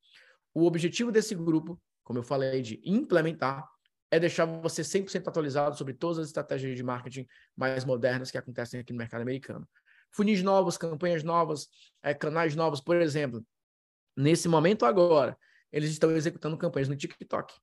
o 0.54 0.66
objetivo 0.66 1.12
desse 1.12 1.36
grupo, 1.36 1.80
como 2.04 2.20
eu 2.20 2.24
falei, 2.24 2.62
de 2.62 2.82
implementar 2.84 3.68
é 4.12 4.20
deixar 4.20 4.46
você 4.46 4.82
100% 4.82 5.28
atualizado 5.28 5.78
sobre 5.78 5.94
todas 5.94 6.20
as 6.20 6.28
estratégias 6.28 6.76
de 6.76 6.84
marketing 6.84 7.28
mais 7.56 7.84
modernas 7.84 8.32
que 8.32 8.38
acontecem 8.38 8.80
aqui 8.80 8.94
no 8.94 9.00
mercado 9.00 9.22
americano. 9.22 9.68
Funis 10.12 10.42
novos, 10.42 10.78
campanhas 10.78 11.24
novas, 11.24 11.68
é, 12.02 12.14
canais 12.14 12.56
novos, 12.56 12.80
por 12.80 12.96
exemplo. 12.98 13.46
Nesse 14.16 14.48
momento 14.48 14.86
agora, 14.86 15.38
eles 15.72 15.90
estão 15.90 16.12
executando 16.12 16.58
campanhas 16.58 16.88
no 16.88 16.96
TikTok, 16.96 17.54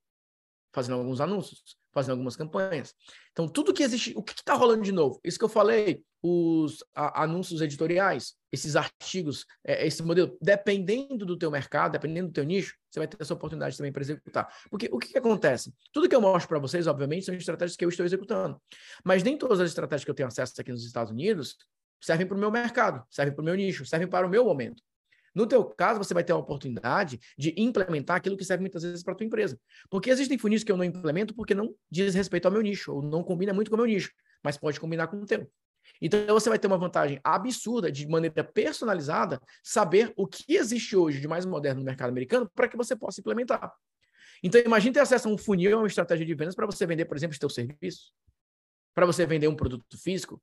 fazendo 0.73 0.99
alguns 0.99 1.21
anúncios, 1.21 1.77
fazendo 1.93 2.13
algumas 2.13 2.37
campanhas. 2.37 2.95
Então, 3.33 3.47
tudo 3.47 3.73
que 3.73 3.83
existe, 3.83 4.13
o 4.17 4.23
que 4.23 4.33
está 4.33 4.55
rolando 4.55 4.83
de 4.83 4.93
novo? 4.93 5.21
Isso 5.23 5.39
que 5.39 5.45
eu 5.45 5.49
falei, 5.49 6.03
os 6.23 6.83
a, 6.95 7.25
anúncios 7.25 7.61
editoriais, 7.61 8.35
esses 8.51 8.77
artigos, 8.77 9.45
é, 9.65 9.87
esse 9.87 10.03
modelo, 10.03 10.37
dependendo 10.41 11.27
do 11.27 11.37
teu 11.37 11.51
mercado, 11.51 11.93
dependendo 11.93 12.29
do 12.29 12.33
teu 12.33 12.45
nicho, 12.45 12.77
você 12.91 13.01
vai 13.01 13.09
ter 13.09 13.17
essa 13.21 13.35
oportunidade 13.35 13.77
também 13.77 13.93
para 13.93 14.03
executar. 14.03 14.49
Porque 14.71 14.89
o 14.93 14.99
que, 14.99 15.09
que 15.09 15.19
acontece? 15.19 15.75
Tudo 15.93 16.09
que 16.09 16.15
eu 16.15 16.21
mostro 16.21 16.49
para 16.49 16.59
vocês, 16.59 16.87
obviamente, 16.87 17.27
são 17.27 17.35
estratégias 17.35 17.77
que 17.77 17.85
eu 17.85 17.89
estou 17.89 18.07
executando. 18.07 18.61
Mas 19.05 19.23
nem 19.23 19.37
todas 19.37 19.61
as 19.61 19.69
estratégias 19.69 20.05
que 20.05 20.11
eu 20.11 20.15
tenho 20.15 20.29
acesso 20.29 20.55
aqui 20.59 20.71
nos 20.71 20.85
Estados 20.85 21.13
Unidos 21.13 21.57
servem 22.01 22.27
para 22.27 22.37
o 22.37 22.41
meu 22.41 22.51
mercado, 22.51 23.05
servem 23.11 23.35
para 23.35 23.43
o 23.43 23.45
meu 23.45 23.55
nicho, 23.55 23.87
servem 23.87 24.09
para 24.09 24.27
o 24.27 24.31
meu 24.31 24.45
momento. 24.45 24.83
No 25.35 25.47
teu 25.47 25.65
caso, 25.65 25.99
você 25.99 26.13
vai 26.13 26.23
ter 26.23 26.33
a 26.33 26.37
oportunidade 26.37 27.19
de 27.39 27.55
implementar 27.57 28.17
aquilo 28.17 28.37
que 28.37 28.45
serve 28.45 28.63
muitas 28.63 28.83
vezes 28.83 29.03
para 29.03 29.15
a 29.15 29.17
tua 29.17 29.27
empresa. 29.27 29.59
Porque 29.89 30.11
existem 30.11 30.37
funis 30.37 30.63
que 30.63 30.71
eu 30.71 30.77
não 30.77 30.85
implemento 30.85 31.35
porque 31.35 31.55
não 31.55 31.75
diz 31.91 32.15
respeito 32.15 32.47
ao 32.47 32.53
meu 32.53 32.61
nicho, 32.61 32.93
ou 32.93 33.03
não 33.03 33.23
combina 33.23 33.53
muito 33.53 33.71
com 33.71 33.77
o 33.77 33.79
meu 33.79 33.87
nicho, 33.87 34.13
mas 34.43 34.57
pode 34.57 34.79
combinar 34.79 35.07
com 35.07 35.17
o 35.17 35.27
teu. 35.27 35.51
Então 36.01 36.27
você 36.29 36.49
vai 36.49 36.59
ter 36.59 36.67
uma 36.67 36.79
vantagem 36.79 37.21
absurda 37.25 37.91
de 37.91 38.07
maneira 38.07 38.45
personalizada 38.45 39.41
saber 39.63 40.13
o 40.17 40.27
que 40.27 40.45
existe 40.49 40.97
hoje 40.97 41.21
de 41.21 41.29
mais 41.29 41.45
moderno 41.45 41.81
no 41.81 41.85
mercado 41.85 42.11
americano 42.11 42.51
para 42.55 42.69
que 42.69 42.77
você 42.77 42.95
possa 42.95 43.21
implementar. 43.21 43.73
Então 44.43 44.61
imagine 44.61 44.93
ter 44.93 45.01
acesso 45.01 45.29
a 45.29 45.33
um 45.33 45.39
funil, 45.39 45.77
a 45.77 45.81
uma 45.81 45.87
estratégia 45.87 46.27
de 46.27 46.35
vendas 46.35 46.55
para 46.55 46.67
você 46.67 46.85
vender, 46.87 47.05
por 47.05 47.17
exemplo, 47.17 47.33
os 47.33 47.39
teus 47.39 47.55
serviços, 47.55 48.13
para 48.95 49.07
você 49.07 49.25
vender 49.25 49.49
um 49.49 49.55
produto 49.55 49.97
físico. 49.99 50.43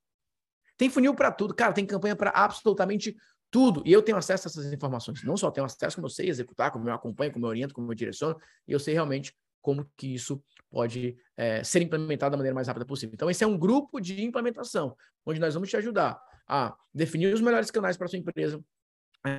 Tem 0.76 0.88
funil 0.88 1.14
para 1.14 1.30
tudo, 1.30 1.54
cara, 1.54 1.74
tem 1.74 1.84
campanha 1.84 2.16
para 2.16 2.30
absolutamente 2.30 3.14
tudo. 3.50 3.82
E 3.84 3.92
eu 3.92 4.02
tenho 4.02 4.16
acesso 4.16 4.46
a 4.46 4.50
essas 4.50 4.72
informações. 4.72 5.22
Não 5.24 5.36
só 5.36 5.50
tenho 5.50 5.64
acesso, 5.64 5.96
como 5.96 6.06
eu 6.06 6.10
sei 6.10 6.28
executar, 6.28 6.70
como 6.70 6.88
eu 6.88 6.94
acompanho, 6.94 7.32
como 7.32 7.46
eu 7.46 7.50
oriento, 7.50 7.74
como 7.74 7.90
eu 7.90 7.94
direciono, 7.94 8.38
e 8.66 8.72
eu 8.72 8.78
sei 8.78 8.94
realmente 8.94 9.34
como 9.60 9.90
que 9.96 10.14
isso 10.14 10.42
pode 10.70 11.16
é, 11.36 11.62
ser 11.64 11.82
implementado 11.82 12.30
da 12.30 12.36
maneira 12.36 12.54
mais 12.54 12.68
rápida 12.68 12.86
possível. 12.86 13.14
Então, 13.14 13.28
esse 13.28 13.42
é 13.44 13.46
um 13.46 13.58
grupo 13.58 14.00
de 14.00 14.22
implementação, 14.22 14.96
onde 15.26 15.40
nós 15.40 15.54
vamos 15.54 15.68
te 15.68 15.76
ajudar 15.76 16.20
a 16.46 16.76
definir 16.94 17.32
os 17.34 17.40
melhores 17.40 17.70
canais 17.70 17.96
para 17.96 18.08
sua 18.08 18.18
empresa, 18.18 18.62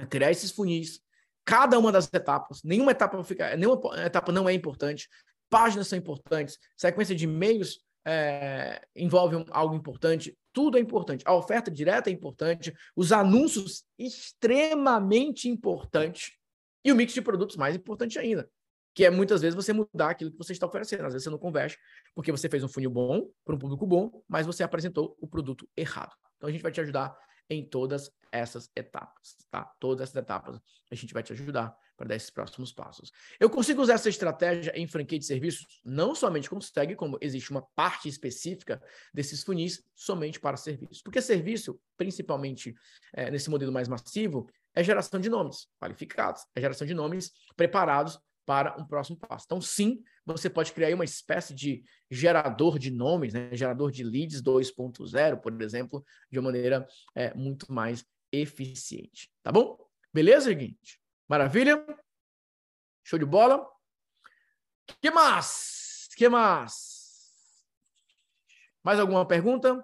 criar 0.10 0.32
esses 0.32 0.52
funis, 0.52 1.02
cada 1.44 1.80
uma 1.80 1.92
das 1.92 2.12
etapas, 2.14 2.62
nenhuma 2.64 2.92
etapa 2.92 3.22
fica, 3.24 3.56
nenhuma 3.56 3.82
etapa 4.06 4.32
não 4.32 4.48
é 4.48 4.54
importante, 4.54 5.10
páginas 5.50 5.88
são 5.88 5.98
importantes, 5.98 6.58
sequência 6.78 7.16
de 7.16 7.26
e-mails 7.26 7.80
é, 8.06 8.82
envolve 8.96 9.44
algo 9.50 9.76
importante, 9.76 10.38
tudo 10.54 10.78
é 10.78 10.82
importante. 10.82 11.24
A 11.26 11.34
oferta 11.34 11.72
direta 11.72 12.10
é 12.10 12.14
importante, 12.14 12.74
os 12.96 13.12
anúncios 13.12 13.84
extremamente 13.98 15.50
importantes 15.50 16.32
e 16.84 16.92
o 16.92 16.96
mix 16.96 17.14
de 17.14 17.22
produtos 17.22 17.56
mais 17.56 17.76
importante 17.76 18.18
ainda, 18.18 18.50
que 18.94 19.06
é 19.06 19.10
muitas 19.10 19.42
vezes 19.42 19.56
você 19.56 19.72
mudar 19.72 20.10
aquilo 20.10 20.32
que 20.32 20.38
você 20.38 20.52
está 20.52 20.66
oferecendo. 20.66 21.06
Às 21.06 21.14
vezes 21.14 21.24
você 21.24 21.30
não 21.30 21.38
converte 21.38 21.78
porque 22.16 22.32
você 22.32 22.50
fez 22.50 22.64
um 22.64 22.70
funil 22.70 22.90
bom 22.90 23.30
para 23.46 23.56
um 23.56 23.60
público 23.60 23.86
bom, 23.86 24.24
mas 24.28 24.46
você 24.46 24.64
apresentou 24.64 25.16
o 25.20 25.28
produto 25.28 25.68
errado. 25.76 26.14
Então 26.38 26.50
a 26.50 26.52
gente 26.52 26.62
vai 26.62 26.72
te 26.72 26.82
ajudar 26.82 27.16
em 27.50 27.68
todas 27.68 28.10
essas 28.32 28.70
etapas, 28.76 29.36
tá? 29.50 29.72
Todas 29.80 30.10
essas 30.10 30.16
etapas 30.16 30.60
a 30.90 30.96
gente 30.96 31.14
vai 31.14 31.22
te 31.22 31.34
ajudar 31.34 31.76
para 32.02 32.08
dar 32.08 32.16
esses 32.16 32.32
próximos 32.32 32.74
passos. 32.74 33.12
Eu 33.40 33.48
consigo 33.48 33.80
usar 33.80 33.94
essa 33.94 34.10
estratégia 34.10 34.74
em 34.76 34.88
franquia 34.88 35.20
de 35.20 35.26
serviços? 35.26 35.68
Não 35.86 36.16
somente 36.16 36.50
consegue, 36.50 36.96
como 36.96 37.16
existe 37.22 37.52
uma 37.52 37.62
parte 37.76 38.10
específica 38.10 38.82
desses 39.14 39.44
funis 39.44 39.84
somente 39.96 40.40
para 40.40 40.58
serviços. 40.58 41.04
Porque 41.04 41.22
serviço, 41.22 41.80
principalmente 41.96 42.74
é, 43.14 43.30
nesse 43.30 43.52
modelo 43.52 43.72
mais 43.72 43.88
massivo, 43.88 44.50
é 44.74 44.84
geração 44.84 45.20
de 45.20 45.30
nomes 45.30 45.68
qualificados, 45.80 46.44
é 46.56 46.62
geração 46.62 46.88
de 46.88 46.94
nomes 46.96 47.32
preparados 47.56 48.18
para 48.48 48.76
um 48.82 48.86
próximo 48.86 49.18
passo. 49.18 49.46
Então, 49.46 49.62
sim, 49.62 50.02
você 50.26 50.50
pode 50.50 50.74
criar 50.74 50.94
uma 50.96 51.06
espécie 51.06 51.54
de 51.54 51.84
gerador 52.10 52.80
de 52.80 52.90
nomes, 52.90 53.32
né? 53.32 53.52
gerador 53.54 53.92
de 53.92 54.04
leads 54.04 54.42
2.0, 54.42 55.40
por 55.40 55.62
exemplo, 55.62 56.04
de 56.32 56.40
uma 56.40 56.52
maneira 56.52 56.88
é, 57.14 57.32
muito 57.36 57.72
mais 57.72 58.04
eficiente. 58.32 59.30
Tá 59.44 59.52
bom? 59.52 59.78
Beleza, 60.12 60.52
gente? 60.52 61.00
Maravilha? 61.32 61.82
Show 63.06 63.18
de 63.18 63.24
bola? 63.24 63.66
Que 65.02 65.10
mais? 65.10 66.10
Que 66.18 66.28
mais? 66.28 67.64
Mais 68.84 69.00
alguma 69.00 69.26
pergunta 69.26 69.82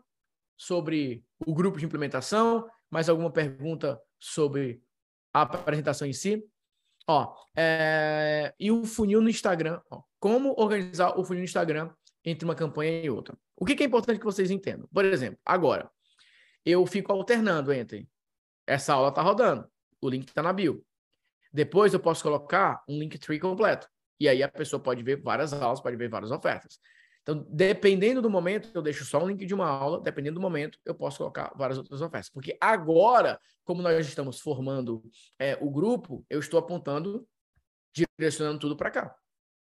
sobre 0.57 1.23
o 1.39 1.55
grupo 1.55 1.79
de 1.79 1.85
implementação? 1.85 2.69
Mais 2.91 3.07
alguma 3.07 3.31
pergunta 3.31 3.97
sobre 4.19 4.83
a 5.33 5.43
apresentação 5.43 6.05
em 6.05 6.11
si? 6.11 6.45
Ó, 7.07 7.33
é... 7.55 8.53
e 8.59 8.69
o 8.69 8.83
funil 8.83 9.21
no 9.21 9.29
Instagram. 9.29 9.81
Ó. 9.89 10.03
Como 10.19 10.53
organizar 10.57 11.17
o 11.17 11.23
funil 11.23 11.39
no 11.39 11.45
Instagram 11.45 11.95
entre 12.25 12.43
uma 12.43 12.55
campanha 12.55 13.01
e 13.01 13.09
outra? 13.09 13.39
O 13.55 13.63
que, 13.63 13.73
que 13.73 13.83
é 13.83 13.85
importante 13.85 14.19
que 14.19 14.25
vocês 14.25 14.51
entendam? 14.51 14.89
Por 14.93 15.05
exemplo, 15.05 15.39
agora, 15.45 15.89
eu 16.65 16.85
fico 16.85 17.13
alternando 17.13 17.71
entre 17.71 18.05
essa 18.67 18.93
aula 18.93 19.07
está 19.07 19.21
rodando, 19.21 19.65
o 20.01 20.09
link 20.09 20.27
está 20.27 20.43
na 20.43 20.51
bio. 20.51 20.85
Depois 21.57 21.91
eu 21.91 21.99
posso 21.99 22.21
colocar 22.21 22.83
um 22.87 22.99
link 22.99 23.17
tree 23.17 23.39
completo. 23.39 23.87
E 24.19 24.29
aí 24.29 24.43
a 24.43 24.47
pessoa 24.47 24.79
pode 24.79 25.01
ver 25.01 25.19
várias 25.19 25.51
aulas, 25.53 25.81
pode 25.81 25.95
ver 25.95 26.07
várias 26.07 26.29
ofertas. 26.29 26.77
Então, 27.23 27.47
dependendo 27.49 28.21
do 28.21 28.29
momento, 28.29 28.69
eu 28.75 28.81
deixo 28.81 29.03
só 29.03 29.23
um 29.23 29.27
link 29.27 29.43
de 29.43 29.55
uma 29.55 29.67
aula, 29.67 29.99
dependendo 29.99 30.35
do 30.35 30.41
momento, 30.41 30.77
eu 30.85 30.93
posso 30.93 31.17
colocar 31.17 31.51
várias 31.55 31.79
outras 31.79 31.99
ofertas. 31.99 32.29
Porque 32.29 32.55
agora, 32.61 33.39
como 33.65 33.81
nós 33.81 34.07
estamos 34.07 34.39
formando 34.39 35.01
é, 35.39 35.57
o 35.59 35.71
grupo, 35.71 36.23
eu 36.29 36.39
estou 36.39 36.59
apontando, 36.59 37.27
direcionando 38.19 38.59
tudo 38.59 38.77
para 38.77 38.91
cá. 38.91 39.15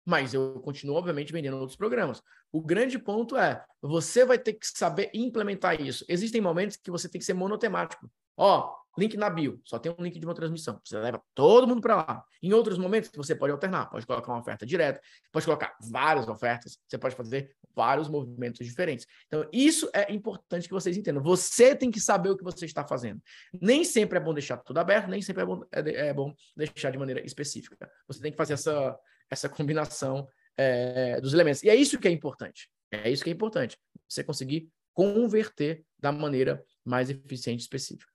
Mas 0.06 0.34
eu 0.34 0.62
continuo, 0.62 0.96
obviamente, 0.96 1.34
vendendo 1.34 1.58
outros 1.58 1.76
programas. 1.76 2.22
O 2.50 2.62
grande 2.62 2.98
ponto 2.98 3.36
é, 3.36 3.62
você 3.82 4.24
vai 4.24 4.40
ter 4.40 4.54
que 4.54 4.66
saber 4.66 5.12
implementar 5.14 5.82
isso. 5.82 6.06
Existem 6.08 6.40
momentos 6.40 6.78
que 6.78 6.90
você 6.90 7.10
tem 7.10 7.20
que 7.20 7.26
ser 7.26 7.34
monotemático. 7.34 8.10
Ó, 8.38 8.74
link 8.98 9.18
na 9.18 9.30
bio, 9.30 9.60
só 9.64 9.80
tem 9.80 9.94
um 9.98 10.04
link 10.04 10.20
de 10.20 10.26
uma 10.26 10.34
transmissão. 10.36 10.80
Você 10.84 10.98
leva 10.98 11.22
todo 11.34 11.68
mundo 11.68 11.82
para 11.82 11.96
lá. 11.96 12.24
Em 12.42 12.54
outros 12.54 12.78
momentos, 12.78 13.10
você 13.16 13.36
pode 13.36 13.52
alternar, 13.52 13.90
pode 13.90 14.06
colocar 14.06 14.32
uma 14.32 14.40
oferta 14.40 14.66
direta, 14.66 15.02
pode 15.32 15.46
colocar 15.46 15.76
várias 15.82 16.28
ofertas, 16.28 16.78
você 16.88 16.98
pode 16.98 17.16
fazer 17.16 17.56
vários 17.76 18.08
movimentos 18.08 18.66
diferentes. 18.66 19.08
Então, 19.28 19.48
isso 19.52 19.90
é 19.94 20.12
importante 20.14 20.68
que 20.68 20.74
vocês 20.74 20.96
entendam. 20.96 21.24
Você 21.24 21.76
tem 21.76 21.90
que 21.90 22.00
saber 22.00 22.30
o 22.30 22.38
que 22.38 22.44
você 22.44 22.66
está 22.66 22.86
fazendo. 22.86 23.22
Nem 23.60 23.84
sempre 23.84 24.18
é 24.18 24.22
bom 24.22 24.34
deixar 24.34 24.58
tudo 24.58 24.78
aberto, 24.78 25.10
nem 25.10 25.22
sempre 25.22 25.44
é 25.44 25.46
bom, 25.46 25.64
é, 25.72 26.08
é 26.08 26.14
bom 26.14 26.34
deixar 26.56 26.92
de 26.92 26.98
maneira 26.98 27.26
específica. 27.26 27.90
Você 28.08 28.22
tem 28.22 28.32
que 28.32 28.38
fazer 28.38 28.54
essa, 28.54 28.98
essa 29.30 29.50
combinação 29.50 30.28
é, 30.56 31.20
dos 31.20 31.34
elementos. 31.34 31.64
E 31.64 31.70
é 31.70 31.76
isso 31.76 32.00
que 32.00 32.08
é 32.08 32.12
importante. 32.12 32.70
É 32.92 33.10
isso 33.10 33.24
que 33.24 33.30
é 33.32 33.34
importante. 33.34 33.78
Você 34.08 34.24
conseguir 34.24 34.70
converter 34.94 35.84
da 35.98 36.12
maneira 36.12 36.64
mais 36.86 37.10
eficiente 37.10 37.62
e 37.62 37.64
específica. 37.64 38.13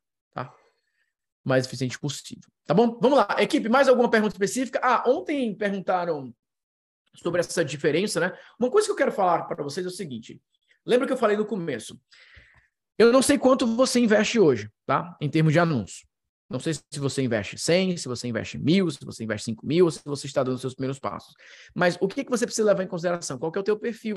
Mais 1.49 1.67
eficiente 1.67 1.99
possível. 1.99 2.51
Tá 2.67 2.75
bom? 2.75 2.99
Vamos 3.01 3.19
lá. 3.19 3.37
Equipe, 3.39 3.69
mais 3.69 3.89
alguma 3.89 4.11
pergunta 4.11 4.35
específica? 4.35 4.79
Ah, 4.83 5.03
ontem 5.07 5.55
perguntaram 5.55 6.35
sobre 7.15 7.41
essa 7.41 7.65
diferença, 7.65 8.21
né? 8.21 8.33
Uma 8.61 8.71
coisa 8.71 8.87
que 8.87 8.93
eu 8.93 8.97
quero 8.97 9.13
falar 9.13 9.45
para 9.45 9.65
vocês 9.65 9.85
é 9.87 9.89
o 9.89 9.93
seguinte. 9.93 10.41
Lembra 10.85 11.07
que 11.07 11.13
eu 11.13 11.17
falei 11.17 11.37
no 11.37 11.47
começo? 11.47 11.99
Eu 12.99 13.13
não 13.13 13.23
sei 13.23 13.39
quanto 13.39 13.67
você 13.67 14.01
investe 14.01 14.39
hoje, 14.39 14.71
tá? 14.85 15.17
Em 15.21 15.29
termos 15.29 15.53
de 15.53 15.59
anúncio. 15.59 16.07
Não 16.51 16.59
sei 16.59 16.75
se 16.75 16.99
você 16.99 17.23
investe 17.23 17.59
100, 17.59 17.99
se 17.99 18.09
você 18.09 18.27
investe 18.27 18.59
mil, 18.59 18.91
se 18.91 19.05
você 19.05 19.25
investe 19.25 19.47
5 19.47 19.67
mil, 19.67 19.91
se 19.91 20.01
você 20.05 20.27
está 20.27 20.43
dando 20.43 20.59
seus 20.59 20.75
primeiros 20.75 20.99
passos. 20.99 21.35
Mas 21.75 21.99
o 22.01 22.09
que, 22.09 22.25
que 22.25 22.31
você 22.31 22.47
precisa 22.47 22.67
levar 22.69 22.83
em 22.83 22.89
consideração? 22.89 23.39
Qual 23.39 23.53
que 23.53 23.59
é 23.59 23.61
o 23.61 23.65
teu 23.65 23.79
perfil? 23.79 24.17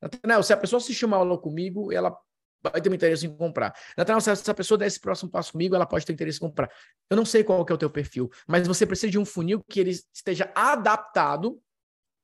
Nathanael, 0.00 0.42
se 0.42 0.52
a 0.52 0.56
pessoa 0.56 0.78
assistir 0.78 1.04
uma 1.04 1.16
aula 1.16 1.36
comigo, 1.36 1.92
ela 1.92 2.16
vai 2.62 2.80
ter 2.80 2.90
um 2.90 2.94
interesse 2.94 3.26
em 3.26 3.36
comprar. 3.36 3.74
Nathanael, 3.96 4.20
se 4.20 4.30
essa 4.30 4.54
pessoa 4.54 4.78
der 4.78 4.86
esse 4.86 5.00
próximo 5.00 5.30
passo 5.30 5.52
comigo, 5.52 5.74
ela 5.74 5.86
pode 5.86 6.06
ter 6.06 6.12
interesse 6.12 6.38
em 6.38 6.40
comprar. 6.40 6.70
Eu 7.10 7.16
não 7.16 7.24
sei 7.24 7.42
qual 7.42 7.64
que 7.64 7.72
é 7.72 7.74
o 7.74 7.78
teu 7.78 7.90
perfil, 7.90 8.30
mas 8.46 8.66
você 8.66 8.86
precisa 8.86 9.10
de 9.10 9.18
um 9.18 9.24
funil 9.24 9.62
que 9.68 9.80
ele 9.80 9.90
esteja 9.90 10.50
adaptado 10.54 11.60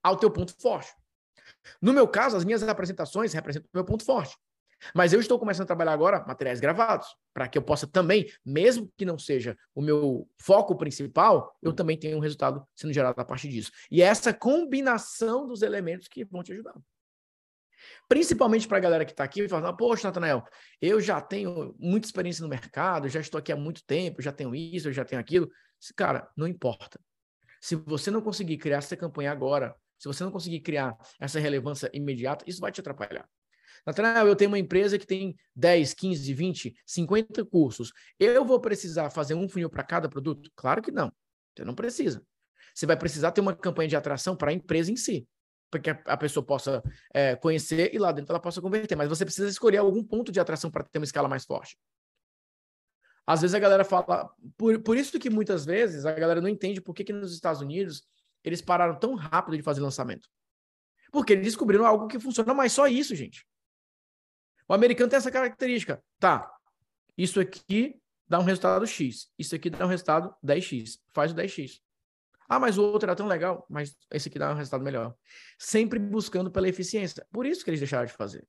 ao 0.03 0.17
teu 0.17 0.31
ponto 0.31 0.55
forte. 0.61 0.93
No 1.81 1.93
meu 1.93 2.07
caso, 2.07 2.37
as 2.37 2.45
minhas 2.45 2.63
apresentações 2.63 3.33
representam 3.33 3.69
o 3.73 3.77
meu 3.77 3.85
ponto 3.85 4.05
forte. 4.05 4.37
Mas 4.95 5.13
eu 5.13 5.21
estou 5.21 5.39
começando 5.39 5.65
a 5.65 5.67
trabalhar 5.67 5.93
agora 5.93 6.25
materiais 6.27 6.61
gravados, 6.61 7.09
para 7.35 7.49
que 7.49 7.59
eu 7.59 7.63
possa 7.63 7.87
também, 7.87 8.31
mesmo 8.45 8.91
que 8.97 9.05
não 9.05 9.19
seja 9.19 9.57
o 9.75 9.83
meu 9.83 10.29
foco 10.41 10.77
principal, 10.77 11.57
eu 11.61 11.73
também 11.73 11.99
tenha 11.99 12.17
um 12.17 12.21
resultado 12.21 12.65
sendo 12.77 12.93
gerado 12.93 13.21
a 13.21 13.25
partir 13.25 13.49
disso. 13.49 13.73
E 13.91 14.03
é 14.03 14.07
essa 14.07 14.33
combinação 14.33 15.47
dos 15.47 15.63
elementos 15.63 16.07
que 16.07 16.25
vão 16.25 16.43
te 16.43 16.53
ajudar. 16.53 16.75
Principalmente 18.09 18.67
para 18.67 18.79
a 18.79 18.81
galera 18.81 19.05
que 19.05 19.13
está 19.13 19.25
aqui 19.25 19.43
e 19.43 19.49
fala, 19.49 19.77
poxa, 19.77 20.09
Natanael, 20.09 20.43
eu 20.81 21.01
já 21.01 21.21
tenho 21.21 21.75
muita 21.79 22.07
experiência 22.07 22.43
no 22.43 22.49
mercado, 22.49 23.09
já 23.09 23.21
estou 23.21 23.39
aqui 23.39 23.53
há 23.53 23.57
muito 23.57 23.85
tempo, 23.85 24.23
já 24.23 24.33
tenho 24.33 24.55
isso, 24.55 24.89
eu 24.89 24.93
já 24.93 25.05
tenho 25.05 25.21
aquilo. 25.21 25.49
Cara, 25.97 26.29
não 26.37 26.47
importa. 26.47 27.01
Se 27.61 27.75
você 27.75 28.11
não 28.11 28.21
conseguir 28.21 28.59
criar 28.59 28.79
essa 28.79 28.97
campanha 28.97 29.33
agora, 29.33 29.75
se 29.99 30.07
você 30.07 30.23
não 30.23 30.31
conseguir 30.31 30.61
criar 30.61 30.97
essa 31.21 31.41
relevância 31.41 31.91
imediata, 31.93 32.45
isso 32.47 32.61
vai 32.61 32.71
te 32.71 32.81
atrapalhar. 32.81 33.29
Natanael, 33.87 34.27
eu 34.27 34.37
tenho 34.37 34.51
uma 34.51 34.59
empresa 34.59 34.99
que 34.99 35.07
tem 35.07 35.37
10, 35.57 35.95
15, 35.95 36.35
20, 36.35 36.75
50 36.87 37.45
cursos. 37.45 37.93
Eu 38.19 38.45
vou 38.45 38.61
precisar 38.61 39.11
fazer 39.11 39.35
um 39.35 39.49
funil 39.49 39.71
para 39.71 39.83
cada 39.83 40.09
produto? 40.09 40.51
Claro 40.55 40.83
que 40.83 40.91
não. 40.91 41.13
Você 41.57 41.65
não 41.65 41.75
precisa. 41.75 42.23
Você 42.75 42.87
vai 42.87 42.97
precisar 42.97 43.33
ter 43.33 43.41
uma 43.41 43.57
campanha 43.57 43.89
de 43.89 43.97
atração 43.97 44.37
para 44.37 44.51
a 44.51 44.55
empresa 44.55 44.93
em 44.93 44.97
si, 44.97 45.27
para 45.71 45.81
que 45.81 45.91
a 45.91 46.17
pessoa 46.17 46.45
possa 46.45 46.83
é, 47.13 47.37
conhecer 47.37 47.95
e 47.95 47.99
lá 47.99 48.13
dentro 48.13 48.33
ela 48.33 48.41
possa 48.41 48.61
converter. 48.61 48.97
Mas 48.97 49.09
você 49.09 49.25
precisa 49.25 49.49
escolher 49.49 49.79
algum 49.79 50.03
ponto 50.03 50.33
de 50.33 50.41
atração 50.41 50.71
para 50.71 50.85
ter 50.85 50.99
uma 50.99 51.05
escala 51.05 51.29
mais 51.29 51.45
forte. 51.45 51.79
Às 53.27 53.43
vezes 53.43 53.55
a 53.55 53.59
galera 53.59 53.85
fala. 53.85 54.31
Por, 54.57 54.81
por 54.81 54.97
isso 54.97 55.19
que 55.19 55.29
muitas 55.29 55.67
vezes 55.67 56.07
a 56.07 56.13
galera 56.13 56.41
não 56.41 56.49
entende 56.49 56.81
por 56.81 56.95
que, 56.95 57.05
que 57.05 57.13
nos 57.13 57.35
Estados 57.35 57.61
Unidos 57.61 58.03
eles 58.43 58.63
pararam 58.63 58.99
tão 58.99 59.15
rápido 59.15 59.57
de 59.57 59.63
fazer 59.63 59.81
lançamento. 59.81 60.29
Porque 61.13 61.35
eles 61.35 61.45
descobriram 61.45 61.85
algo 61.85 62.07
que 62.07 62.19
funciona, 62.19 62.55
mas 62.55 62.73
só 62.73 62.87
isso, 62.87 63.15
gente. 63.15 63.47
O 64.67 64.75
americano 64.75 65.11
tem 65.11 65.17
essa 65.17 65.31
característica. 65.31 66.03
Tá, 66.19 66.51
isso 67.17 67.41
aqui 67.41 68.01
dá 68.29 68.39
um 68.39 68.45
resultado 68.45 68.87
X. 68.87 69.31
Isso 69.39 69.55
aqui 69.55 69.71
dá 69.71 69.85
um 69.85 69.89
resultado 69.89 70.35
10X. 70.45 70.99
Faz 71.13 71.33
o 71.33 71.35
10X. 71.35 71.81
Ah, 72.49 72.59
mas 72.59 72.79
o 72.79 72.83
outro 72.83 73.07
era 73.07 73.15
tão 73.15 73.27
legal, 73.27 73.67
mas 73.69 73.95
esse 74.11 74.29
aqui 74.29 74.39
dá 74.39 74.51
um 74.51 74.57
resultado 74.57 74.83
melhor. 74.83 75.15
Sempre 75.59 75.99
buscando 75.99 76.51
pela 76.51 76.69
eficiência. 76.69 77.27
Por 77.31 77.45
isso 77.45 77.63
que 77.63 77.71
eles 77.71 77.81
deixaram 77.81 78.07
de 78.07 78.13
fazer. 78.13 78.47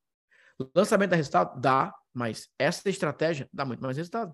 Lançamento 0.73 1.09
dá 1.09 1.15
resultado? 1.17 1.59
Dá, 1.59 1.93
mas 2.13 2.49
essa 2.57 2.89
estratégia 2.89 3.49
dá 3.51 3.65
muito 3.65 3.81
mais 3.81 3.97
resultado. 3.97 4.33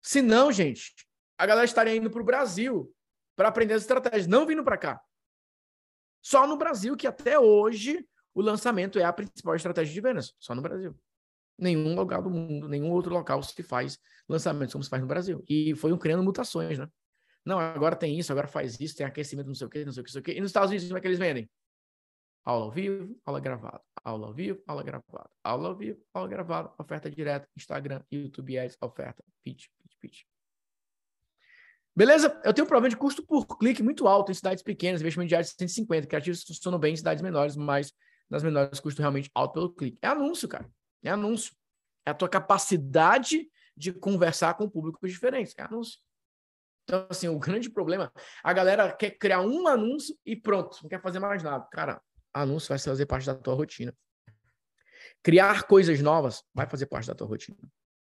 Se 0.00 0.22
não, 0.22 0.50
gente, 0.50 0.94
a 1.38 1.46
galera 1.46 1.64
estaria 1.64 1.94
indo 1.94 2.10
para 2.10 2.22
o 2.22 2.24
Brasil 2.24 2.92
para 3.36 3.48
aprender 3.48 3.74
as 3.74 3.82
estratégias, 3.82 4.26
não 4.26 4.46
vindo 4.46 4.64
para 4.64 4.78
cá. 4.78 5.00
Só 6.22 6.46
no 6.46 6.56
Brasil 6.56 6.96
que 6.96 7.06
até 7.06 7.38
hoje 7.38 8.06
o 8.34 8.40
lançamento 8.40 8.98
é 8.98 9.04
a 9.04 9.12
principal 9.12 9.54
estratégia 9.54 9.92
de 9.92 10.00
vendas, 10.00 10.34
só 10.38 10.54
no 10.54 10.62
Brasil. 10.62 10.98
Nenhum 11.58 11.94
lugar 11.94 12.22
do 12.22 12.30
mundo, 12.30 12.68
nenhum 12.68 12.90
outro 12.90 13.12
local 13.12 13.42
se 13.42 13.62
faz 13.62 13.98
lançamentos 14.28 14.72
como 14.72 14.82
se 14.82 14.90
faz 14.90 15.02
no 15.02 15.08
Brasil. 15.08 15.44
E 15.48 15.74
foi 15.74 15.92
um 15.92 15.98
criando 15.98 16.22
mutações, 16.22 16.78
né? 16.78 16.88
Não, 17.44 17.58
agora 17.58 17.96
tem 17.96 18.18
isso, 18.18 18.30
agora 18.30 18.46
faz 18.46 18.78
isso, 18.80 18.96
tem 18.96 19.06
aquecimento, 19.06 19.46
não 19.46 19.54
sei 19.54 19.66
o 19.66 19.70
quê, 19.70 19.84
não 19.84 19.92
sei 19.92 20.02
o 20.02 20.04
que, 20.04 20.10
não 20.10 20.12
sei 20.12 20.20
o 20.20 20.24
quê. 20.24 20.32
E 20.32 20.40
nos 20.40 20.50
Estados 20.50 20.70
Unidos, 20.70 20.86
como 20.86 20.98
é 20.98 21.00
que 21.00 21.08
eles 21.08 21.18
vendem? 21.18 21.50
Aula 22.44 22.64
ao 22.64 22.70
vivo, 22.70 23.20
aula 23.24 23.40
gravada. 23.40 23.80
Aula 24.04 24.26
ao 24.26 24.34
vivo, 24.34 24.62
aula 24.66 24.82
gravada. 24.82 25.30
Aula 25.44 25.68
ao 25.68 25.76
vivo, 25.76 26.00
aula 26.12 26.28
gravada. 26.28 26.72
Oferta 26.78 27.10
direta, 27.10 27.48
Instagram, 27.56 28.02
YouTube 28.10 28.58
Ads, 28.58 28.76
oferta, 28.80 29.24
pitch, 29.44 29.66
pitch, 29.78 29.96
pitch. 30.00 30.22
Beleza? 31.94 32.40
Eu 32.44 32.54
tenho 32.54 32.64
um 32.64 32.68
problema 32.68 32.88
de 32.88 32.96
custo 32.96 33.24
por 33.24 33.46
clique 33.58 33.82
muito 33.82 34.08
alto 34.08 34.32
em 34.32 34.34
cidades 34.34 34.62
pequenas, 34.62 35.00
investimento 35.00 35.28
diário 35.28 35.46
de 35.46 35.52
150. 35.52 36.06
Criativos 36.06 36.42
funcionam 36.42 36.78
bem 36.78 36.94
em 36.94 36.96
cidades 36.96 37.22
menores, 37.22 37.54
mas 37.54 37.92
nas 38.30 38.42
menores 38.42 38.80
custo 38.80 39.00
realmente 39.00 39.30
alto 39.34 39.52
pelo 39.52 39.72
clique. 39.72 39.98
É 40.00 40.08
anúncio, 40.08 40.48
cara. 40.48 40.68
É 41.02 41.10
anúncio. 41.10 41.54
É 42.06 42.10
a 42.10 42.14
tua 42.14 42.28
capacidade 42.28 43.46
de 43.76 43.92
conversar 43.92 44.54
com 44.54 44.68
públicos 44.68 45.10
diferentes. 45.10 45.54
É 45.56 45.62
anúncio. 45.62 46.00
Então, 46.84 47.06
assim, 47.08 47.28
o 47.28 47.38
grande 47.38 47.70
problema, 47.70 48.12
a 48.42 48.52
galera 48.52 48.92
quer 48.92 49.10
criar 49.12 49.40
um 49.40 49.66
anúncio 49.68 50.16
e 50.26 50.34
pronto, 50.34 50.78
não 50.82 50.88
quer 50.88 51.00
fazer 51.00 51.18
mais 51.18 51.42
nada. 51.42 51.66
Cara, 51.70 52.00
anúncio 52.32 52.68
vai 52.68 52.78
fazer 52.78 53.06
parte 53.06 53.26
da 53.26 53.34
tua 53.34 53.54
rotina. 53.54 53.94
Criar 55.22 55.64
coisas 55.64 56.00
novas 56.00 56.42
vai 56.52 56.66
fazer 56.66 56.86
parte 56.86 57.06
da 57.06 57.14
tua 57.14 57.26
rotina. 57.26 57.58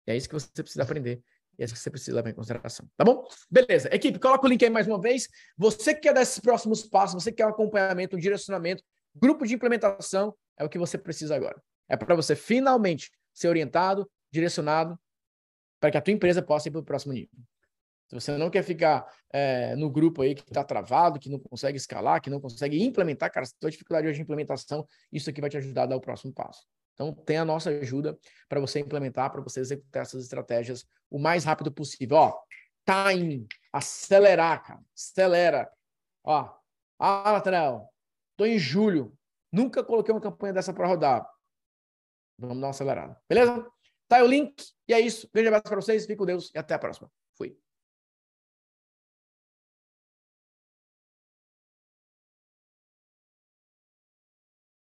É 0.08 0.18
isso 0.18 0.28
que 0.28 0.34
você 0.34 0.50
precisa 0.64 0.84
aprender. 0.84 1.22
E 1.58 1.62
é 1.62 1.66
isso 1.66 1.74
que 1.74 1.80
você 1.80 1.92
precisa 1.92 2.16
levar 2.16 2.30
em 2.32 2.34
consideração. 2.34 2.90
Tá 2.98 3.06
bom? 3.06 3.28
Beleza. 3.50 3.94
Equipe, 3.94 4.18
coloca 4.18 4.46
o 4.46 4.50
link 4.50 4.64
aí 4.64 4.72
mais 4.72 4.88
uma 4.88 5.00
vez. 5.00 5.30
Você 5.56 5.94
que 5.94 6.02
quer 6.02 6.14
dar 6.14 6.24
esses 6.24 6.40
próximos 6.40 6.84
passos, 6.84 7.24
você 7.24 7.32
que 7.32 7.38
quer 7.38 7.46
um 7.46 7.50
acompanhamento, 7.50 8.16
um 8.16 8.20
direcionamento, 8.20 8.84
Grupo 9.16 9.46
de 9.46 9.54
implementação 9.54 10.36
é 10.58 10.64
o 10.64 10.70
que 10.70 10.80
você 10.80 10.98
precisa 10.98 11.36
agora. 11.36 11.62
É 11.88 11.96
para 11.96 12.16
você 12.16 12.36
finalmente 12.36 13.12
ser 13.34 13.48
orientado, 13.48 14.10
direcionado, 14.32 15.00
para 15.80 15.92
que 15.92 15.98
a 15.98 16.02
tua 16.02 16.14
empresa 16.14 16.42
possa 16.42 16.68
ir 16.68 16.72
para 16.72 16.82
o 16.82 16.84
próximo 16.84 17.14
nível. 17.14 17.30
Se 18.20 18.32
você 18.32 18.38
não 18.38 18.50
quer 18.50 18.64
ficar 18.64 19.06
é, 19.32 19.76
no 19.76 19.90
grupo 19.90 20.22
aí 20.22 20.36
que 20.36 20.42
está 20.42 20.64
travado, 20.64 21.20
que 21.20 21.30
não 21.30 21.40
consegue 21.40 21.78
escalar, 21.78 22.22
que 22.22 22.30
não 22.30 22.40
consegue 22.40 22.82
implementar, 22.84 23.32
cara, 23.32 23.46
se 23.46 23.58
tem 23.58 23.70
dificuldade 23.70 24.08
hoje 24.08 24.18
de 24.18 24.22
implementação, 24.22 24.88
isso 25.12 25.30
aqui 25.30 25.42
vai 25.42 25.50
te 25.50 25.58
ajudar 25.58 25.84
a 25.84 25.86
dar 25.88 25.96
o 25.96 26.02
próximo 26.02 26.34
passo. 26.34 26.66
Então, 26.94 27.12
tem 27.12 27.38
a 27.38 27.46
nossa 27.46 27.72
ajuda 27.72 28.18
para 28.48 28.60
você 28.60 28.80
implementar, 28.80 29.32
para 29.32 29.42
você 29.42 29.60
executar 29.60 30.04
essas 30.04 30.24
estratégias 30.24 30.86
o 31.10 31.18
mais 31.18 31.44
rápido 31.44 31.72
possível. 31.72 32.18
Ó, 32.18 32.40
time, 32.86 33.48
acelerar, 33.72 34.64
cara, 34.64 34.80
acelera. 34.96 35.72
Ó, 36.24 36.54
ah, 37.00 37.32
Nathanael, 37.34 37.90
Estou 38.34 38.48
em 38.48 38.58
julho. 38.58 39.16
Nunca 39.52 39.84
coloquei 39.84 40.14
uma 40.14 40.22
campanha 40.22 40.54
dessa 40.54 40.74
para 40.74 40.88
rodar. 40.88 41.28
Vamos 42.38 42.58
dar 42.58 42.68
uma 42.68 42.70
acelerada. 42.72 43.22
Beleza? 43.30 43.66
Tá 44.08 44.18
aí 44.18 44.24
o 44.24 44.28
link. 44.28 44.56
E 44.88 44.94
é 44.94 45.00
isso. 45.00 45.30
Grande 45.32 45.48
abraço 45.50 45.64
para 45.64 45.76
vocês. 45.76 46.06
Fique 46.06 46.18
com 46.18 46.26
Deus 46.26 46.52
e 46.54 46.58
até 46.58 46.74
a 46.74 46.80
próxima. 46.80 47.12